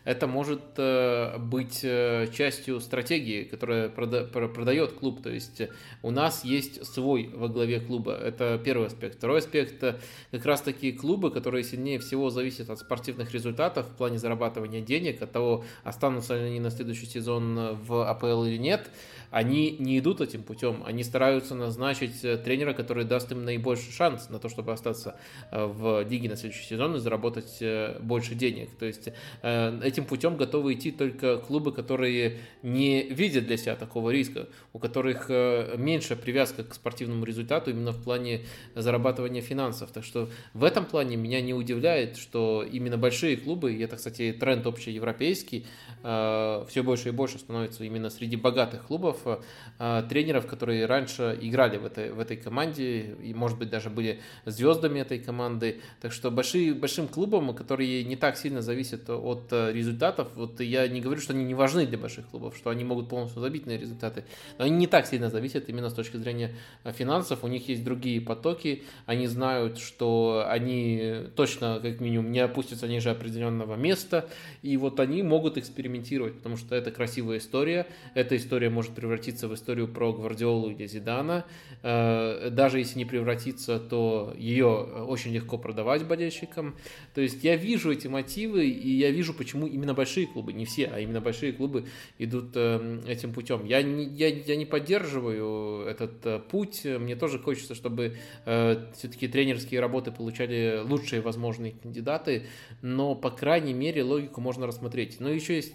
это 0.04 0.26
может 0.26 0.62
э, 0.78 1.36
быть 1.36 1.82
частью 1.82 2.80
стратегии, 2.80 3.44
которая 3.44 3.90
продает 3.90 4.92
клуб. 4.92 5.22
То 5.22 5.28
есть 5.28 5.60
у 6.02 6.10
нас 6.10 6.44
есть 6.44 6.86
свой 6.86 7.30
во 7.34 7.48
главе 7.48 7.80
клуба. 7.80 8.14
Это 8.14 8.58
первый 8.64 8.86
аспект. 8.86 9.18
Второй 9.18 9.40
аспект– 9.40 9.84
как 10.30 10.46
раз-таки 10.46 10.92
клубы, 10.92 11.30
которые 11.30 11.62
сильнее 11.62 11.98
всего 11.98 12.30
зависят 12.30 12.70
от 12.70 12.78
спортивных 12.78 13.34
результатов 13.34 13.86
в 13.86 13.96
плане 13.96 14.18
зарабатывания 14.18 14.80
денег, 14.80 15.20
от 15.20 15.32
того, 15.32 15.66
останутся 15.84 16.38
ли 16.38 16.46
они 16.46 16.60
на 16.60 16.70
следующий 16.70 17.06
сезон 17.06 17.76
в 17.82 18.08
АПЛ 18.08 18.44
или 18.44 18.56
нет– 18.56 18.90
они 19.30 19.76
не 19.78 19.98
идут 19.98 20.20
этим 20.20 20.42
путем, 20.42 20.82
они 20.86 21.04
стараются 21.04 21.54
назначить 21.54 22.24
э, 22.24 22.38
тренера, 22.38 22.72
который 22.72 23.04
даст 23.04 23.30
им 23.32 23.44
наибольший 23.44 23.92
шанс 23.92 24.30
на 24.30 24.38
то, 24.38 24.48
чтобы 24.48 24.72
остаться 24.72 25.16
э, 25.50 25.64
в 25.64 26.02
лиге 26.08 26.28
на 26.28 26.36
следующий 26.36 26.64
сезон 26.64 26.96
и 26.96 26.98
заработать 26.98 27.58
э, 27.60 27.98
больше 28.00 28.34
денег. 28.34 28.70
То 28.78 28.86
есть 28.86 29.08
этим 29.42 30.04
путем 30.04 30.36
готовы 30.36 30.74
идти 30.74 30.90
только 30.90 31.38
клубы, 31.38 31.72
которые 31.72 32.38
не 32.62 33.02
видят 33.02 33.46
для 33.46 33.56
себя 33.56 33.76
такого 33.76 34.10
риска, 34.10 34.48
у 34.72 34.78
которых 34.78 35.28
меньше 35.28 36.16
привязка 36.16 36.64
к 36.64 36.74
спортивному 36.74 37.24
результату 37.24 37.70
именно 37.70 37.92
в 37.92 38.02
плане 38.02 38.42
зарабатывания 38.74 39.42
финансов. 39.42 39.90
Так 39.92 40.04
что 40.04 40.28
в 40.54 40.64
этом 40.64 40.84
плане 40.84 41.16
меня 41.16 41.40
не 41.40 41.54
удивляет, 41.54 42.16
что 42.16 42.64
именно 42.70 42.98
большие 42.98 43.36
клубы, 43.36 43.74
и 43.74 43.82
это, 43.82 43.96
кстати, 43.96 44.36
тренд 44.38 44.66
общеевропейский, 44.66 45.66
все 46.02 46.82
больше 46.82 47.08
и 47.08 47.12
больше 47.12 47.38
становится 47.38 47.84
именно 47.84 48.10
среди 48.10 48.36
богатых 48.36 48.86
клубов, 48.86 49.17
тренеров, 49.18 49.44
э, 49.78 50.02
тренеров, 50.08 50.46
которые 50.46 50.86
раньше 50.86 51.38
играли 51.40 51.76
в 51.76 51.86
этой, 51.86 52.12
в 52.12 52.20
этой 52.20 52.36
команде 52.36 53.16
и, 53.22 53.34
может 53.34 53.58
быть, 53.58 53.70
даже 53.70 53.90
были 53.90 54.20
звездами 54.44 55.00
этой 55.00 55.18
команды. 55.18 55.80
Так 56.00 56.12
что 56.12 56.30
большие, 56.30 56.74
большим 56.74 57.08
клубам, 57.08 57.54
которые 57.54 58.04
не 58.04 58.16
так 58.16 58.36
сильно 58.36 58.62
зависят 58.62 59.08
от 59.10 59.48
э, 59.52 59.72
результатов, 59.72 60.28
вот 60.34 60.60
я 60.60 60.88
не 60.88 61.00
говорю, 61.00 61.20
что 61.20 61.32
они 61.32 61.44
не 61.44 61.54
важны 61.54 61.86
для 61.86 61.98
больших 61.98 62.28
клубов, 62.28 62.56
что 62.56 62.70
они 62.70 62.84
могут 62.84 63.08
полностью 63.08 63.40
забить 63.40 63.66
на 63.66 63.76
результаты, 63.76 64.24
но 64.58 64.64
они 64.64 64.76
не 64.76 64.86
так 64.86 65.06
сильно 65.06 65.30
зависят 65.30 65.68
именно 65.68 65.90
с 65.90 65.94
точки 65.94 66.16
зрения 66.16 66.54
э, 66.84 66.92
финансов, 66.92 67.44
у 67.44 67.48
них 67.48 67.68
есть 67.68 67.84
другие 67.84 68.20
потоки, 68.20 68.82
они 69.06 69.26
знают, 69.26 69.78
что 69.78 70.44
они 70.48 71.26
точно, 71.36 71.80
как 71.82 72.00
минимум, 72.00 72.32
не 72.32 72.40
опустятся 72.40 72.88
ниже 72.88 73.10
определенного 73.10 73.76
места, 73.76 74.28
и 74.62 74.76
вот 74.76 75.00
они 75.00 75.22
могут 75.22 75.56
экспериментировать, 75.56 76.34
потому 76.34 76.56
что 76.56 76.74
это 76.74 76.90
красивая 76.90 77.38
история, 77.38 77.86
эта 78.14 78.36
история 78.36 78.70
может 78.70 78.94
превратиться 78.94 79.07
превратиться 79.08 79.48
в 79.48 79.54
историю 79.54 79.88
про 79.88 80.12
Гвардиолу 80.12 80.70
или 80.70 80.86
Зидана. 80.86 81.46
Э, 81.82 82.50
даже 82.50 82.78
если 82.78 82.98
не 82.98 83.06
превратиться, 83.06 83.80
то 83.80 84.34
ее 84.36 84.66
очень 84.66 85.32
легко 85.32 85.56
продавать 85.56 86.06
болельщикам. 86.06 86.76
То 87.14 87.22
есть 87.22 87.42
я 87.42 87.56
вижу 87.56 87.90
эти 87.90 88.06
мотивы, 88.06 88.68
и 88.68 88.90
я 88.90 89.10
вижу, 89.10 89.32
почему 89.32 89.66
именно 89.66 89.94
большие 89.94 90.26
клубы, 90.26 90.52
не 90.52 90.66
все, 90.66 90.86
а 90.88 91.00
именно 91.00 91.22
большие 91.22 91.52
клубы 91.54 91.86
идут 92.18 92.50
э, 92.54 93.00
этим 93.08 93.32
путем. 93.32 93.64
Я 93.64 93.82
не, 93.82 94.04
я, 94.04 94.28
я 94.28 94.56
не 94.56 94.66
поддерживаю 94.66 95.86
этот 95.86 96.26
э, 96.26 96.38
путь. 96.38 96.84
Мне 96.84 97.16
тоже 97.16 97.38
хочется, 97.38 97.74
чтобы 97.74 98.16
все-таки 98.44 99.28
тренерские 99.28 99.80
работы 99.80 100.10
получали 100.10 100.82
лучшие 100.84 101.22
возможные 101.22 101.72
кандидаты, 101.72 102.46
но, 102.82 103.14
по 103.14 103.30
крайней 103.30 103.72
мере, 103.72 104.02
логику 104.02 104.40
можно 104.40 104.66
рассмотреть. 104.66 105.20
Но 105.20 105.30
еще 105.30 105.56
есть 105.56 105.72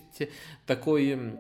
такой 0.65 1.39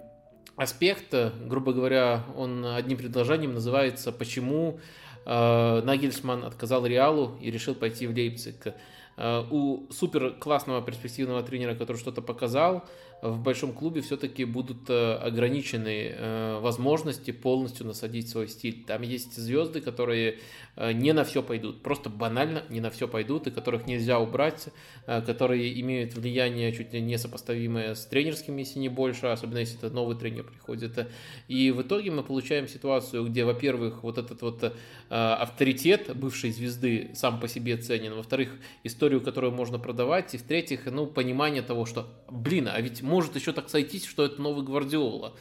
аспект, 0.55 1.13
грубо 1.45 1.73
говоря, 1.73 2.23
он 2.35 2.65
одним 2.65 2.97
предложением 2.97 3.53
называется 3.53 4.11
«Почему 4.11 4.79
э, 5.25 5.81
Нагельсман 5.83 6.43
отказал 6.43 6.85
Реалу 6.85 7.37
и 7.41 7.51
решил 7.51 7.75
пойти 7.75 8.07
в 8.07 8.11
Лейпциг». 8.11 8.73
Э, 9.17 9.43
у 9.49 9.87
супер 9.91 10.31
классного 10.31 10.81
перспективного 10.81 11.43
тренера, 11.43 11.75
который 11.75 11.97
что-то 11.97 12.21
показал, 12.21 12.85
в 13.23 13.39
большом 13.39 13.71
клубе 13.71 14.01
все-таки 14.01 14.43
будут 14.43 14.89
э, 14.89 15.13
ограничены 15.15 16.13
э, 16.13 16.59
возможности 16.59 17.31
полностью 17.31 17.87
насадить 17.87 18.29
свой 18.29 18.49
стиль. 18.49 18.83
Там 18.85 19.01
есть 19.01 19.37
звезды, 19.37 19.79
которые 19.79 20.39
э, 20.75 20.91
не 20.91 21.13
на 21.13 21.23
все 21.23 21.41
пойдут, 21.41 21.83
просто 21.83 22.09
банально 22.09 22.63
не 22.67 22.81
на 22.81 22.89
все 22.89 23.07
пойдут, 23.07 23.47
и 23.47 23.51
которых 23.51 23.87
нельзя 23.87 24.19
убрать, 24.19 24.67
которые 25.05 25.79
имеют 25.79 26.15
влияние 26.15 26.73
чуть 26.73 26.93
ли 26.93 27.01
не 27.01 27.17
сопоставимое 27.17 27.95
с 27.95 28.05
тренерским, 28.05 28.57
если 28.57 28.79
не 28.79 28.89
больше, 28.89 29.27
особенно 29.27 29.59
если 29.59 29.77
это 29.77 29.89
новый 29.89 30.17
тренер 30.17 30.43
приходит. 30.43 31.07
И 31.47 31.71
в 31.71 31.81
итоге 31.81 32.11
мы 32.11 32.23
получаем 32.23 32.67
ситуацию, 32.67 33.25
где, 33.25 33.45
во-первых, 33.45 34.03
вот 34.03 34.17
этот 34.17 34.41
вот 34.41 34.73
авторитет 35.09 36.15
бывшей 36.15 36.51
звезды 36.51 37.11
сам 37.13 37.39
по 37.39 37.47
себе 37.47 37.77
ценен, 37.77 38.13
во-вторых, 38.15 38.55
историю, 38.83 39.21
которую 39.21 39.53
можно 39.53 39.79
продавать, 39.79 40.33
и 40.33 40.37
в-третьих, 40.37 40.85
ну, 40.85 41.05
понимание 41.05 41.61
того, 41.61 41.85
что, 41.85 42.07
блин, 42.29 42.69
а 42.71 42.79
ведь 42.81 43.01
может 43.13 43.35
еще 43.35 43.53
так 43.53 43.69
сойтись, 43.69 44.05
что 44.05 44.25
это 44.25 44.41
новый 44.41 44.65
Гвардиола. 44.65 45.33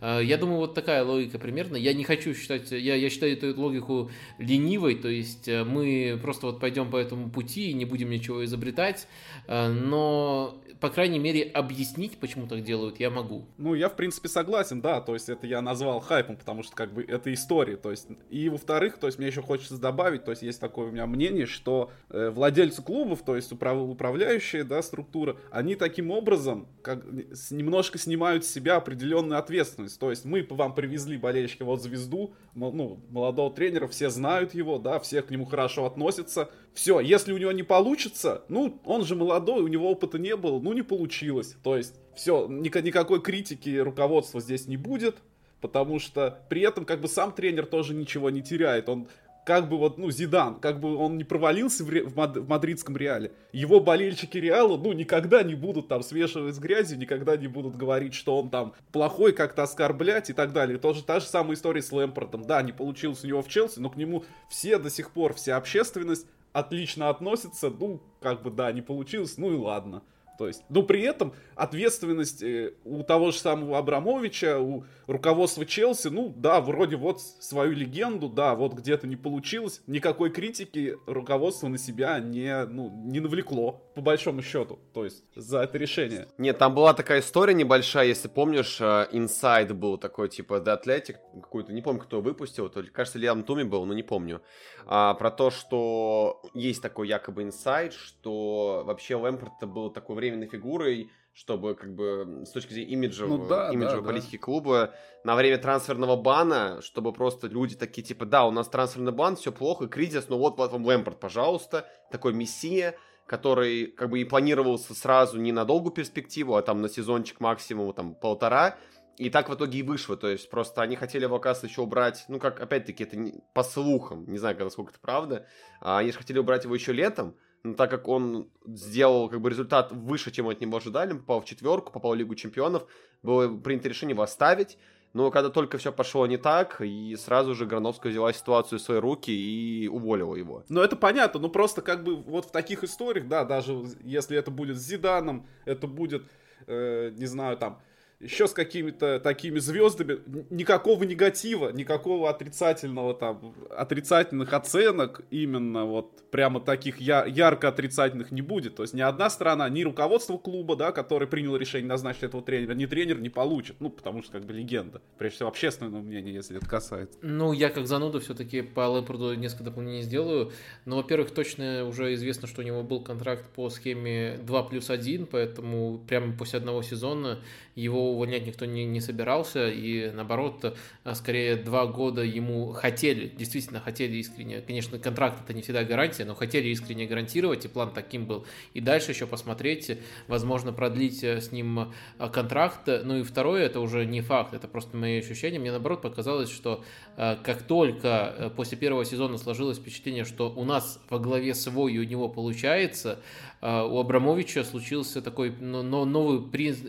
Э, 0.00 0.20
я 0.22 0.38
думаю, 0.38 0.58
вот 0.60 0.74
такая 0.74 1.04
логика 1.04 1.38
примерно. 1.38 1.76
Я 1.76 1.92
не 1.92 2.04
хочу 2.04 2.32
считать, 2.34 2.70
я, 2.70 2.94
я 2.94 3.10
считаю 3.10 3.34
эту 3.34 3.60
логику 3.60 4.10
ленивой, 4.38 4.94
то 4.94 5.08
есть 5.08 5.46
э, 5.46 5.62
мы 5.62 6.18
просто 6.22 6.46
вот 6.46 6.58
пойдем 6.58 6.90
по 6.90 6.96
этому 6.96 7.28
пути 7.28 7.70
и 7.70 7.74
не 7.74 7.84
будем 7.84 8.08
ничего 8.08 8.42
изобретать, 8.44 9.06
э, 9.46 9.68
но, 9.68 10.58
по 10.80 10.90
крайней 10.90 11.18
мере, 11.18 11.42
объяснить, 11.42 12.18
почему 12.18 12.46
так 12.46 12.62
делают, 12.62 13.00
я 13.00 13.10
могу. 13.10 13.46
Ну, 13.56 13.74
я, 13.74 13.88
в 13.88 13.96
принципе, 13.96 14.28
согласен, 14.28 14.80
да, 14.80 15.00
то 15.00 15.14
есть 15.14 15.28
это 15.28 15.46
я 15.46 15.62
назвал 15.62 16.00
хайпом, 16.00 16.36
потому 16.36 16.62
что, 16.62 16.74
как 16.74 16.92
бы, 16.92 17.02
это 17.02 17.32
история, 17.32 17.76
то 17.76 17.90
есть, 17.90 18.08
и, 18.30 18.48
во-вторых, 18.48 18.98
то 18.98 19.06
есть, 19.06 19.18
мне 19.18 19.28
еще 19.28 19.42
хочется 19.42 19.78
добавить, 19.78 20.24
то 20.24 20.30
есть, 20.30 20.42
есть 20.42 20.60
такое 20.60 20.88
у 20.88 20.90
меня 20.90 21.06
мнение, 21.06 21.46
что 21.46 21.90
э, 22.10 22.30
владельцы 22.30 22.82
клубов, 22.82 23.22
то 23.22 23.36
есть, 23.36 23.52
управ, 23.52 23.78
управляющие, 23.78 24.64
да, 24.64 24.82
структура, 24.82 25.36
они 25.50 25.74
таким 25.74 26.10
образом, 26.10 26.68
как, 26.82 27.04
немножко 27.50 27.98
снимают 27.98 28.44
с 28.44 28.50
себя 28.50 28.76
определенную 28.76 29.38
ответственность. 29.38 29.98
То 29.98 30.10
есть 30.10 30.24
мы 30.24 30.46
вам 30.50 30.74
привезли 30.74 31.16
болельщики 31.16 31.62
вот 31.62 31.82
звезду, 31.82 32.34
ну, 32.54 33.00
молодого 33.10 33.52
тренера, 33.52 33.86
все 33.88 34.10
знают 34.10 34.54
его, 34.54 34.78
да, 34.78 34.98
все 34.98 35.22
к 35.22 35.30
нему 35.30 35.44
хорошо 35.44 35.86
относятся. 35.86 36.50
Все, 36.78 37.00
если 37.00 37.32
у 37.32 37.38
него 37.38 37.50
не 37.50 37.64
получится, 37.64 38.44
ну, 38.48 38.80
он 38.84 39.04
же 39.04 39.16
молодой, 39.16 39.62
у 39.64 39.66
него 39.66 39.90
опыта 39.90 40.16
не 40.16 40.36
было, 40.36 40.60
ну, 40.60 40.72
не 40.72 40.82
получилось. 40.82 41.56
То 41.64 41.76
есть, 41.76 41.96
все, 42.14 42.46
никакой 42.48 43.20
критики 43.20 43.78
руководства 43.78 44.40
здесь 44.40 44.68
не 44.68 44.76
будет, 44.76 45.16
потому 45.60 45.98
что 45.98 46.38
при 46.48 46.60
этом 46.60 46.84
как 46.84 47.00
бы 47.00 47.08
сам 47.08 47.32
тренер 47.32 47.66
тоже 47.66 47.94
ничего 47.94 48.30
не 48.30 48.42
теряет. 48.42 48.88
Он 48.88 49.08
как 49.44 49.68
бы 49.68 49.76
вот, 49.76 49.98
ну, 49.98 50.12
Зидан, 50.12 50.60
как 50.60 50.78
бы 50.78 50.94
он 50.94 51.16
не 51.16 51.24
провалился 51.24 51.82
в, 51.82 51.90
ре, 51.90 52.04
в, 52.04 52.14
мад, 52.14 52.36
в 52.36 52.48
мадридском 52.48 52.96
Реале, 52.96 53.32
его 53.50 53.80
болельщики 53.80 54.38
Реала, 54.38 54.76
ну, 54.76 54.92
никогда 54.92 55.42
не 55.42 55.56
будут 55.56 55.88
там 55.88 56.04
свешивать 56.04 56.54
с 56.54 56.60
грязью, 56.60 56.98
никогда 56.98 57.36
не 57.36 57.48
будут 57.48 57.76
говорить, 57.76 58.14
что 58.14 58.38
он 58.38 58.50
там 58.50 58.74
плохой, 58.92 59.32
как-то 59.32 59.64
оскорблять 59.64 60.30
и 60.30 60.32
так 60.32 60.52
далее. 60.52 60.78
Тоже 60.78 61.02
та 61.02 61.18
же 61.18 61.26
самая 61.26 61.54
история 61.54 61.82
с 61.82 61.90
Лэмпортом. 61.90 62.44
Да, 62.44 62.62
не 62.62 62.70
получилось 62.70 63.24
у 63.24 63.26
него 63.26 63.42
в 63.42 63.48
Челси, 63.48 63.80
но 63.80 63.90
к 63.90 63.96
нему 63.96 64.24
все 64.48 64.78
до 64.78 64.90
сих 64.90 65.10
пор, 65.10 65.34
вся 65.34 65.56
общественность 65.56 66.26
отлично 66.52 67.08
относится. 67.08 67.70
Ну, 67.70 68.00
как 68.20 68.42
бы, 68.42 68.50
да, 68.50 68.72
не 68.72 68.82
получилось, 68.82 69.38
ну 69.38 69.52
и 69.52 69.56
ладно. 69.56 70.02
То 70.38 70.46
есть, 70.46 70.62
но 70.68 70.84
при 70.84 71.02
этом 71.02 71.34
ответственность 71.56 72.44
э, 72.44 72.74
у 72.84 73.02
того 73.02 73.32
же 73.32 73.38
самого 73.38 73.76
Абрамовича, 73.76 74.60
у 74.60 74.84
руководства 75.08 75.66
Челси, 75.66 76.08
ну 76.08 76.32
да, 76.34 76.60
вроде 76.60 76.94
вот 76.94 77.20
свою 77.20 77.72
легенду, 77.72 78.28
да, 78.28 78.54
вот 78.54 78.72
где-то 78.74 79.08
не 79.08 79.16
получилось, 79.16 79.82
никакой 79.88 80.30
критики 80.30 80.96
руководство 81.06 81.66
на 81.66 81.76
себя 81.76 82.20
не, 82.20 82.64
ну, 82.66 82.88
не 83.06 83.18
навлекло, 83.18 83.82
по 83.96 84.00
большому 84.00 84.42
счету, 84.42 84.78
то 84.94 85.04
есть 85.04 85.24
за 85.34 85.62
это 85.62 85.76
решение. 85.76 86.28
Нет, 86.38 86.56
там 86.56 86.72
была 86.72 86.94
такая 86.94 87.18
история 87.18 87.54
небольшая, 87.54 88.06
если 88.06 88.28
помнишь, 88.28 88.80
инсайд 88.80 89.74
был 89.74 89.98
такой, 89.98 90.28
типа 90.28 90.62
The 90.64 90.80
Athletic, 90.80 91.16
какой-то, 91.34 91.72
не 91.72 91.82
помню, 91.82 92.00
кто 92.00 92.20
выпустил, 92.20 92.68
то 92.68 92.80
ли, 92.80 92.90
кажется, 92.90 93.18
Лиам 93.18 93.42
Туми 93.42 93.64
был, 93.64 93.84
но 93.86 93.92
не 93.92 94.04
помню, 94.04 94.40
а, 94.86 95.14
про 95.14 95.32
то, 95.32 95.50
что 95.50 96.42
есть 96.54 96.80
такой 96.80 97.08
якобы 97.08 97.42
инсайд, 97.42 97.92
что 97.92 98.84
вообще 98.86 99.16
Лэмпорт 99.16 99.68
был 99.68 99.90
такой 99.90 100.14
время 100.14 100.27
временной 100.30 100.48
фигурой, 100.48 101.10
чтобы 101.32 101.74
как 101.74 101.94
бы 101.94 102.42
с 102.44 102.50
точки 102.50 102.72
зрения 102.72 102.92
имиджевого, 102.92 103.42
ну, 103.42 103.48
да, 103.48 103.72
имиджевой 103.72 104.02
да, 104.02 104.06
политики 104.08 104.36
да. 104.36 104.42
клуба 104.42 104.94
на 105.22 105.36
время 105.36 105.58
трансферного 105.58 106.16
бана, 106.16 106.80
чтобы 106.82 107.12
просто 107.12 107.46
люди 107.46 107.76
такие 107.76 108.02
типа, 108.02 108.26
да, 108.26 108.44
у 108.44 108.50
нас 108.50 108.68
трансферный 108.68 109.12
бан, 109.12 109.36
все 109.36 109.52
плохо, 109.52 109.86
кризис, 109.86 110.28
но 110.28 110.38
вот, 110.38 110.58
вот 110.58 110.72
вам 110.72 110.84
Лэмпорт, 110.84 111.20
пожалуйста, 111.20 111.86
такой 112.10 112.32
мессия, 112.32 112.96
который 113.26 113.86
как 113.86 114.10
бы 114.10 114.20
и 114.20 114.24
планировался 114.24 114.94
сразу 114.94 115.38
не 115.38 115.52
на 115.52 115.64
долгую 115.64 115.92
перспективу, 115.92 116.56
а 116.56 116.62
там 116.62 116.82
на 116.82 116.88
сезончик 116.88 117.40
максимум 117.40 117.92
там 117.92 118.14
полтора, 118.14 118.76
и 119.18 119.30
так 119.30 119.48
в 119.48 119.54
итоге 119.54 119.80
и 119.80 119.82
вышло, 119.82 120.16
то 120.16 120.28
есть 120.28 120.48
просто 120.48 120.82
они 120.82 120.96
хотели 120.96 121.24
его, 121.24 121.36
оказывается, 121.36 121.66
еще 121.66 121.82
убрать, 121.82 122.24
ну 122.28 122.38
как, 122.38 122.60
опять-таки, 122.60 123.04
это 123.04 123.16
не, 123.16 123.34
по 123.52 123.62
слухам, 123.62 124.24
не 124.28 124.38
знаю, 124.38 124.56
насколько 124.58 124.90
это 124.92 125.00
правда, 125.00 125.46
а 125.80 125.98
они 125.98 126.12
же 126.12 126.18
хотели 126.18 126.38
убрать 126.38 126.64
его 126.64 126.74
еще 126.74 126.92
летом, 126.92 127.36
но 127.64 127.74
так 127.74 127.90
как 127.90 128.08
он 128.08 128.48
сделал 128.66 129.28
как 129.28 129.40
бы 129.40 129.50
результат 129.50 129.92
выше, 129.92 130.30
чем 130.30 130.48
от 130.48 130.60
него 130.60 130.76
ожидали, 130.76 131.12
попал 131.12 131.40
в 131.40 131.44
четверку, 131.44 131.92
попал 131.92 132.12
в 132.12 132.16
Лигу 132.16 132.34
Чемпионов, 132.34 132.86
было 133.22 133.48
принято 133.56 133.88
решение 133.88 134.14
его 134.14 134.22
оставить, 134.22 134.78
но 135.12 135.30
когда 135.30 135.50
только 135.50 135.78
все 135.78 135.92
пошло 135.92 136.26
не 136.26 136.36
так, 136.36 136.80
и 136.80 137.16
сразу 137.16 137.54
же 137.54 137.66
Грановская 137.66 138.12
взяла 138.12 138.32
ситуацию 138.32 138.78
в 138.78 138.82
свои 138.82 138.98
руки 138.98 139.30
и 139.30 139.88
уволила 139.88 140.34
его. 140.34 140.64
Ну, 140.68 140.80
это 140.80 140.96
понятно, 140.96 141.40
ну 141.40 141.48
просто 141.48 141.82
как 141.82 142.04
бы 142.04 142.16
вот 142.16 142.46
в 142.46 142.52
таких 142.52 142.84
историях, 142.84 143.26
да, 143.26 143.44
даже 143.44 143.84
если 144.02 144.36
это 144.36 144.50
будет 144.50 144.76
с 144.76 144.86
Зиданом, 144.86 145.46
это 145.64 145.86
будет, 145.86 146.24
э, 146.66 147.10
не 147.16 147.26
знаю, 147.26 147.56
там, 147.56 147.80
еще 148.20 148.48
с 148.48 148.52
какими-то 148.52 149.20
такими 149.20 149.60
звездами, 149.60 150.18
никакого 150.50 151.04
негатива, 151.04 151.70
никакого 151.70 152.28
отрицательного 152.28 153.14
там, 153.14 153.54
отрицательных 153.70 154.52
оценок, 154.52 155.22
именно 155.30 155.84
вот 155.84 156.28
прямо 156.30 156.60
таких 156.60 157.00
я, 157.00 157.24
ярко 157.24 157.68
отрицательных 157.68 158.32
не 158.32 158.42
будет. 158.42 158.74
То 158.76 158.82
есть 158.82 158.94
ни 158.94 159.00
одна 159.00 159.30
сторона, 159.30 159.68
ни 159.68 159.82
руководство 159.82 160.36
клуба, 160.36 160.74
да, 160.74 160.90
который 160.90 161.28
принял 161.28 161.56
решение 161.56 161.88
назначить 161.88 162.24
этого 162.24 162.42
тренера, 162.42 162.74
ни 162.74 162.86
тренер 162.86 163.20
не 163.20 163.28
получит. 163.28 163.76
Ну, 163.80 163.88
потому 163.90 164.22
что 164.22 164.32
как 164.32 164.44
бы 164.44 164.52
легенда. 164.52 165.00
Прежде 165.16 165.36
всего, 165.36 165.48
общественного 165.50 166.02
мнения, 166.02 166.32
если 166.32 166.56
это 166.56 166.66
касается. 166.66 167.18
Ну, 167.22 167.52
я 167.52 167.70
как 167.70 167.86
зануда 167.86 168.18
все-таки 168.18 168.62
по 168.62 168.80
Лэмпорду 168.88 169.34
несколько 169.34 169.64
дополнений 169.64 170.02
сделаю. 170.02 170.50
Но, 170.84 170.96
во-первых, 170.96 171.30
точно 171.30 171.84
уже 171.84 172.14
известно, 172.14 172.48
что 172.48 172.62
у 172.62 172.64
него 172.64 172.82
был 172.82 173.00
контракт 173.00 173.44
по 173.54 173.70
схеме 173.70 174.38
2 174.42 174.62
плюс 174.64 174.90
1, 174.90 175.26
поэтому 175.26 175.98
прямо 176.08 176.36
после 176.36 176.58
одного 176.58 176.82
сезона 176.82 177.38
его 177.78 178.12
увольнять 178.12 178.46
никто 178.46 178.64
не, 178.64 178.84
не 178.84 179.00
собирался, 179.00 179.68
и 179.68 180.10
наоборот, 180.10 180.76
э, 181.04 181.14
скорее 181.14 181.56
два 181.56 181.86
года 181.86 182.22
ему 182.22 182.72
хотели, 182.72 183.28
действительно 183.28 183.80
хотели 183.80 184.16
искренне, 184.16 184.60
конечно, 184.60 184.98
контракт 184.98 185.40
это 185.44 185.54
не 185.54 185.62
всегда 185.62 185.84
гарантия, 185.84 186.24
но 186.24 186.34
хотели 186.34 186.68
искренне 186.68 187.06
гарантировать, 187.06 187.64
и 187.64 187.68
план 187.68 187.92
таким 187.92 188.26
был. 188.26 188.46
И 188.74 188.80
дальше 188.80 189.12
еще 189.12 189.26
посмотреть, 189.26 189.96
возможно, 190.26 190.72
продлить 190.72 191.22
э, 191.22 191.40
с 191.40 191.52
ним 191.52 191.92
э, 192.18 192.28
контракт. 192.30 192.88
Ну 193.04 193.18
и 193.18 193.22
второе, 193.22 193.64
это 193.66 193.80
уже 193.80 194.04
не 194.06 194.22
факт, 194.22 194.54
это 194.54 194.66
просто 194.66 194.96
мои 194.96 195.18
ощущения. 195.18 195.58
Мне 195.58 195.70
наоборот 195.70 196.02
показалось, 196.02 196.50
что 196.50 196.84
как 197.16 197.62
только 197.62 198.52
после 198.56 198.78
первого 198.78 199.04
сезона 199.04 199.38
сложилось 199.38 199.78
впечатление, 199.78 200.24
что 200.24 200.50
у 200.50 200.64
нас 200.64 201.00
во 201.10 201.18
главе 201.18 201.54
свой 201.54 201.98
у 201.98 202.04
него 202.04 202.28
получается, 202.28 203.18
у 203.60 203.98
Абрамовича 203.98 204.62
случился 204.62 205.20
такой 205.20 205.50
новый 205.50 206.40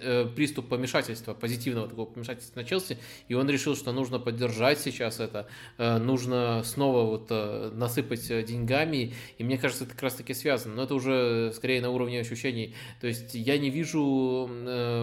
э, 0.01 0.25
приступ 0.35 0.69
помешательства, 0.79 1.33
позитивного 1.33 1.89
такого 1.89 2.05
помешательства 2.05 2.61
на 2.61 2.65
Челси, 2.65 2.97
и 3.27 3.33
он 3.33 3.49
решил, 3.49 3.75
что 3.75 3.91
нужно 3.91 4.17
поддержать 4.17 4.79
сейчас 4.79 5.19
это, 5.19 5.47
э, 5.77 5.97
нужно 5.97 6.61
снова 6.63 7.05
вот 7.05 7.27
э, 7.29 7.71
насыпать 7.73 8.27
деньгами, 8.45 9.13
и 9.37 9.43
мне 9.43 9.57
кажется, 9.57 9.83
это 9.83 9.93
как 9.93 10.03
раз 10.03 10.13
таки 10.15 10.33
связано, 10.33 10.75
но 10.75 10.83
это 10.83 10.95
уже 10.95 11.51
скорее 11.53 11.81
на 11.81 11.89
уровне 11.89 12.21
ощущений, 12.21 12.75
то 13.01 13.07
есть 13.07 13.35
я 13.35 13.57
не 13.57 13.69
вижу, 13.69 14.49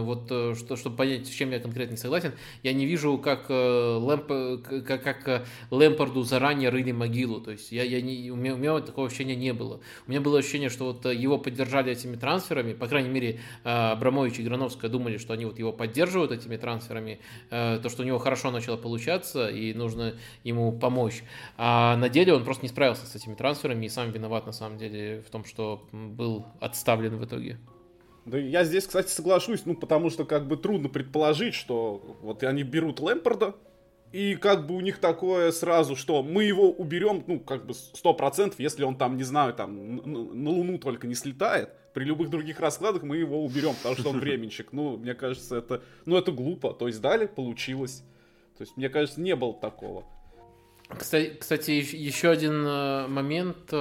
вот, 0.03 0.27
что, 0.57 0.77
чтобы 0.77 0.97
понять, 0.97 1.27
с 1.27 1.31
чем 1.31 1.51
я 1.51 1.61
конкретно 1.61 1.93
не 1.93 1.99
согласен, 1.99 2.33
я 2.63 2.73
не 2.73 2.87
вижу, 2.87 3.19
как, 3.19 3.51
Лэмп, 3.51 4.63
как, 4.87 5.03
как 5.03 5.47
Лэмпорду 5.71 6.23
заранее 6.23 6.71
рыли 6.71 6.93
могилу, 6.93 7.41
то 7.41 7.51
есть 7.51 7.73
я, 7.73 7.83
я 7.83 8.01
не, 8.01 8.31
у, 8.31 8.37
меня, 8.37 8.55
у 8.55 8.57
меня 8.57 8.81
такого 8.81 9.09
ощущения 9.09 9.37
не 9.37 9.53
было, 9.53 9.81
у 10.07 10.11
меня 10.11 10.21
было 10.21 10.39
ощущение, 10.39 10.71
что 10.71 10.87
вот 10.87 11.05
его 11.05 11.39
поддержали 11.39 11.93
этими 11.93 12.17
трансферами, 12.17 12.73
по 12.73 12.87
крайней 12.87 13.11
мере, 13.11 13.41
э, 13.65 13.69
Абрамович 13.69 14.39
и 14.39 14.43
Грановская 14.43 14.91
думали, 14.91 15.19
что 15.19 15.33
они 15.33 15.45
вот 15.45 15.59
его 15.59 15.66
поддерживают 15.73 16.33
этими 16.33 16.57
трансферами, 16.57 17.21
э, 17.51 17.79
то, 17.83 17.89
что 17.89 18.03
у 18.03 18.07
него 18.07 18.19
хорошо 18.19 18.51
начало 18.51 18.77
получаться 18.77 19.49
и 19.49 19.75
нужно 19.75 20.15
ему 20.45 20.73
помочь. 20.73 21.23
А 21.57 21.97
на 21.97 22.09
деле 22.09 22.35
он 22.35 22.45
просто 22.45 22.65
не 22.65 22.69
справился 22.69 23.07
с 23.07 23.15
этими 23.15 23.35
трансферами 23.35 23.87
и 23.87 23.89
сам 23.89 24.11
виноват 24.11 24.47
на 24.47 24.53
самом 24.53 24.79
деле 24.79 25.23
в 25.27 25.31
том, 25.31 25.45
что 25.45 25.83
был 25.93 26.47
отставлен 26.61 27.17
в 27.17 27.25
итоге. 27.25 27.59
Да 28.27 28.39
я 28.39 28.65
здесь, 28.65 28.87
кстати, 28.87 29.09
соглашусь, 29.09 29.67
ну, 29.67 29.75
потому 29.75 30.11
что 30.11 30.25
как 30.25 30.49
бы 30.49 30.57
трудно 30.57 30.89
предположить, 30.89 31.55
что 31.55 32.19
вот 32.23 32.43
они 32.43 32.65
берут 32.65 32.99
Лэмпорда, 32.99 33.55
и 34.13 34.35
как 34.35 34.67
бы 34.67 34.75
у 34.75 34.81
них 34.81 34.99
такое 34.99 35.53
сразу, 35.53 35.95
что 35.95 36.23
мы 36.23 36.45
его 36.45 36.71
уберем, 36.71 37.23
ну, 37.27 37.39
как 37.39 37.67
бы 37.67 37.75
сто 37.75 38.15
процентов, 38.15 38.59
если 38.59 38.83
он 38.83 38.97
там, 38.97 39.17
не 39.17 39.25
знаю, 39.25 39.55
там 39.55 39.97
на 39.97 40.51
Луну 40.51 40.79
только 40.79 41.07
не 41.07 41.15
слетает. 41.15 41.71
При 41.97 42.05
любых 42.05 42.29
других 42.29 42.61
раскладах 42.61 43.05
мы 43.05 43.17
его 43.17 43.43
уберем, 43.43 43.75
потому 43.75 43.97
что 43.97 44.11
он 44.11 44.21
временщик. 44.21 44.71
Ну, 44.71 44.99
мне 44.99 45.15
кажется, 45.15 45.57
это, 45.57 45.83
ну, 46.05 46.19
это 46.19 46.31
глупо. 46.31 46.75
То 46.75 46.89
есть 46.89 47.01
дали, 47.01 47.25
получилось. 47.25 48.05
То 48.59 48.65
есть, 48.65 48.77
мне 48.77 48.91
кажется, 48.91 49.19
не 49.19 49.35
было 49.35 49.55
такого. 49.55 50.05
Кстати, 50.91 51.35
кстати, 51.41 51.71
еще 51.71 52.29
один 52.29 52.67
э, 52.67 53.07
момент, 53.07 53.73
э, 53.73 53.77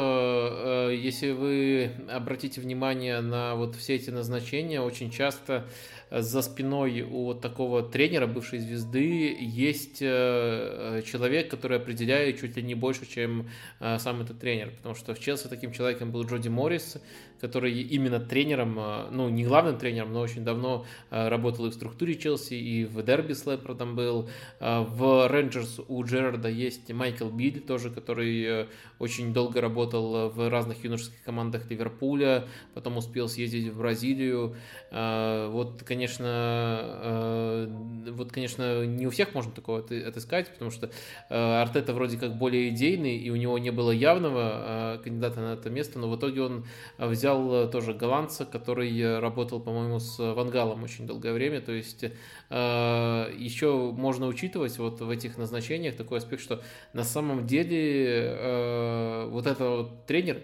э, 0.91 0.95
если 0.95 1.31
вы 1.31 1.91
обратите 2.09 2.61
внимание 2.61 3.19
на 3.19 3.55
вот 3.55 3.75
все 3.75 3.95
эти 3.95 4.11
назначения, 4.11 4.79
очень 4.79 5.11
часто 5.11 5.67
за 6.11 6.41
спиной 6.41 7.01
у 7.01 7.25
вот 7.25 7.41
такого 7.41 7.81
тренера, 7.81 8.27
бывшей 8.27 8.59
звезды, 8.59 9.35
есть 9.39 9.97
э, 10.01 11.01
человек, 11.05 11.49
который 11.49 11.77
определяет 11.77 12.39
чуть 12.39 12.55
ли 12.57 12.63
не 12.63 12.75
больше, 12.75 13.07
чем 13.07 13.49
э, 13.79 13.97
сам 13.97 14.21
этот 14.21 14.39
тренер. 14.39 14.71
Потому 14.77 14.95
что 14.95 15.15
в 15.15 15.19
Челси 15.19 15.47
таким 15.47 15.71
человеком 15.71 16.11
был 16.11 16.23
Джоди 16.23 16.47
Моррис, 16.47 16.97
который 17.41 17.81
именно 17.81 18.19
тренером, 18.19 18.77
э, 18.79 19.07
ну, 19.11 19.29
не 19.29 19.43
главным 19.45 19.77
тренером, 19.77 20.13
но 20.13 20.21
очень 20.21 20.43
давно 20.43 20.85
работал 21.09 21.65
и 21.65 21.71
в 21.71 21.73
структуре 21.73 22.15
Челси, 22.15 22.53
и 22.53 22.85
в 22.85 23.01
Дерби 23.03 23.33
с 23.33 23.45
Лэмпортом 23.45 23.95
был. 23.95 24.29
В 24.59 25.27
Рейнджерс 25.27 25.81
у 25.87 26.03
Джерарда 26.03 26.49
есть 26.49 26.91
Майкл 26.93 27.29
Биль, 27.29 27.59
тоже, 27.61 27.89
который 27.89 28.67
очень 28.99 29.33
долго 29.33 29.59
работал 29.59 30.29
в 30.29 30.49
разных 30.49 30.83
юношеских 30.83 31.23
командах 31.23 31.69
Ливерпуля, 31.69 32.47
потом 32.73 32.97
успел 32.97 33.27
съездить 33.27 33.69
в 33.69 33.77
Бразилию. 33.77 34.55
Вот, 34.91 35.83
конечно, 35.85 35.94
конечно, 35.95 36.25
э, 36.27 37.67
вот, 38.11 38.29
конечно, 38.33 38.85
не 38.85 39.07
у 39.07 39.09
всех 39.09 39.33
можно 39.33 39.53
такого 39.53 39.79
отыскать, 39.79 40.49
потому 40.51 40.69
что 40.69 40.89
э, 41.29 41.61
Артета 41.61 41.93
вроде 41.93 42.17
как 42.17 42.37
более 42.37 42.67
идейный, 42.67 43.15
и 43.15 43.29
у 43.29 43.37
него 43.37 43.57
не 43.57 43.71
было 43.71 43.91
явного 43.91 44.97
э, 44.97 45.03
кандидата 45.03 45.39
на 45.39 45.53
это 45.53 45.69
место, 45.69 45.97
но 45.99 46.09
в 46.09 46.17
итоге 46.17 46.41
он 46.41 46.65
взял 46.97 47.69
тоже 47.71 47.93
голландца, 47.93 48.45
который 48.45 49.19
работал, 49.19 49.61
по-моему, 49.61 49.99
с 49.99 50.19
Вангалом 50.19 50.83
очень 50.83 51.07
долгое 51.07 51.31
время, 51.31 51.61
то 51.61 51.71
есть 51.71 52.03
еще 52.49 53.91
можно 53.91 54.27
учитывать 54.27 54.77
вот 54.77 54.99
в 55.01 55.09
этих 55.09 55.37
назначениях 55.37 55.95
такой 55.95 56.19
аспект, 56.19 56.43
что 56.43 56.61
на 56.93 57.03
самом 57.03 57.47
деле 57.47 59.27
вот 59.31 59.47
этот 59.47 59.59
вот 59.59 60.05
тренер, 60.05 60.41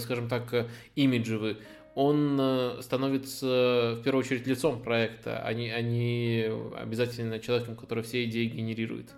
скажем 0.00 0.28
так, 0.28 0.68
имиджевый, 0.94 1.56
он 2.00 2.38
э, 2.40 2.78
становится 2.80 3.96
в 3.98 4.02
первую 4.02 4.24
очередь 4.24 4.46
лицом 4.46 4.82
проекта, 4.82 5.42
а 5.44 5.52
не, 5.52 5.70
а 5.70 5.82
не 5.82 6.50
обязательно 6.78 7.38
человеком, 7.40 7.76
который 7.76 8.02
все 8.02 8.24
идеи 8.24 8.46
генерирует. 8.46 9.10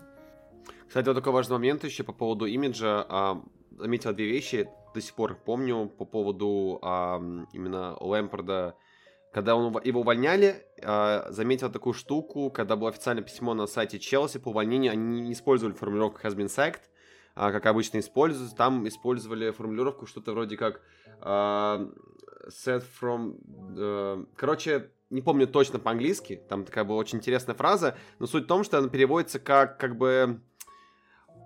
Кстати, 0.89 1.07
вот 1.07 1.15
такой 1.15 1.33
важный 1.33 1.53
момент 1.55 1.85
еще 1.85 2.03
по 2.03 2.13
поводу 2.13 2.47
имиджа. 2.47 3.07
А, 3.09 3.41
заметил 3.79 4.13
две 4.13 4.27
вещи, 4.27 4.69
до 4.95 5.01
сих 5.01 5.15
пор 5.15 5.37
помню, 5.37 5.87
по 5.97 6.05
поводу 6.05 6.81
а, 6.83 7.23
именно 7.53 7.97
Лэмпорда. 8.01 8.75
Когда 9.33 9.55
он, 9.55 9.73
его 9.85 10.01
увольняли, 10.01 10.67
а, 10.83 11.31
заметил 11.31 11.71
такую 11.71 11.95
штуку, 11.95 12.51
когда 12.51 12.75
было 12.75 12.91
официальное 12.91 13.23
письмо 13.23 13.55
на 13.55 13.69
сайте 13.69 14.01
Челси 14.01 14.41
по 14.41 14.49
увольнению, 14.49 14.91
они 14.91 15.21
не 15.21 15.33
использовали 15.35 15.75
формулировку 15.75 16.19
has 16.27 16.35
been 16.35 16.49
sacked, 16.49 16.83
а, 17.37 17.53
как 17.53 17.65
обычно 17.67 18.01
используют, 18.01 18.57
там 18.57 18.89
использовали 18.89 19.53
формулировку 19.53 20.07
что-то 20.07 20.33
вроде 20.33 20.57
как 20.57 20.81
а, 21.21 21.89
set 22.49 22.85
from... 23.01 23.37
Uh, 23.77 24.27
короче, 24.37 24.91
не 25.11 25.21
помню 25.21 25.47
точно 25.47 25.79
по-английски, 25.79 26.41
там 26.49 26.65
такая 26.65 26.85
была 26.85 26.97
очень 26.97 27.19
интересная 27.19 27.55
фраза, 27.55 27.97
но 28.19 28.27
суть 28.27 28.45
в 28.45 28.47
том, 28.47 28.65
что 28.65 28.79
она 28.79 28.89
переводится 28.89 29.39
как, 29.39 29.79
как 29.79 29.97
бы 29.97 30.41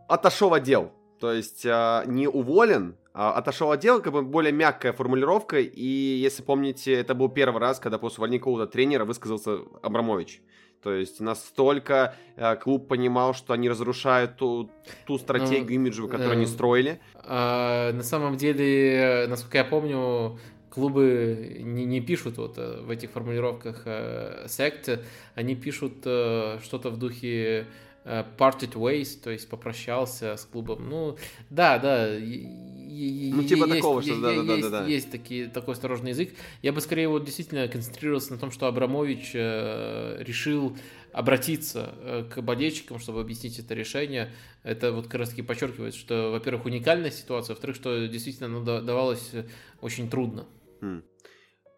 отошел 0.09 0.55
отдел. 0.55 0.93
То 1.19 1.33
есть 1.33 1.65
э, 1.65 2.03
не 2.07 2.29
уволен, 2.29 2.97
а 3.15 3.33
отошел 3.33 3.71
отдел, 3.71 4.03
как 4.03 4.13
бы 4.13 4.23
более 4.23 4.53
мягкая 4.53 4.93
формулировка. 4.93 5.59
И 5.59 5.87
если 5.87 6.43
помните, 6.43 6.93
это 6.93 7.15
был 7.15 7.29
первый 7.29 7.61
раз, 7.61 7.81
когда 7.81 7.99
после 7.99 8.19
увольнения 8.19 8.41
какого-то 8.41 8.71
тренера 8.71 9.05
высказался 9.05 9.61
Абрамович. 9.83 10.43
То 10.83 10.93
есть 10.93 11.21
настолько 11.21 12.15
э, 12.37 12.55
клуб 12.57 12.87
понимал, 12.87 13.35
что 13.35 13.55
они 13.55 13.69
разрушают 13.69 14.37
ту, 14.37 14.71
ту 15.07 15.19
стратегию 15.19 15.65
ну, 15.65 15.87
имиджевую, 15.87 16.11
которую 16.11 16.35
э, 16.35 16.37
они 16.37 16.47
строили. 16.47 17.01
Э, 17.25 17.93
на 17.93 18.03
самом 18.03 18.37
деле, 18.37 19.27
насколько 19.29 19.59
я 19.59 19.65
помню, 19.65 20.39
клубы 20.77 21.57
не, 21.61 21.87
не 21.87 22.03
пишут 22.03 22.37
вот 22.37 22.59
э, 22.59 22.83
в 22.83 22.91
этих 22.91 23.11
формулировках 23.11 23.83
э, 23.87 24.45
сект, 24.47 25.01
они 25.35 25.57
пишут 25.57 26.03
э, 26.05 26.59
что-то 26.63 26.91
в 26.91 26.99
духе 26.99 27.67
parted 28.05 28.75
ways, 28.75 29.19
то 29.21 29.31
есть 29.31 29.49
попрощался 29.49 30.37
с 30.37 30.45
клубом. 30.45 30.89
Ну, 30.89 31.17
да, 31.51 31.79
да. 31.79 32.09
Ну, 32.09 33.43
типа 33.43 33.65
есть, 33.65 33.75
такого, 33.75 34.01
что 34.01 34.21
да, 34.21 34.43
да, 34.43 34.55
есть, 34.55 34.71
да, 34.71 34.81
да. 34.81 34.87
Есть 34.87 35.11
такие, 35.11 35.49
такой 35.49 35.75
осторожный 35.75 36.11
язык. 36.11 36.33
Я 36.63 36.73
бы 36.73 36.81
скорее 36.81 37.09
вот 37.09 37.25
действительно 37.25 37.67
концентрировался 37.67 38.35
на 38.35 38.39
том, 38.39 38.53
что 38.53 38.69
Абрамович 38.69 39.31
э, 39.35 40.19
решил 40.21 40.77
обратиться 41.13 42.29
к 42.33 42.43
болельщикам, 42.43 43.01
чтобы 43.01 43.23
объяснить 43.23 43.59
это 43.59 43.75
решение. 43.75 44.31
Это 44.63 44.93
вот 44.93 45.07
как 45.07 45.21
раз 45.21 45.31
таки 45.31 45.43
подчеркивает, 45.43 45.95
что, 45.95 46.31
во-первых, 46.31 46.67
уникальная 46.67 47.11
ситуация, 47.11 47.55
во-вторых, 47.55 47.75
что 47.75 48.07
действительно 48.07 48.49
ну, 48.49 48.63
давалось 48.63 49.33
очень 49.81 50.09
трудно. 50.09 50.47
Mm. 50.81 51.03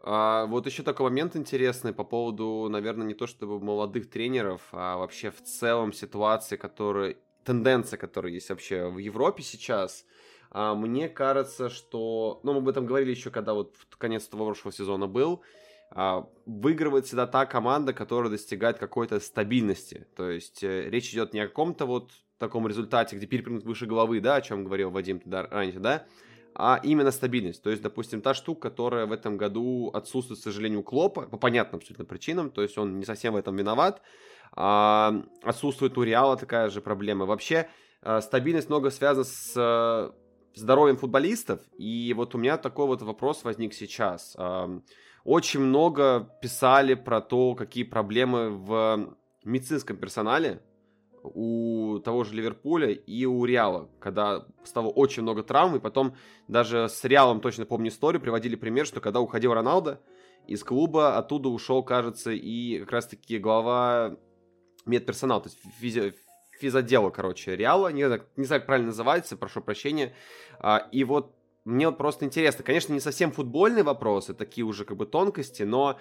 А, 0.03 0.47
вот 0.47 0.67
еще 0.67 0.83
такой 0.83 1.11
момент 1.11 1.37
интересный 1.37 1.93
по 1.93 2.05
поводу, 2.05 2.69
наверное, 2.71 3.07
не 3.07 3.15
то 3.15 3.27
чтобы 3.27 3.61
молодых 3.61 4.09
тренеров, 4.09 4.63
а 4.73 4.97
вообще 4.97 5.31
в 5.31 5.43
целом 5.43 5.93
ситуации, 5.93 6.57
которые, 6.57 7.19
тенденция, 7.45 7.97
которая 7.97 8.33
есть 8.33 8.49
вообще 8.51 8.89
в 8.89 8.99
Европе 8.99 9.43
сейчас. 9.43 10.05
А, 10.51 10.75
мне 10.75 11.09
кажется, 11.09 11.69
что, 11.69 12.41
ну, 12.43 12.53
мы 12.53 12.59
об 12.59 12.69
этом 12.69 12.87
говорили 12.87 13.11
еще, 13.11 13.31
когда 13.31 13.55
вот 13.55 13.77
конец 13.99 14.27
того 14.29 14.47
прошлого 14.47 14.73
сезона 14.73 15.07
был, 15.07 15.43
а, 15.91 16.29
выигрывает 16.47 17.07
всегда 17.07 17.27
та 17.27 17.47
команда, 17.47 17.93
которая 17.93 18.31
достигает 18.31 18.79
какой-то 18.79 19.21
стабильности. 19.21 20.07
То 20.17 20.31
есть 20.31 20.63
э, 20.63 20.89
речь 20.91 21.13
идет 21.13 21.33
не 21.33 21.41
о 21.41 21.49
каком-то 21.49 21.87
вот 21.87 22.13
таком 22.39 22.69
результате, 22.69 23.17
где 23.17 23.27
перепрыгнут 23.27 23.65
выше 23.65 23.87
головы, 23.87 24.21
да, 24.21 24.37
о 24.37 24.43
чем 24.43 24.65
говорил 24.65 24.91
Вадим 24.91 25.21
раньше, 25.27 25.81
да, 25.81 26.07
а 26.55 26.81
именно 26.83 27.11
стабильность. 27.11 27.63
То 27.63 27.71
есть, 27.71 27.83
допустим, 27.83 28.21
та 28.21 28.35
штука, 28.35 28.71
которая 28.71 29.07
в 29.07 29.13
этом 29.13 29.37
году 29.37 29.91
отсутствует, 29.95 30.41
к 30.41 30.43
сожалению, 30.43 30.81
у 30.81 30.83
Клопа, 30.83 31.23
по 31.23 31.37
понятным 31.37 31.79
абсолютно 31.79 32.05
причинам, 32.05 32.51
то 32.51 32.63
есть 32.63 32.77
он 32.79 32.99
не 32.99 33.05
совсем 33.05 33.35
в 33.35 33.37
этом 33.37 33.57
виноват, 33.57 34.03
а, 34.53 35.23
отсутствует 35.43 35.97
у 35.99 36.03
Реала 36.03 36.37
такая 36.37 36.69
же 36.71 36.81
проблема. 36.81 37.27
Вообще, 37.27 37.69
а, 38.03 38.21
стабильность 38.21 38.69
много 38.69 38.91
связана 38.91 39.25
с 39.25 39.55
а, 39.57 40.15
здоровьем 40.55 40.97
футболистов, 40.97 41.61
и 41.79 42.13
вот 42.17 42.35
у 42.35 42.39
меня 42.39 42.57
такой 42.57 42.87
вот 42.87 43.03
вопрос 43.03 43.45
возник 43.45 43.75
сейчас. 43.75 44.35
А, 44.39 44.81
очень 45.25 45.61
много 45.61 46.31
писали 46.41 46.95
про 46.95 47.21
то, 47.21 47.55
какие 47.55 47.85
проблемы 47.85 48.51
в 48.51 49.17
медицинском 49.45 49.97
персонале, 49.97 50.63
у 51.35 52.01
того 52.01 52.25
же 52.25 52.35
Ливерпуля 52.35 52.91
и 52.91 53.25
у 53.25 53.45
Реала, 53.45 53.89
когда 54.01 54.47
стало 54.65 54.89
очень 54.89 55.23
много 55.23 55.43
травм, 55.43 55.77
и 55.77 55.81
потом 55.81 56.15
даже 56.49 56.89
с 56.89 57.05
Реалом, 57.05 57.41
точно 57.41 57.67
помню 57.67 57.89
историю, 57.91 58.21
приводили 58.21 58.57
пример, 58.57 58.87
что 58.87 59.01
когда 59.01 59.21
уходил 59.21 59.55
Роналдо 59.55 60.01
из 60.47 60.65
клуба, 60.65 61.17
оттуда 61.17 61.49
ушел, 61.49 61.83
кажется, 61.83 62.31
и 62.31 62.79
как 62.81 62.93
раз-таки 62.93 63.39
глава 63.39 64.17
медперсонала, 64.87 65.43
то 65.43 65.49
есть 65.49 65.59
физи 65.79 66.15
физотдела, 66.59 67.11
короче, 67.11 67.55
Реала, 67.55 67.93
не 67.93 68.05
знаю, 68.05 68.25
не 68.37 68.45
знаю, 68.45 68.61
как 68.61 68.67
правильно 68.67 68.89
называется, 68.89 69.37
прошу 69.37 69.61
прощения, 69.61 70.15
а, 70.59 70.89
и 70.91 71.05
вот 71.05 71.35
мне 71.65 71.87
вот 71.87 71.99
просто 71.99 72.25
интересно, 72.25 72.65
конечно, 72.65 72.93
не 72.93 73.01
совсем 73.01 73.31
футбольные 73.31 73.85
вопросы, 73.85 74.35
такие 74.35 74.65
уже 74.65 74.85
как 74.85 74.97
бы 74.97 75.07
тонкости, 75.07 75.63
но 75.63 75.99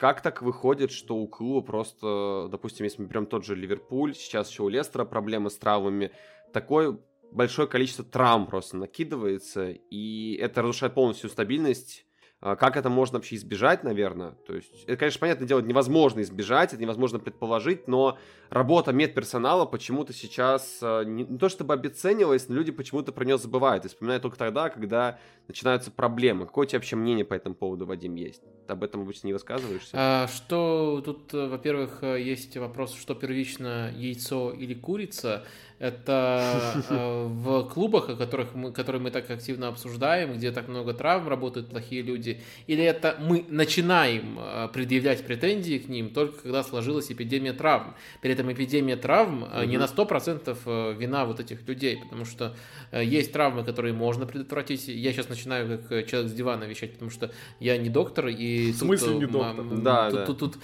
как 0.00 0.22
так 0.22 0.40
выходит, 0.40 0.92
что 0.92 1.16
у 1.16 1.28
клуба 1.28 1.60
просто, 1.60 2.48
допустим, 2.50 2.84
если 2.84 3.02
мы 3.02 3.08
берем 3.08 3.26
тот 3.26 3.44
же 3.44 3.54
Ливерпуль, 3.54 4.14
сейчас 4.14 4.50
еще 4.50 4.62
у 4.62 4.68
Лестера 4.70 5.04
проблемы 5.04 5.50
с 5.50 5.58
травмами, 5.58 6.10
такое 6.54 6.98
большое 7.30 7.68
количество 7.68 8.02
травм 8.02 8.46
просто 8.46 8.78
накидывается, 8.78 9.68
и 9.68 10.36
это 10.40 10.62
разрушает 10.62 10.94
полностью 10.94 11.28
стабильность 11.28 12.06
как 12.40 12.76
это 12.76 12.88
можно 12.88 13.18
вообще 13.18 13.36
избежать, 13.36 13.84
наверное? 13.84 14.32
То 14.46 14.54
есть, 14.54 14.84
это, 14.86 14.96
конечно, 14.96 15.20
понятное 15.20 15.46
дело, 15.46 15.60
невозможно 15.60 16.20
избежать, 16.20 16.72
это 16.72 16.80
невозможно 16.80 17.18
предположить, 17.18 17.86
но 17.86 18.18
работа 18.48 18.92
медперсонала 18.92 19.66
почему-то 19.66 20.12
сейчас 20.12 20.78
а, 20.82 21.02
не, 21.04 21.24
не 21.24 21.38
то 21.38 21.50
чтобы 21.50 21.74
обесценивалась, 21.74 22.48
но 22.48 22.54
люди 22.54 22.72
почему-то 22.72 23.12
про 23.12 23.24
нее 23.24 23.36
забывают 23.36 23.84
и 23.84 23.88
вспоминают 23.88 24.22
только 24.22 24.38
тогда, 24.38 24.70
когда 24.70 25.18
начинаются 25.48 25.90
проблемы. 25.90 26.46
Какое 26.46 26.66
у 26.66 26.68
тебя 26.68 26.78
вообще 26.78 26.96
мнение 26.96 27.24
по 27.24 27.34
этому 27.34 27.54
поводу, 27.54 27.84
Вадим, 27.84 28.14
есть? 28.14 28.42
Ты 28.66 28.72
об 28.72 28.84
этом 28.84 29.02
обычно 29.02 29.26
не 29.26 29.32
высказываешься? 29.32 29.90
А, 29.92 30.28
что 30.28 31.02
тут, 31.04 31.34
э, 31.34 31.46
во-первых, 31.46 32.02
э, 32.02 32.22
есть 32.22 32.56
вопрос, 32.56 32.94
что 32.94 33.14
первично, 33.14 33.92
яйцо 33.94 34.50
или 34.52 34.74
курица? 34.74 35.44
Это 35.80 36.82
э, 36.90 37.26
в 37.26 37.62
клубах, 37.70 38.10
о 38.10 38.14
которых 38.14 38.54
мы, 38.54 38.70
которые 38.70 39.00
мы 39.00 39.10
так 39.10 39.30
активно 39.30 39.68
обсуждаем, 39.68 40.34
где 40.34 40.52
так 40.52 40.68
много 40.68 40.92
травм, 40.92 41.26
работают 41.26 41.70
плохие 41.70 42.02
люди, 42.02 42.42
или 42.66 42.84
это 42.84 43.16
мы 43.18 43.46
начинаем 43.48 44.38
э, 44.38 44.68
предъявлять 44.74 45.24
претензии 45.24 45.78
к 45.78 45.88
ним 45.88 46.10
только 46.10 46.42
когда 46.42 46.62
сложилась 46.64 47.10
эпидемия 47.10 47.54
травм. 47.54 47.94
При 48.20 48.30
этом 48.30 48.52
эпидемия 48.52 48.96
травм 48.96 49.44
mm-hmm. 49.44 49.66
не 49.66 49.78
на 49.78 49.84
100% 49.84 50.98
вина 50.98 51.24
вот 51.24 51.40
этих 51.40 51.66
людей, 51.66 51.98
потому 52.02 52.26
что 52.26 52.54
есть 52.92 53.32
травмы, 53.32 53.64
которые 53.64 53.94
можно 53.94 54.26
предотвратить. 54.26 54.86
Я 54.86 55.12
сейчас 55.12 55.30
начинаю 55.30 55.78
как 55.78 56.06
человек 56.06 56.30
с 56.30 56.34
дивана 56.34 56.64
вещать, 56.64 56.92
потому 56.92 57.10
что 57.10 57.30
я 57.58 57.78
не 57.78 57.88
доктор. 57.88 58.26
И 58.26 58.72
в 58.72 58.76
смысле 58.76 59.12
тут, 59.12 59.20
не 59.20 59.26
доктор? 59.26 59.64
Да, 59.78 60.10
тут, 60.10 60.18
да. 60.18 60.26
Тут, 60.26 60.38
тут, 60.38 60.52
тут, 60.52 60.62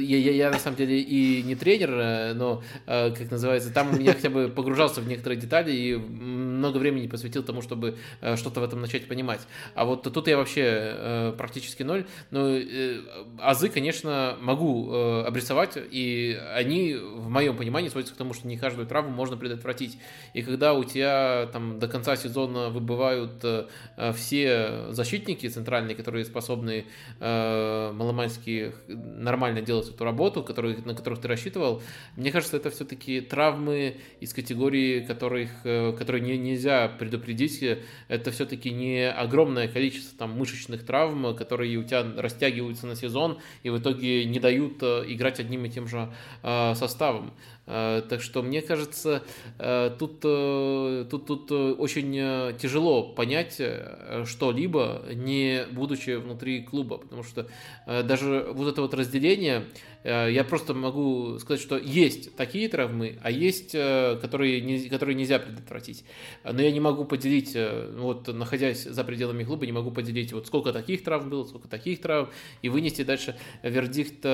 я, 0.00 0.18
я, 0.18 0.32
я 0.32 0.50
на 0.50 0.58
самом 0.58 0.76
деле 0.76 1.00
и 1.00 1.42
не 1.42 1.56
тренер, 1.56 2.34
но, 2.36 2.62
как 2.86 3.28
называется, 3.28 3.72
там 3.72 3.92
у 3.92 3.98
меня 3.98 4.12
хотя 4.12 4.30
бы 4.30 4.51
погружался 4.52 5.00
в 5.00 5.08
некоторые 5.08 5.40
детали 5.40 5.72
и 5.72 5.96
много 6.62 6.78
времени 6.78 7.06
посвятил 7.06 7.42
тому, 7.42 7.62
чтобы 7.62 7.96
э, 8.20 8.36
что-то 8.36 8.60
в 8.60 8.64
этом 8.64 8.80
начать 8.80 9.08
понимать. 9.08 9.40
А 9.74 9.84
вот 9.84 10.02
тут 10.02 10.28
я 10.28 10.36
вообще 10.36 10.62
э, 10.64 11.34
практически 11.36 11.82
ноль. 11.82 12.06
Но 12.30 12.48
э, 12.48 13.00
азы, 13.38 13.68
конечно, 13.68 14.36
могу 14.40 14.92
обрисовать, 14.92 15.76
и 15.76 16.38
они, 16.54 16.94
в 16.94 17.28
моем 17.28 17.56
понимании, 17.56 17.88
сводятся 17.88 18.14
к 18.14 18.18
тому, 18.18 18.34
что 18.34 18.46
не 18.46 18.56
каждую 18.56 18.86
травму 18.86 19.10
можно 19.10 19.36
предотвратить. 19.36 19.98
И 20.34 20.42
когда 20.42 20.74
у 20.74 20.84
тебя 20.84 21.48
там 21.52 21.78
до 21.78 21.88
конца 21.88 22.16
сезона 22.16 22.68
выбывают 22.68 23.44
все 24.14 24.86
защитники 24.90 25.48
центральные, 25.48 25.96
которые 25.96 26.24
способны 26.24 26.86
маломальски 27.20 28.72
нормально 28.88 29.62
делать 29.62 29.88
эту 29.88 30.04
работу, 30.04 30.42
которые, 30.42 30.78
на 30.84 30.94
которых 30.94 31.20
ты 31.20 31.28
рассчитывал, 31.28 31.82
мне 32.16 32.30
кажется, 32.30 32.56
это 32.56 32.70
все-таки 32.70 33.20
травмы 33.20 33.96
из 34.20 34.32
категории, 34.42 35.00
которых, 35.00 35.50
э, 35.64 35.92
которые 35.96 36.20
не, 36.20 36.36
нельзя 36.36 36.88
предупредить. 36.88 37.64
Это 38.08 38.30
все-таки 38.30 38.70
не 38.70 39.08
огромное 39.08 39.68
количество 39.68 40.18
там, 40.18 40.32
мышечных 40.38 40.84
травм, 40.84 41.34
которые 41.36 41.76
у 41.76 41.84
тебя 41.84 42.04
растягиваются 42.16 42.86
на 42.86 42.96
сезон 42.96 43.38
и 43.62 43.70
в 43.70 43.78
итоге 43.78 44.24
не 44.24 44.40
дают 44.40 44.82
э, 44.82 45.04
играть 45.06 45.40
одним 45.40 45.64
и 45.64 45.70
тем 45.70 45.88
же 45.88 46.12
э, 46.42 46.74
составом. 46.74 47.32
Э, 47.66 48.02
так 48.08 48.20
что 48.22 48.42
мне 48.42 48.60
кажется, 48.60 49.22
э, 49.58 49.90
тут, 49.98 50.20
э, 50.24 51.06
тут, 51.08 51.26
тут 51.26 51.52
очень 51.52 52.56
тяжело 52.58 53.04
понять 53.14 53.60
что-либо, 54.24 55.02
не 55.14 55.64
будучи 55.70 56.16
внутри 56.16 56.62
клуба, 56.62 56.98
потому 56.98 57.22
что 57.22 57.46
даже 57.86 58.48
вот 58.52 58.72
это 58.72 58.82
вот 58.82 58.94
разделение, 58.94 59.64
я 60.04 60.44
просто 60.44 60.74
могу 60.74 61.38
сказать, 61.38 61.60
что 61.60 61.78
есть 61.78 62.34
такие 62.36 62.68
травмы, 62.68 63.18
а 63.22 63.30
есть, 63.30 63.72
которые, 63.72 64.60
не, 64.60 64.88
которые 64.88 65.14
нельзя 65.14 65.38
предотвратить. 65.38 66.04
Но 66.44 66.60
я 66.60 66.70
не 66.72 66.80
могу 66.80 67.04
поделить, 67.04 67.56
вот 67.96 68.28
находясь 68.28 68.84
за 68.84 69.04
пределами 69.04 69.44
клуба, 69.44 69.66
не 69.66 69.72
могу 69.72 69.90
поделить, 69.90 70.32
вот 70.32 70.46
сколько 70.46 70.72
таких 70.72 71.04
травм 71.04 71.30
было, 71.30 71.44
сколько 71.44 71.68
таких 71.68 72.00
травм, 72.00 72.30
и 72.62 72.68
вынести 72.68 73.02
дальше 73.02 73.36
вердикт 73.62 74.24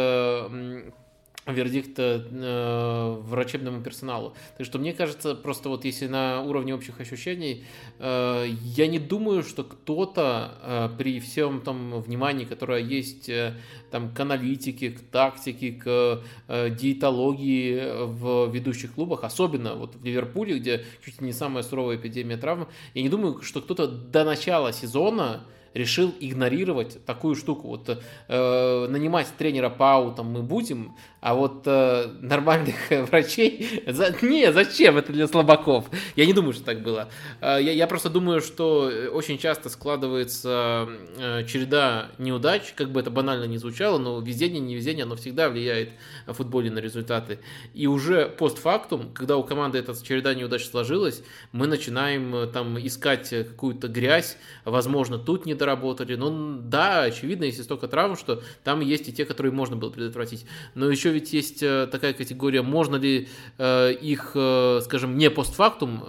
вердикт 1.52 1.98
э, 1.98 3.16
врачебному 3.22 3.82
персоналу. 3.82 4.34
Так 4.56 4.66
что 4.66 4.78
мне 4.78 4.92
кажется, 4.92 5.34
просто 5.34 5.68
вот 5.68 5.84
если 5.84 6.06
на 6.06 6.42
уровне 6.42 6.74
общих 6.74 7.00
ощущений, 7.00 7.64
э, 7.98 8.46
я 8.48 8.86
не 8.86 8.98
думаю, 8.98 9.42
что 9.42 9.64
кто-то 9.64 10.52
э, 10.62 10.88
при 10.98 11.20
всем 11.20 11.60
том 11.60 12.00
внимании, 12.00 12.44
которое 12.44 12.82
есть 12.82 13.28
э, 13.28 13.54
там 13.90 14.12
к 14.14 14.20
аналитике, 14.20 14.90
к 14.90 15.00
тактике, 15.00 15.72
к 15.72 16.22
э, 16.48 16.70
диетологии 16.70 18.04
в 18.04 18.50
ведущих 18.52 18.94
клубах, 18.94 19.24
особенно 19.24 19.74
вот 19.74 19.96
в 19.96 20.04
Ливерпуле, 20.04 20.58
где 20.58 20.84
чуть 21.04 21.20
ли 21.20 21.26
не 21.26 21.32
самая 21.32 21.62
суровая 21.62 21.96
эпидемия 21.96 22.36
травм, 22.36 22.68
я 22.94 23.02
не 23.02 23.08
думаю, 23.08 23.42
что 23.42 23.60
кто-то 23.60 23.88
до 23.88 24.24
начала 24.24 24.72
сезона 24.72 25.44
решил 25.74 26.12
игнорировать 26.20 27.04
такую 27.04 27.34
штуку. 27.34 27.68
Вот 27.68 27.88
э, 28.28 28.86
нанимать 28.88 29.28
тренера 29.38 29.70
ПАУ 29.70 30.14
там 30.14 30.32
мы 30.32 30.42
будем, 30.42 30.96
а 31.20 31.34
вот 31.34 31.62
э, 31.66 32.10
нормальных 32.20 32.76
врачей... 32.90 33.82
За... 33.86 34.14
Не, 34.22 34.52
зачем? 34.52 34.96
Это 34.96 35.12
для 35.12 35.26
слабаков. 35.26 35.86
Я 36.14 36.26
не 36.26 36.32
думаю, 36.32 36.52
что 36.52 36.64
так 36.64 36.82
было. 36.82 37.08
Э, 37.40 37.58
я, 37.60 37.72
я 37.72 37.86
просто 37.88 38.08
думаю, 38.08 38.40
что 38.40 38.90
очень 39.12 39.38
часто 39.38 39.68
складывается 39.68 40.88
э, 41.16 41.44
череда 41.44 42.10
неудач, 42.18 42.72
как 42.76 42.90
бы 42.90 43.00
это 43.00 43.10
банально 43.10 43.44
не 43.44 43.58
звучало, 43.58 43.98
но 43.98 44.20
везение, 44.20 44.60
невезение, 44.60 45.02
оно 45.02 45.16
всегда 45.16 45.48
влияет 45.48 45.90
в 46.26 46.34
футболе 46.34 46.70
на 46.70 46.78
результаты. 46.78 47.40
И 47.74 47.88
уже 47.88 48.28
постфактум, 48.28 49.12
когда 49.12 49.36
у 49.36 49.42
команды 49.42 49.78
эта 49.78 49.94
череда 50.00 50.34
неудач 50.34 50.66
сложилась, 50.66 51.22
мы 51.50 51.66
начинаем 51.66 52.34
э, 52.34 52.46
там 52.46 52.78
искать 52.78 53.30
какую-то 53.30 53.88
грязь, 53.88 54.36
возможно, 54.64 55.18
тут 55.18 55.46
не 55.46 55.54
доработали. 55.54 56.14
Ну 56.14 56.60
да, 56.62 57.02
очевидно, 57.02 57.44
если 57.44 57.62
столько 57.62 57.88
травм, 57.88 58.16
что 58.16 58.42
там 58.62 58.80
есть 58.80 59.08
и 59.08 59.12
те, 59.12 59.24
которые 59.24 59.52
можно 59.52 59.74
было 59.74 59.90
предотвратить. 59.90 60.46
Но 60.76 60.88
еще 60.88 61.07
ведь 61.10 61.32
есть 61.32 61.62
э, 61.62 61.86
такая 61.90 62.12
категория, 62.12 62.62
можно 62.62 62.96
ли 62.96 63.28
э, 63.58 63.92
их, 63.92 64.32
э, 64.34 64.80
скажем, 64.84 65.16
не 65.18 65.30
постфактум 65.30 66.00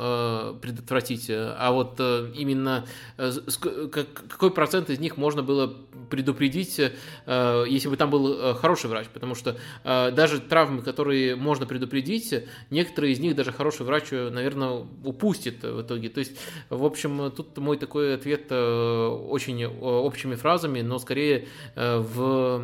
предотвратить, 0.61 1.27
а 1.29 1.71
вот 1.71 1.99
именно 2.35 2.85
какой 3.17 4.51
процент 4.51 4.89
из 4.89 4.99
них 4.99 5.17
можно 5.17 5.43
было 5.43 5.73
предупредить, 6.09 6.77
если 6.77 7.87
бы 7.89 7.97
там 7.97 8.09
был 8.09 8.55
хороший 8.55 8.89
врач, 8.89 9.07
потому 9.13 9.35
что 9.35 9.57
даже 9.83 10.39
травмы, 10.39 10.81
которые 10.81 11.35
можно 11.35 11.65
предупредить, 11.65 12.33
некоторые 12.69 13.13
из 13.13 13.19
них 13.19 13.35
даже 13.35 13.51
хороший 13.51 13.85
врач, 13.85 14.11
наверное, 14.11 14.85
упустит 15.03 15.63
в 15.63 15.81
итоге. 15.81 16.09
То 16.09 16.19
есть, 16.19 16.37
в 16.69 16.85
общем, 16.85 17.31
тут 17.31 17.57
мой 17.57 17.77
такой 17.77 18.15
ответ 18.15 18.51
очень 18.51 19.65
общими 19.65 20.35
фразами, 20.35 20.81
но 20.81 20.99
скорее 20.99 21.47
в 21.75 22.63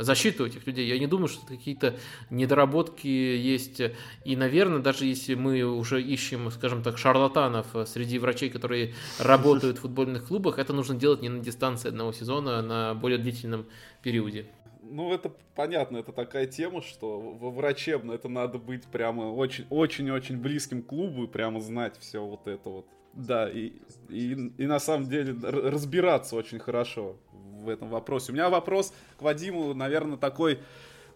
защиту 0.00 0.46
этих 0.46 0.66
людей. 0.66 0.86
Я 0.86 0.98
не 0.98 1.06
думаю, 1.06 1.28
что 1.28 1.46
какие-то 1.62 1.94
недоработки 2.30 3.06
есть. 3.06 3.80
И, 4.24 4.36
наверное, 4.36 4.80
даже 4.80 5.06
если 5.06 5.34
мы 5.34 5.62
уже 5.62 6.02
ищем, 6.02 6.50
скажем 6.50 6.82
так, 6.82 6.98
шарлатанов 6.98 7.66
среди 7.86 8.18
врачей, 8.18 8.50
которые 8.50 8.94
работают 9.20 9.78
в 9.78 9.82
футбольных 9.82 10.26
клубах, 10.26 10.58
это 10.58 10.72
нужно 10.72 10.96
делать 10.96 11.22
не 11.22 11.28
на 11.28 11.38
дистанции 11.38 11.88
одного 11.88 12.12
сезона, 12.12 12.58
а 12.58 12.62
на 12.62 12.94
более 12.94 13.18
длительном 13.18 13.66
периоде. 14.02 14.46
Ну, 14.82 15.14
это 15.14 15.32
понятно, 15.54 15.98
это 15.98 16.12
такая 16.12 16.46
тема, 16.46 16.82
что 16.82 17.20
во 17.20 17.50
врачебно 17.50 18.12
это 18.12 18.28
надо 18.28 18.58
быть 18.58 18.84
прямо 18.84 19.32
очень-очень-очень 19.32 20.36
близким 20.36 20.82
к 20.82 20.86
клубу 20.86 21.24
и 21.24 21.26
прямо 21.28 21.60
знать 21.60 21.94
все 22.00 22.24
вот 22.24 22.48
это 22.48 22.68
вот. 22.68 22.86
Да, 23.14 23.48
и, 23.48 23.72
и, 24.08 24.52
и 24.58 24.66
на 24.66 24.80
самом 24.80 25.08
деле 25.08 25.36
разбираться 25.42 26.34
очень 26.34 26.58
хорошо 26.58 27.16
в 27.62 27.68
этом 27.68 27.88
вопросе. 27.88 28.32
У 28.32 28.34
меня 28.34 28.50
вопрос 28.50 28.92
к 29.18 29.22
Вадиму, 29.22 29.72
наверное, 29.74 30.16
такой 30.16 30.58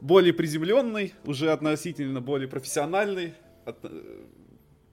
более 0.01 0.33
приземленный, 0.33 1.15
уже 1.25 1.53
относительно 1.53 2.21
более 2.21 2.49
профессиональный. 2.49 3.35
Э, 3.65 4.25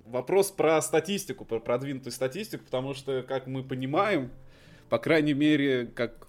вопрос 0.06 0.52
про 0.52 0.82
статистику, 0.82 1.46
про 1.46 1.60
продвинутую 1.60 2.12
статистику, 2.12 2.66
потому 2.66 2.94
что, 2.94 3.24
как 3.24 3.48
мы 3.48 3.64
понимаем, 3.64 4.32
по 4.90 4.98
крайней 4.98 5.34
мере, 5.34 5.88
как 5.88 6.28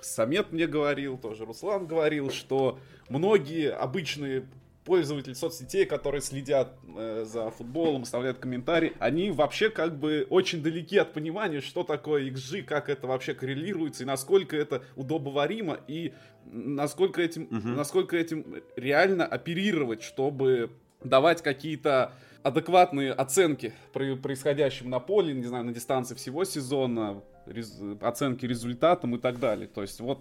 Самет 0.00 0.52
мне 0.52 0.66
говорил, 0.66 1.18
тоже 1.18 1.44
Руслан 1.44 1.86
говорил, 1.86 2.30
что 2.30 2.78
многие 3.08 3.70
обычные 3.72 4.46
пользователи 4.86 5.34
соцсетей, 5.34 5.84
которые 5.84 6.22
следят 6.22 6.78
э, 6.96 7.24
за 7.26 7.50
футболом, 7.50 8.02
оставляют 8.02 8.38
комментарии, 8.38 8.92
они 9.00 9.32
вообще 9.32 9.68
как 9.68 9.98
бы 9.98 10.26
очень 10.30 10.62
далеки 10.62 10.96
от 10.96 11.12
понимания, 11.12 11.60
что 11.60 11.82
такое 11.82 12.30
XG, 12.30 12.62
как 12.62 12.88
это 12.88 13.06
вообще 13.06 13.34
коррелируется 13.34 14.04
и 14.04 14.06
насколько 14.06 14.56
это 14.56 14.82
удобоваримо 14.94 15.78
и 15.88 16.14
насколько 16.46 17.20
этим, 17.20 17.44
угу. 17.44 17.68
насколько 17.68 18.16
этим 18.16 18.62
реально 18.76 19.26
оперировать, 19.26 20.02
чтобы 20.02 20.70
давать 21.02 21.42
какие-то 21.42 22.12
адекватные 22.44 23.12
оценки 23.12 23.74
происходящим 23.92 24.88
на 24.88 25.00
поле, 25.00 25.34
не 25.34 25.44
знаю, 25.46 25.64
на 25.64 25.72
дистанции 25.72 26.14
всего 26.14 26.44
сезона, 26.44 27.22
рез, 27.46 27.76
оценки 28.00 28.46
результатам 28.46 29.16
и 29.16 29.18
так 29.18 29.40
далее. 29.40 29.66
То 29.66 29.82
есть 29.82 30.00
вот 30.00 30.20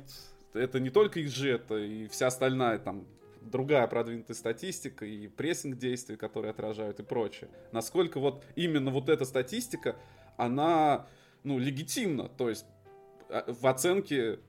это 0.54 0.80
не 0.80 0.90
только 0.90 1.20
XG, 1.20 1.54
это 1.54 1.78
и 1.78 2.08
вся 2.08 2.28
остальная 2.28 2.80
там 2.80 3.06
другая 3.50 3.88
продвинутая 3.88 4.36
статистика 4.36 5.06
и 5.06 5.28
прессинг 5.28 5.78
действий, 5.78 6.18
которые 6.18 6.52
отражают 6.52 7.00
и 7.00 7.04
прочее. 7.04 7.50
Насколько 7.72 8.20
вот 8.20 8.44
именно 8.56 8.92
вот 8.92 9.10
эта 9.10 9.26
статистика, 9.26 9.96
она, 10.38 11.08
ну, 11.44 11.60
легитимна, 11.60 12.30
то 12.30 12.50
есть 12.50 12.66
а, 13.30 13.46
в 13.48 13.66
оценке 13.68 14.40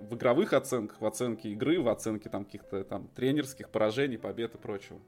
в 0.00 0.16
игровых 0.16 0.52
оценках, 0.52 1.00
в 1.00 1.06
оценке 1.06 1.50
игры, 1.50 1.80
в 1.80 1.88
оценке 1.88 2.28
там 2.28 2.44
каких-то 2.44 2.84
там 2.84 3.08
тренерских 3.14 3.70
поражений, 3.70 4.18
побед 4.18 4.54
и 4.54 4.58
прочего. 4.58 5.00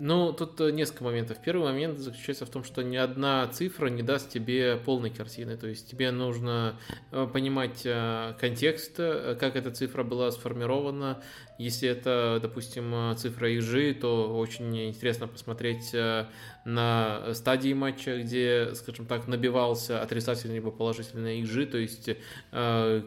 Ну, 0.00 0.32
тут 0.32 0.60
э, 0.60 0.70
несколько 0.70 1.02
моментов. 1.02 1.38
Первый 1.44 1.64
момент 1.64 1.98
заключается 1.98 2.46
в 2.46 2.50
том, 2.50 2.62
что 2.62 2.82
ни 2.82 2.96
одна 2.96 3.48
цифра 3.48 3.88
не 3.88 4.04
даст 4.04 4.30
тебе 4.30 4.76
полной 4.76 5.10
картины. 5.10 5.56
То 5.56 5.66
есть 5.66 5.90
тебе 5.90 6.12
нужно 6.12 6.78
э, 7.10 7.26
понимать 7.32 7.82
э, 7.84 8.34
контекст, 8.38 8.96
как 8.96 9.56
эта 9.56 9.72
цифра 9.72 10.04
была 10.04 10.30
сформирована, 10.30 11.20
если 11.58 11.88
это, 11.88 12.38
допустим, 12.40 13.16
цифра 13.16 13.50
ежи, 13.50 13.92
то 13.92 14.38
очень 14.38 14.88
интересно 14.88 15.26
посмотреть 15.26 15.90
э, 15.92 16.26
на 16.64 17.34
стадии 17.34 17.72
матча, 17.72 18.18
где, 18.18 18.74
скажем 18.74 19.06
так, 19.06 19.26
набивался 19.26 20.02
отрицательный 20.02 20.56
либо 20.56 20.70
положительный 20.70 21.40
ежи, 21.40 21.66
то 21.66 21.78
есть 21.78 22.10
э, 22.52 23.02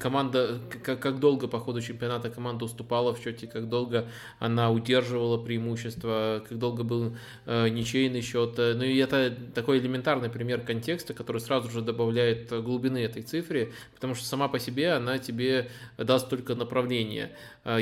команда, 0.00 0.60
как 0.84 1.20
долго 1.20 1.48
по 1.48 1.58
ходу 1.58 1.80
чемпионата 1.80 2.30
команда 2.30 2.64
уступала 2.64 3.14
в 3.14 3.18
счете, 3.18 3.46
как 3.46 3.68
долго 3.68 4.08
она 4.40 4.70
удерживала 4.70 5.42
преимущество, 5.42 6.44
как 6.46 6.58
долго 6.58 6.82
был 6.82 7.16
э, 7.46 7.68
ничейный 7.68 8.20
счет. 8.20 8.58
Ну 8.58 8.82
и 8.82 8.96
это 8.98 9.34
такой 9.54 9.78
элементарный 9.78 10.28
пример 10.28 10.60
контекста, 10.60 11.14
который 11.14 11.40
сразу 11.40 11.70
же 11.70 11.80
добавляет 11.80 12.50
глубины 12.50 12.98
этой 12.98 13.22
цифре, 13.22 13.72
потому 13.94 14.14
что 14.14 14.26
сама 14.26 14.48
по 14.48 14.58
себе 14.58 14.92
она 14.92 15.18
тебе 15.18 15.70
даст 15.96 16.28
только 16.28 16.54
направление. 16.54 17.30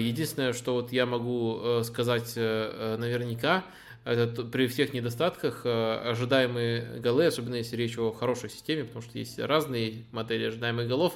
Э, 0.04 0.06
единственное, 0.06 0.52
что 0.52 0.74
вот 0.74 0.92
я 0.92 1.06
могу 1.06 1.60
э, 1.62 1.82
сказать 1.84 2.34
э, 2.36 2.96
наверняка, 2.98 3.64
это 4.04 4.44
при 4.44 4.66
всех 4.66 4.92
недостатках 4.92 5.64
ожидаемые 5.64 7.00
голы, 7.00 7.24
особенно 7.24 7.54
если 7.54 7.74
речь 7.74 7.96
о 7.96 8.12
хорошей 8.12 8.50
системе, 8.50 8.84
потому 8.84 9.00
что 9.00 9.18
есть 9.18 9.38
разные 9.38 10.04
модели 10.12 10.44
ожидаемых 10.44 10.86
голов, 10.86 11.14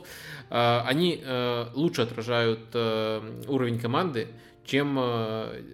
они 0.48 1.23
лучше 1.74 2.01
отражают 2.01 2.74
уровень 2.74 3.78
команды, 3.78 4.28
чем 4.69 4.99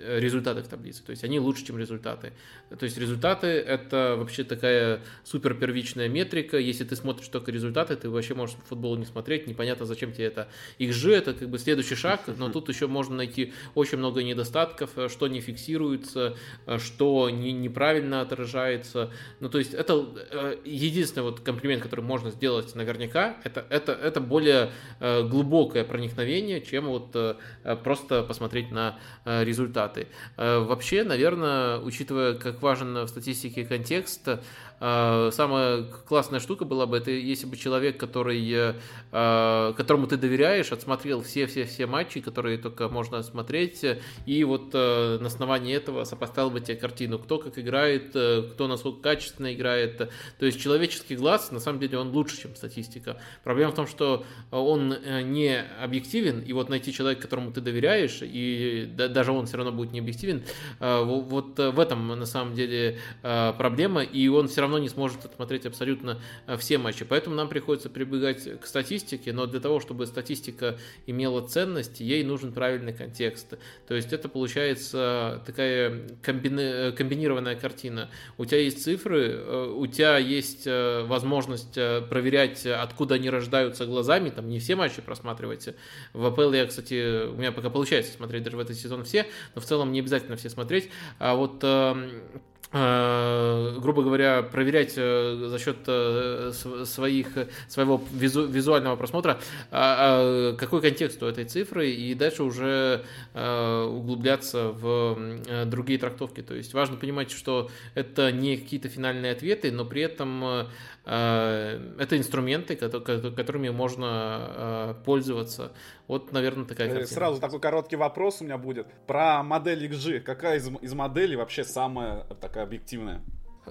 результаты 0.06 0.62
в 0.62 0.68
таблице. 0.68 1.02
То 1.04 1.10
есть 1.10 1.24
они 1.24 1.40
лучше, 1.40 1.66
чем 1.66 1.78
результаты. 1.78 2.32
То 2.78 2.84
есть 2.84 2.96
результаты 2.96 3.46
это 3.46 4.14
вообще 4.16 4.44
такая 4.44 5.00
супер 5.24 5.54
первичная 5.54 6.08
метрика. 6.08 6.58
Если 6.58 6.84
ты 6.84 6.96
смотришь 6.96 7.28
только 7.28 7.50
результаты, 7.50 7.96
ты 7.96 8.08
вообще 8.08 8.34
можешь 8.34 8.56
футбол 8.68 8.96
не 8.96 9.04
смотреть, 9.04 9.46
непонятно, 9.46 9.86
зачем 9.86 10.12
тебе 10.12 10.26
это. 10.26 10.48
Их 10.78 10.92
же 10.92 11.12
это 11.12 11.34
как 11.34 11.48
бы 11.48 11.58
следующий 11.58 11.96
шаг, 11.96 12.20
но 12.38 12.48
тут 12.50 12.68
еще 12.68 12.86
можно 12.86 13.16
найти 13.16 13.52
очень 13.74 13.98
много 13.98 14.22
недостатков, 14.22 14.90
что 15.08 15.26
не 15.28 15.40
фиксируется, 15.40 16.36
что 16.78 17.30
не, 17.30 17.52
неправильно 17.52 18.20
отражается. 18.20 19.10
Ну, 19.40 19.48
то 19.48 19.58
есть 19.58 19.74
это 19.74 20.06
э, 20.30 20.56
единственный 20.64 21.24
вот 21.24 21.40
комплимент, 21.40 21.82
который 21.82 22.04
можно 22.04 22.30
сделать 22.30 22.74
наверняка, 22.74 23.36
это, 23.44 23.64
это, 23.70 23.92
это 23.92 24.20
более 24.20 24.70
э, 25.00 25.22
глубокое 25.26 25.84
проникновение, 25.84 26.60
чем 26.60 26.86
вот 26.86 27.10
э, 27.14 27.36
просто 27.82 28.22
посмотреть 28.22 28.70
на 28.70 28.83
результаты. 29.24 30.08
Вообще, 30.36 31.04
наверное, 31.04 31.78
учитывая, 31.78 32.34
как 32.34 32.62
важен 32.62 32.94
в 32.94 33.08
статистике 33.08 33.64
контекст, 33.64 34.28
э, 34.28 34.38
самая 34.84 35.84
классная 36.06 36.40
штука 36.40 36.64
была 36.64 36.86
бы, 36.86 36.98
это 36.98 37.10
если 37.10 37.46
бы 37.46 37.56
человек, 37.56 37.96
который, 37.98 38.74
э, 39.12 39.72
которому 39.76 40.06
ты 40.06 40.16
доверяешь, 40.16 40.72
отсмотрел 40.72 41.22
все-все-все 41.22 41.86
матчи, 41.86 42.20
которые 42.20 42.58
только 42.58 42.88
можно 42.88 43.22
смотреть, 43.22 43.84
и 44.26 44.44
вот 44.44 44.70
э, 44.74 45.18
на 45.20 45.26
основании 45.26 45.74
этого 45.74 46.04
сопоставил 46.04 46.50
бы 46.50 46.60
тебе 46.60 46.76
картину, 46.76 47.18
кто 47.18 47.38
как 47.38 47.58
играет, 47.58 48.10
э, 48.14 48.42
кто 48.52 48.68
насколько 48.68 49.00
качественно 49.00 49.54
играет. 49.54 50.10
То 50.38 50.46
есть 50.46 50.60
человеческий 50.60 51.16
глаз, 51.16 51.50
на 51.50 51.60
самом 51.60 51.80
деле, 51.80 51.98
он 51.98 52.10
лучше, 52.10 52.42
чем 52.42 52.54
статистика. 52.54 53.16
Проблема 53.42 53.72
в 53.72 53.74
том, 53.74 53.86
что 53.86 54.24
он 54.50 54.92
э, 54.92 55.22
не 55.22 55.62
объективен, 55.80 56.40
и 56.40 56.52
вот 56.52 56.68
найти 56.68 56.92
человека, 56.92 57.22
которому 57.22 57.52
ты 57.52 57.60
доверяешь, 57.60 58.18
и 58.22 58.90
даже 58.94 59.32
он 59.32 59.46
все 59.46 59.56
равно 59.56 59.72
будет 59.72 59.92
не 59.92 60.00
объективен, 60.00 60.42
вот 60.80 61.58
в 61.58 61.80
этом 61.80 62.08
на 62.08 62.26
самом 62.26 62.54
деле 62.54 62.98
проблема, 63.22 64.02
и 64.02 64.28
он 64.28 64.48
все 64.48 64.60
равно 64.62 64.73
не 64.78 64.88
сможет 64.88 65.24
отсмотреть 65.24 65.66
абсолютно 65.66 66.20
все 66.58 66.78
матчи. 66.78 67.04
Поэтому 67.04 67.36
нам 67.36 67.48
приходится 67.48 67.90
прибегать 67.90 68.60
к 68.60 68.66
статистике, 68.66 69.32
но 69.32 69.46
для 69.46 69.60
того, 69.60 69.80
чтобы 69.80 70.06
статистика 70.06 70.78
имела 71.06 71.46
ценность, 71.46 72.00
ей 72.00 72.24
нужен 72.24 72.52
правильный 72.52 72.92
контекст. 72.92 73.54
То 73.86 73.94
есть 73.94 74.12
это 74.12 74.28
получается 74.28 75.42
такая 75.46 76.06
комбини... 76.22 76.92
комбинированная 76.92 77.56
картина. 77.56 78.10
У 78.38 78.44
тебя 78.44 78.60
есть 78.60 78.82
цифры, 78.82 79.30
э, 79.30 79.72
у 79.76 79.86
тебя 79.86 80.18
есть 80.18 80.66
э, 80.66 81.04
возможность 81.04 81.76
э, 81.76 82.02
проверять, 82.02 82.66
откуда 82.66 83.16
они 83.16 83.30
рождаются 83.30 83.86
глазами, 83.86 84.30
там 84.30 84.48
не 84.48 84.58
все 84.58 84.76
матчи 84.76 85.02
просматривайте. 85.02 85.74
В 86.12 86.24
АПЛ 86.26 86.52
я, 86.52 86.66
кстати, 86.66 87.26
у 87.26 87.36
меня 87.36 87.52
пока 87.52 87.70
получается 87.70 88.12
смотреть 88.12 88.42
даже 88.42 88.56
в 88.56 88.60
этот 88.60 88.76
сезон 88.76 89.04
все, 89.04 89.26
но 89.54 89.60
в 89.60 89.64
целом 89.64 89.92
не 89.92 90.00
обязательно 90.00 90.36
все 90.36 90.50
смотреть. 90.50 90.90
А 91.18 91.34
вот 91.34 91.62
эм, 91.62 91.94
Э, 91.94 92.53
грубо 92.74 94.02
говоря, 94.02 94.42
проверять 94.42 94.94
э, 94.96 95.46
за 95.48 95.58
счет 95.60 95.76
э, 95.86 96.50
своих, 96.84 97.28
своего 97.68 98.02
визу, 98.12 98.46
визуального 98.46 98.96
просмотра, 98.96 99.38
а, 99.70 100.50
а, 100.50 100.56
какой 100.56 100.82
контекст 100.82 101.22
у 101.22 101.26
этой 101.26 101.44
цифры, 101.44 101.90
и 101.90 102.14
дальше 102.14 102.42
уже 102.42 103.04
углубляться 103.34 104.70
в 104.70 105.66
другие 105.66 105.98
трактовки. 105.98 106.40
То 106.42 106.54
есть 106.54 106.74
важно 106.74 106.96
понимать, 106.96 107.30
что 107.30 107.70
это 107.94 108.32
не 108.32 108.56
какие-то 108.56 108.88
финальные 108.88 109.32
ответы, 109.32 109.70
но 109.70 109.84
при 109.84 110.02
этом 110.02 110.66
это 111.04 112.16
инструменты, 112.16 112.76
которыми 112.76 113.68
можно 113.68 114.96
пользоваться. 115.04 115.72
Вот, 116.06 116.32
наверное, 116.32 116.66
такая 116.66 116.88
картина. 116.88 117.06
Сразу 117.06 117.40
такой 117.40 117.60
короткий 117.60 117.96
вопрос 117.96 118.40
у 118.40 118.44
меня 118.44 118.58
будет. 118.58 118.86
Про 119.06 119.42
модель 119.42 119.86
XG. 119.86 120.20
Какая 120.20 120.58
из, 120.58 120.68
из 120.82 120.92
моделей 120.92 121.36
вообще 121.36 121.64
самая 121.64 122.24
такая 122.40 122.63
объективная? 122.64 123.22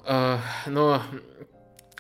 А, 0.06 0.40
но 0.68 1.02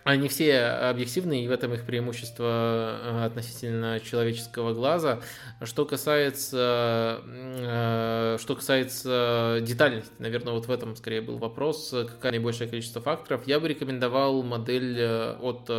они 0.03 0.27
все 0.27 0.59
объективны, 0.59 1.43
и 1.43 1.47
в 1.47 1.51
этом 1.51 1.73
их 1.73 1.85
преимущество 1.85 2.99
э, 3.01 3.25
относительно 3.25 3.99
человеческого 4.01 4.73
глаза. 4.73 5.21
Что 5.61 5.85
касается, 5.85 7.21
э, 7.25 8.37
что 8.39 8.55
касается 8.55 9.59
детальности, 9.61 10.11
наверное, 10.19 10.53
вот 10.53 10.65
в 10.65 10.71
этом 10.71 10.95
скорее 10.97 11.21
был 11.21 11.37
вопрос, 11.37 11.89
какое 11.89 12.31
наибольшее 12.31 12.69
количество 12.69 13.01
факторов. 13.01 13.47
Я 13.47 13.59
бы 13.59 13.69
рекомендовал 13.69 14.43
модель 14.43 14.99
э, 14.99 15.35
от 15.39 15.69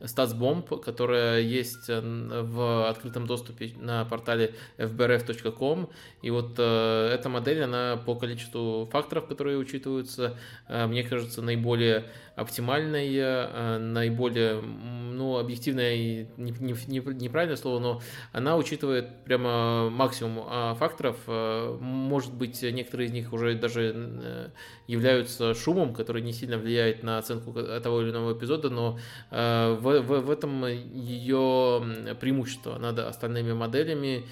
StatsBomb, 0.00 0.80
которая 0.80 1.40
есть 1.40 1.88
в 1.88 2.88
открытом 2.88 3.26
доступе 3.26 3.72
на 3.80 4.04
портале 4.04 4.54
fbrf.com. 4.78 5.90
И 6.22 6.30
вот 6.30 6.52
эта 6.58 7.28
модель, 7.28 7.62
она 7.62 7.96
по 7.96 8.14
количеству 8.14 8.88
факторов, 8.90 9.26
которые 9.26 9.58
учитываются, 9.58 10.36
мне 10.68 11.02
кажется, 11.02 11.42
наиболее 11.42 12.04
оптимальной, 12.36 13.14
э, 13.14 13.78
наиболее, 13.78 14.60
ну, 14.60 15.38
объективное 15.38 15.94
и 15.94 16.26
неправильное 16.36 17.56
слово, 17.56 17.78
но 17.78 18.02
она 18.32 18.56
учитывает 18.56 19.24
прямо 19.24 19.88
максимум 19.88 20.44
а, 20.48 20.74
факторов. 20.74 21.16
Э, 21.28 21.76
может 21.80 22.34
быть, 22.34 22.60
некоторые 22.62 23.06
из 23.06 23.12
них 23.12 23.32
уже 23.32 23.54
даже 23.54 23.92
э, 23.94 24.48
являются 24.88 25.54
шумом, 25.54 25.94
который 25.94 26.22
не 26.22 26.32
сильно 26.32 26.58
влияет 26.58 27.04
на 27.04 27.18
оценку 27.18 27.52
того 27.52 28.02
или 28.02 28.10
иного 28.10 28.36
эпизода, 28.36 28.68
но 28.68 28.98
в, 29.30 29.76
в, 29.80 30.20
в 30.20 30.30
этом 30.30 30.66
ее 30.66 32.14
преимущество 32.20 32.78
над 32.78 32.98
остальными 32.98 33.52
моделями. 33.52 34.24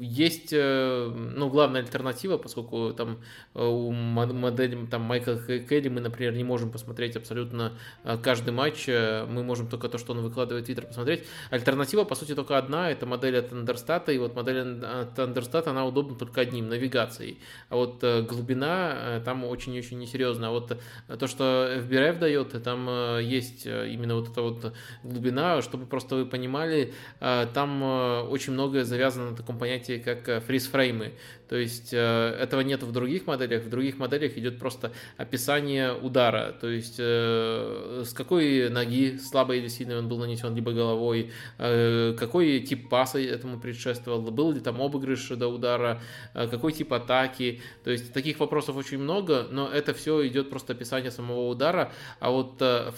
Есть, 0.00 0.52
ну, 0.52 1.48
главная 1.48 1.80
альтернатива, 1.82 2.36
поскольку 2.38 2.92
там 2.92 3.18
у 3.54 3.90
модели 3.90 4.86
там 4.86 5.02
Майкла 5.02 5.38
Келли 5.38 5.88
мы, 5.88 6.00
например, 6.00 6.17
например, 6.18 6.34
не 6.34 6.44
можем 6.44 6.70
посмотреть 6.70 7.16
абсолютно 7.16 7.72
э, 8.02 8.18
каждый 8.20 8.50
матч, 8.50 8.88
э, 8.88 9.24
мы 9.26 9.44
можем 9.44 9.68
только 9.68 9.88
то, 9.88 9.98
что 9.98 10.12
он 10.12 10.20
выкладывает 10.20 10.64
в 10.64 10.66
Твиттер, 10.66 10.86
посмотреть. 10.86 11.24
Альтернатива, 11.50 12.04
по 12.04 12.16
сути, 12.16 12.34
только 12.34 12.58
одна, 12.58 12.90
это 12.90 13.06
модель 13.06 13.38
от 13.38 13.52
Андерстата, 13.52 14.10
и 14.10 14.18
вот 14.18 14.34
модель 14.34 14.84
от 14.84 15.16
Андерстата, 15.18 15.70
она 15.70 15.86
удобна 15.86 16.16
только 16.16 16.40
одним, 16.40 16.68
навигацией. 16.68 17.38
А 17.68 17.76
вот 17.76 18.02
э, 18.02 18.22
глубина 18.22 19.22
там 19.24 19.44
очень-очень 19.44 19.98
несерьезная. 19.98 20.48
А 20.48 20.52
вот 20.52 20.76
то, 21.18 21.26
что 21.28 21.78
FBRF 21.78 22.18
дает, 22.18 22.62
там 22.62 23.18
есть 23.20 23.66
именно 23.66 24.16
вот 24.16 24.30
эта 24.30 24.42
вот 24.42 24.74
глубина, 25.04 25.62
чтобы 25.62 25.86
просто 25.86 26.16
вы 26.16 26.26
понимали, 26.26 26.92
там 27.20 27.82
очень 28.30 28.52
многое 28.52 28.84
завязано 28.84 29.30
на 29.30 29.36
таком 29.36 29.58
понятии, 29.58 30.02
как 30.04 30.44
фриз-фреймы. 30.44 31.12
То 31.48 31.56
есть 31.56 31.92
этого 31.92 32.60
нет 32.60 32.82
в 32.82 32.92
других 32.92 33.26
моделях. 33.26 33.62
В 33.64 33.70
других 33.70 33.98
моделях 33.98 34.36
идет 34.36 34.58
просто 34.58 34.92
описание 35.16 35.92
удара, 36.08 36.54
то 36.60 36.68
есть 36.68 36.96
э, 36.98 38.02
с 38.04 38.12
какой 38.12 38.68
ноги 38.70 39.18
слабой 39.18 39.58
или 39.58 39.68
сильной 39.68 39.98
он 39.98 40.08
был 40.08 40.18
нанесен, 40.18 40.54
либо 40.54 40.72
головой, 40.72 41.30
э, 41.58 42.14
какой 42.18 42.60
тип 42.60 42.88
паса 42.88 43.18
этому 43.20 43.60
предшествовал, 43.60 44.22
был 44.22 44.52
ли 44.52 44.60
там 44.60 44.80
обыгрыш 44.80 45.28
до 45.28 45.48
удара, 45.48 46.00
э, 46.34 46.48
какой 46.48 46.72
тип 46.72 46.92
атаки, 46.92 47.60
то 47.84 47.90
есть 47.90 48.12
таких 48.12 48.40
вопросов 48.40 48.76
очень 48.76 48.98
много, 48.98 49.46
но 49.50 49.68
это 49.68 49.94
все 49.94 50.26
идет 50.26 50.50
просто 50.50 50.72
описание 50.72 51.10
самого 51.10 51.48
удара, 51.48 51.92
а 52.20 52.30
вот 52.30 52.56
э, 52.60 52.90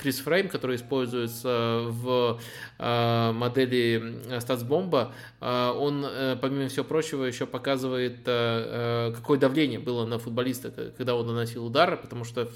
который 0.50 0.76
используется 0.76 1.82
в 1.86 2.40
э, 2.78 3.32
модели 3.32 4.02
StatsBomb, 4.38 5.12
э, 5.40 5.72
он, 5.76 6.04
э, 6.04 6.36
помимо 6.40 6.68
всего 6.68 6.84
прочего, 6.84 7.24
еще 7.24 7.46
показывает, 7.46 8.20
э, 8.26 9.10
э, 9.10 9.12
какое 9.14 9.38
давление 9.38 9.78
было 9.78 10.06
на 10.06 10.18
футболиста, 10.18 10.70
когда 10.96 11.14
он 11.14 11.26
наносил 11.26 11.66
удар, 11.66 11.96
потому 11.96 12.24
что 12.24 12.50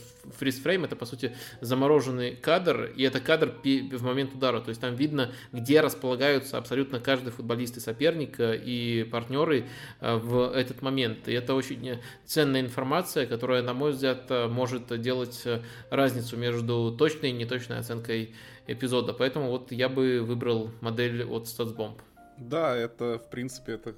фризфрейм 0.44 0.84
это 0.84 0.94
по 0.94 1.06
сути 1.06 1.34
замороженный 1.62 2.36
кадр, 2.36 2.92
и 2.94 3.02
это 3.02 3.18
кадр 3.20 3.54
в 3.64 4.02
момент 4.04 4.34
удара, 4.34 4.60
то 4.60 4.68
есть 4.68 4.80
там 4.80 4.94
видно, 4.94 5.32
где 5.52 5.80
располагаются 5.80 6.58
абсолютно 6.58 7.00
каждый 7.00 7.30
футболист 7.30 7.78
и 7.78 7.80
соперник 7.80 8.38
э, 8.38 8.60
и 8.62 9.04
партнеры 9.04 9.64
э, 10.00 10.16
в 10.16 10.54
этот 10.54 10.82
момент. 10.82 11.28
И 11.28 11.32
это 11.32 11.54
очень 11.54 11.98
ценная 12.26 12.60
информация, 12.60 13.26
которая, 13.26 13.62
на 13.62 13.72
мой 13.72 13.92
взгляд, 13.92 14.26
э, 14.28 14.48
может 14.48 15.00
делать 15.00 15.44
разницу 15.90 16.36
между 16.36 16.94
точной 16.98 17.30
и 17.30 17.32
неточной 17.32 17.78
оценкой 17.78 18.34
эпизода. 18.66 19.14
Поэтому 19.14 19.48
вот 19.48 19.72
я 19.72 19.88
бы 19.88 20.20
выбрал 20.20 20.70
модель 20.82 21.24
от 21.24 21.44
StatsBomb. 21.44 21.98
Да, 22.36 22.76
это, 22.76 23.18
в 23.18 23.30
принципе, 23.30 23.72
это 23.72 23.94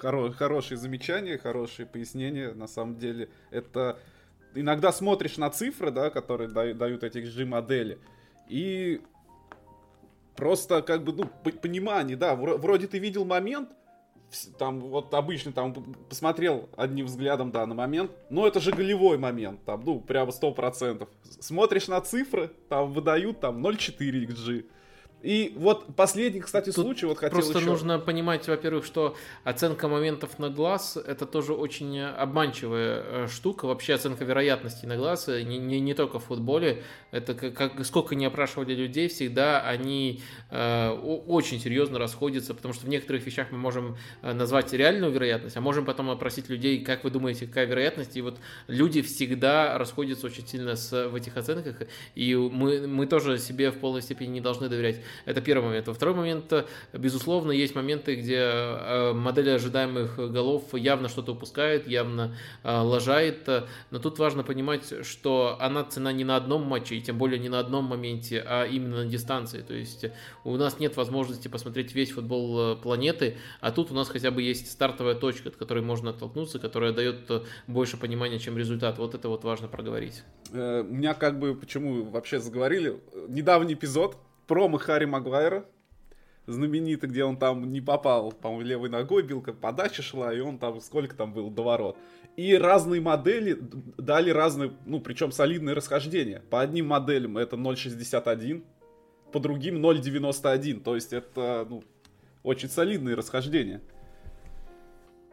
хоро- 0.00 0.32
хорошее 0.32 0.78
замечание, 0.78 1.38
хорошее 1.38 1.88
пояснение. 1.88 2.52
На 2.54 2.68
самом 2.68 2.98
деле, 2.98 3.28
это 3.50 3.98
иногда 4.56 4.92
смотришь 4.92 5.36
на 5.36 5.50
цифры, 5.50 5.90
да, 5.90 6.10
которые 6.10 6.48
дают, 6.48 7.04
эти 7.04 7.18
G-модели, 7.18 7.98
и 8.48 9.00
просто 10.36 10.82
как 10.82 11.04
бы, 11.04 11.12
ну, 11.12 11.30
понимание, 11.50 12.16
да, 12.16 12.34
вроде 12.34 12.86
ты 12.86 12.98
видел 12.98 13.24
момент, 13.24 13.70
там 14.58 14.80
вот 14.80 15.14
обычно 15.14 15.52
там 15.52 15.72
посмотрел 16.08 16.68
одним 16.76 17.06
взглядом, 17.06 17.52
да, 17.52 17.64
на 17.66 17.74
момент, 17.74 18.10
но 18.28 18.46
это 18.46 18.60
же 18.60 18.72
голевой 18.72 19.18
момент, 19.18 19.64
там, 19.64 19.82
ну, 19.84 20.00
прямо 20.00 20.32
сто 20.32 20.52
процентов. 20.52 21.08
Смотришь 21.40 21.88
на 21.88 22.00
цифры, 22.00 22.50
там 22.68 22.92
выдают 22.92 23.40
там 23.40 23.64
0,4 23.64 24.26
XG, 24.26 24.66
и 25.26 25.52
вот 25.56 25.96
последний, 25.96 26.40
кстати, 26.40 26.66
Тут 26.66 26.84
случай, 26.84 27.04
вот 27.04 27.18
хотел 27.18 27.40
Просто 27.40 27.58
еще... 27.58 27.68
нужно 27.68 27.98
понимать, 27.98 28.46
во-первых, 28.46 28.84
что 28.84 29.16
оценка 29.42 29.88
моментов 29.88 30.38
на 30.38 30.50
глаз 30.50 30.96
это 30.96 31.26
тоже 31.26 31.52
очень 31.52 32.00
обманчивая 32.00 33.02
э, 33.02 33.26
штука. 33.28 33.66
Вообще 33.66 33.94
оценка 33.94 34.24
вероятности 34.24 34.86
на 34.86 34.96
глаз 34.96 35.28
э, 35.28 35.42
не, 35.42 35.58
не, 35.58 35.80
не 35.80 35.94
только 35.94 36.20
в 36.20 36.26
футболе. 36.26 36.84
Это 37.10 37.34
как, 37.34 37.54
как 37.54 37.84
сколько 37.84 38.14
не 38.14 38.24
опрашивали 38.24 38.72
людей, 38.76 39.08
всегда 39.08 39.60
они 39.62 40.22
э, 40.50 40.90
очень 40.90 41.58
серьезно 41.58 41.98
расходятся, 41.98 42.54
потому 42.54 42.72
что 42.72 42.86
в 42.86 42.88
некоторых 42.88 43.26
вещах 43.26 43.48
мы 43.50 43.58
можем 43.58 43.96
э, 44.22 44.32
назвать 44.32 44.72
реальную 44.72 45.10
вероятность, 45.10 45.56
а 45.56 45.60
можем 45.60 45.84
потом 45.84 46.08
опросить 46.08 46.48
людей, 46.48 46.84
как 46.84 47.02
вы 47.02 47.10
думаете, 47.10 47.48
какая 47.48 47.66
вероятность. 47.66 48.16
И 48.16 48.22
вот 48.22 48.38
люди 48.68 49.02
всегда 49.02 49.76
расходятся 49.76 50.26
очень 50.26 50.46
сильно 50.46 50.76
с, 50.76 51.08
в 51.08 51.16
этих 51.16 51.36
оценках, 51.36 51.82
и 52.14 52.36
мы, 52.36 52.86
мы 52.86 53.06
тоже 53.08 53.38
себе 53.38 53.72
в 53.72 53.78
полной 53.78 54.02
степени 54.02 54.28
не 54.28 54.40
должны 54.40 54.68
доверять. 54.68 55.00
Это 55.24 55.40
первый 55.40 55.66
момент. 55.66 55.88
Во 55.88 55.94
второй 55.94 56.14
момент, 56.14 56.52
безусловно, 56.92 57.52
есть 57.52 57.74
моменты, 57.74 58.16
где 58.16 59.12
модель 59.14 59.50
ожидаемых 59.52 60.16
голов 60.16 60.74
явно 60.74 61.08
что-то 61.08 61.32
упускает, 61.32 61.88
явно 61.88 62.36
лажает, 62.64 63.48
но 63.90 63.98
тут 63.98 64.18
важно 64.18 64.42
понимать, 64.42 65.04
что 65.04 65.56
она 65.60 65.84
цена 65.84 66.12
не 66.12 66.24
на 66.24 66.36
одном 66.36 66.62
матче, 66.62 66.96
и 66.96 67.00
тем 67.00 67.18
более 67.18 67.38
не 67.38 67.48
на 67.48 67.60
одном 67.60 67.84
моменте, 67.84 68.44
а 68.46 68.64
именно 68.64 69.04
на 69.04 69.06
дистанции. 69.06 69.62
То 69.62 69.74
есть 69.74 70.06
у 70.44 70.56
нас 70.56 70.78
нет 70.78 70.96
возможности 70.96 71.48
посмотреть 71.48 71.94
весь 71.94 72.10
футбол 72.10 72.76
планеты, 72.76 73.36
а 73.60 73.72
тут 73.72 73.90
у 73.90 73.94
нас 73.94 74.08
хотя 74.08 74.30
бы 74.30 74.42
есть 74.42 74.70
стартовая 74.70 75.14
точка, 75.14 75.48
от 75.48 75.56
которой 75.56 75.82
можно 75.82 76.10
оттолкнуться, 76.10 76.58
которая 76.58 76.92
дает 76.92 77.30
больше 77.66 77.96
понимания, 77.96 78.38
чем 78.38 78.58
результат. 78.58 78.98
Вот 78.98 79.14
это 79.14 79.28
вот 79.28 79.44
важно 79.44 79.68
проговорить. 79.68 80.22
Э, 80.52 80.82
у 80.82 80.94
меня 80.94 81.14
как 81.14 81.38
бы, 81.38 81.54
почему 81.54 82.04
вообще 82.04 82.38
заговорили, 82.38 83.00
недавний 83.28 83.74
эпизод, 83.74 84.16
промо 84.46 84.78
Харри 84.78 85.04
Магуайра, 85.04 85.64
знаменитый, 86.46 87.08
где 87.08 87.24
он 87.24 87.36
там 87.36 87.70
не 87.70 87.80
попал, 87.80 88.32
по-моему, 88.32 88.62
левой 88.62 88.88
ногой 88.88 89.22
бил, 89.22 89.42
как 89.42 89.58
подача 89.58 90.02
шла, 90.02 90.32
и 90.32 90.40
он 90.40 90.58
там, 90.58 90.80
сколько 90.80 91.14
там 91.16 91.32
был, 91.32 91.50
до 91.50 91.62
ворот. 91.62 91.96
И 92.36 92.54
разные 92.54 93.00
модели 93.00 93.58
дали 93.98 94.30
разные, 94.30 94.72
ну, 94.84 95.00
причем 95.00 95.32
солидные 95.32 95.74
расхождения. 95.74 96.42
По 96.50 96.60
одним 96.60 96.86
моделям 96.88 97.38
это 97.38 97.56
0.61, 97.56 98.62
по 99.32 99.40
другим 99.40 99.84
0.91, 99.84 100.80
то 100.80 100.94
есть 100.94 101.12
это, 101.12 101.66
ну, 101.68 101.82
очень 102.42 102.68
солидные 102.68 103.16
расхождения. 103.16 103.80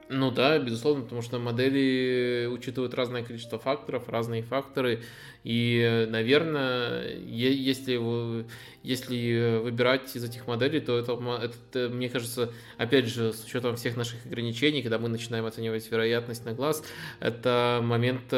Ну 0.09 0.31
да, 0.31 0.59
безусловно, 0.59 1.03
потому 1.03 1.21
что 1.21 1.39
модели 1.39 2.47
учитывают 2.51 2.93
разное 2.93 3.23
количество 3.23 3.57
факторов, 3.57 4.09
разные 4.09 4.43
факторы. 4.43 5.01
И, 5.43 6.07
наверное, 6.09 7.17
если, 7.17 8.45
если 8.81 9.59
выбирать 9.59 10.15
из 10.15 10.23
этих 10.23 10.47
моделей, 10.47 10.79
то 10.79 10.97
это, 10.97 11.19
это, 11.41 11.89
мне 11.89 12.09
кажется, 12.09 12.51
опять 12.77 13.07
же, 13.07 13.33
с 13.33 13.43
учетом 13.43 13.75
всех 13.75 13.97
наших 13.97 14.25
ограничений, 14.25 14.81
когда 14.81 14.99
мы 14.99 15.09
начинаем 15.09 15.45
оценивать 15.45 15.89
вероятность 15.89 16.45
на 16.45 16.53
глаз, 16.53 16.83
это 17.19 17.81
момент, 17.83 18.31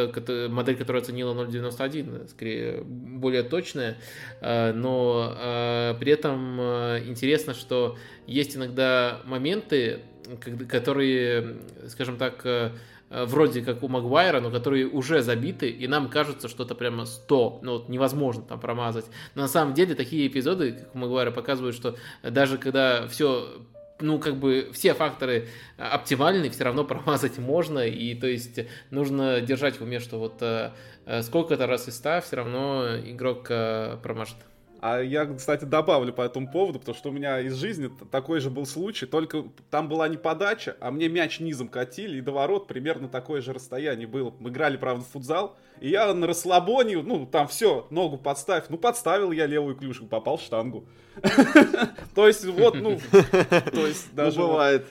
модель, 0.50 0.78
которая 0.78 1.04
оценила 1.04 1.34
0.91, 1.46 2.30
скорее 2.30 2.82
более 2.84 3.44
точная, 3.44 3.98
э, 4.42 4.72
но 4.74 5.36
э, 5.38 5.96
при 6.00 6.12
этом 6.12 6.60
э, 6.60 7.04
интересно, 7.06 7.54
что 7.54 7.98
есть 8.26 8.56
иногда 8.56 9.22
моменты, 9.26 10.02
которые, 10.68 11.58
скажем 11.88 12.18
так, 12.18 12.46
э, 12.46 12.72
вроде 13.10 13.62
как 13.62 13.84
у 13.84 13.88
Магуайра, 13.88 14.40
но 14.40 14.52
которые 14.52 14.88
уже 14.88 15.22
забиты, 15.22 15.70
и 15.70 15.88
нам 15.88 16.10
кажется, 16.10 16.48
что 16.48 16.64
это 16.64 16.76
прямо 16.76 17.06
100, 17.06 17.60
ну 17.62 17.72
вот 17.74 17.90
невозможно 17.90 18.44
там 18.44 18.60
промазать. 18.60 19.06
Но 19.36 19.44
на 19.44 19.48
самом 19.48 19.74
деле 19.74 19.96
такие 19.96 20.28
эпизоды, 20.28 20.74
как 20.74 20.96
у 20.96 20.98
Магуайра, 20.98 21.32
показывают, 21.32 21.76
что 21.76 21.96
даже 22.24 22.58
когда 22.58 23.08
все 23.08 23.48
ну, 24.02 24.20
как 24.20 24.36
бы 24.36 24.72
все 24.74 24.94
факторы 24.94 25.48
оптимальны, 25.78 26.50
все 26.50 26.66
равно 26.66 26.84
промазать 26.84 27.38
можно, 27.38 27.80
и 27.80 28.14
то 28.16 28.28
есть 28.28 28.60
нужно 28.92 29.40
держать 29.40 29.80
в 29.80 29.84
уме, 29.84 30.00
что 30.00 30.18
вот 30.20 30.42
э, 30.42 30.72
э, 31.06 31.22
сколько-то 31.22 31.68
раз 31.68 31.88
из 31.88 31.96
100 31.98 32.22
все 32.22 32.36
равно 32.36 32.98
игрок 33.06 33.48
промажет. 34.02 34.38
А 34.88 35.02
я, 35.02 35.26
кстати, 35.26 35.66
добавлю 35.66 36.14
по 36.14 36.22
этому 36.22 36.48
поводу, 36.48 36.78
потому 36.78 36.96
что 36.96 37.10
у 37.10 37.12
меня 37.12 37.40
из 37.40 37.56
жизни 37.56 37.90
такой 38.12 38.40
же 38.40 38.52
был 38.52 38.68
случай, 38.68 39.08
только 39.08 39.46
там 39.72 39.90
была 39.90 40.08
не 40.08 40.18
подача, 40.18 40.78
а 40.80 40.92
мне 40.92 41.10
мяч 41.10 41.40
низом 41.40 41.70
катили, 41.70 42.20
и 42.20 42.22
до 42.22 42.32
ворот 42.34 42.68
примерно 42.68 43.10
такое 43.10 43.42
же 43.42 43.52
расстояние 43.52 44.06
было. 44.06 44.32
Мы 44.38 44.52
играли, 44.52 44.78
правда, 44.78 45.04
в 45.04 45.08
футзал, 45.08 45.58
и 45.80 45.90
я 45.90 46.14
на 46.14 46.28
расслабоне, 46.28 47.02
ну, 47.02 47.26
там 47.26 47.48
все, 47.48 47.88
ногу 47.90 48.20
подставь. 48.20 48.66
Ну, 48.70 48.78
подставил 48.78 49.32
я 49.32 49.48
левую 49.48 49.76
клюшку, 49.76 50.06
попал 50.06 50.38
в 50.38 50.42
штангу. 50.42 50.86
То 52.14 52.28
есть, 52.28 52.46
вот, 52.46 52.76
ну, 52.76 53.00
то 53.10 53.88
есть 53.88 54.10
ну, 54.12 54.16
даже... 54.16 54.40
бывает. 54.40 54.86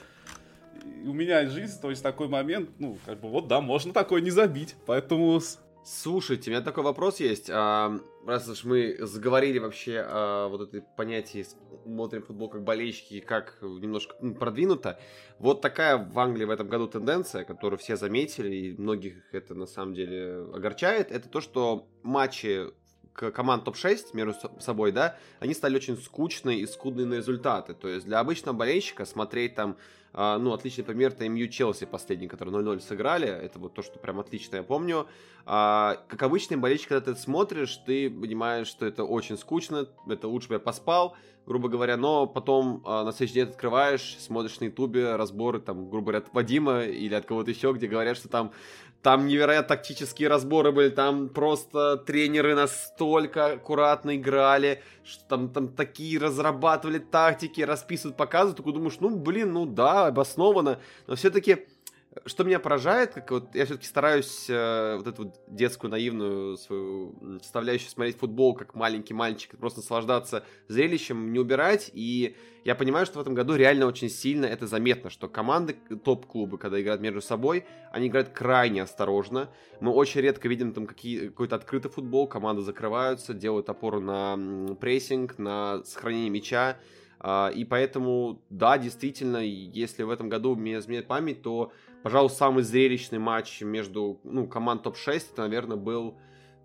У 1.05 1.13
меня 1.13 1.47
жизнь, 1.47 1.79
то 1.79 1.89
есть 1.89 2.03
такой 2.03 2.27
момент, 2.27 2.69
ну, 2.79 2.97
как 3.05 3.21
бы 3.21 3.29
вот, 3.29 3.47
да, 3.47 3.61
можно 3.61 3.93
такое 3.93 4.19
не 4.19 4.31
забить. 4.31 4.75
Поэтому 4.87 5.39
Слушайте, 5.87 6.49
у 6.49 6.53
меня 6.53 6.63
такой 6.63 6.83
вопрос 6.83 7.19
есть. 7.19 7.47
А, 7.51 7.99
раз 8.25 8.49
уж 8.49 8.63
мы 8.63 8.97
заговорили 9.01 9.59
вообще 9.59 9.99
о 9.99 10.47
вот 10.47 10.61
этой 10.61 10.81
понятии 10.81 11.45
смотрим 11.83 12.23
футбол 12.23 12.49
как 12.49 12.63
болельщики, 12.63 13.19
как 13.19 13.59
немножко 13.61 14.15
ну, 14.19 14.33
продвинуто. 14.33 14.99
Вот 15.37 15.61
такая 15.61 15.97
в 15.97 16.17
Англии 16.17 16.45
в 16.45 16.49
этом 16.49 16.67
году 16.69 16.87
тенденция, 16.87 17.43
которую 17.43 17.77
все 17.77 17.97
заметили, 17.97 18.55
и 18.55 18.75
многих 18.75 19.31
это 19.31 19.53
на 19.53 19.67
самом 19.67 19.93
деле 19.93 20.47
огорчает, 20.55 21.11
это 21.11 21.29
то, 21.29 21.39
что 21.39 21.87
матчи 22.01 22.65
команд 23.13 23.63
топ-6 23.63 24.07
между 24.13 24.33
собой, 24.59 24.91
да, 24.91 25.17
они 25.39 25.53
стали 25.53 25.75
очень 25.75 25.97
скучные 25.97 26.61
и 26.61 26.65
скудные 26.65 27.05
на 27.05 27.13
результаты. 27.13 27.75
То 27.75 27.87
есть 27.89 28.07
для 28.07 28.19
обычного 28.19 28.55
болельщика 28.55 29.05
смотреть 29.05 29.53
там 29.53 29.77
а, 30.17 30.37
ну, 30.37 30.53
отличный 30.53 30.85
пример 30.85 31.11
это 31.11 31.27
МЮ 31.27 31.49
Челси 31.49 31.85
последний, 31.85 32.27
который 32.27 32.53
0-0 32.53 32.79
сыграли. 32.79 33.27
Это 33.27 33.59
вот 33.59 33.73
то, 33.73 33.81
что 33.81 33.99
прям 33.99 34.17
отлично 34.21 34.55
я 34.55 34.63
помню. 34.63 35.07
А, 35.45 35.97
как 36.07 36.23
обычный 36.23 36.55
болельщик, 36.55 36.87
когда 36.87 37.13
ты 37.13 37.19
смотришь, 37.19 37.75
ты 37.85 38.09
понимаешь, 38.09 38.67
что 38.67 38.85
это 38.85 39.03
очень 39.03 39.37
скучно, 39.37 39.89
это 40.07 40.29
лучше 40.29 40.47
бы 40.47 40.53
я 40.53 40.59
поспал, 40.59 41.17
грубо 41.45 41.67
говоря, 41.67 41.97
но 41.97 42.27
потом 42.27 42.81
а, 42.85 43.03
на 43.03 43.11
следующий 43.11 43.41
день 43.41 43.49
открываешь, 43.49 44.15
смотришь 44.17 44.57
на 44.61 44.65
ютубе 44.65 45.17
разборы, 45.17 45.59
там, 45.59 45.89
грубо 45.89 46.11
говоря, 46.11 46.19
от 46.19 46.33
Вадима 46.33 46.83
или 46.83 47.13
от 47.13 47.25
кого-то 47.25 47.51
еще, 47.51 47.73
где 47.73 47.87
говорят, 47.87 48.15
что 48.15 48.29
там 48.29 48.53
там 49.01 49.27
невероятно 49.27 49.75
тактические 49.75 50.29
разборы 50.29 50.71
были, 50.71 50.89
там 50.89 51.29
просто 51.29 51.97
тренеры 51.97 52.55
настолько 52.55 53.53
аккуратно 53.53 54.15
играли, 54.15 54.81
что 55.03 55.23
там, 55.25 55.49
там 55.49 55.67
такие 55.67 56.19
разрабатывали 56.19 56.99
тактики, 56.99 57.61
расписывают, 57.61 58.17
показывают, 58.17 58.57
только 58.57 58.71
думаешь, 58.71 58.97
ну, 58.99 59.15
блин, 59.15 59.53
ну 59.53 59.65
да, 59.65 60.07
обоснованно, 60.07 60.79
но 61.07 61.15
все-таки 61.15 61.67
что 62.25 62.43
меня 62.43 62.59
поражает, 62.59 63.13
как 63.13 63.31
вот 63.31 63.55
я 63.55 63.65
все-таки 63.65 63.87
стараюсь 63.87 64.45
э, 64.49 64.95
вот 64.97 65.07
эту 65.07 65.23
вот 65.23 65.35
детскую 65.47 65.91
наивную 65.91 66.57
свою 66.57 67.39
составляющую 67.41 67.89
смотреть 67.89 68.17
футбол 68.17 68.55
как 68.55 68.73
маленький 68.73 69.13
мальчик, 69.13 69.57
просто 69.57 69.79
наслаждаться 69.79 70.45
зрелищем, 70.67 71.33
не 71.33 71.39
убирать. 71.39 71.91
И 71.93 72.35
я 72.63 72.75
понимаю, 72.75 73.05
что 73.05 73.19
в 73.19 73.21
этом 73.21 73.33
году 73.33 73.55
реально 73.55 73.85
очень 73.85 74.09
сильно 74.09 74.45
это 74.45 74.65
заметно, 74.65 75.09
что 75.09 75.27
команды 75.27 75.75
топ-клубы, 76.03 76.57
когда 76.57 76.81
играют 76.81 77.01
между 77.01 77.21
собой, 77.21 77.65
они 77.91 78.07
играют 78.07 78.29
крайне 78.29 78.83
осторожно. 78.83 79.49
Мы 79.81 79.91
очень 79.91 80.21
редко 80.21 80.47
видим 80.47 80.73
там 80.73 80.87
какие, 80.87 81.27
какой-то 81.27 81.57
открытый 81.57 81.91
футбол, 81.91 82.27
команды 82.27 82.61
закрываются, 82.61 83.33
делают 83.33 83.69
опору 83.69 83.99
на 83.99 84.75
прессинг, 84.79 85.37
на 85.37 85.83
сохранение 85.83 86.29
мяча. 86.29 86.77
Uh, 87.17 87.51
и 87.51 87.65
поэтому, 87.65 88.41
да, 88.51 88.77
действительно, 88.77 89.37
если 89.37 90.03
в 90.03 90.11
этом 90.11 90.29
году 90.29 90.55
мне 90.55 90.77
изменяет 90.77 91.07
память, 91.07 91.41
то 91.41 91.71
пожалуй, 92.05 92.29
самый 92.29 92.61
зрелищный 92.61 93.17
матч 93.17 93.61
между 93.61 94.19
ну, 94.23 94.45
команд 94.45 94.83
топ-6, 94.83 95.23
это, 95.33 95.41
наверное, 95.41 95.75
был, 95.75 96.15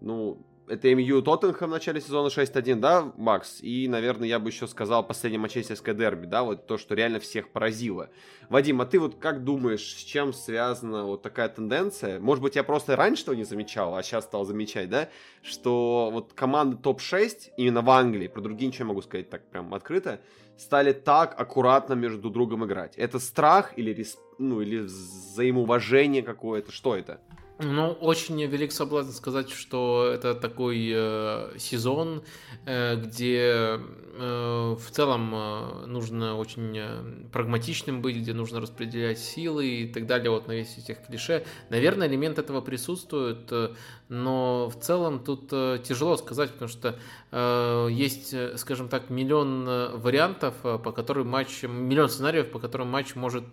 ну, 0.02 0.36
это 0.68 0.94
МЮ 0.94 1.22
Тоттенхэм 1.22 1.70
в 1.70 1.72
начале 1.72 2.02
сезона 2.02 2.26
6-1, 2.26 2.74
да, 2.74 3.10
Макс? 3.16 3.62
И, 3.62 3.88
наверное, 3.88 4.28
я 4.28 4.38
бы 4.38 4.50
еще 4.50 4.66
сказал 4.66 5.02
последнее 5.02 5.40
манчестерское 5.40 5.94
дерби, 5.94 6.26
да, 6.26 6.42
вот 6.42 6.66
то, 6.66 6.76
что 6.76 6.94
реально 6.94 7.20
всех 7.20 7.52
поразило. 7.52 8.10
Вадим, 8.50 8.82
а 8.82 8.84
ты 8.84 9.00
вот 9.00 9.14
как 9.14 9.42
думаешь, 9.42 9.80
с 9.80 10.04
чем 10.04 10.34
связана 10.34 11.04
вот 11.04 11.22
такая 11.22 11.48
тенденция? 11.48 12.20
Может 12.20 12.42
быть, 12.42 12.56
я 12.56 12.62
просто 12.62 12.94
раньше 12.94 13.22
этого 13.22 13.34
не 13.34 13.44
замечал, 13.44 13.96
а 13.96 14.02
сейчас 14.02 14.24
стал 14.24 14.44
замечать, 14.44 14.90
да, 14.90 15.08
что 15.40 16.10
вот 16.12 16.34
команды 16.34 16.76
топ-6 16.76 17.52
именно 17.56 17.80
в 17.80 17.88
Англии, 17.88 18.28
про 18.28 18.42
другие 18.42 18.68
ничего 18.68 18.88
могу 18.88 19.00
сказать 19.00 19.30
так 19.30 19.48
прям 19.48 19.72
открыто, 19.72 20.20
стали 20.58 20.92
так 20.92 21.40
аккуратно 21.40 21.94
между 21.94 22.28
другом 22.28 22.66
играть. 22.66 22.94
Это 22.98 23.18
страх 23.18 23.78
или 23.78 23.94
респект? 23.94 24.29
Ну, 24.40 24.60
или 24.60 24.78
взаимоуважение 24.78 26.22
какое-то, 26.22 26.72
что 26.72 26.96
это? 26.96 27.20
Ну, 27.62 27.92
очень 27.92 28.42
велик 28.46 28.72
соблазн 28.72 29.12
сказать, 29.12 29.50
что 29.50 30.10
это 30.14 30.34
такой 30.34 30.90
э, 30.94 31.58
сезон, 31.58 32.22
э, 32.64 32.96
где 32.96 33.78
э, 34.18 34.76
в 34.78 34.90
целом 34.90 35.34
э, 35.34 35.86
нужно 35.86 36.38
очень 36.38 36.74
э, 36.78 37.02
прагматичным 37.30 38.00
быть, 38.00 38.16
где 38.16 38.32
нужно 38.32 38.62
распределять 38.62 39.18
силы 39.18 39.66
и 39.66 39.92
так 39.92 40.06
далее, 40.06 40.30
вот 40.30 40.48
на 40.48 40.52
весь 40.52 40.78
этих 40.78 41.04
клише. 41.04 41.44
Наверное, 41.68 42.08
элемент 42.08 42.38
этого 42.38 42.62
присутствует, 42.62 43.52
э, 43.52 43.74
но 44.08 44.70
в 44.70 44.80
целом 44.80 45.22
тут 45.22 45.50
э, 45.52 45.80
тяжело 45.84 46.16
сказать, 46.16 46.52
потому 46.52 46.70
что 46.70 46.98
э, 47.30 47.88
есть, 47.90 48.32
э, 48.32 48.56
скажем 48.56 48.88
так, 48.88 49.10
миллион 49.10 49.68
э, 49.68 49.96
вариантов, 49.96 50.54
по 50.62 50.92
которым 50.92 51.28
матч, 51.28 51.62
миллион 51.64 52.08
сценариев, 52.08 52.50
по 52.50 52.58
которым 52.58 52.88
матч 52.88 53.14
может 53.16 53.44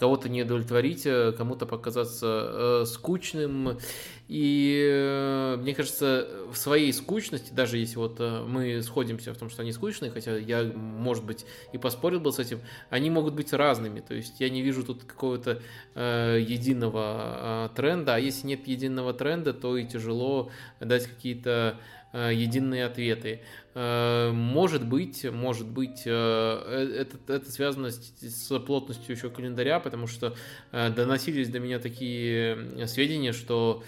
кого-то 0.00 0.28
не 0.28 0.42
удовлетворить, 0.42 1.06
кому-то 1.36 1.66
показаться 1.66 2.26
э, 2.26 2.84
скучным, 2.86 3.43
скучным. 3.44 3.78
И 4.26 4.88
э, 4.90 5.56
мне 5.60 5.74
кажется, 5.74 6.26
в 6.50 6.56
своей 6.56 6.92
скучности, 6.92 7.52
даже 7.52 7.76
если 7.76 7.96
вот 7.96 8.16
э, 8.20 8.42
мы 8.46 8.82
сходимся 8.82 9.34
в 9.34 9.36
том, 9.36 9.50
что 9.50 9.62
они 9.62 9.72
скучные, 9.72 10.10
хотя 10.10 10.36
я, 10.36 10.64
может 10.64 11.24
быть, 11.24 11.44
и 11.74 11.78
поспорил 11.78 12.20
бы 12.20 12.32
с 12.32 12.38
этим, 12.38 12.60
они 12.88 13.10
могут 13.10 13.34
быть 13.34 13.52
разными. 13.52 14.00
То 14.00 14.14
есть 14.14 14.40
я 14.40 14.48
не 14.48 14.62
вижу 14.62 14.82
тут 14.82 15.04
какого-то 15.04 15.60
э, 15.94 16.38
единого 16.40 17.68
э, 17.70 17.76
тренда, 17.76 18.14
а 18.14 18.18
если 18.18 18.46
нет 18.46 18.66
единого 18.66 19.12
тренда, 19.12 19.52
то 19.52 19.76
и 19.76 19.86
тяжело 19.86 20.50
дать 20.80 21.06
какие-то 21.06 21.78
единые 22.14 22.86
ответы. 22.86 23.40
Может 23.74 24.86
быть, 24.86 25.24
может 25.32 25.66
быть, 25.66 26.02
это, 26.06 27.16
это 27.26 27.50
связано 27.50 27.90
с, 27.90 28.12
с 28.20 28.58
плотностью 28.60 29.16
еще 29.16 29.30
календаря, 29.30 29.80
потому 29.80 30.06
что 30.06 30.36
доносились 30.70 31.48
до 31.48 31.58
меня 31.58 31.80
такие 31.80 32.86
сведения, 32.86 33.32
что 33.32 33.82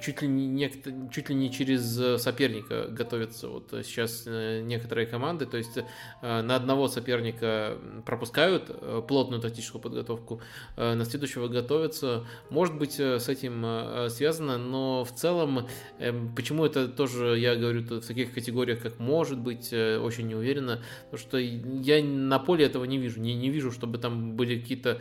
чуть 0.00 0.22
ли 0.22 0.28
не, 0.28 0.70
чуть 1.10 1.28
ли 1.28 1.34
не 1.34 1.50
через 1.50 1.98
э, 1.98 2.18
соперника 2.18 2.86
готовятся. 2.88 3.48
Вот 3.48 3.70
сейчас 3.84 4.24
э, 4.26 4.60
некоторые 4.62 5.06
команды, 5.06 5.46
то 5.46 5.56
есть 5.56 5.76
э, 5.76 6.42
на 6.42 6.56
одного 6.56 6.88
соперника 6.88 7.78
пропускают 8.04 8.70
плотную 9.06 9.40
тактическую 9.40 9.80
подготовку, 9.80 10.40
на 10.76 11.04
следующего 11.04 11.48
готовятся. 11.48 12.24
Может 12.50 12.76
быть, 12.76 12.98
с 12.98 13.28
этим 13.28 14.10
связано, 14.10 14.58
но 14.58 15.04
в 15.04 15.12
целом, 15.12 15.66
эм, 15.98 16.34
почему 16.34 16.64
это 16.64 16.88
тоже, 16.88 17.38
я 17.38 17.56
говорю, 17.56 17.82
в 17.82 18.06
таких 18.06 18.32
категориях, 18.32 18.80
как 18.80 18.98
может 18.98 19.38
быть, 19.38 19.72
очень 19.72 20.28
неуверенно, 20.28 20.82
потому 21.10 21.18
что 21.18 21.38
я 21.38 22.02
на 22.02 22.38
поле 22.38 22.66
этого 22.66 22.84
не 22.84 22.98
вижу, 22.98 23.20
не, 23.20 23.34
не 23.34 23.50
вижу, 23.50 23.72
чтобы 23.72 23.98
там 23.98 24.36
были 24.36 24.60
какие-то 24.60 25.00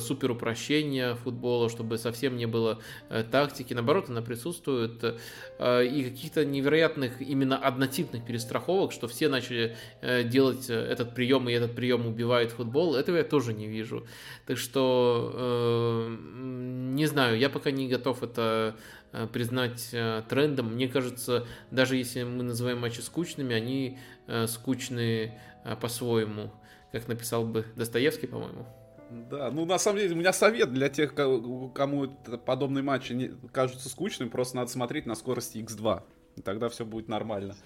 супер 0.00 0.30
упрощения 0.30 1.14
футбола, 1.14 1.68
чтобы 1.68 1.98
совсем 1.98 2.36
не 2.36 2.46
было 2.46 2.80
тактики, 3.30 3.74
наоборот, 3.74 4.05
наоборот, 4.06 4.10
она 4.10 4.22
присутствует, 4.22 5.16
э, 5.58 5.86
и 5.86 6.04
каких-то 6.04 6.44
невероятных 6.44 7.20
именно 7.20 7.56
однотипных 7.56 8.24
перестраховок, 8.24 8.92
что 8.92 9.08
все 9.08 9.28
начали 9.28 9.76
э, 10.02 10.24
делать 10.24 10.70
этот 10.70 11.14
прием, 11.14 11.48
и 11.48 11.52
этот 11.52 11.74
прием 11.74 12.06
убивает 12.06 12.52
футбол, 12.52 12.94
этого 12.94 13.16
я 13.16 13.24
тоже 13.24 13.52
не 13.52 13.66
вижу. 13.66 14.06
Так 14.46 14.58
что, 14.58 15.32
э, 15.34 16.16
не 16.94 17.06
знаю, 17.06 17.38
я 17.38 17.48
пока 17.48 17.70
не 17.70 17.88
готов 17.88 18.22
это 18.22 18.74
признать 19.32 19.94
трендом. 20.28 20.74
Мне 20.74 20.88
кажется, 20.88 21.46
даже 21.70 21.96
если 21.96 22.24
мы 22.24 22.42
называем 22.42 22.80
матчи 22.80 23.00
скучными, 23.00 23.54
они 23.54 23.98
скучны 24.46 25.32
по-своему, 25.80 26.50
как 26.92 27.08
написал 27.08 27.44
бы 27.46 27.64
Достоевский, 27.76 28.26
по-моему. 28.26 28.66
Да, 29.10 29.50
ну 29.50 29.64
на 29.64 29.78
самом 29.78 29.98
деле 29.98 30.14
у 30.14 30.18
меня 30.18 30.32
совет 30.32 30.72
для 30.72 30.88
тех, 30.88 31.14
кому 31.14 32.08
подобные 32.44 32.82
матчи 32.82 33.12
не, 33.12 33.28
кажутся 33.52 33.88
скучными, 33.88 34.28
просто 34.28 34.56
надо 34.56 34.70
смотреть 34.70 35.06
на 35.06 35.14
скорости 35.14 35.58
X2. 35.58 36.02
И 36.36 36.42
тогда 36.42 36.68
все 36.68 36.84
будет 36.84 37.08
нормально. 37.08 37.56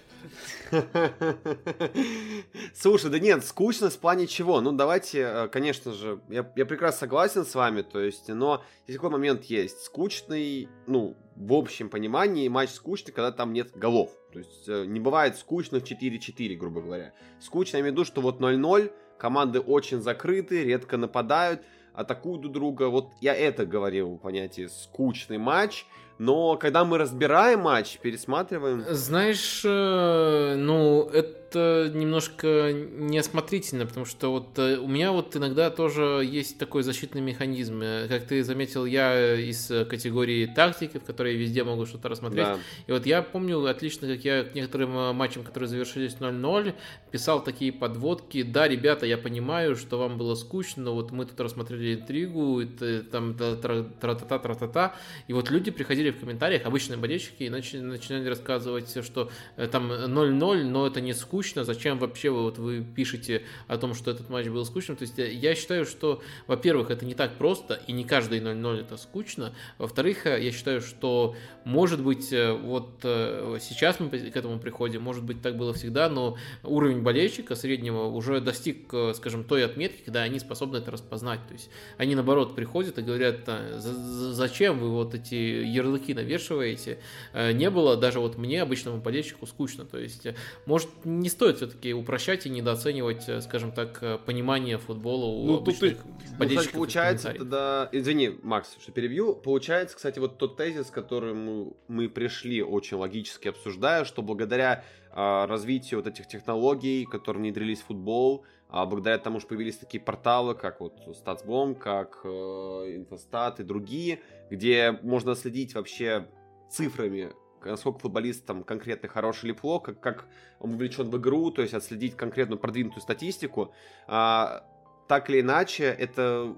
Слушай, 2.73 3.11
да 3.11 3.19
нет, 3.19 3.43
скучно 3.43 3.89
в 3.89 3.97
плане 3.99 4.27
чего? 4.27 4.61
Ну, 4.61 4.71
давайте, 4.71 5.19
э, 5.19 5.47
конечно 5.49 5.91
же, 5.91 6.21
я, 6.29 6.49
я 6.55 6.65
прекрасно 6.65 6.99
согласен 6.99 7.45
с 7.45 7.53
вами, 7.53 7.81
то 7.81 7.99
есть, 7.99 8.29
но 8.29 8.63
здесь 8.85 8.95
такой 8.95 9.09
момент 9.09 9.43
есть. 9.45 9.81
Скучный, 9.81 10.69
ну, 10.87 11.17
в 11.35 11.51
общем 11.51 11.89
понимании, 11.89 12.47
матч 12.47 12.69
скучный, 12.69 13.11
когда 13.11 13.33
там 13.33 13.51
нет 13.51 13.75
голов. 13.75 14.09
То 14.31 14.39
есть, 14.39 14.69
э, 14.69 14.85
не 14.85 15.01
бывает 15.01 15.35
скучных 15.37 15.83
4-4, 15.83 16.55
грубо 16.55 16.81
говоря. 16.81 17.13
Скучно, 17.41 17.75
я 17.75 17.81
имею 17.81 17.93
в 17.93 17.97
виду, 17.97 18.05
что 18.05 18.21
вот 18.21 18.39
0-0, 18.39 18.93
команды 19.21 19.59
очень 19.59 20.01
закрыты, 20.01 20.63
редко 20.63 20.97
нападают, 20.97 21.61
атакуют 21.93 22.41
друг 22.41 22.53
друга. 22.53 22.89
Вот 22.89 23.11
я 23.21 23.35
это 23.35 23.67
говорил 23.67 24.15
в 24.15 24.17
понятии 24.17 24.65
скучный 24.65 25.37
матч. 25.37 25.85
Но 26.17 26.57
когда 26.57 26.85
мы 26.85 26.97
разбираем 26.97 27.61
матч, 27.61 27.99
пересматриваем... 27.99 28.83
Знаешь, 28.89 29.61
э, 29.63 30.55
ну, 30.57 31.03
это 31.03 31.40
это 31.51 31.91
немножко 31.93 32.71
неосмотрительно, 32.73 33.85
потому 33.85 34.05
что 34.05 34.31
вот 34.31 34.57
э, 34.57 34.77
у 34.77 34.87
меня 34.87 35.11
вот 35.11 35.35
иногда 35.35 35.69
тоже 35.69 36.25
есть 36.25 36.57
такой 36.57 36.83
защитный 36.83 37.21
механизм. 37.21 37.81
Э, 37.81 38.07
как 38.07 38.25
ты 38.25 38.43
заметил, 38.43 38.85
я 38.85 39.35
из 39.35 39.67
категории 39.67 40.45
тактики, 40.45 40.97
в 40.97 41.03
которой 41.03 41.35
везде 41.35 41.63
могу 41.63 41.85
что-то 41.85 42.07
рассмотреть. 42.09 42.45
Да. 42.45 42.59
И 42.87 42.91
вот 42.91 43.05
я 43.05 43.21
помню 43.21 43.65
отлично, 43.65 44.07
как 44.07 44.23
я 44.23 44.43
к 44.43 44.55
некоторым 44.55 44.97
э, 44.97 45.13
матчам, 45.13 45.43
которые 45.43 45.67
завершились 45.67 46.15
0-0, 46.19 46.73
писал 47.11 47.43
такие 47.43 47.73
подводки. 47.73 48.43
Да, 48.43 48.67
ребята, 48.67 49.05
я 49.05 49.17
понимаю, 49.17 49.75
что 49.75 49.99
вам 49.99 50.17
было 50.17 50.35
скучно, 50.35 50.83
но 50.83 50.93
вот 50.95 51.11
мы 51.11 51.25
тут 51.25 51.39
рассмотрели 51.39 51.95
интригу, 51.95 52.61
и 52.61 52.65
там 53.11 53.35
тра-та-та, 53.35 54.39
тра-та-та. 54.39 54.95
И 55.27 55.33
вот 55.33 55.49
люди 55.49 55.69
приходили 55.69 56.11
в 56.11 56.19
комментариях, 56.19 56.65
обычные 56.65 56.97
болельщики, 56.97 57.43
и 57.43 57.49
начинали 57.49 58.27
рассказывать, 58.27 59.03
что 59.03 59.29
там 59.71 59.91
0-0, 59.91 60.63
но 60.63 60.87
это 60.87 61.01
не 61.01 61.13
скучно 61.13 61.40
скучно, 61.41 61.63
зачем 61.63 61.97
вообще 61.97 62.29
вы, 62.29 62.43
вот, 62.43 62.59
вы 62.59 62.83
пишете 62.83 63.41
о 63.67 63.77
том, 63.77 63.95
что 63.95 64.11
этот 64.11 64.29
матч 64.29 64.47
был 64.47 64.63
скучным. 64.63 64.95
То 64.95 65.03
есть 65.03 65.17
э, 65.17 65.33
я 65.33 65.55
считаю, 65.55 65.87
что, 65.87 66.21
во-первых, 66.45 66.91
это 66.91 67.03
не 67.03 67.15
так 67.15 67.37
просто, 67.37 67.81
и 67.87 67.93
не 67.93 68.03
каждый 68.03 68.39
0-0 68.39 68.81
это 68.81 68.97
скучно. 68.97 69.53
Во-вторых, 69.79 70.27
э, 70.27 70.43
я 70.43 70.51
считаю, 70.51 70.81
что, 70.81 71.35
может 71.65 72.03
быть, 72.03 72.31
э, 72.31 72.53
вот 72.53 72.91
сейчас 73.01 73.99
мы 73.99 74.09
к 74.09 74.37
этому 74.37 74.59
приходим, 74.59 75.01
может 75.01 75.23
быть, 75.23 75.41
так 75.41 75.57
было 75.57 75.73
всегда, 75.73 76.09
но 76.09 76.37
уровень 76.63 77.01
болельщика 77.01 77.55
среднего 77.55 78.05
уже 78.05 78.39
достиг, 78.39 78.93
скажем, 79.15 79.43
той 79.43 79.65
отметки, 79.65 80.03
когда 80.05 80.21
они 80.21 80.37
способны 80.39 80.77
это 80.77 80.91
распознать. 80.91 81.39
То 81.47 81.53
есть 81.53 81.69
они, 81.97 82.13
наоборот, 82.13 82.55
приходят 82.55 82.99
и 82.99 83.01
говорят, 83.01 83.49
зачем 83.77 84.77
вы 84.77 84.89
вот 84.89 85.15
эти 85.15 85.35
ярлыки 85.35 86.13
навешиваете? 86.13 86.99
Не 87.33 87.69
было 87.69 87.97
даже 87.97 88.19
вот 88.19 88.37
мне, 88.37 88.61
обычному 88.61 88.97
болельщику, 88.97 89.47
скучно. 89.47 89.85
То 89.85 89.97
есть, 89.97 90.27
может, 90.65 90.89
не 91.03 91.29
стоит 91.31 91.57
все-таки 91.57 91.93
упрощать 91.93 92.45
и 92.45 92.49
недооценивать, 92.49 93.27
э, 93.27 93.41
скажем 93.41 93.71
так, 93.71 93.97
э, 94.01 94.17
понимание 94.23 94.77
футбола 94.77 95.25
у 95.25 95.45
ну, 95.45 95.57
обычных 95.57 95.97
тут, 95.97 96.05
ну, 96.39 96.47
кстати, 96.47 96.73
получается, 96.73 97.33
тогда, 97.33 97.89
извини, 97.91 98.37
Макс, 98.43 98.75
что 98.79 98.91
перебью, 98.91 99.35
получается, 99.35 99.95
кстати, 99.95 100.19
вот 100.19 100.37
тот 100.37 100.57
тезис, 100.57 100.87
к 100.87 100.93
которому 100.93 101.75
мы 101.87 102.09
пришли 102.09 102.61
очень 102.61 102.97
логически 102.97 103.47
обсуждая, 103.47 104.05
что 104.05 104.21
благодаря 104.21 104.83
а, 105.11 105.47
развитию 105.47 105.99
вот 105.99 106.07
этих 106.07 106.27
технологий, 106.27 107.05
которые 107.05 107.41
внедрились 107.41 107.81
в 107.81 107.85
футбол, 107.85 108.45
а 108.69 108.85
благодаря 108.85 109.17
тому, 109.17 109.39
что 109.39 109.49
появились 109.49 109.77
такие 109.77 110.01
порталы, 110.01 110.55
как 110.55 110.79
вот 110.79 110.93
Статсбом, 111.15 111.75
как 111.75 112.21
э, 112.23 112.27
Инфостат 112.29 113.59
и 113.59 113.63
другие, 113.63 114.21
где 114.49 114.97
можно 115.01 115.35
следить 115.35 115.75
вообще 115.75 116.27
цифрами 116.69 117.33
насколько 117.65 117.99
футболист 117.99 118.45
там 118.45 118.63
конкретно 118.63 119.09
хороший 119.09 119.45
или 119.45 119.51
плохо, 119.53 119.93
как 119.93 120.27
он 120.59 120.71
вовлечен 120.71 121.09
в 121.09 121.17
игру, 121.17 121.51
то 121.51 121.61
есть 121.61 121.73
отследить 121.73 122.15
конкретную 122.15 122.59
продвинутую 122.59 123.01
статистику. 123.01 123.73
А, 124.07 124.65
так 125.07 125.29
или 125.29 125.41
иначе, 125.41 125.85
это 125.85 126.55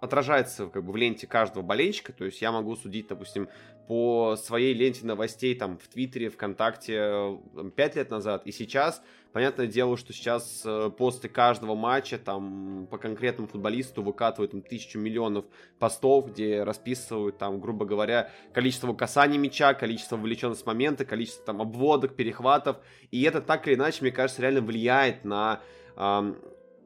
отражается 0.00 0.66
как 0.66 0.84
бы 0.84 0.92
в 0.92 0.96
ленте 0.96 1.26
каждого 1.26 1.62
болельщика, 1.62 2.12
то 2.12 2.24
есть 2.24 2.40
я 2.40 2.52
могу 2.52 2.74
судить, 2.74 3.08
допустим, 3.08 3.48
по 3.90 4.36
своей 4.36 4.72
ленте 4.72 5.04
новостей 5.04 5.52
там 5.56 5.76
в 5.76 5.88
Твиттере, 5.88 6.30
ВКонтакте 6.30 7.36
там, 7.56 7.72
5 7.72 7.96
лет 7.96 8.08
назад. 8.08 8.46
И 8.46 8.52
сейчас, 8.52 9.02
понятное 9.32 9.66
дело, 9.66 9.96
что 9.96 10.12
сейчас 10.12 10.62
э, 10.64 10.92
после 10.96 11.28
каждого 11.28 11.74
матча 11.74 12.16
там 12.16 12.86
по 12.88 12.98
конкретному 12.98 13.48
футболисту 13.48 14.04
выкатывают 14.04 14.52
там 14.52 14.62
тысячу 14.62 15.00
миллионов 15.00 15.44
постов, 15.80 16.30
где 16.30 16.62
расписывают 16.62 17.38
там, 17.38 17.60
грубо 17.60 17.84
говоря, 17.84 18.30
количество 18.52 18.94
касаний 18.94 19.38
мяча, 19.38 19.74
количество 19.74 20.16
вовлеченности 20.16 20.64
момента, 20.68 21.04
количество 21.04 21.44
там 21.44 21.60
обводок, 21.60 22.14
перехватов, 22.14 22.76
и 23.10 23.20
это 23.24 23.40
так 23.40 23.66
или 23.66 23.74
иначе, 23.74 24.02
мне 24.02 24.12
кажется, 24.12 24.40
реально 24.40 24.60
влияет 24.60 25.24
на 25.24 25.62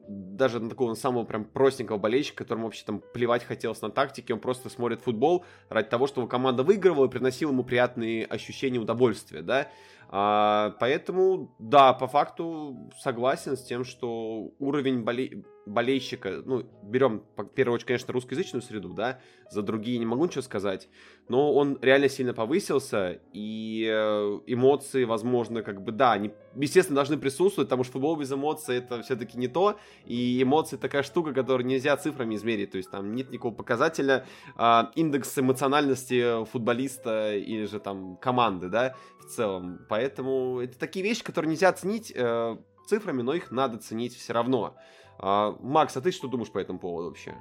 даже 0.07 0.59
на 0.59 0.69
такого 0.69 0.93
самого 0.93 1.23
прям 1.23 1.45
простенького 1.45 1.97
болельщика, 1.97 2.43
которому 2.43 2.65
вообще 2.65 2.85
там 2.85 3.01
плевать 3.13 3.43
хотелось 3.43 3.81
на 3.81 3.89
тактике, 3.89 4.33
он 4.33 4.39
просто 4.39 4.69
смотрит 4.69 5.01
футбол 5.01 5.45
ради 5.69 5.89
того, 5.89 6.07
чтобы 6.07 6.27
команда 6.27 6.63
выигрывала 6.63 7.05
и 7.05 7.09
приносила 7.09 7.51
ему 7.51 7.63
приятные 7.63 8.25
ощущения 8.25 8.79
удовольствия, 8.79 9.41
да. 9.41 9.69
А, 10.09 10.75
поэтому, 10.79 11.55
да, 11.59 11.93
по 11.93 12.07
факту 12.07 12.91
согласен 12.99 13.57
с 13.57 13.63
тем, 13.63 13.83
что 13.83 14.51
уровень 14.59 15.03
боле... 15.03 15.43
болельщика, 15.65 16.41
ну, 16.45 16.63
берем, 16.83 17.23
в 17.35 17.45
первую 17.45 17.75
очередь, 17.75 17.87
конечно, 17.87 18.13
русскоязычную 18.13 18.61
среду, 18.61 18.89
да, 18.89 19.19
за 19.49 19.61
другие 19.61 19.97
не 19.97 20.05
могу 20.05 20.25
ничего 20.25 20.41
сказать, 20.41 20.87
но 21.27 21.53
он 21.53 21.79
реально 21.81 22.09
сильно 22.09 22.33
повысился, 22.33 23.19
и 23.33 23.87
э, 23.89 24.39
эмоции, 24.45 25.03
возможно, 25.03 25.63
как 25.63 25.83
бы, 25.83 25.91
да, 25.91 26.13
они, 26.13 26.31
естественно, 26.55 26.95
должны 26.95 27.17
присутствовать, 27.17 27.67
потому 27.67 27.83
что 27.83 27.93
футбол 27.93 28.15
без 28.15 28.31
эмоций 28.31 28.77
это 28.77 29.01
все-таки 29.01 29.37
не 29.37 29.47
то, 29.47 29.77
и 30.05 30.41
эмоции 30.41 30.77
такая 30.77 31.03
штука, 31.03 31.33
которую 31.33 31.65
нельзя 31.65 31.97
цифрами 31.97 32.35
измерить, 32.35 32.71
то 32.71 32.77
есть 32.77 32.91
там 32.91 33.15
нет 33.15 33.31
никакого 33.31 33.53
показателя, 33.53 34.25
а, 34.55 34.91
индекс 34.95 35.37
эмоциональности 35.37 36.45
футболиста 36.45 37.35
или 37.35 37.65
же 37.65 37.79
там 37.79 38.17
команды, 38.17 38.69
да, 38.69 38.95
в 39.19 39.25
целом, 39.25 39.79
поэтому 39.89 40.59
это 40.59 40.77
такие 40.77 41.03
вещи, 41.03 41.23
которые 41.23 41.49
нельзя 41.49 41.69
оценить 41.69 42.11
э, 42.15 42.57
цифрами, 42.85 43.21
но 43.21 43.33
их 43.33 43.51
надо 43.51 43.77
ценить 43.77 44.15
все 44.15 44.33
равно. 44.33 44.75
А, 45.19 45.55
Макс, 45.61 45.95
а 45.97 46.01
ты 46.01 46.11
что 46.11 46.27
думаешь 46.27 46.51
по 46.51 46.59
этому 46.59 46.79
поводу 46.79 47.09
вообще? 47.09 47.33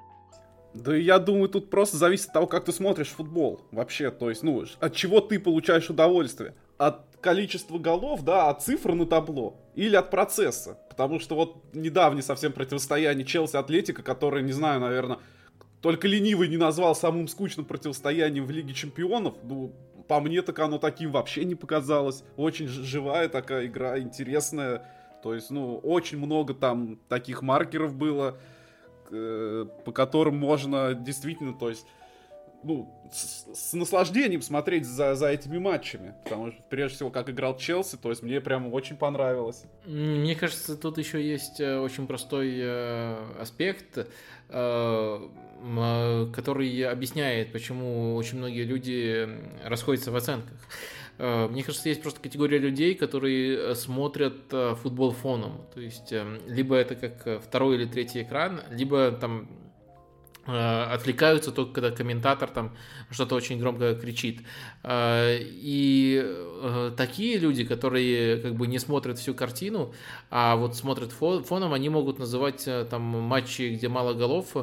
Да 0.75 0.95
я 0.97 1.19
думаю, 1.19 1.49
тут 1.49 1.71
просто 1.71 1.97
зависит 1.97 2.27
от 2.29 2.33
того, 2.33 2.47
как 2.47 2.65
ты 2.65 2.73
смотришь 2.73 3.09
футбол. 3.09 3.61
Вообще, 3.71 4.11
то 4.11 4.29
есть, 4.29 4.43
ну, 4.43 4.65
от 4.81 4.95
чего 4.95 5.21
ты 5.21 5.39
получаешь 5.39 5.89
удовольствие. 5.89 6.55
От 6.79 7.17
количества 7.21 7.79
голов, 7.79 8.23
да, 8.23 8.51
от 8.51 8.63
цифр 8.63 8.93
на 8.93 9.07
табло. 9.07 9.57
Или 9.77 9.95
от 9.95 10.11
процесса. 10.11 10.79
Потому 10.91 11.21
что 11.21 11.37
вот 11.37 11.63
недавнее 11.73 12.23
совсем 12.23 12.53
противостояние 12.53 13.25
Челси-Атлетика, 13.25 14.03
которое, 14.03 14.43
не 14.43 14.53
знаю, 14.53 14.81
наверное, 14.81 15.19
только 15.81 16.09
ленивый 16.09 16.49
не 16.49 16.57
назвал 16.57 16.97
самым 16.97 17.29
скучным 17.29 17.67
противостоянием 17.67 18.45
в 18.45 18.51
Лиге 18.51 18.75
Чемпионов. 18.75 19.35
Ну, 19.45 19.73
по 20.09 20.21
мне 20.21 20.43
так 20.43 20.59
оно 20.59 20.79
таким 20.79 21.13
вообще 21.13 21.45
не 21.45 21.55
показалось. 21.55 22.25
Очень 22.37 22.69
живая 22.69 23.29
такая 23.29 23.67
игра, 23.67 23.99
интересная. 23.99 24.87
То 25.25 25.35
есть, 25.35 25.51
ну, 25.51 25.79
очень 25.79 26.19
много 26.19 26.53
там 26.53 26.99
таких 27.09 27.41
маркеров 27.41 27.95
было, 27.95 28.37
э, 29.11 29.65
по 29.87 29.91
которым 29.91 30.37
можно 30.37 30.93
действительно, 30.93 31.55
то 31.55 31.71
есть, 31.71 31.87
ну, 32.63 32.93
с, 33.11 33.47
с 33.55 33.73
наслаждением 33.73 34.43
смотреть 34.43 34.85
за, 34.85 35.15
за 35.15 35.29
этими 35.29 35.57
матчами. 35.57 36.15
Потому 36.25 36.53
что, 36.53 36.63
прежде 36.69 36.97
всего, 36.97 37.11
как 37.11 37.31
играл 37.31 37.57
Челси, 37.57 37.97
то 37.97 38.11
есть 38.11 38.23
мне 38.23 38.39
прям 38.43 38.71
очень 38.75 38.99
понравилось. 38.99 39.65
Мне 39.87 40.37
кажется, 40.37 40.77
тут 40.77 40.99
еще 40.99 41.27
есть 41.27 41.59
э, 41.59 41.79
очень 41.79 42.07
простой 42.07 42.57
э, 42.59 43.41
аспект, 43.41 44.07
э, 44.51 45.29
который 46.35 46.83
объясняет, 46.83 47.51
почему 47.51 48.15
очень 48.17 48.37
многие 48.37 48.65
люди 48.65 49.27
расходятся 49.65 50.11
в 50.11 50.17
оценках. 50.17 50.59
Мне 51.19 51.63
кажется, 51.63 51.89
есть 51.89 52.03
просто 52.03 52.21
категория 52.21 52.59
людей, 52.59 52.95
которые 52.95 53.75
смотрят 53.77 54.53
футбол 54.83 55.13
фоном. 55.13 55.61
То 55.73 55.81
есть, 55.81 56.13
либо 56.47 56.75
это 56.75 56.97
как 56.97 57.43
второй 57.43 57.77
или 57.77 57.85
третий 57.85 58.23
экран, 58.23 58.63
либо 58.71 59.13
там 59.13 59.49
Э, 59.49 59.64
отвлекаются 60.47 61.53
только 61.53 61.73
когда 61.73 61.91
комментатор 61.91 62.51
там 62.51 62.77
что-то 63.11 63.35
очень 63.35 63.59
громко 63.59 63.95
кричит. 63.95 64.41
Э, 64.83 65.39
и 65.41 66.23
э, 66.23 66.93
такие 66.97 67.39
люди, 67.39 67.65
которые 67.65 68.39
как 68.39 68.55
бы 68.55 68.67
не 68.67 68.79
смотрят 68.79 69.19
всю 69.19 69.35
картину, 69.35 69.95
а 70.31 70.57
вот 70.57 70.77
смотрят 70.77 71.13
фоном, 71.13 71.73
они 71.73 71.89
могут 71.89 72.19
называть 72.19 72.69
там 72.91 73.03
матчи, 73.03 73.75
где 73.75 73.89
мало 73.89 74.15
голов, 74.15 74.55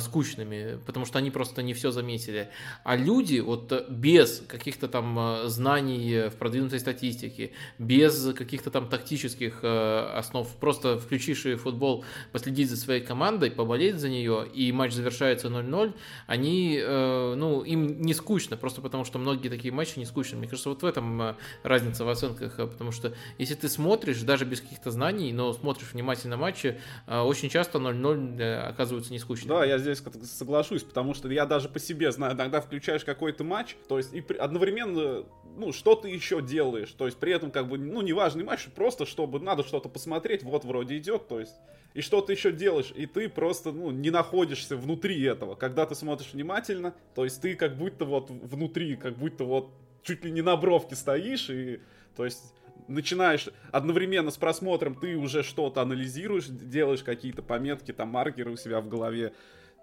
скучными, 0.00 0.78
потому 0.86 1.04
что 1.04 1.18
они 1.18 1.30
просто 1.30 1.62
не 1.62 1.74
все 1.74 1.90
заметили. 1.90 2.48
А 2.82 2.96
люди 2.96 3.40
вот 3.40 3.90
без 3.90 4.42
каких-то 4.48 4.88
там 4.88 5.48
знаний 5.48 6.28
в 6.30 6.36
продвинутой 6.36 6.80
статистике, 6.80 7.50
без 7.78 8.32
каких-то 8.34 8.70
там 8.70 8.88
тактических 8.88 9.62
основ, 9.62 10.48
просто 10.56 10.98
включившие 10.98 11.56
футбол, 11.56 12.04
последить 12.32 12.70
за 12.70 12.76
своей 12.78 13.02
командой, 13.02 13.50
поболеть 13.50 13.96
за 13.96 14.08
нее, 14.08 14.46
и 14.52 14.72
матч 14.72 14.94
завершается 15.06 15.48
0-0, 15.48 15.94
они, 16.26 16.82
ну, 16.84 17.62
им 17.62 18.00
не 18.00 18.14
скучно, 18.14 18.56
просто 18.56 18.80
потому 18.80 19.04
что 19.04 19.18
многие 19.18 19.48
такие 19.48 19.72
матчи 19.72 19.98
не 19.98 20.04
скучны. 20.04 20.38
Мне 20.38 20.48
кажется, 20.48 20.68
вот 20.68 20.82
в 20.82 20.86
этом 20.86 21.22
э, 21.22 21.34
разница 21.62 22.04
в 22.04 22.08
оценках, 22.08 22.58
э, 22.58 22.66
потому 22.66 22.92
что 22.92 23.14
если 23.38 23.54
ты 23.54 23.68
смотришь, 23.68 24.20
даже 24.22 24.44
без 24.44 24.60
каких-то 24.60 24.90
знаний, 24.90 25.32
но 25.32 25.52
смотришь 25.52 25.92
внимательно 25.92 26.36
матчи, 26.36 26.80
э, 27.06 27.20
очень 27.20 27.48
часто 27.48 27.78
0-0 27.78 28.68
оказываются 28.68 29.12
не 29.12 29.18
скучными. 29.18 29.48
Да, 29.48 29.64
я 29.64 29.78
здесь 29.78 30.02
соглашусь, 30.24 30.82
потому 30.82 31.14
что 31.14 31.28
я 31.30 31.46
даже 31.46 31.68
по 31.68 31.78
себе 31.78 32.10
знаю, 32.12 32.34
иногда 32.34 32.60
включаешь 32.60 33.04
какой-то 33.04 33.44
матч, 33.44 33.76
то 33.88 33.98
есть 33.98 34.12
и 34.12 34.24
одновременно, 34.38 35.24
ну, 35.56 35.72
что 35.72 35.94
ты 35.94 36.08
еще 36.08 36.42
делаешь, 36.42 36.90
то 36.90 37.06
есть 37.06 37.18
при 37.18 37.32
этом 37.32 37.50
как 37.50 37.68
бы, 37.68 37.78
ну, 37.78 38.02
неважный 38.02 38.44
матч, 38.44 38.66
просто 38.74 39.06
чтобы 39.06 39.40
надо 39.40 39.62
что-то 39.62 39.88
посмотреть, 39.88 40.42
вот 40.42 40.64
вроде 40.64 40.98
идет, 40.98 41.28
то 41.28 41.40
есть 41.40 41.54
и 41.94 42.00
что 42.02 42.20
ты 42.20 42.34
еще 42.34 42.52
делаешь, 42.52 42.92
и 42.94 43.06
ты 43.06 43.28
просто, 43.28 43.72
ну, 43.72 43.90
не 43.90 44.10
находишься 44.10 44.76
внутри 44.76 45.22
этого. 45.22 45.54
Когда 45.54 45.86
ты 45.86 45.94
смотришь 45.94 46.32
внимательно, 46.32 46.94
то 47.14 47.24
есть 47.24 47.40
ты 47.40 47.54
как 47.54 47.76
будто 47.76 48.04
вот 48.04 48.30
внутри, 48.30 48.96
как 48.96 49.16
будто 49.16 49.44
вот 49.44 49.70
чуть 50.02 50.24
ли 50.24 50.30
не 50.30 50.42
на 50.42 50.56
бровке 50.56 50.94
стоишь, 50.94 51.50
и, 51.50 51.80
то 52.14 52.24
есть, 52.24 52.54
начинаешь 52.88 53.48
одновременно 53.72 54.30
с 54.30 54.36
просмотром, 54.36 54.94
ты 54.94 55.16
уже 55.16 55.42
что-то 55.42 55.82
анализируешь, 55.82 56.46
делаешь 56.46 57.02
какие-то 57.02 57.42
пометки, 57.42 57.92
там, 57.92 58.08
маркеры 58.08 58.52
у 58.52 58.56
себя 58.56 58.80
в 58.80 58.88
голове, 58.88 59.32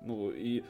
ну, 0.01 0.31
и, 0.31 0.63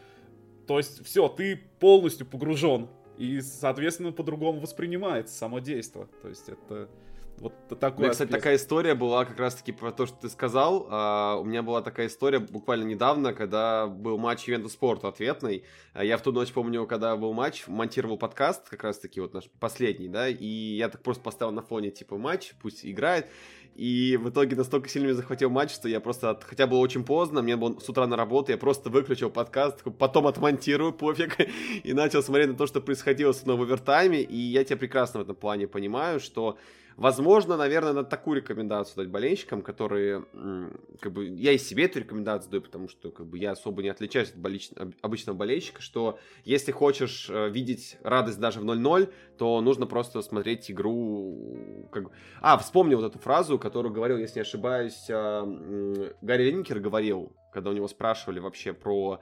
то 0.66 0.78
есть, 0.78 1.06
все, 1.06 1.28
ты 1.28 1.62
полностью 1.80 2.26
погружен, 2.26 2.90
и, 3.18 3.42
соответственно, 3.42 4.12
по-другому 4.12 4.60
воспринимается 4.60 5.36
само 5.36 5.60
действие, 5.60 6.08
то 6.22 6.30
есть, 6.30 6.50
это 6.50 6.90
вот 7.38 7.54
меня, 7.98 8.10
кстати, 8.12 8.30
такая 8.30 8.56
история 8.56 8.96
была 8.96 9.26
как 9.26 9.38
раз-таки 9.40 9.72
про 9.72 9.92
то, 9.92 10.06
что 10.06 10.16
ты 10.16 10.30
сказал. 10.30 10.88
Uh, 10.90 11.42
у 11.42 11.44
меня 11.44 11.62
была 11.62 11.82
такая 11.82 12.08
история 12.08 12.40
буквально 12.40 12.84
недавно, 12.84 13.34
когда 13.34 13.88
был 13.88 14.18
матч 14.18 14.48
Ювентус 14.48 14.74
Спорту 14.74 15.08
ответный. 15.08 15.64
Uh, 15.94 16.06
я 16.06 16.18
в 16.18 16.22
ту 16.22 16.32
ночь 16.32 16.52
помню, 16.52 16.86
когда 16.86 17.16
был 17.18 17.34
матч, 17.34 17.68
монтировал 17.68 18.18
подкаст, 18.18 18.70
как 18.70 18.84
раз-таки 18.84 19.20
вот 19.20 19.34
наш 19.34 19.50
последний, 19.60 20.08
да, 20.08 20.30
и 20.30 20.46
я 20.46 20.90
так 20.90 21.02
просто 21.02 21.24
поставил 21.24 21.52
на 21.52 21.62
фоне, 21.62 21.92
типа, 21.92 22.18
матч, 22.18 22.54
пусть 22.62 22.86
играет. 22.86 23.28
И 23.76 24.18
в 24.22 24.30
итоге 24.30 24.56
настолько 24.56 24.88
сильно 24.88 25.08
меня 25.08 25.16
захватил 25.16 25.50
матч, 25.50 25.72
что 25.72 25.90
я 25.90 26.00
просто, 26.00 26.40
хотя 26.44 26.68
было 26.68 26.78
очень 26.78 27.04
поздно, 27.04 27.42
мне 27.42 27.56
было 27.56 27.80
с 27.80 27.90
утра 27.90 28.06
на 28.06 28.16
работу, 28.16 28.52
я 28.52 28.58
просто 28.58 28.90
выключил 28.92 29.32
подкаст, 29.32 29.84
потом 29.98 30.28
отмонтирую, 30.28 30.94
пофиг, 30.94 31.38
и 31.84 31.94
начал 31.94 32.22
смотреть 32.22 32.50
на 32.50 32.56
то, 32.56 32.68
что 32.68 32.82
происходило 32.82 33.32
с 33.32 33.44
в 33.44 33.50
овертайме, 33.50 34.22
и 34.22 34.38
я 34.38 34.64
тебя 34.64 34.78
прекрасно 34.78 35.22
в 35.22 35.24
этом 35.24 35.36
плане 35.36 35.68
понимаю, 35.68 36.20
что 36.20 36.58
Возможно, 36.98 37.58
наверное, 37.58 37.94
надо 37.94 38.10
такую 38.10 38.38
рекомендацию 38.38 38.98
дать 38.98 39.10
болельщикам, 39.10 39.62
которые, 39.62 40.26
как 41.00 41.12
бы, 41.12 41.26
я 41.26 41.52
и 41.52 41.58
себе 41.58 41.86
эту 41.86 42.00
рекомендацию 42.00 42.52
даю, 42.52 42.62
потому 42.62 42.88
что, 42.88 43.12
как 43.12 43.26
бы, 43.26 43.38
я 43.38 43.52
особо 43.52 43.82
не 43.82 43.90
отличаюсь 43.90 44.30
от 44.30 44.38
болеч... 44.38 44.70
обычного 45.02 45.36
болельщика, 45.36 45.82
что 45.82 46.20
если 46.44 46.72
хочешь 46.72 47.30
э, 47.30 47.50
видеть 47.50 47.98
радость 48.04 48.40
даже 48.40 48.60
в 48.60 48.66
0-0, 48.66 49.12
то 49.38 49.62
нужно 49.62 49.86
просто 49.86 50.22
смотреть 50.22 50.70
игру, 50.70 51.88
как 51.92 52.12
А, 52.42 52.58
вспомнил 52.58 53.00
вот 53.00 53.08
эту 53.08 53.20
фразу, 53.20 53.58
которую 53.58 53.94
говорил, 53.94 54.18
если 54.18 54.36
не 54.36 54.42
ошибаюсь, 54.42 55.06
э, 55.10 56.12
Гарри 56.22 56.52
Линкер 56.52 56.80
говорил, 56.80 57.34
когда 57.52 57.70
у 57.70 57.74
него 57.74 57.88
спрашивали 57.88 58.40
вообще 58.40 58.74
про 58.74 59.22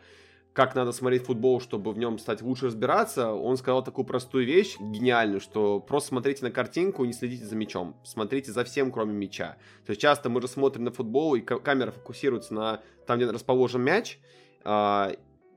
как 0.54 0.76
надо 0.76 0.92
смотреть 0.92 1.24
футбол, 1.24 1.62
чтобы 1.62 1.92
в 1.94 1.98
нем 1.98 2.20
стать 2.20 2.42
лучше 2.42 2.68
разбираться, 2.68 3.32
он 3.32 3.56
сказал 3.56 3.84
такую 3.84 4.06
простую 4.06 4.46
вещь, 4.46 4.78
гениальную, 4.80 5.40
что 5.40 5.80
просто 5.80 6.10
смотрите 6.10 6.44
на 6.44 6.52
картинку 6.52 7.04
и 7.04 7.08
не 7.08 7.14
следите 7.14 7.46
за 7.46 7.56
мячом. 7.56 7.96
Смотрите 8.04 8.52
за 8.52 8.64
всем, 8.66 8.92
кроме 8.92 9.14
мяча. 9.14 9.58
То 9.86 9.92
есть 9.92 10.02
часто 10.02 10.30
мы 10.30 10.42
же 10.42 10.48
смотрим 10.48 10.84
на 10.84 10.92
футбол, 10.92 11.36
и 11.36 11.42
камера 11.42 11.92
фокусируется 11.92 12.54
на 12.54 12.82
там, 13.08 13.18
где 13.18 13.30
расположен 13.30 13.82
мяч, 13.82 14.20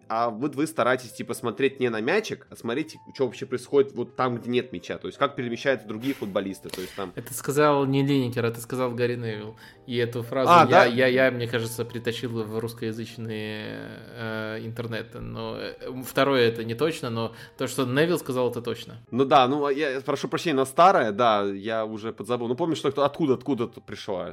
а, 0.08 0.24
а 0.24 0.30
вот 0.30 0.54
вы 0.54 0.66
стараетесь, 0.66 1.12
типа, 1.12 1.34
смотреть 1.34 1.80
не 1.80 1.90
на 1.90 2.00
мячик, 2.00 2.46
а 2.50 2.56
смотрите, 2.56 2.98
что 3.14 3.26
вообще 3.26 3.46
происходит 3.46 3.92
вот 3.92 4.16
там, 4.16 4.36
где 4.36 4.50
нет 4.50 4.72
мяча, 4.72 4.96
то 4.98 5.06
есть 5.06 5.18
как 5.18 5.36
перемещаются 5.36 5.86
другие 5.86 6.14
футболисты, 6.14 6.68
то 6.68 6.80
есть 6.80 6.94
там... 6.94 7.12
Это 7.14 7.34
сказал 7.34 7.84
не 7.84 8.04
Линникер, 8.06 8.44
это 8.44 8.60
сказал 8.60 8.92
Гарри 8.92 9.16
Невилл, 9.16 9.56
и 9.86 9.96
эту 9.96 10.22
фразу 10.22 10.50
а, 10.50 10.60
я, 10.60 10.66
да? 10.66 10.84
я, 10.86 11.06
я, 11.08 11.30
мне 11.30 11.46
кажется, 11.46 11.84
притащил 11.84 12.42
в 12.42 12.58
русскоязычный 12.58 13.28
э, 13.32 14.60
интернет, 14.62 15.14
но 15.14 15.56
э, 15.58 15.74
второе 16.06 16.48
это 16.48 16.64
не 16.64 16.74
точно, 16.74 17.10
но 17.10 17.34
то, 17.58 17.66
что 17.66 17.84
Невилл 17.84 18.18
сказал, 18.18 18.50
это 18.50 18.62
точно. 18.62 18.96
Ну 19.10 19.24
да, 19.24 19.46
ну 19.48 19.68
я 19.68 20.00
прошу 20.00 20.28
прощения, 20.28 20.56
на 20.56 20.64
старое, 20.64 21.12
да, 21.12 21.44
я 21.44 21.84
уже 21.84 22.12
подзабыл, 22.12 22.48
ну 22.48 22.54
помнишь, 22.54 22.78
что 22.78 22.90
кто 22.90 23.04
откуда, 23.04 23.34
откуда 23.34 23.66
пришла? 23.66 24.32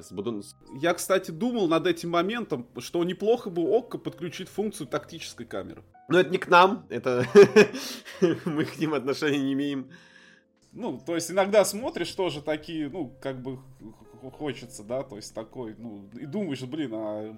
Я, 0.79 0.93
кстати, 0.93 1.31
думал 1.31 1.67
над 1.67 1.87
этим 1.87 2.11
моментом, 2.11 2.67
что 2.77 3.03
неплохо 3.03 3.49
бы 3.49 3.61
ОККО 3.61 3.97
подключить 3.97 4.49
функцию 4.49 4.87
тактической 4.87 5.45
камеры 5.45 5.60
камеру. 5.61 5.83
Но 6.09 6.19
это 6.19 6.29
не 6.29 6.37
к 6.37 6.47
нам, 6.47 6.85
это 6.89 7.25
мы 8.45 8.65
к 8.65 8.77
ним 8.77 8.93
отношения 8.93 9.39
не 9.39 9.53
имеем. 9.53 9.89
Ну, 10.71 10.99
то 11.05 11.15
есть 11.15 11.31
иногда 11.31 11.63
смотришь 11.65 12.11
тоже 12.11 12.41
такие, 12.41 12.89
ну, 12.89 13.15
как 13.21 13.41
бы 13.41 13.59
хочется, 14.29 14.83
да, 14.83 15.01
то 15.03 15.15
есть 15.15 15.33
такой, 15.33 15.75
ну, 15.77 16.09
и 16.13 16.25
думаешь, 16.25 16.61
блин, 16.61 16.91
а 16.93 17.37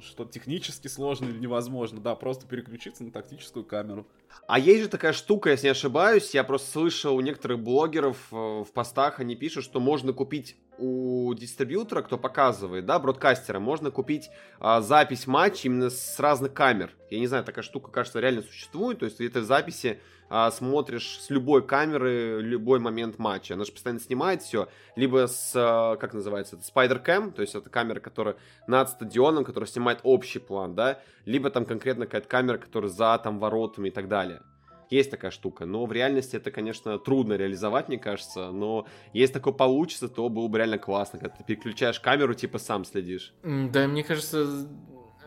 что 0.00 0.24
технически 0.24 0.88
сложно 0.88 1.26
или 1.26 1.38
невозможно, 1.38 2.00
да, 2.00 2.14
просто 2.14 2.46
переключиться 2.46 3.04
на 3.04 3.12
тактическую 3.12 3.64
камеру. 3.64 4.06
А 4.48 4.58
есть 4.58 4.82
же 4.82 4.88
такая 4.88 5.12
штука, 5.12 5.50
если 5.50 5.66
не 5.66 5.72
ошибаюсь, 5.72 6.34
я 6.34 6.42
просто 6.42 6.72
слышал 6.72 7.14
у 7.14 7.20
некоторых 7.20 7.60
блогеров 7.60 8.16
э, 8.32 8.36
в 8.36 8.72
постах, 8.72 9.20
они 9.20 9.36
пишут, 9.36 9.64
что 9.64 9.78
можно 9.78 10.12
купить 10.12 10.56
у 10.78 11.32
дистрибьютора, 11.34 12.02
кто 12.02 12.18
показывает, 12.18 12.86
да, 12.86 12.98
бродкастера, 12.98 13.60
можно 13.60 13.90
купить 13.90 14.30
а, 14.58 14.80
запись 14.80 15.26
матча 15.26 15.68
именно 15.68 15.90
с 15.90 16.18
разных 16.18 16.52
камер. 16.52 16.90
Я 17.10 17.18
не 17.20 17.26
знаю, 17.26 17.44
такая 17.44 17.62
штука, 17.62 17.90
кажется, 17.90 18.20
реально 18.20 18.42
существует. 18.42 18.98
То 18.98 19.04
есть 19.04 19.18
ты 19.18 19.26
этой 19.26 19.42
записи 19.42 20.00
а, 20.36 20.50
смотришь 20.50 21.20
с 21.20 21.30
любой 21.30 21.64
камеры 21.64 22.40
любой 22.42 22.80
момент 22.80 23.20
матча. 23.20 23.54
Она 23.54 23.64
же 23.64 23.70
постоянно 23.70 24.00
снимает 24.00 24.42
все. 24.42 24.66
Либо 24.96 25.28
с, 25.28 25.52
а, 25.54 25.94
как 25.94 26.12
называется, 26.12 26.56
это 26.56 26.64
Spider 26.64 27.04
Cam, 27.04 27.30
то 27.30 27.40
есть 27.40 27.54
это 27.54 27.70
камера, 27.70 28.00
которая 28.00 28.34
над 28.66 28.90
стадионом, 28.90 29.44
которая 29.44 29.68
снимает 29.68 30.00
общий 30.02 30.40
план, 30.40 30.74
да. 30.74 30.98
Либо 31.24 31.50
там 31.50 31.64
конкретно 31.64 32.06
какая-то 32.06 32.26
камера, 32.26 32.58
которая 32.58 32.90
за 32.90 33.16
там 33.22 33.38
воротами 33.38 33.90
и 33.90 33.92
так 33.92 34.08
далее. 34.08 34.42
Есть 34.90 35.12
такая 35.12 35.30
штука, 35.30 35.66
но 35.66 35.86
в 35.86 35.92
реальности 35.92 36.34
это, 36.34 36.50
конечно, 36.50 36.98
трудно 36.98 37.34
реализовать, 37.34 37.86
мне 37.86 37.98
кажется, 37.98 38.50
но 38.50 38.86
если 39.12 39.34
такое 39.34 39.52
получится, 39.52 40.08
то 40.08 40.28
было 40.28 40.48
бы 40.48 40.58
реально 40.58 40.78
классно, 40.78 41.20
когда 41.20 41.36
ты 41.36 41.44
переключаешь 41.44 42.00
камеру, 42.00 42.34
типа 42.34 42.58
сам 42.58 42.84
следишь. 42.84 43.32
Да, 43.44 43.86
мне 43.86 44.02
кажется, 44.02 44.66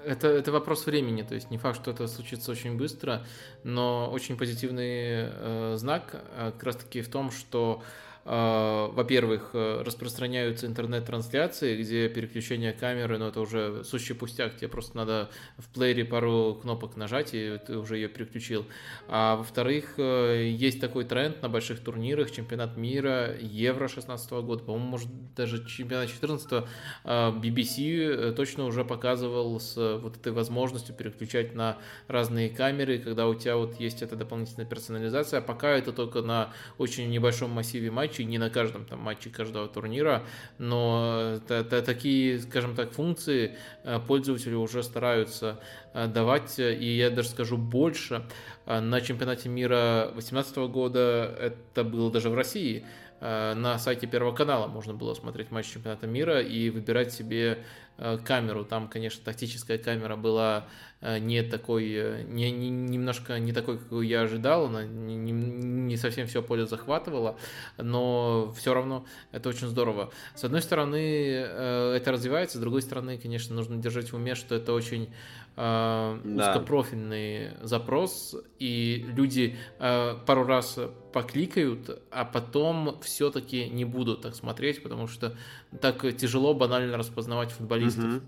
это, 0.06 0.28
это 0.28 0.52
вопрос 0.52 0.86
времени, 0.86 1.22
то 1.24 1.36
есть 1.36 1.52
не 1.52 1.58
факт, 1.58 1.80
что 1.82 1.92
это 1.92 2.08
случится 2.08 2.52
очень 2.52 2.78
быстро, 2.78 3.26
но 3.64 4.10
очень 4.12 4.38
позитивный 4.38 5.30
э, 5.30 5.74
знак 5.78 6.24
э, 6.36 6.52
как 6.52 6.64
раз-таки 6.64 7.02
в 7.02 7.10
том, 7.10 7.32
что 7.32 7.82
э, 7.82 8.07
во-первых, 8.28 9.52
э, 9.54 9.84
распространяются 9.86 10.68
интернет-трансляции, 10.68 11.82
где 11.82 12.10
переключение 12.10 12.74
камеры, 12.74 13.18
ну, 13.18 13.28
это 13.28 13.40
уже 13.40 13.86
сущий 13.86 14.16
пустяк, 14.16 14.58
тебе 14.58 14.68
просто 14.68 14.98
надо 14.98 15.30
в 15.58 15.70
плеере 15.70 16.04
пару 16.04 16.60
кнопок 16.62 16.98
нажать, 16.98 17.30
и 17.32 17.58
ты 17.66 17.78
уже 17.78 17.96
ее 17.96 18.10
переключил. 18.10 18.66
А 19.08 19.38
во-вторых, 19.38 19.94
э, 19.98 20.50
есть 20.50 20.82
такой 20.82 21.06
тренд 21.06 21.42
на 21.42 21.48
больших 21.48 21.80
турнирах, 21.80 22.30
чемпионат 22.30 22.76
мира, 22.76 23.34
Евро 23.40 23.88
16 23.88 24.42
года, 24.42 24.62
по-моему, 24.62 24.88
может, 24.88 25.08
даже 25.34 25.66
чемпионат 25.66 26.10
14 26.10 26.66
BBC 27.06 28.34
точно 28.34 28.66
уже 28.66 28.84
показывал 28.84 29.58
с 29.60 30.00
вот 30.00 30.18
этой 30.18 30.34
возможностью 30.34 30.94
переключать 30.94 31.56
на 31.56 31.78
разные 32.10 32.50
камеры, 32.50 33.00
когда 33.00 33.28
у 33.28 33.36
тебя 33.36 33.56
вот 33.56 33.80
есть 33.80 34.02
эта 34.02 34.18
дополнительная 34.18 34.66
персонализация, 34.66 35.40
а 35.40 35.42
пока 35.42 35.70
это 35.70 35.94
только 35.94 36.22
на 36.22 36.52
очень 36.78 37.10
небольшом 37.10 37.52
массиве 37.52 37.90
матчей, 37.90 38.17
не 38.24 38.38
на 38.38 38.50
каждом 38.50 38.86
там 38.86 39.00
матче 39.00 39.30
каждого 39.30 39.68
турнира, 39.68 40.24
но 40.58 41.40
такие, 41.48 42.40
скажем 42.40 42.76
так, 42.76 42.92
функции 42.92 43.56
э, 43.84 44.00
пользователи 44.00 44.54
уже 44.54 44.84
стараются 44.84 45.60
э, 45.94 46.08
давать, 46.08 46.60
и 46.60 46.98
я 46.98 47.10
даже 47.10 47.30
скажу 47.30 47.58
больше, 47.58 48.26
э, 48.66 48.80
на 48.80 49.02
чемпионате 49.02 49.50
мира 49.50 50.10
2018 50.14 50.58
года 50.70 51.36
это 51.40 51.84
было 51.84 52.12
даже 52.12 52.30
в 52.30 52.36
России, 52.36 52.86
на 53.20 53.80
сайте 53.80 54.06
Первого 54.06 54.32
канала 54.36 54.68
можно 54.68 54.94
было 54.94 55.16
смотреть 55.16 55.50
матч 55.50 55.66
чемпионата 55.74 56.06
мира 56.06 56.40
и 56.40 56.70
выбирать 56.70 57.12
себе 57.12 57.64
камеру. 58.24 58.66
Там, 58.66 58.88
конечно, 58.88 59.24
тактическая 59.24 59.78
камера 59.78 60.16
была 60.16 60.68
Э, 61.00 61.20
не 61.20 61.44
такой, 61.44 61.92
э, 61.94 62.24
не, 62.24 62.50
не, 62.52 62.70
немножко 62.70 63.38
не 63.38 63.54
такой, 63.54 63.78
какой 63.78 64.08
я 64.08 64.22
ожидал, 64.22 64.66
она 64.66 64.84
не, 64.84 65.32
не, 65.32 65.96
совсем 65.96 66.26
все 66.26 66.42
поле 66.42 66.66
захватывала, 66.66 67.38
но 67.78 68.52
все 68.58 68.74
равно 68.74 69.06
это 69.32 69.50
очень 69.50 69.68
здорово. 69.68 70.12
С 70.34 70.44
одной 70.44 70.62
стороны, 70.64 70.98
э, 70.98 71.94
это 71.98 72.12
развивается, 72.12 72.58
с 72.58 72.62
другой 72.62 72.82
стороны, 72.82 73.20
конечно, 73.20 73.56
нужно 73.56 73.78
держать 73.78 74.12
в 74.12 74.16
уме, 74.16 74.34
что 74.34 74.56
это 74.56 74.74
очень 74.74 75.14
да. 75.58 76.20
узкопрофильный 76.24 77.50
запрос, 77.64 78.36
и 78.60 79.06
люди 79.16 79.58
пару 79.80 80.46
раз 80.46 80.80
покликают, 81.12 82.00
а 82.12 82.26
потом 82.26 83.00
все-таки 83.02 83.68
не 83.68 83.84
будут 83.84 84.22
так 84.22 84.36
смотреть, 84.36 84.84
потому 84.84 85.08
что 85.08 85.36
так 85.82 86.16
тяжело 86.16 86.54
банально 86.54 86.96
распознавать 86.98 87.52
футболистов. 87.52 88.06
Угу. 88.06 88.22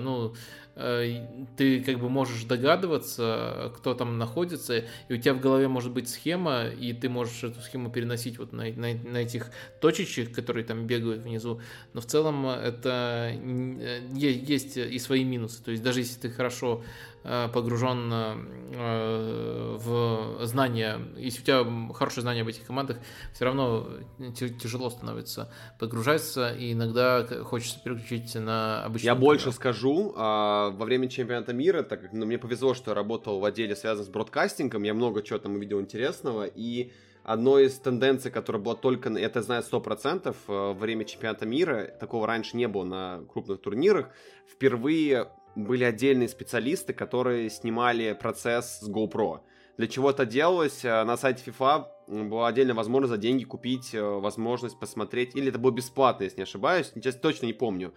Ну, 0.00 0.34
Э, 0.34 0.34
ты 0.76 1.80
как 1.80 1.98
бы 1.98 2.10
можешь 2.10 2.44
догадываться, 2.44 3.72
кто 3.76 3.94
там 3.94 4.18
находится, 4.18 4.84
и 5.08 5.14
у 5.14 5.16
тебя 5.16 5.32
в 5.32 5.40
голове 5.40 5.68
может 5.68 5.92
быть 5.92 6.08
схема, 6.08 6.66
и 6.66 6.92
ты 6.92 7.08
можешь 7.08 7.42
эту 7.44 7.60
схему 7.62 7.90
переносить 7.90 8.38
вот 8.38 8.52
на, 8.52 8.64
на, 8.64 8.92
на 8.92 9.16
этих 9.16 9.50
точечек, 9.80 10.34
которые 10.34 10.64
там 10.64 10.86
бегают 10.86 11.22
внизу. 11.22 11.62
Но 11.94 12.02
в 12.02 12.06
целом 12.06 12.46
это 12.46 13.32
э, 13.32 14.00
есть 14.12 14.76
и 14.76 14.98
свои 14.98 15.24
минусы. 15.24 15.62
То 15.62 15.70
есть 15.70 15.82
даже 15.82 16.00
если 16.00 16.20
ты 16.20 16.30
хорошо 16.30 16.84
Э, 16.84 17.15
погружен 17.52 18.12
э, 18.12 19.76
в 19.78 20.46
знания, 20.46 21.00
если 21.16 21.40
у 21.40 21.44
тебя 21.44 21.94
хорошее 21.94 22.22
знание 22.22 22.42
об 22.42 22.48
этих 22.48 22.64
командах, 22.64 22.98
все 23.32 23.44
равно 23.44 23.88
тяжело 24.34 24.90
становится 24.90 25.52
погружаться, 25.78 26.52
и 26.52 26.72
иногда 26.72 27.26
хочется 27.44 27.80
переключить 27.82 28.34
на 28.34 28.84
обычный. 28.84 29.06
Я 29.06 29.14
больше 29.14 29.52
скажу, 29.52 30.14
а, 30.16 30.70
во 30.70 30.84
время 30.84 31.08
чемпионата 31.08 31.52
мира, 31.52 31.82
так 31.82 32.02
как 32.02 32.12
ну, 32.12 32.26
мне 32.26 32.38
повезло, 32.38 32.74
что 32.74 32.90
я 32.92 32.94
работал 32.94 33.40
в 33.40 33.44
отделе, 33.44 33.74
связанном 33.74 34.06
с 34.06 34.08
бродкастингом, 34.08 34.82
я 34.82 34.94
много 34.94 35.22
чего 35.22 35.38
там 35.38 35.54
увидел 35.54 35.80
интересного, 35.80 36.44
и 36.44 36.92
одной 37.24 37.66
из 37.66 37.78
тенденций, 37.78 38.30
которая 38.30 38.62
была 38.62 38.76
только, 38.76 39.10
это 39.10 39.42
знаю 39.42 39.62
100%, 39.62 40.28
э, 40.28 40.34
во 40.46 40.72
время 40.74 41.04
чемпионата 41.04 41.44
мира, 41.44 41.84
такого 41.98 42.26
раньше 42.26 42.56
не 42.56 42.68
было 42.68 42.84
на 42.84 43.22
крупных 43.32 43.60
турнирах, 43.60 44.10
впервые 44.48 45.28
были 45.56 45.84
отдельные 45.84 46.28
специалисты, 46.28 46.92
которые 46.92 47.50
снимали 47.50 48.12
процесс 48.12 48.80
с 48.80 48.88
GoPro. 48.88 49.40
Для 49.78 49.88
чего 49.88 50.10
это 50.10 50.24
делалось? 50.24 50.84
Э, 50.84 51.04
на 51.04 51.16
сайте 51.16 51.42
FIFA 51.50 51.86
была 52.28 52.48
отдельная 52.48 52.74
возможность 52.74 53.10
за 53.10 53.18
деньги 53.18 53.44
купить 53.44 53.94
э, 53.94 54.02
возможность 54.02 54.78
посмотреть, 54.78 55.34
или 55.34 55.48
это 55.48 55.58
было 55.58 55.72
бесплатно, 55.72 56.24
если 56.24 56.38
не 56.38 56.44
ошибаюсь, 56.44 56.92
сейчас 56.94 57.16
точно 57.16 57.46
не 57.46 57.52
помню. 57.52 57.92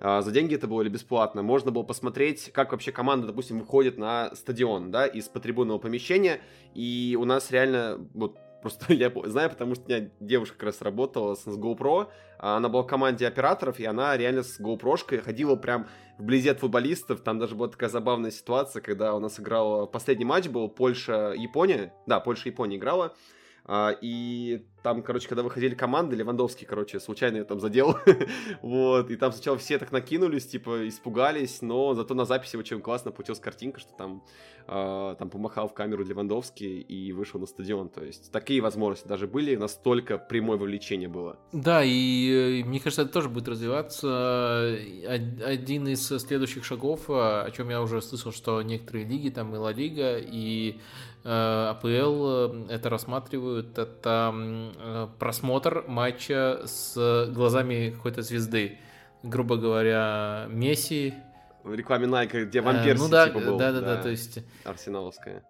Э, 0.00 0.20
за 0.22 0.30
деньги 0.30 0.54
это 0.54 0.66
было 0.66 0.82
или 0.82 0.88
бесплатно. 0.88 1.42
Можно 1.42 1.70
было 1.70 1.84
посмотреть, 1.84 2.50
как 2.52 2.72
вообще 2.72 2.92
команда, 2.92 3.26
допустим, 3.26 3.60
выходит 3.60 3.98
на 3.98 4.34
стадион, 4.34 4.90
да, 4.90 5.06
из 5.06 5.28
потрибунного 5.28 5.78
помещения, 5.78 6.40
и 6.74 7.16
у 7.18 7.24
нас 7.24 7.50
реально 7.50 8.06
вот 8.14 8.38
Просто 8.62 8.92
я 8.94 9.12
знаю, 9.24 9.50
потому 9.50 9.74
что 9.74 9.84
у 9.84 9.88
меня 9.88 10.08
девушка 10.20 10.56
как 10.56 10.66
раз 10.66 10.80
работала 10.80 11.34
с, 11.34 11.42
с 11.42 11.58
GoPro, 11.58 12.08
а 12.38 12.56
она 12.56 12.68
была 12.68 12.84
в 12.84 12.86
команде 12.86 13.26
операторов, 13.26 13.78
и 13.78 13.84
она 13.84 14.16
реально 14.16 14.42
с 14.42 14.58
GoPro 14.60 15.20
ходила 15.20 15.56
прям 15.56 15.88
вблизи 16.18 16.48
от 16.48 16.60
футболистов. 16.60 17.20
Там 17.20 17.38
даже 17.38 17.54
была 17.54 17.68
такая 17.68 17.90
забавная 17.90 18.30
ситуация, 18.30 18.80
когда 18.80 19.14
у 19.14 19.18
нас 19.18 19.38
играл 19.38 19.86
последний 19.86 20.24
матч 20.24 20.48
был 20.48 20.68
Польша-Япония. 20.68 21.92
Да, 22.06 22.20
Польша-Япония 22.20 22.76
играла. 22.76 23.14
А, 23.64 23.94
и 24.00 24.64
там, 24.82 25.02
короче, 25.02 25.28
когда 25.28 25.44
выходили 25.44 25.74
команды, 25.74 26.16
Левандовский, 26.16 26.66
короче, 26.66 26.98
случайно 26.98 27.36
я 27.38 27.44
там 27.44 27.60
задел. 27.60 27.96
вот, 28.62 29.10
и 29.10 29.16
там 29.16 29.32
сначала 29.32 29.56
все 29.56 29.78
так 29.78 29.92
накинулись, 29.92 30.46
типа, 30.46 30.88
испугались, 30.88 31.62
но 31.62 31.94
зато 31.94 32.14
на 32.14 32.24
записи 32.24 32.56
очень 32.56 32.80
классно 32.80 33.12
получилась 33.12 33.38
картинка, 33.38 33.78
что 33.78 33.92
там, 33.96 34.24
э, 34.66 35.14
там 35.16 35.30
помахал 35.30 35.68
в 35.68 35.74
камеру 35.74 36.04
Левандовский 36.04 36.80
и 36.80 37.12
вышел 37.12 37.38
на 37.38 37.46
стадион. 37.46 37.88
То 37.90 38.04
есть 38.04 38.32
такие 38.32 38.60
возможности 38.60 39.06
даже 39.06 39.28
были, 39.28 39.54
настолько 39.54 40.18
прямое 40.18 40.58
вовлечение 40.58 41.08
было. 41.08 41.38
Да, 41.52 41.82
и 41.84 42.64
мне 42.66 42.80
кажется, 42.80 43.02
это 43.02 43.12
тоже 43.12 43.28
будет 43.28 43.46
развиваться. 43.46 44.76
Один 45.06 45.86
из 45.86 46.04
следующих 46.04 46.64
шагов, 46.64 47.08
о 47.08 47.48
чем 47.54 47.70
я 47.70 47.80
уже 47.80 48.02
слышал, 48.02 48.32
что 48.32 48.60
некоторые 48.62 49.04
лиги, 49.04 49.28
там 49.28 49.54
и 49.54 49.58
Ла 49.58 49.72
Лига, 49.72 50.18
и 50.18 50.80
АПЛ 51.24 51.86
э, 51.88 52.66
это 52.70 52.90
рассматривают, 52.90 53.78
это 53.78 54.34
э, 54.34 55.08
просмотр 55.18 55.84
матча 55.86 56.62
с 56.64 57.28
глазами 57.32 57.90
какой-то 57.90 58.22
звезды. 58.22 58.78
Грубо 59.22 59.56
говоря, 59.56 60.46
Месси, 60.48 61.14
в 61.62 61.74
рекламе 61.74 62.08
Nike, 62.08 62.46
где 62.46 62.60
вампир 62.60 62.98
ну, 62.98 63.08
да, 63.08 63.28
типа 63.28 63.38
был. 63.38 63.56
Да, 63.56 63.70
да, 63.70 63.80
да, 63.80 63.96
да, 63.96 64.02
то 64.02 64.08
есть... 64.08 64.40
Арсеналовская. 64.64 65.44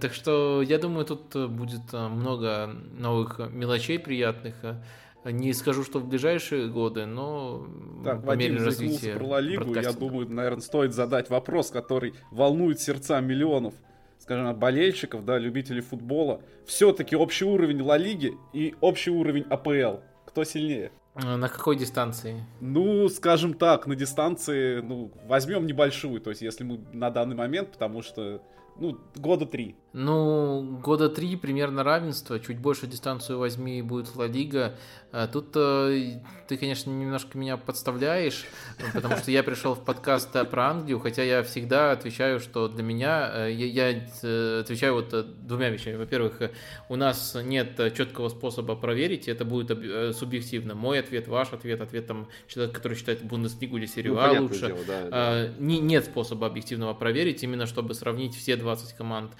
Так 0.00 0.14
что 0.14 0.62
я 0.62 0.78
думаю, 0.78 1.04
тут 1.04 1.50
будет 1.50 1.92
много 1.92 2.70
новых 2.92 3.38
мелочей 3.50 3.98
приятных. 3.98 4.54
Не 5.24 5.52
скажу, 5.52 5.84
что 5.84 5.98
в 5.98 6.08
ближайшие 6.08 6.68
годы, 6.68 7.04
но 7.04 7.68
так, 8.02 8.24
по 8.24 8.34
мере 8.34 8.56
развития 8.56 9.14
про 9.14 9.26
Ла 9.26 9.40
Лигу, 9.40 9.74
я 9.74 9.92
думаю, 9.92 10.26
наверное, 10.30 10.62
стоит 10.62 10.94
задать 10.94 11.28
вопрос, 11.28 11.70
который 11.70 12.14
волнует 12.30 12.80
сердца 12.80 13.20
миллионов 13.20 13.74
скажем, 14.28 14.54
болельщиков, 14.54 15.24
да, 15.24 15.38
любителей 15.38 15.80
футбола, 15.80 16.42
все-таки 16.66 17.16
общий 17.16 17.46
уровень 17.46 17.80
Ла 17.80 17.96
Лиги 17.96 18.34
и 18.52 18.74
общий 18.82 19.10
уровень 19.10 19.46
АПЛ. 19.48 20.02
Кто 20.26 20.44
сильнее? 20.44 20.92
А 21.14 21.38
на 21.38 21.48
какой 21.48 21.76
дистанции? 21.76 22.44
Ну, 22.60 23.08
скажем 23.08 23.54
так, 23.54 23.86
на 23.86 23.96
дистанции, 23.96 24.82
ну, 24.82 25.10
возьмем 25.26 25.66
небольшую, 25.66 26.20
то 26.20 26.28
есть 26.28 26.42
если 26.42 26.62
мы 26.62 26.78
на 26.92 27.10
данный 27.10 27.36
момент, 27.36 27.72
потому 27.72 28.02
что, 28.02 28.42
ну, 28.76 28.98
года 29.16 29.46
три. 29.46 29.74
Ну, 29.94 30.78
года 30.82 31.08
три 31.08 31.34
примерно 31.36 31.82
равенство, 31.82 32.38
чуть 32.38 32.58
больше 32.58 32.86
дистанцию 32.86 33.38
возьми, 33.38 33.80
будет 33.80 34.14
Ла 34.16 34.26
Лига. 34.26 34.76
А 35.10 35.26
тут 35.26 35.52
э, 35.54 36.20
ты, 36.46 36.58
конечно, 36.58 36.90
немножко 36.90 37.38
меня 37.38 37.56
подставляешь, 37.56 38.44
потому 38.92 39.16
что 39.16 39.30
я 39.30 39.42
пришел 39.42 39.74
в 39.74 39.82
подкаст 39.82 40.30
про 40.50 40.68
Англию, 40.68 40.98
хотя 40.98 41.22
я 41.22 41.42
всегда 41.42 41.92
отвечаю, 41.92 42.40
что 42.40 42.68
для 42.68 42.82
меня, 42.82 43.30
э, 43.46 43.52
я, 43.52 43.88
я 43.90 44.06
э, 44.22 44.60
отвечаю 44.60 44.92
вот 44.92 45.46
двумя 45.46 45.70
вещами. 45.70 45.96
Во-первых, 45.96 46.42
у 46.90 46.96
нас 46.96 47.34
нет 47.42 47.80
четкого 47.96 48.28
способа 48.28 48.76
проверить, 48.76 49.26
это 49.26 49.46
будет 49.46 50.14
субъективно. 50.14 50.74
Мой 50.74 51.00
ответ, 51.00 51.26
ваш 51.26 51.54
ответ, 51.54 51.80
ответ 51.80 52.06
там 52.06 52.28
человека, 52.46 52.76
который 52.76 52.98
считает 52.98 53.24
Бундеслигу 53.24 53.78
или 53.78 53.86
серию 53.86 54.16
ну, 54.16 54.20
А 54.20 54.38
лучше. 54.38 54.66
Дело, 54.66 54.80
да, 54.86 55.08
да. 55.08 55.48
Не, 55.58 55.78
нет 55.78 56.04
способа 56.04 56.46
объективного 56.46 56.92
проверить, 56.92 57.42
именно 57.42 57.64
чтобы 57.64 57.94
сравнить 57.94 58.36
все 58.36 58.56
20 58.56 58.94
команд 58.94 59.32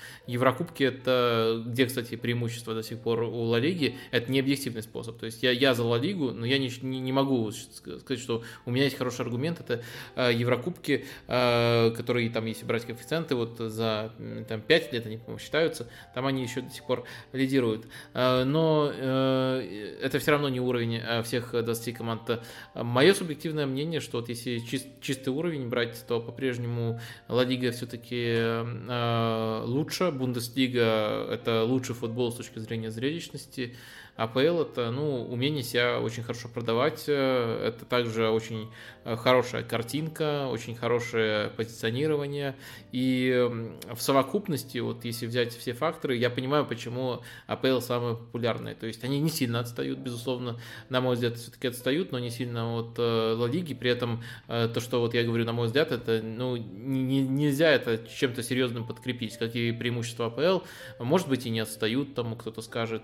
Еврокубки 0.49 0.83
это, 0.83 1.63
где, 1.67 1.85
кстати, 1.85 2.17
преимущество 2.17 2.73
до 2.73 2.83
сих 2.83 3.01
пор 3.01 3.23
у 3.23 3.43
Ла 3.43 3.59
Лиги, 3.59 3.97
это 4.11 4.33
не 4.33 4.41
объективный 4.41 4.83
способ. 4.83 5.19
То 5.19 5.27
есть 5.27 5.43
я, 5.43 5.51
я 5.51 5.75
за 5.75 5.85
Ла 5.85 5.99
Лигу, 5.99 6.31
но 6.33 6.47
я 6.47 6.59
не, 6.59 6.71
не, 6.81 7.01
не 7.01 7.13
могу 7.13 7.51
сказать, 7.53 8.19
что 8.19 8.43
у 8.65 8.71
меня 8.71 8.85
есть 8.85 8.97
хороший 8.97 9.23
аргумент. 9.23 9.61
Это 9.61 9.83
э, 10.17 10.33
Еврокубки, 10.35 11.05
э, 11.27 11.91
которые 11.95 12.31
там, 12.31 12.47
если 12.47 12.65
брать 12.65 12.87
коэффициенты, 12.87 13.35
вот 13.35 13.59
за 13.59 14.13
там, 14.49 14.63
5 14.63 14.93
лет 14.93 15.07
они, 15.07 15.19
по-моему, 15.19 15.39
считаются, 15.39 15.87
там 16.15 16.25
они 16.25 16.43
еще 16.43 16.63
до 16.63 16.71
сих 16.71 16.85
пор 16.85 17.05
лидируют. 17.33 17.87
Э, 18.15 18.45
но 18.45 18.91
э, 18.91 19.99
это 20.01 20.19
все 20.19 20.31
равно 20.31 20.49
не 20.49 20.61
уровень 20.61 20.97
э, 20.97 21.23
всех 21.25 21.53
20 21.53 21.95
команд. 21.95 22.41
Мое 22.75 23.13
субъективное 23.13 23.67
мнение, 23.67 24.01
что 24.01 24.21
вот 24.21 24.31
если 24.31 24.61
чист, 24.61 24.87
чистый 25.03 25.29
уровень 25.29 25.69
брать, 25.69 26.03
то 26.09 26.21
по-прежнему 26.21 27.01
Ла 27.29 27.45
Лига 27.45 27.71
все-таки 27.71 28.35
э, 28.39 29.63
лучше, 29.67 30.05
Бундеслига 30.29 31.27
это 31.31 31.65
лучший 31.65 31.95
футбол 31.95 32.31
с 32.31 32.37
точки 32.37 32.59
зрения 32.59 32.91
зрелищности. 32.91 33.75
АПЛ 34.17 34.63
это, 34.63 34.91
ну, 34.91 35.25
умение 35.25 35.63
себя 35.63 36.01
очень 36.01 36.23
хорошо 36.23 36.49
продавать, 36.49 37.05
э, 37.07 37.69
это 37.69 37.85
также 37.85 38.29
очень 38.29 38.69
хорошая 39.17 39.63
картинка, 39.63 40.47
очень 40.49 40.75
хорошее 40.75 41.51
позиционирование, 41.51 42.57
и 42.93 43.49
в 43.93 44.01
совокупности, 44.01 44.79
вот 44.79 45.05
если 45.05 45.27
взять 45.27 45.57
все 45.57 45.73
факторы, 45.73 46.17
я 46.17 46.31
понимаю, 46.31 46.67
почему 46.67 47.23
АПЛ 47.47 47.81
самые 47.81 48.17
популярные, 48.17 48.75
то 48.75 48.87
есть 48.87 49.05
они 49.05 49.21
не 49.21 49.31
сильно 49.31 49.61
отстают, 49.61 49.99
безусловно, 49.99 50.59
на 50.89 51.01
мой 51.01 51.15
взгляд, 51.15 51.37
все-таки 51.37 51.69
отстают, 51.69 52.13
но 52.13 52.19
не 52.19 52.31
сильно 52.31 52.77
от 52.77 52.99
Ла 52.99 53.49
Лиги, 53.49 53.75
при 53.75 53.91
этом 53.91 54.23
то, 54.47 54.81
что 54.81 55.01
вот 55.01 55.15
я 55.15 55.25
говорю, 55.25 55.45
на 55.45 55.53
мой 55.53 55.67
взгляд, 55.67 55.93
это, 55.93 56.21
ну, 56.23 56.57
не, 56.57 57.23
нельзя 57.23 57.71
это 57.71 57.99
чем-то 58.09 58.43
серьезным 58.43 58.87
подкрепить, 58.87 59.37
как 59.39 59.55
и 59.55 59.73
преимущество 59.73 60.27
АПЛ, 60.27 60.65
может 60.99 61.29
быть, 61.29 61.47
и 61.47 61.51
не 61.51 61.61
отстают, 61.61 62.15
тому 62.15 62.37
кто-то 62.37 62.63
скажет, 62.63 63.03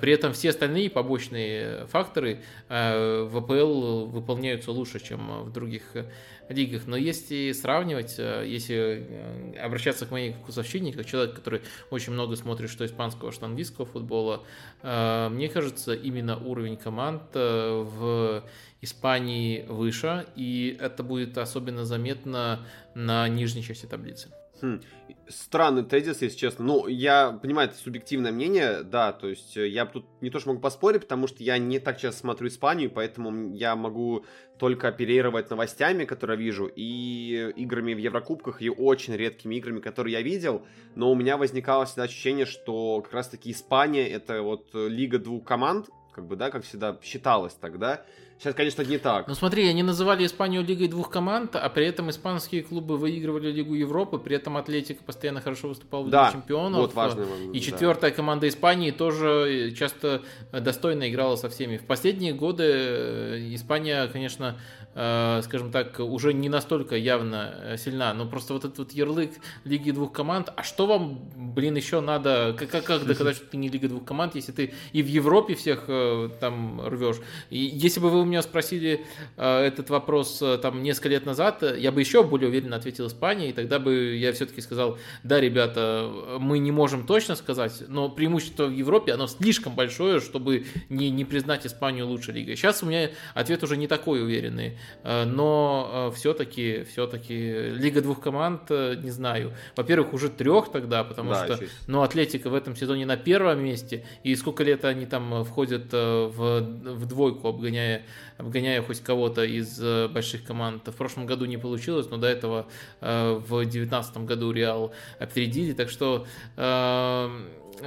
при 0.00 0.12
этом 0.12 0.32
все 0.32 0.50
остальные 0.50 0.90
побочные 0.90 1.86
факторы 1.86 2.42
э, 2.68 3.22
в 3.24 3.36
АПЛ 3.38 4.06
выполняются 4.06 4.70
лучше, 4.72 5.00
чем 5.00 5.33
в 5.42 5.52
других 5.52 5.82
э, 5.94 6.10
лигах. 6.48 6.86
Но 6.86 6.96
если 6.96 7.52
сравнивать, 7.52 8.14
э, 8.18 8.44
если 8.46 9.56
обращаться 9.60 10.06
к 10.06 10.10
моей 10.10 10.32
вкусовщине, 10.32 10.92
как 10.92 11.06
человек, 11.06 11.34
который 11.34 11.60
очень 11.90 12.12
много 12.12 12.36
смотрит 12.36 12.70
что 12.70 12.84
испанского, 12.86 13.32
что 13.32 13.46
английского 13.46 13.86
футбола, 13.86 14.44
мне 14.82 15.48
кажется, 15.48 15.94
именно 15.94 16.36
уровень 16.36 16.76
команд 16.76 17.22
в 17.34 18.44
Испании 18.80 19.64
выше, 19.68 20.26
и 20.36 20.76
это 20.80 21.02
будет 21.02 21.38
особенно 21.38 21.84
заметно 21.84 22.66
на 22.94 23.28
нижней 23.28 23.62
части 23.62 23.86
таблицы. 23.86 24.28
Хм. 24.60 24.80
Странный 25.28 25.84
тезис, 25.84 26.22
если 26.22 26.36
честно. 26.36 26.64
Ну, 26.64 26.86
я 26.86 27.32
понимаю, 27.32 27.68
это 27.68 27.78
субъективное 27.78 28.30
мнение, 28.30 28.82
да, 28.82 29.12
то 29.12 29.28
есть 29.28 29.56
э, 29.56 29.68
я 29.68 29.84
тут 29.86 30.06
не 30.20 30.30
то 30.30 30.38
что 30.38 30.50
могу 30.50 30.60
поспорить, 30.60 31.02
потому 31.02 31.26
что 31.26 31.42
я 31.42 31.58
не 31.58 31.78
так 31.78 31.98
часто 31.98 32.20
смотрю 32.20 32.48
Испанию, 32.48 32.90
поэтому 32.90 33.54
я 33.54 33.74
могу 33.74 34.24
только 34.58 34.88
оперировать 34.88 35.50
новостями, 35.50 36.04
которые 36.04 36.38
вижу, 36.38 36.66
и 36.66 37.52
играми 37.56 37.94
в 37.94 37.98
Еврокубках, 37.98 38.62
и 38.62 38.70
очень 38.70 39.16
редкими 39.16 39.56
играми, 39.56 39.80
которые 39.80 40.12
я 40.12 40.22
видел, 40.22 40.64
но 40.94 41.10
у 41.10 41.14
меня 41.14 41.36
возникало 41.36 41.86
всегда 41.86 42.04
ощущение, 42.04 42.46
что 42.46 43.00
как 43.02 43.12
раз-таки 43.12 43.50
Испания 43.50 44.08
это 44.08 44.42
вот 44.42 44.68
лига 44.74 45.18
двух 45.18 45.44
команд, 45.44 45.88
как 46.12 46.26
бы, 46.26 46.36
да, 46.36 46.50
как 46.50 46.64
всегда 46.64 46.98
считалось 47.02 47.54
тогда, 47.54 48.04
Сейчас, 48.44 48.56
конечно, 48.56 48.82
не 48.82 48.98
так. 48.98 49.26
Ну 49.26 49.34
смотри, 49.34 49.66
они 49.66 49.82
называли 49.82 50.26
Испанию 50.26 50.62
лигой 50.62 50.88
двух 50.88 51.08
команд, 51.08 51.56
а 51.56 51.66
при 51.70 51.86
этом 51.86 52.10
испанские 52.10 52.62
клубы 52.62 52.98
выигрывали 52.98 53.50
Лигу 53.50 53.72
Европы, 53.72 54.18
при 54.18 54.36
этом 54.36 54.58
Атлетика 54.58 55.02
постоянно 55.02 55.40
хорошо 55.40 55.68
выступал 55.68 56.04
в 56.04 56.10
да, 56.10 56.26
Лиге 56.26 56.32
Чемпионов. 56.34 56.80
Вот 56.82 56.92
важный 56.92 57.24
момент, 57.24 57.56
и 57.56 57.60
четвертая 57.62 58.10
да. 58.10 58.16
команда 58.16 58.46
Испании 58.46 58.90
тоже 58.90 59.72
часто 59.74 60.20
достойно 60.52 61.08
играла 61.08 61.36
со 61.36 61.48
всеми. 61.48 61.78
В 61.78 61.86
последние 61.86 62.34
годы 62.34 62.64
э, 62.66 63.54
Испания, 63.54 64.08
конечно, 64.08 64.58
Э, 64.96 65.40
скажем 65.42 65.72
так, 65.72 65.98
уже 65.98 66.32
не 66.32 66.48
настолько 66.48 66.96
явно 66.96 67.52
э, 67.56 67.76
сильна. 67.78 68.14
Но 68.14 68.26
просто 68.26 68.52
вот 68.52 68.64
этот 68.64 68.78
вот 68.78 68.92
ярлык 68.92 69.32
Лиги 69.64 69.90
двух 69.90 70.12
команд, 70.12 70.52
а 70.54 70.62
что 70.62 70.86
вам, 70.86 71.18
блин, 71.34 71.74
еще 71.74 72.00
надо, 72.00 72.54
как, 72.56 72.70
как, 72.70 72.84
как 72.84 73.04
доказать, 73.04 73.36
что 73.36 73.46
ты 73.46 73.56
не 73.56 73.68
Лига 73.68 73.88
двух 73.88 74.04
команд, 74.04 74.36
если 74.36 74.52
ты 74.52 74.72
и 74.92 75.02
в 75.02 75.08
Европе 75.08 75.56
всех 75.56 75.84
э, 75.88 76.30
там 76.38 76.80
рвешь? 76.86 77.16
И 77.50 77.58
если 77.58 77.98
бы 77.98 78.08
вы 78.08 78.20
у 78.20 78.24
меня 78.34 78.42
спросили 78.42 79.04
этот 79.36 79.90
вопрос 79.90 80.42
там 80.62 80.82
несколько 80.82 81.08
лет 81.08 81.26
назад, 81.26 81.62
я 81.62 81.92
бы 81.92 82.00
еще 82.00 82.22
более 82.22 82.48
уверенно 82.48 82.76
ответил 82.76 83.06
Испания, 83.06 83.50
и 83.50 83.52
тогда 83.52 83.78
бы 83.78 84.16
я 84.16 84.32
все-таки 84.32 84.60
сказал, 84.60 84.98
да, 85.22 85.40
ребята, 85.40 86.10
мы 86.38 86.58
не 86.58 86.72
можем 86.72 87.06
точно 87.06 87.36
сказать, 87.36 87.84
но 87.88 88.08
преимущество 88.08 88.66
в 88.66 88.72
Европе, 88.72 89.12
оно 89.12 89.26
слишком 89.26 89.74
большое, 89.74 90.20
чтобы 90.20 90.66
не, 90.88 91.10
не 91.10 91.24
признать 91.24 91.66
Испанию 91.66 92.06
лучшей 92.06 92.34
лигой. 92.34 92.56
Сейчас 92.56 92.82
у 92.82 92.86
меня 92.86 93.10
ответ 93.34 93.62
уже 93.62 93.76
не 93.76 93.86
такой 93.86 94.22
уверенный. 94.22 94.78
Э, 95.02 95.24
но 95.24 96.12
все-таки, 96.16 96.84
все-таки 96.84 97.70
Лига 97.70 98.00
двух 98.00 98.20
команд, 98.20 98.62
э, 98.70 98.96
не 99.02 99.10
знаю. 99.10 99.52
Во-первых, 99.76 100.12
уже 100.12 100.28
трех 100.28 100.70
тогда, 100.70 101.04
потому 101.04 101.30
да, 101.30 101.46
что, 101.46 101.60
ну, 101.86 102.02
Атлетика 102.02 102.50
в 102.50 102.54
этом 102.54 102.76
сезоне 102.76 103.06
на 103.06 103.16
первом 103.16 103.62
месте, 103.64 104.04
и 104.22 104.34
сколько 104.36 104.64
лет 104.64 104.84
они 104.84 105.06
там 105.06 105.44
входят 105.44 105.86
э, 105.92 106.26
в, 106.26 106.60
в 106.60 107.06
двойку, 107.06 107.48
обгоняя, 107.48 108.02
обгоняя 108.36 108.82
хоть 108.82 109.00
кого-то 109.00 109.44
из 109.44 109.78
больших 110.10 110.44
команд. 110.44 110.88
В 110.88 110.96
прошлом 110.96 111.26
году 111.26 111.44
не 111.44 111.56
получилось, 111.56 112.08
но 112.10 112.16
до 112.16 112.26
этого 112.26 112.66
в 113.00 113.48
2019 113.48 114.16
году 114.18 114.52
Реал 114.52 114.92
опередили, 115.18 115.72
так 115.72 115.88
что 115.90 116.26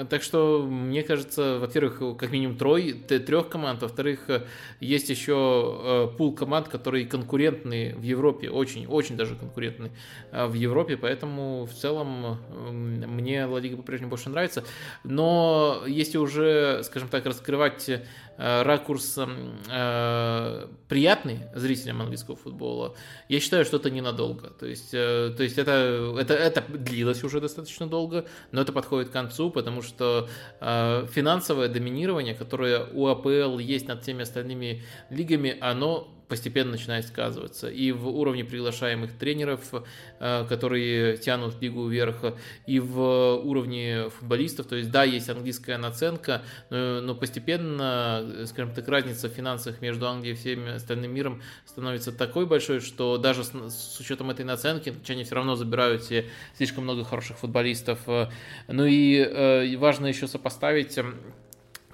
так 0.10 0.24
что, 0.24 0.66
мне 0.70 1.04
кажется, 1.04 1.60
во-первых, 1.60 2.18
как 2.18 2.32
минимум 2.32 2.58
трой, 2.58 2.94
трех 2.94 3.50
команд, 3.50 3.82
во-вторых, 3.82 4.30
есть 4.80 5.10
еще 5.10 6.08
э, 6.14 6.18
пул 6.18 6.34
команд, 6.36 6.68
которые 6.68 7.06
конкурентны 7.06 7.96
в 7.98 8.04
Европе, 8.04 8.50
очень-очень 8.50 9.18
даже 9.18 9.36
конкурентны 9.36 9.92
э, 10.32 10.46
в 10.48 10.54
Европе, 10.54 10.98
поэтому 10.98 11.66
в 11.66 11.74
целом 11.74 12.40
мне 12.72 13.48
Лига 13.60 13.78
по-прежнему 13.78 14.10
больше 14.10 14.30
нравится. 14.30 14.64
Но 15.04 15.84
если 15.88 16.18
уже, 16.18 16.82
скажем 16.84 17.10
так, 17.10 17.26
раскрывать 17.26 17.90
Э, 18.40 18.62
ракурс 18.62 19.18
э, 19.18 20.68
приятный 20.88 21.40
зрителям 21.56 22.02
английского 22.02 22.36
футбола, 22.36 22.96
я 23.30 23.40
считаю, 23.40 23.66
что 23.66 23.78
это 23.78 23.90
ненадолго. 23.90 24.52
То 24.52 24.68
есть, 24.68 24.94
э, 24.94 25.34
то 25.36 25.42
есть 25.42 25.58
это, 25.58 26.16
это, 26.20 26.36
это 26.36 26.64
длилось 26.70 27.24
уже 27.24 27.42
достаточно 27.42 27.88
долго, 27.88 28.26
но 28.52 28.62
это 28.62 28.72
подходит 28.72 29.10
к 29.10 29.12
концу, 29.12 29.50
потому 29.50 29.77
что 29.82 30.30
э, 30.60 31.08
финансовое 31.12 31.68
доминирование, 31.68 32.34
которое 32.34 32.86
у 32.94 33.08
АПЛ 33.08 33.60
есть 33.60 33.88
над 33.88 34.04
всеми 34.04 34.24
остальными 34.24 34.84
лигами, 35.10 35.58
оно 35.60 36.17
постепенно 36.28 36.72
начинает 36.72 37.06
сказываться. 37.06 37.70
И 37.70 37.92
в 37.92 38.08
уровне 38.08 38.44
приглашаемых 38.44 39.18
тренеров, 39.18 39.74
э, 40.20 40.46
которые 40.48 41.18
тянут 41.18 41.62
лигу 41.62 41.88
вверх, 41.88 42.18
и 42.66 42.80
в 42.80 43.36
уровне 43.36 44.10
футболистов. 44.10 44.68
То 44.68 44.76
есть, 44.76 44.92
да, 44.92 45.04
есть 45.04 45.30
английская 45.30 45.78
наценка, 45.78 46.42
но, 46.70 47.02
но 47.02 47.16
постепенно, 47.16 48.46
скажем 48.46 48.74
так, 48.74 48.88
разница 48.88 49.30
в 49.30 49.34
финансах 49.34 49.82
между 49.82 50.08
Англией 50.08 50.34
и 50.34 50.38
всем 50.38 50.68
остальным 50.68 51.14
миром 51.14 51.42
становится 51.66 52.12
такой 52.12 52.46
большой, 52.46 52.80
что 52.82 53.18
даже 53.18 53.44
с, 53.44 53.52
с 53.52 54.00
учетом 54.00 54.30
этой 54.30 54.46
наценки, 54.46 54.94
они 55.08 55.24
все 55.24 55.36
равно 55.36 55.56
забирают 55.56 56.04
себе 56.04 56.26
слишком 56.58 56.84
много 56.84 57.04
хороших 57.04 57.38
футболистов. 57.38 58.00
Ну 58.68 58.86
и 58.86 59.18
э, 59.18 59.78
важно 59.78 60.08
еще 60.08 60.28
сопоставить 60.28 60.98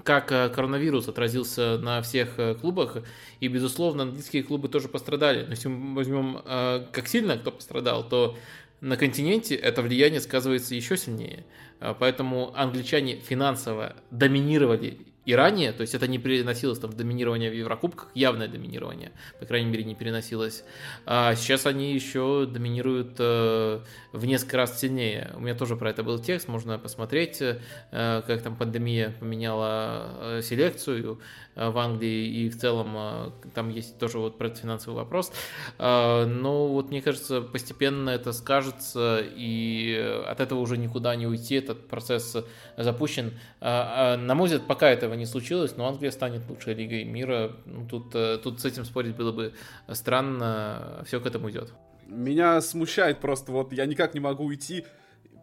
как 0.04 0.32
э, 0.32 0.50
коронавирус 0.50 1.08
отразился 1.08 1.78
на 1.78 2.02
всех 2.02 2.38
э, 2.38 2.56
клубах, 2.56 2.98
и, 3.40 3.48
безусловно, 3.48 4.04
английские 4.04 4.44
клубы 4.44 4.68
тоже 4.68 4.90
пострадали. 4.90 5.44
Но 5.44 5.52
если 5.52 5.70
мы 5.70 5.96
возьмем, 5.96 6.42
э, 6.46 6.86
как 6.92 7.08
сильно 7.08 7.38
кто 7.38 7.52
пострадал, 7.52 8.08
то 8.08 8.38
на 8.82 8.98
континенте 8.98 9.56
это 9.56 9.82
влияние 9.82 10.20
сказывается 10.20 10.76
еще 10.76 10.98
сильнее. 10.98 11.46
Поэтому 12.00 12.54
англичане 12.56 13.18
финансово 13.18 13.96
доминировали 14.12 15.00
и 15.26 15.34
ранее, 15.36 15.72
то 15.72 15.82
есть 15.82 15.96
это 15.96 16.08
не 16.08 16.18
переносилось 16.18 16.80
там 16.80 16.92
в 16.92 16.96
доминирование 16.96 17.50
в 17.50 17.54
Еврокубках, 17.54 18.10
явное 18.14 18.48
доминирование, 18.48 19.12
по 19.40 19.46
крайней 19.46 19.70
мере, 19.70 19.84
не 19.86 19.96
переносилось. 19.96 20.64
А 21.06 21.36
сейчас 21.36 21.66
они 21.66 21.94
еще 21.94 22.46
доминируют 22.46 23.16
э, 23.20 23.80
в 24.12 24.26
несколько 24.26 24.58
раз 24.58 24.80
сильнее. 24.80 25.32
У 25.36 25.40
меня 25.40 25.56
тоже 25.56 25.78
про 25.78 25.90
это 25.90 26.04
был 26.04 26.20
текст, 26.20 26.48
можно 26.48 26.78
посмотреть, 26.78 27.42
э, 27.42 27.60
как 27.92 28.42
там 28.42 28.56
пандемия 28.58 29.16
поменяла 29.20 30.40
э, 30.40 30.42
селекцию 30.42 31.20
в 31.56 31.78
Англии, 31.78 32.28
и 32.28 32.50
в 32.50 32.58
целом 32.58 32.94
э, 32.96 33.32
там 33.54 33.70
есть 33.70 33.98
тоже 34.00 34.20
вот 34.20 34.38
про 34.38 34.50
финансовый 34.50 34.96
вопрос. 34.96 35.32
Э, 35.78 36.26
но 36.26 36.68
вот 36.68 36.90
мне 36.90 37.02
кажется, 37.02 37.42
постепенно 37.42 38.10
это 38.10 38.34
скажется, 38.34 39.20
и 39.24 40.24
от 40.28 40.40
этого 40.40 40.60
уже 40.60 40.78
никуда 40.78 41.16
не 41.16 41.28
уйти, 41.28 41.56
этот 41.56 41.88
процесс 41.88 42.36
запущен. 42.78 43.34
Э, 43.62 44.14
э, 44.14 44.18
на 44.18 44.36
мой 44.36 44.48
взгляд, 44.48 44.68
пока 44.68 44.90
этого 44.90 45.14
не 45.14 45.26
случилось, 45.26 45.76
но 45.78 45.88
Англия 45.88 46.12
станет 46.12 46.48
лучшей 46.50 46.74
лигой 46.74 47.04
мира. 47.04 47.52
Ну, 47.66 47.88
тут, 47.88 48.16
э, 48.16 48.38
тут 48.38 48.60
с 48.62 48.66
этим 48.66 48.86
спорить 48.86 49.16
было 49.16 49.32
бы 49.32 49.54
странно, 49.92 51.04
все 51.06 51.20
к 51.20 51.26
этому 51.26 51.50
идет. 51.50 51.74
Меня 52.08 52.62
смущает 52.62 53.20
просто, 53.20 53.52
вот 53.52 53.74
я 53.74 53.86
никак 53.86 54.14
не 54.14 54.20
могу 54.20 54.46
уйти 54.46 54.86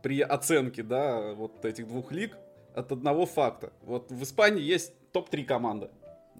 при 0.02 0.20
оценке, 0.20 0.82
да, 0.82 1.32
вот 1.34 1.64
этих 1.64 1.88
двух 1.88 2.12
лиг 2.12 2.36
от 2.74 2.92
одного 2.92 3.26
факта. 3.26 3.72
Вот 3.82 4.10
в 4.10 4.22
Испании 4.22 4.62
есть 4.62 4.92
топ-3 5.12 5.44
команды. 5.44 5.90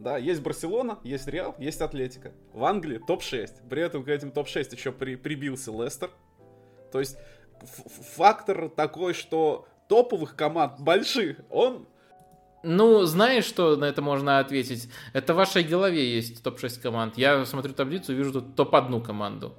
Да, 0.01 0.17
есть 0.17 0.41
Барселона, 0.41 0.99
есть 1.05 1.29
Реал, 1.29 1.55
есть 1.59 1.83
Атлетика. 1.83 2.33
В 2.55 2.65
Англии 2.65 2.99
топ-6. 3.07 3.69
При 3.69 3.83
этом 3.83 4.03
к 4.03 4.09
этим 4.09 4.33
топ-6 4.33 4.75
еще 4.75 4.93
при, 4.93 5.15
прибился 5.17 5.71
Лестер. 5.71 6.11
То 6.91 7.01
есть 7.01 7.19
фактор 8.17 8.71
такой, 8.71 9.13
что 9.13 9.69
топовых 9.89 10.37
команд 10.37 10.81
больших, 10.81 11.41
он 11.51 11.87
ну, 12.63 13.05
знаешь, 13.05 13.45
что 13.45 13.77
на 13.77 13.87
это 13.87 14.03
можно 14.03 14.39
ответить? 14.39 14.91
Это 15.15 15.33
в 15.33 15.37
вашей 15.37 15.65
голове 15.65 16.15
есть 16.15 16.43
топ-6 16.43 16.81
команд. 16.81 17.17
Я 17.17 17.45
смотрю 17.47 17.73
таблицу, 17.73 18.15
вижу 18.15 18.33
тут 18.33 18.55
топ-1 18.55 19.03
команду. 19.03 19.55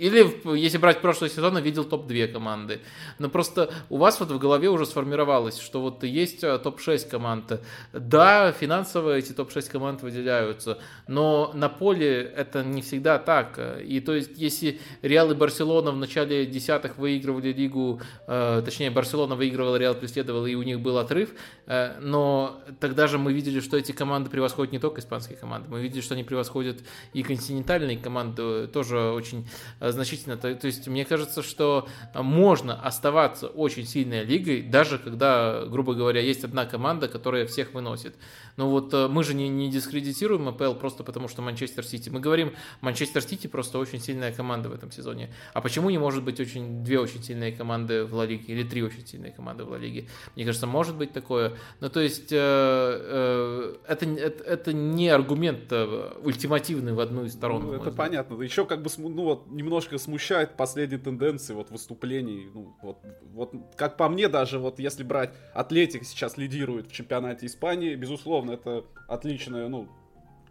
Или, 0.00 0.56
если 0.56 0.78
брать 0.78 1.02
прошлый 1.02 1.28
сезон, 1.28 1.58
видел 1.58 1.84
топ-2 1.84 2.28
команды. 2.28 2.80
Но 3.18 3.28
просто 3.28 3.70
у 3.90 3.98
вас 3.98 4.18
вот 4.18 4.30
в 4.30 4.38
голове 4.38 4.70
уже 4.70 4.86
сформировалось, 4.86 5.58
что 5.58 5.82
вот 5.82 6.04
есть 6.04 6.42
э, 6.42 6.58
топ-6 6.58 7.10
команд. 7.10 7.60
Да, 7.92 8.50
финансово 8.52 9.18
эти 9.18 9.32
топ-6 9.32 9.70
команд 9.70 10.02
выделяются, 10.02 10.78
но 11.06 11.50
на 11.52 11.68
поле 11.68 12.22
это 12.22 12.64
не 12.64 12.80
всегда 12.80 13.18
так. 13.18 13.60
И 13.84 14.00
то 14.00 14.14
есть, 14.14 14.30
если 14.36 14.80
Реал 15.02 15.32
и 15.32 15.34
Барселона 15.34 15.90
в 15.90 15.96
начале 15.96 16.46
десятых 16.46 16.96
выигрывали 16.96 17.52
лигу, 17.52 18.00
э, 18.26 18.62
точнее, 18.64 18.90
Барселона 18.90 19.34
выигрывала, 19.34 19.76
Реал 19.76 19.94
преследовал, 19.94 20.46
и 20.46 20.54
у 20.54 20.62
них 20.62 20.80
был 20.80 20.96
отрыв, 20.96 21.34
э, 21.66 21.98
но 22.00 22.62
тогда 22.80 23.06
же 23.06 23.18
мы 23.18 23.34
видели, 23.34 23.60
что 23.60 23.76
эти 23.76 23.92
команды 23.92 24.30
превосходят 24.30 24.72
не 24.72 24.78
только 24.78 25.02
испанские 25.02 25.36
команды, 25.36 25.68
мы 25.68 25.82
видели, 25.82 26.00
что 26.00 26.14
они 26.14 26.24
превосходят 26.24 26.78
и 27.12 27.22
континентальные 27.22 27.98
команды 27.98 28.66
тоже 28.68 28.98
очень 29.10 29.46
значительно. 29.92 30.36
То, 30.36 30.54
то 30.54 30.66
есть, 30.66 30.86
мне 30.88 31.04
кажется, 31.04 31.42
что 31.42 31.88
можно 32.14 32.80
оставаться 32.80 33.48
очень 33.48 33.86
сильной 33.86 34.24
лигой, 34.24 34.62
даже 34.62 34.98
когда, 34.98 35.64
грубо 35.66 35.94
говоря, 35.94 36.20
есть 36.20 36.44
одна 36.44 36.66
команда, 36.66 37.08
которая 37.08 37.46
всех 37.46 37.74
выносит. 37.74 38.14
Но 38.60 38.68
вот 38.68 38.92
э, 38.92 39.08
мы 39.08 39.24
же 39.24 39.32
не, 39.32 39.48
не 39.48 39.70
дискредитируем 39.70 40.46
АПЛ 40.46 40.74
просто 40.74 41.02
потому, 41.02 41.28
что 41.28 41.40
Манчестер 41.40 41.82
Сити. 41.82 42.10
Мы 42.10 42.20
говорим, 42.20 42.52
Манчестер 42.82 43.22
Сити 43.22 43.46
просто 43.46 43.78
очень 43.78 44.00
сильная 44.00 44.32
команда 44.32 44.68
в 44.68 44.74
этом 44.74 44.92
сезоне. 44.92 45.30
А 45.54 45.62
почему 45.62 45.88
не 45.88 45.96
может 45.96 46.22
быть 46.22 46.38
очень, 46.40 46.84
две 46.84 47.00
очень 47.00 47.22
сильные 47.22 47.52
команды 47.52 48.04
в 48.04 48.14
Ла 48.14 48.26
Лиге 48.26 48.52
или 48.52 48.62
три 48.62 48.82
очень 48.82 49.06
сильные 49.06 49.32
команды 49.32 49.64
в 49.64 49.70
Ла 49.70 49.78
Лиге? 49.78 50.08
Мне 50.36 50.44
кажется, 50.44 50.66
может 50.66 50.94
быть 50.94 51.10
такое. 51.14 51.54
Ну, 51.80 51.88
то 51.88 52.00
есть, 52.00 52.32
э, 52.32 52.36
э, 52.36 53.76
это, 53.88 54.04
это, 54.04 54.44
это 54.44 54.72
не 54.74 55.08
аргумент 55.08 55.72
э, 55.72 56.10
ультимативный 56.22 56.92
в 56.92 57.00
одну 57.00 57.24
из 57.24 57.32
сторон. 57.32 57.62
Ну, 57.62 57.72
это 57.72 57.90
понятно. 57.90 58.42
Еще 58.42 58.66
как 58.66 58.82
бы 58.82 58.90
ну, 58.98 59.24
вот, 59.24 59.50
немножко 59.50 59.96
смущает 59.96 60.58
последние 60.58 61.00
тенденции 61.00 61.54
вот, 61.54 61.70
выступлений. 61.70 62.50
Ну, 62.52 62.76
вот, 62.82 62.98
вот, 63.32 63.54
как 63.76 63.96
по 63.96 64.10
мне 64.10 64.28
даже, 64.28 64.58
вот 64.58 64.78
если 64.78 65.02
брать 65.02 65.30
Атлетик 65.54 66.04
сейчас 66.04 66.36
лидирует 66.36 66.88
в 66.88 66.92
чемпионате 66.92 67.46
Испании, 67.46 67.94
безусловно, 67.94 68.49
это 68.52 68.84
отличная, 69.08 69.68
ну, 69.68 69.88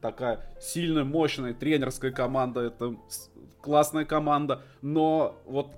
такая 0.01 0.45
сильная, 0.59 1.03
мощная 1.03 1.53
тренерская 1.53 2.11
команда, 2.11 2.61
это 2.61 2.95
классная 3.61 4.05
команда, 4.05 4.61
но 4.81 5.37
вот 5.45 5.71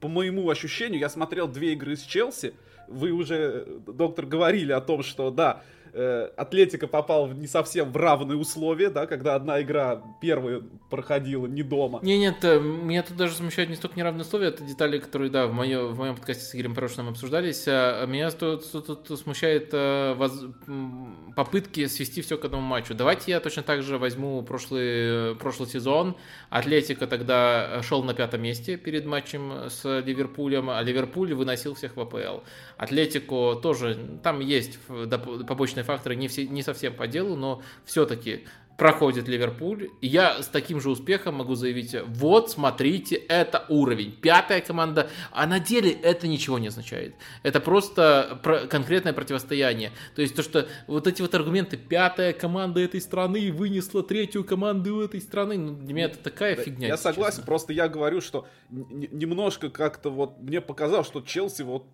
по 0.00 0.08
моему 0.08 0.48
ощущению, 0.48 1.00
я 1.00 1.08
смотрел 1.08 1.46
две 1.48 1.74
игры 1.74 1.96
с 1.96 2.02
Челси, 2.02 2.54
вы 2.88 3.10
уже, 3.10 3.66
доктор, 3.86 4.26
говорили 4.26 4.72
о 4.72 4.80
том, 4.80 5.02
что 5.02 5.30
да, 5.30 5.62
э, 5.96 6.30
Атлетика 6.36 6.86
попал 6.86 7.28
не 7.28 7.46
совсем 7.46 7.90
в 7.90 7.96
равные 7.96 8.36
условия, 8.36 8.90
да, 8.90 9.06
когда 9.06 9.34
одна 9.34 9.62
игра 9.62 10.02
первая 10.20 10.62
проходила 10.90 11.46
не 11.46 11.62
дома. 11.62 12.00
Не, 12.02 12.18
нет, 12.18 12.36
э, 12.42 12.60
меня 12.60 13.02
тут 13.02 13.16
даже 13.16 13.34
смущает 13.34 13.70
не 13.70 13.76
столько 13.76 13.98
неравные 13.98 14.22
условия, 14.22 14.48
это 14.48 14.62
детали, 14.64 14.98
которые, 14.98 15.30
да, 15.30 15.46
в, 15.46 15.52
моё, 15.52 15.88
в 15.88 15.98
моем 15.98 16.14
подкасте 16.14 16.44
с 16.44 16.54
Игорем 16.54 16.74
прошлым 16.74 17.08
обсуждались. 17.08 17.64
А 17.66 18.04
меня 18.06 18.30
тут, 18.30 18.70
тут, 18.70 19.04
тут 19.04 19.18
смущает 19.18 19.70
а, 19.72 20.14
воз, 20.14 20.44
попытки 21.34 21.86
свести 21.86 22.20
все 22.20 22.36
к 22.36 22.44
одному 22.44 22.62
матчу. 22.62 22.94
Давайте 22.94 23.30
я 23.30 23.40
точно 23.40 23.62
так 23.62 23.82
же 23.82 23.98
возьму 23.98 24.42
прошлый, 24.42 25.34
прошлый 25.36 25.68
сезон. 25.68 26.16
Атлетика 26.50 27.06
тогда 27.06 27.80
шел 27.82 28.02
на 28.02 28.14
пятом 28.14 28.42
месте 28.42 28.76
перед 28.76 29.06
матчем 29.06 29.68
с 29.68 30.00
Ливерпулем, 30.00 30.68
а 30.68 30.82
Ливерпуль 30.82 31.32
выносил 31.32 31.74
всех 31.74 31.96
в 31.96 32.00
АПЛ. 32.00 32.42
Атлетику 32.76 33.58
тоже, 33.62 33.98
там 34.22 34.40
есть 34.40 34.78
побочные 35.46 35.84
факторы, 35.86 36.16
не, 36.16 36.28
все, 36.28 36.46
не 36.46 36.62
совсем 36.62 36.94
по 36.94 37.06
делу, 37.06 37.36
но 37.36 37.62
все-таки 37.84 38.44
проходит 38.76 39.28
Ливерпуль. 39.28 39.90
И 40.00 40.06
я 40.06 40.42
с 40.42 40.48
таким 40.48 40.80
же 40.80 40.90
успехом 40.90 41.36
могу 41.36 41.54
заявить, 41.54 41.96
вот, 42.06 42.50
смотрите, 42.50 43.16
это 43.16 43.64
уровень. 43.68 44.12
Пятая 44.12 44.60
команда, 44.60 45.08
а 45.32 45.46
на 45.46 45.60
деле 45.60 45.90
это 45.90 46.28
ничего 46.28 46.58
не 46.58 46.68
означает. 46.68 47.14
Это 47.42 47.60
просто 47.60 48.38
про- 48.42 48.66
конкретное 48.66 49.12
противостояние. 49.12 49.92
То 50.14 50.22
есть 50.22 50.36
то, 50.36 50.42
что 50.42 50.68
вот 50.86 51.06
эти 51.06 51.22
вот 51.22 51.34
аргументы, 51.34 51.76
пятая 51.76 52.32
команда 52.32 52.80
этой 52.80 53.00
страны 53.00 53.52
вынесла 53.52 54.02
третью 54.02 54.44
команду 54.44 55.00
этой 55.00 55.20
страны, 55.20 55.56
ну, 55.58 55.74
для 55.74 55.94
меня 55.94 56.06
это 56.06 56.18
такая 56.18 56.54
фигня. 56.56 56.88
Я 56.88 56.96
согласен, 56.96 57.38
честно. 57.38 57.46
просто 57.46 57.72
я 57.72 57.88
говорю, 57.88 58.20
что 58.20 58.46
немножко 58.70 59.70
как-то 59.70 60.10
вот 60.10 60.40
мне 60.40 60.60
показалось, 60.60 61.06
что 61.06 61.20
Челси 61.20 61.62
вот 61.62 61.86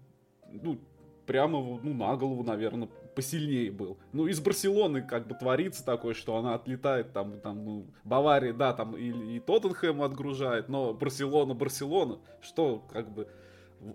ну, 0.50 0.78
прямо 1.26 1.58
ну, 1.82 1.94
на 1.94 2.16
голову, 2.16 2.42
наверное, 2.42 2.88
посильнее 3.14 3.70
был. 3.70 3.98
Ну, 4.12 4.26
из 4.26 4.40
Барселоны 4.40 5.02
как 5.02 5.26
бы 5.26 5.34
творится 5.34 5.84
такое, 5.84 6.14
что 6.14 6.36
она 6.36 6.54
отлетает 6.54 7.12
там, 7.12 7.40
там 7.40 7.64
ну, 7.64 7.86
Бавария, 8.04 8.52
да, 8.52 8.72
там 8.72 8.96
и, 8.96 9.36
и 9.36 9.40
Тоттенхэм 9.40 10.02
отгружает, 10.02 10.68
но 10.68 10.94
Барселона, 10.94 11.54
Барселона, 11.54 12.20
что 12.40 12.82
как 12.92 13.12
бы, 13.12 13.28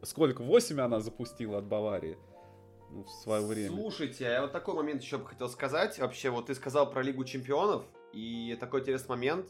сколько, 0.03 0.41
8 0.41 0.80
она 0.80 0.99
запустила 0.99 1.60
от 1.60 1.65
Баварии? 1.65 2.18
Ну, 2.89 3.03
в 3.03 3.10
свое 3.10 3.45
время. 3.45 3.76
Слушайте, 3.76 4.27
а 4.27 4.31
я 4.31 4.41
вот 4.41 4.52
такой 4.52 4.76
момент 4.76 5.02
еще 5.02 5.18
бы 5.18 5.26
хотел 5.26 5.49
сказать. 5.49 5.99
Вообще, 5.99 6.30
вот 6.30 6.45
ты 6.45 6.56
сказал 6.56 6.89
про 6.89 7.02
Лигу 7.02 7.26
Чемпионов, 7.26 7.84
и 8.14 8.57
такой 8.60 8.81
интересный 8.81 9.10
момент. 9.10 9.48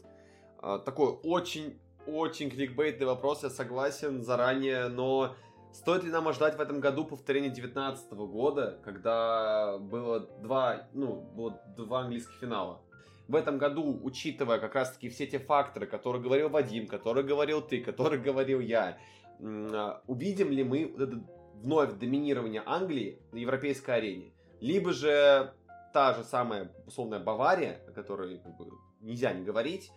А, 0.60 0.78
такой 0.78 1.10
очень, 1.22 1.78
очень 2.06 2.50
кликбейтный 2.50 3.06
вопрос, 3.06 3.44
я 3.44 3.50
согласен 3.50 4.22
заранее, 4.24 4.88
но 4.88 5.36
Стоит 5.72 6.02
ли 6.02 6.10
нам 6.10 6.26
ожидать 6.28 6.56
в 6.56 6.60
этом 6.60 6.80
году 6.80 7.04
повторения 7.04 7.50
2019 7.50 8.12
года, 8.12 8.78
когда 8.84 9.78
было 9.78 10.20
два, 10.20 10.88
ну, 10.92 11.20
было 11.34 11.60
два 11.76 12.00
английских 12.00 12.34
финала? 12.40 12.80
В 13.28 13.34
этом 13.34 13.58
году, 13.58 14.00
учитывая 14.02 14.58
как 14.58 14.74
раз-таки 14.74 15.10
все 15.10 15.26
те 15.26 15.38
факторы, 15.38 15.86
которые 15.86 16.22
говорил 16.22 16.48
Вадим, 16.48 16.86
которые 16.86 17.26
говорил 17.26 17.60
ты, 17.60 17.82
которые 17.82 18.20
говорил 18.20 18.60
я, 18.60 18.98
а, 19.40 20.02
увидим 20.06 20.50
ли 20.50 20.64
мы 20.64 20.94
это 20.98 21.22
вновь 21.56 21.92
доминирование 21.98 22.62
Англии 22.64 23.20
на 23.32 23.36
европейской 23.36 23.90
арене? 23.90 24.32
Либо 24.60 24.92
же 24.92 25.52
та 25.92 26.14
же 26.14 26.24
самая 26.24 26.72
условная 26.86 27.20
Бавария, 27.20 27.80
о 27.86 27.92
которой 27.92 28.38
как 28.38 28.56
бы, 28.56 28.70
нельзя 29.00 29.32
не 29.32 29.44
говорить, 29.44 29.90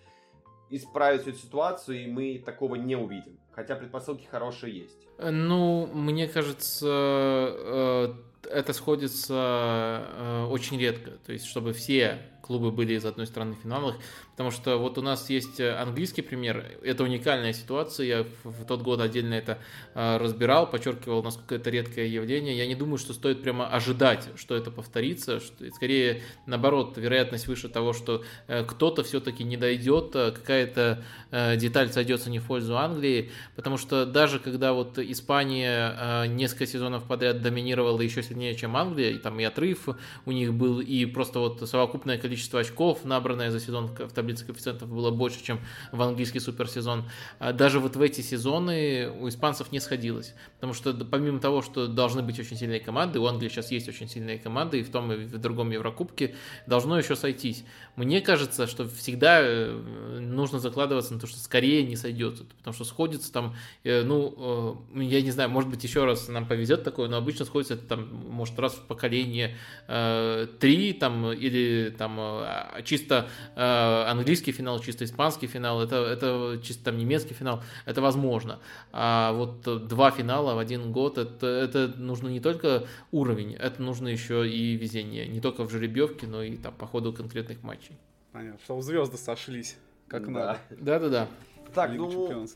исправит 0.70 1.22
всю 1.22 1.32
эту 1.32 1.40
ситуацию, 1.40 2.04
и 2.04 2.08
мы 2.08 2.42
такого 2.46 2.76
не 2.76 2.96
увидим. 2.96 3.40
Хотя 3.54 3.76
предпосылки 3.76 4.26
хорошие 4.26 4.80
есть. 4.80 5.08
Ну, 5.20 5.88
мне 5.88 6.28
кажется, 6.28 6.88
э, 6.88 8.14
это 8.50 8.74
сходится 8.74 10.06
э, 10.08 10.46
очень 10.50 10.80
редко. 10.80 11.12
То 11.26 11.34
есть, 11.34 11.46
чтобы 11.46 11.74
все 11.74 12.31
клубы 12.42 12.72
были 12.72 12.94
из 12.96 13.06
одной 13.06 13.28
страны 13.28 13.56
в 13.56 13.60
финалах, 13.60 13.96
потому 14.32 14.52
что 14.52 14.78
вот 14.78 14.98
у 14.98 15.02
нас 15.02 15.30
есть 15.30 15.60
э, 15.60 15.74
английский 15.74 16.22
пример, 16.22 16.66
это 16.84 17.04
уникальная 17.04 17.54
ситуация, 17.54 18.06
я 18.06 18.26
в 18.44 18.66
тот 18.66 18.82
год 18.82 19.00
отдельно 19.00 19.36
это 19.36 19.60
э, 19.94 20.18
разбирал, 20.18 20.70
подчеркивал, 20.70 21.24
насколько 21.24 21.56
это 21.56 21.70
редкое 21.70 22.08
явление, 22.08 22.58
я 22.58 22.68
не 22.68 22.76
думаю, 22.76 22.98
что 22.98 23.14
стоит 23.14 23.42
прямо 23.42 23.68
ожидать, 23.68 24.28
что 24.36 24.56
это 24.56 24.72
повторится, 24.72 25.40
что, 25.40 25.70
скорее 25.72 26.24
наоборот, 26.46 26.98
вероятность 26.98 27.48
выше 27.48 27.70
того, 27.70 27.94
что 27.94 28.24
э, 28.48 28.64
кто-то 28.64 29.04
все-таки 29.04 29.44
не 29.44 29.58
дойдет, 29.58 30.12
какая-то 30.12 31.04
деталь 31.32 31.90
сойдется 31.92 32.30
не 32.30 32.40
в 32.40 32.48
пользу 32.48 32.78
Англии, 32.78 33.32
потому 33.56 33.78
что 33.78 34.06
даже 34.06 34.40
когда 34.40 34.74
вот 34.74 34.98
Испания 34.98 36.26
несколько 36.28 36.66
сезонов 36.66 37.04
подряд 37.06 37.42
доминировала 37.42 38.02
еще 38.02 38.24
сильнее, 38.24 38.56
чем 38.56 38.76
Англия, 38.76 39.12
и 39.12 39.18
там 39.18 39.40
и 39.40 39.44
отрыв 39.44 39.88
у 40.26 40.32
них 40.32 40.54
был, 40.54 40.80
и 40.80 41.06
просто 41.06 41.40
вот 41.40 41.68
совокупное 41.70 42.18
количество 42.18 42.31
очков, 42.60 43.06
набранное 43.06 43.52
за 43.52 43.60
сезон 43.60 43.88
в 43.88 44.12
таблице 44.14 44.46
коэффициентов 44.46 44.90
было 44.90 45.12
больше, 45.12 45.44
чем 45.44 45.60
в 45.92 46.02
английский 46.02 46.40
суперсезон. 46.40 47.10
А 47.40 47.54
даже 47.54 47.80
вот 47.80 47.96
в 47.96 48.02
эти 48.02 48.22
сезоны 48.22 49.10
у 49.10 49.28
испанцев 49.28 49.72
не 49.72 49.80
сходилось. 49.80 50.34
Потому 50.56 50.74
что 50.74 50.94
помимо 50.94 51.40
того, 51.40 51.62
что 51.62 51.88
должны 51.88 52.22
быть 52.22 52.40
очень 52.40 52.58
сильные 52.58 52.80
команды, 52.80 53.20
у 53.20 53.26
Англии 53.26 53.50
сейчас 53.50 53.72
есть 53.72 53.90
очень 53.90 54.08
сильные 54.08 54.38
команды, 54.38 54.80
и 54.80 54.84
в 54.84 54.92
том 54.92 55.12
и 55.12 55.18
в 55.26 55.38
другом 55.38 55.72
Еврокубке 55.72 56.36
должно 56.68 56.98
еще 56.98 57.16
сойтись. 57.16 57.64
Мне 58.02 58.20
кажется, 58.20 58.66
что 58.66 58.88
всегда 58.88 59.42
э, 59.42 60.20
нужно 60.20 60.58
закладываться 60.58 61.14
на 61.14 61.20
то, 61.20 61.28
что 61.28 61.38
скорее 61.38 61.84
не 61.84 61.96
сойдется, 61.96 62.46
потому 62.58 62.74
что 62.74 62.84
сходится 62.84 63.32
там, 63.32 63.56
э, 63.84 64.02
ну, 64.02 64.80
э, 64.96 65.04
я 65.04 65.22
не 65.22 65.30
знаю, 65.30 65.52
может 65.52 65.70
быть, 65.70 65.84
еще 65.84 66.06
раз 66.06 66.28
нам 66.28 66.48
повезет 66.48 66.84
такое, 66.84 67.08
но 67.10 67.18
обычно 67.18 67.46
сходится 67.46 67.78
там, 67.78 68.10
может, 68.28 68.58
раз 68.58 68.74
в 68.74 68.82
поколение 68.88 69.56
три, 69.88 70.94
там, 70.94 71.32
или 71.32 71.94
там 71.96 72.44
чисто 72.84 73.28
английский 73.56 74.52
финал, 74.52 74.80
чисто 74.80 75.06
испанский 75.06 75.48
финал, 75.48 75.82
это, 75.82 75.98
это 75.98 76.60
чисто 76.64 76.86
там 76.86 76.98
немецкий 76.98 77.36
финал, 77.36 77.62
это 77.86 78.02
возможно. 78.02 78.60
А 78.92 79.32
вот 79.34 79.88
два 79.88 80.10
финала 80.12 80.56
в 80.56 80.58
один 80.58 80.92
год, 80.92 81.18
это, 81.18 81.46
это 81.46 81.94
нужно 81.98 82.30
не 82.30 82.40
только 82.40 82.88
уровень, 83.12 83.54
это 83.54 83.82
нужно 83.82 84.08
еще 84.08 84.50
и 84.50 84.76
везение. 84.76 85.28
Не 85.28 85.40
только 85.40 85.64
в 85.64 85.70
жеребьевке, 85.70 86.26
но 86.26 86.42
и 86.42 86.58
там 86.58 86.74
по 86.74 86.88
ходу 86.88 87.14
конкретных 87.14 87.62
матчей. 87.64 87.91
Понятно, 88.32 88.60
что 88.64 88.80
звезды 88.82 89.18
сошлись, 89.18 89.78
как 90.08 90.26
да. 90.26 90.32
надо. 90.32 90.60
Да-да-да. 90.70 91.28
Так, 91.74 91.92
Лигу 91.92 92.06
ну... 92.06 92.48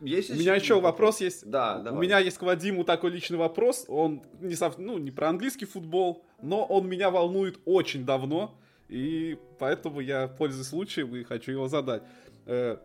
Есть 0.00 0.30
У 0.30 0.34
меня 0.34 0.54
еще 0.54 0.80
вопрос 0.80 1.20
есть. 1.20 1.48
Да, 1.48 1.78
давай. 1.78 1.98
У 1.98 2.02
меня 2.02 2.18
есть 2.20 2.38
к 2.38 2.42
Вадиму 2.42 2.84
такой 2.84 3.10
личный 3.10 3.36
вопрос. 3.36 3.84
Он 3.86 4.22
не, 4.40 4.54
сов... 4.54 4.78
ну, 4.78 4.96
не 4.96 5.10
про 5.10 5.28
английский 5.28 5.66
футбол, 5.66 6.24
но 6.40 6.64
он 6.64 6.88
меня 6.88 7.10
волнует 7.10 7.60
очень 7.66 8.06
давно. 8.06 8.58
И 8.88 9.38
поэтому 9.58 10.00
я, 10.00 10.26
пользуясь 10.26 10.68
случаем, 10.68 11.14
и 11.14 11.22
хочу 11.22 11.52
его 11.52 11.68
задать. 11.68 12.02
Э, 12.46 12.78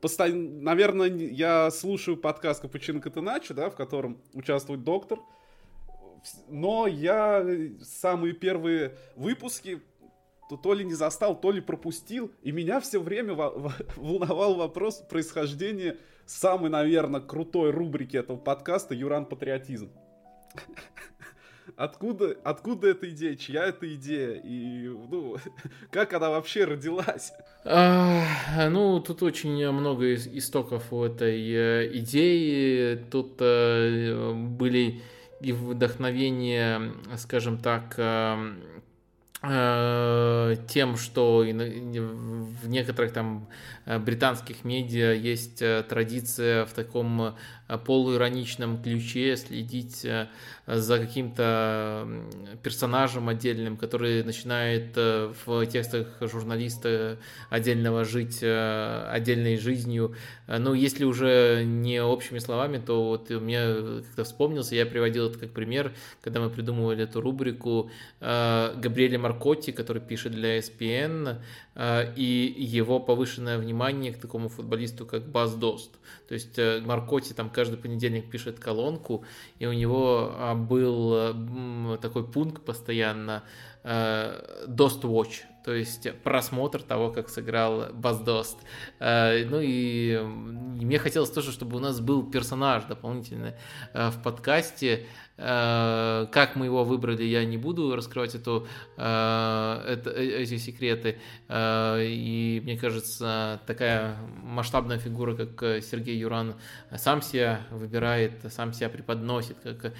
постоянно, 0.00 0.60
наверное, 0.62 1.08
я 1.08 1.70
слушаю 1.70 2.16
подкаст 2.16 2.60
Капучино 2.60 3.00
Катеначо, 3.00 3.54
да, 3.54 3.70
в 3.70 3.76
котором 3.76 4.20
участвует 4.34 4.82
доктор, 4.82 5.20
но 6.48 6.86
я 6.86 7.46
самые 7.82 8.34
первые 8.34 8.96
выпуски 9.14 9.80
то, 10.48 10.56
то 10.56 10.74
ли 10.74 10.84
не 10.84 10.94
застал, 10.94 11.40
то 11.40 11.50
ли 11.50 11.60
пропустил, 11.60 12.32
и 12.42 12.52
меня 12.52 12.80
все 12.80 13.00
время 13.00 13.34
волновал 13.96 14.54
вопрос 14.54 15.02
происхождения 15.08 15.96
самой, 16.24 16.70
наверное, 16.70 17.20
крутой 17.20 17.70
рубрики 17.70 18.16
этого 18.16 18.36
подкаста 18.36 18.94
«Юран 18.94 19.26
Патриотизм». 19.26 19.90
Откуда, 21.76 22.36
откуда 22.44 22.88
эта 22.90 23.10
идея? 23.10 23.34
Чья 23.34 23.64
эта 23.66 23.92
идея? 23.96 24.40
И 24.42 24.88
ну, 24.88 25.36
как 25.90 26.14
она 26.14 26.30
вообще 26.30 26.64
родилась? 26.64 27.32
А, 27.64 28.70
ну, 28.70 29.00
тут 29.00 29.22
очень 29.22 29.70
много 29.72 30.14
истоков 30.14 30.92
у 30.92 31.02
этой 31.04 31.38
э, 31.50 31.90
идеи. 31.98 32.94
Тут 33.10 33.36
а, 33.40 34.32
были 34.32 35.02
и 35.40 35.52
вдохновение, 35.52 36.94
скажем 37.16 37.58
так, 37.58 37.94
а, 37.98 38.38
тем, 39.42 40.96
что 40.96 41.40
в 41.40 42.68
некоторых 42.68 43.12
там 43.12 43.48
британских 43.84 44.64
медиа 44.64 45.12
есть 45.12 45.62
традиция 45.88 46.64
в 46.64 46.72
таком 46.72 47.36
полуироничном 47.68 48.82
ключе 48.82 49.36
следить 49.36 50.06
за 50.66 50.98
каким-то 50.98 52.08
персонажем 52.62 53.28
отдельным, 53.28 53.76
который 53.76 54.24
начинает 54.24 54.96
э, 54.96 55.32
в 55.44 55.64
текстах 55.66 56.08
журналиста 56.20 57.18
отдельного 57.50 58.04
жить 58.04 58.38
э, 58.42 59.08
отдельной 59.08 59.58
жизнью. 59.58 60.16
Ну, 60.48 60.74
если 60.74 61.04
уже 61.04 61.62
не 61.64 62.02
общими 62.02 62.40
словами, 62.40 62.78
то 62.78 63.04
вот 63.04 63.30
мне 63.30 64.02
как-то 64.02 64.24
вспомнился, 64.24 64.74
я 64.74 64.86
приводил 64.86 65.28
это 65.28 65.38
как 65.38 65.50
пример, 65.50 65.92
когда 66.20 66.40
мы 66.40 66.50
придумывали 66.50 67.04
эту 67.04 67.20
рубрику 67.20 67.90
э, 68.20 68.74
Габриэля 68.76 69.20
Маркотти, 69.20 69.70
который 69.70 70.02
пишет 70.02 70.32
для 70.32 70.58
ESPN, 70.58 71.38
и 72.16 72.54
его 72.56 72.98
повышенное 73.00 73.58
внимание 73.58 74.10
к 74.10 74.18
такому 74.18 74.48
футболисту, 74.48 75.04
как 75.04 75.28
Баз 75.28 75.54
Дост. 75.54 75.90
То 76.28 76.34
есть 76.34 76.58
Маркотти 76.84 77.32
там 77.32 77.50
каждый 77.50 77.78
понедельник 77.78 78.30
пишет 78.30 78.58
колонку, 78.58 79.24
и 79.58 79.66
у 79.66 79.72
него 79.72 80.32
а, 80.34 80.54
был 80.54 81.98
такой 81.98 82.26
пункт 82.26 82.64
постоянно 82.64 83.44
э, 83.84 84.66
Dost 84.66 85.02
Watch, 85.02 85.42
то 85.64 85.72
есть 85.72 86.12
просмотр 86.22 86.82
того, 86.82 87.10
как 87.10 87.28
сыграл 87.28 87.92
Баздост. 87.92 88.58
Э, 88.98 89.44
ну 89.44 89.60
и 89.62 90.18
мне 90.18 90.98
хотелось 90.98 91.30
тоже, 91.30 91.52
чтобы 91.52 91.76
у 91.76 91.80
нас 91.80 92.00
был 92.00 92.28
персонаж 92.28 92.84
дополнительный 92.84 93.54
э, 93.92 94.10
в 94.10 94.22
подкасте, 94.22 95.06
Э, 95.06 95.25
как 95.36 96.56
мы 96.56 96.64
его 96.64 96.82
выбрали, 96.82 97.22
я 97.22 97.44
не 97.44 97.58
буду 97.58 97.94
раскрывать 97.94 98.34
эту, 98.34 98.66
э, 98.96 99.84
это, 99.86 100.10
э, 100.10 100.42
эти 100.42 100.56
секреты. 100.56 101.18
И 101.50 102.60
мне 102.64 102.78
кажется, 102.78 103.60
такая 103.66 104.16
масштабная 104.42 104.98
фигура, 104.98 105.34
как 105.34 105.82
Сергей 105.84 106.16
Юран, 106.16 106.54
сам 106.96 107.20
себя 107.20 107.60
выбирает, 107.70 108.32
сам 108.50 108.72
себя 108.72 108.88
преподносит 108.88 109.58
как 109.62 109.92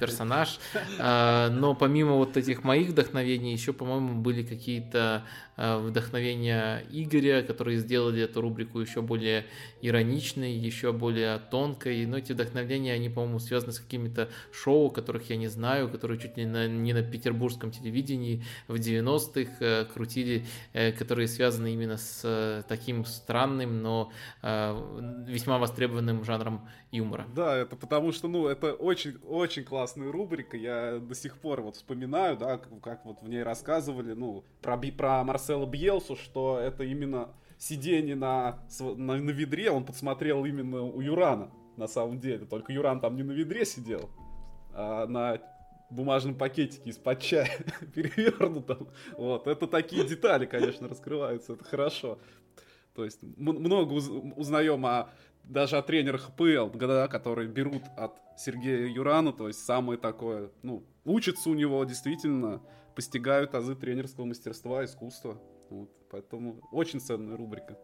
персонаж. 0.00 0.58
Но 0.98 1.76
помимо 1.78 2.14
вот 2.14 2.36
этих 2.36 2.64
моих 2.64 2.88
вдохновений, 2.88 3.52
еще, 3.52 3.72
по-моему, 3.72 4.22
были 4.22 4.42
какие-то 4.42 5.24
вдохновения 5.60 6.84
Игоря, 6.90 7.42
которые 7.42 7.78
сделали 7.78 8.22
эту 8.22 8.40
рубрику 8.40 8.80
еще 8.80 9.02
более 9.02 9.46
ироничной, 9.82 10.52
еще 10.52 10.92
более 10.92 11.38
тонкой. 11.38 12.06
Но 12.06 12.18
эти 12.18 12.32
вдохновения, 12.32 12.94
они, 12.94 13.08
по-моему, 13.08 13.38
связаны 13.38 13.72
с 13.72 13.80
какими-то 13.80 14.28
шоу 14.52 14.90
которых 14.90 15.30
я 15.30 15.36
не 15.36 15.48
знаю, 15.48 15.88
которые 15.88 16.18
чуть 16.18 16.36
ли 16.36 16.46
на, 16.46 16.66
не 16.66 16.92
на 16.92 17.02
петербургском 17.02 17.70
телевидении 17.70 18.44
в 18.68 18.74
90-х 18.74 19.50
э, 19.60 19.84
крутили, 19.86 20.46
э, 20.72 20.92
которые 20.92 21.28
связаны 21.28 21.72
именно 21.72 21.96
с 21.96 22.22
э, 22.24 22.62
таким 22.68 23.04
странным, 23.04 23.82
но 23.82 24.12
э, 24.42 25.24
весьма 25.26 25.58
востребованным 25.58 26.24
жанром 26.24 26.68
юмора. 26.90 27.26
Да, 27.34 27.56
это 27.56 27.76
потому 27.76 28.12
что, 28.12 28.28
ну, 28.28 28.46
это 28.46 28.74
очень, 28.74 29.18
очень 29.26 29.64
классная 29.64 30.10
рубрика. 30.10 30.56
Я 30.56 30.98
до 30.98 31.14
сих 31.14 31.38
пор 31.38 31.60
вот 31.60 31.76
вспоминаю, 31.76 32.36
да, 32.36 32.58
как, 32.58 32.80
как 32.80 33.04
вот 33.04 33.22
в 33.22 33.28
ней 33.28 33.42
рассказывали, 33.42 34.12
ну, 34.12 34.44
про, 34.62 34.76
про 34.76 35.24
Марсела 35.24 35.66
Бьелсу, 35.66 36.16
что 36.16 36.58
это 36.58 36.84
именно 36.84 37.30
сидение 37.58 38.16
на, 38.16 38.58
на, 38.80 39.16
на 39.16 39.30
ведре, 39.30 39.70
он 39.70 39.84
подсмотрел 39.84 40.44
именно 40.44 40.82
у 40.82 41.00
Юрана 41.00 41.50
на 41.76 41.86
самом 41.86 42.18
деле. 42.18 42.46
Только 42.46 42.72
Юран 42.72 43.00
там 43.00 43.16
не 43.16 43.22
на 43.22 43.32
ведре 43.32 43.64
сидел, 43.64 44.10
а, 44.72 45.06
на 45.06 45.38
бумажном 45.90 46.34
пакетике 46.36 46.90
из-под 46.90 47.20
чая 47.20 47.50
перевернутом. 47.94 48.88
Вот, 49.16 49.46
это 49.46 49.66
такие 49.66 50.06
детали, 50.06 50.46
конечно, 50.46 50.88
раскрываются, 50.88 51.54
это 51.54 51.64
хорошо. 51.64 52.18
То 52.94 53.04
есть 53.04 53.20
много 53.22 53.92
узнаем 53.92 54.84
о, 54.84 55.10
даже 55.50 55.76
о 55.76 55.82
тренерах 55.82 56.30
ПЛ, 56.36 56.68
да, 56.78 57.08
которые 57.08 57.48
берут 57.48 57.82
от 57.96 58.20
Сергея 58.36 58.86
Юрана, 58.86 59.32
то 59.32 59.48
есть 59.48 59.64
самое 59.64 59.98
такое, 59.98 60.50
ну, 60.62 60.84
учатся 61.04 61.50
у 61.50 61.54
него 61.54 61.84
действительно, 61.84 62.62
постигают 62.94 63.54
азы 63.54 63.74
тренерского 63.74 64.24
мастерства, 64.24 64.84
искусства. 64.84 65.40
Вот, 65.68 65.90
поэтому 66.10 66.60
очень 66.72 67.00
ценная 67.00 67.36
рубрика. 67.36 67.78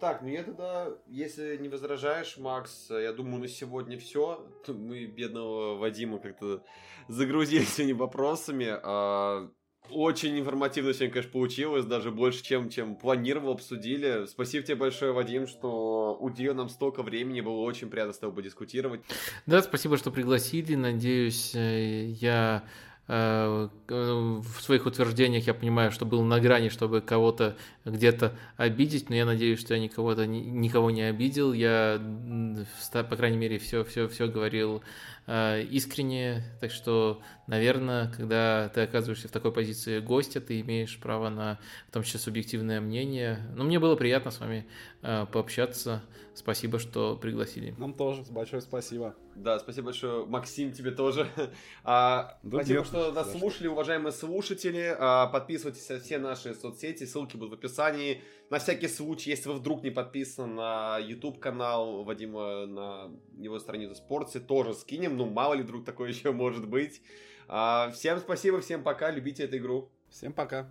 Так, 0.00 0.22
ну 0.22 0.28
я 0.28 0.42
тогда, 0.42 0.88
если 1.08 1.58
не 1.58 1.68
возражаешь, 1.68 2.38
Макс, 2.38 2.88
я 2.88 3.12
думаю, 3.12 3.42
на 3.42 3.48
сегодня 3.48 3.98
все. 3.98 4.46
Мы 4.66 5.04
бедного 5.04 5.76
Вадима 5.76 6.18
как-то 6.18 6.64
загрузили 7.08 7.64
сегодня 7.64 7.94
вопросами. 7.96 9.50
Очень 9.88 10.38
информативно 10.38 10.92
сегодня, 10.92 11.12
конечно, 11.12 11.32
получилось, 11.32 11.84
даже 11.84 12.10
больше, 12.10 12.44
чем, 12.44 12.68
чем 12.70 12.94
планировал, 12.94 13.52
обсудили. 13.52 14.26
Спасибо 14.26 14.64
тебе 14.64 14.76
большое, 14.76 15.12
Вадим, 15.12 15.46
что 15.46 16.16
уделил 16.20 16.54
нам 16.54 16.68
столько 16.68 17.02
времени, 17.02 17.40
было 17.40 17.60
очень 17.60 17.88
приятно 17.88 18.12
с 18.12 18.18
тобой 18.18 18.36
подискутировать. 18.36 19.00
Да, 19.46 19.62
спасибо, 19.62 19.96
что 19.96 20.12
пригласили, 20.12 20.76
надеюсь, 20.76 21.54
э, 21.54 22.06
я 22.20 22.64
Э, 23.12 23.68
в 23.88 24.62
своих 24.62 24.86
утверждениях 24.86 25.44
я 25.48 25.52
понимаю, 25.52 25.90
что 25.90 26.06
был 26.06 26.22
на 26.22 26.38
грани, 26.38 26.68
чтобы 26.68 27.00
кого-то 27.00 27.56
где-то 27.84 28.36
обидеть, 28.56 29.10
но 29.10 29.16
я 29.16 29.24
надеюсь, 29.24 29.58
что 29.58 29.74
я 29.74 29.80
никого-то 29.80 30.28
никого 30.28 30.92
не 30.92 31.02
обидел. 31.02 31.52
Я, 31.52 32.00
по 32.92 33.16
крайней 33.16 33.36
мере, 33.36 33.58
все, 33.58 33.82
все, 33.82 34.06
все 34.06 34.28
говорил 34.28 34.76
э, 34.76 35.19
искренне, 35.70 36.42
так 36.60 36.70
что, 36.70 37.20
наверное, 37.46 38.10
когда 38.16 38.68
ты 38.74 38.80
оказываешься 38.80 39.28
в 39.28 39.30
такой 39.30 39.52
позиции 39.52 40.00
гостя, 40.00 40.40
ты 40.40 40.60
имеешь 40.60 40.98
право 40.98 41.28
на, 41.28 41.60
в 41.88 41.92
том 41.92 42.02
числе, 42.02 42.18
субъективное 42.18 42.80
мнение. 42.80 43.38
Но 43.54 43.64
мне 43.64 43.78
было 43.78 43.94
приятно 43.94 44.30
с 44.30 44.40
вами 44.40 44.66
э, 45.02 45.26
пообщаться. 45.30 46.02
Спасибо, 46.34 46.78
что 46.78 47.16
пригласили. 47.16 47.74
Нам 47.78 47.92
тоже 47.94 48.22
большое 48.30 48.62
спасибо. 48.62 49.14
Да, 49.34 49.58
спасибо 49.58 49.86
большое, 49.86 50.26
Максим, 50.26 50.72
тебе 50.72 50.90
тоже. 50.90 51.28
А, 51.84 52.38
да 52.42 52.58
спасибо, 52.58 52.80
нет, 52.80 52.86
что 52.86 53.12
нас 53.12 53.32
слушали, 53.32 53.68
уважаемые 53.68 54.12
слушатели. 54.12 54.94
А, 54.98 55.26
подписывайтесь 55.26 55.88
на 55.88 55.98
все 56.00 56.18
наши 56.18 56.54
соцсети, 56.54 57.04
ссылки 57.04 57.36
будут 57.36 57.50
в 57.50 57.54
описании. 57.54 58.22
На 58.50 58.58
всякий 58.58 58.88
случай, 58.88 59.30
если 59.30 59.48
вы 59.48 59.54
вдруг 59.54 59.84
не 59.84 59.90
подписаны 59.90 60.54
на 60.54 60.98
YouTube 60.98 61.38
канал 61.38 62.02
Вадима, 62.02 62.66
на 62.66 63.10
его 63.38 63.60
страницу 63.60 63.94
Спорте, 63.94 64.40
тоже 64.40 64.74
скинем. 64.74 65.16
Ну, 65.16 65.26
мало 65.26 65.54
ли 65.54 65.62
вдруг 65.62 65.84
такое 65.84 66.08
еще 66.12 66.32
может 66.32 66.68
быть. 66.68 67.00
А, 67.46 67.92
всем 67.92 68.18
спасибо, 68.18 68.60
всем 68.60 68.82
пока, 68.82 69.12
любите 69.12 69.44
эту 69.44 69.56
игру. 69.58 69.88
Всем 70.10 70.32
пока. 70.32 70.68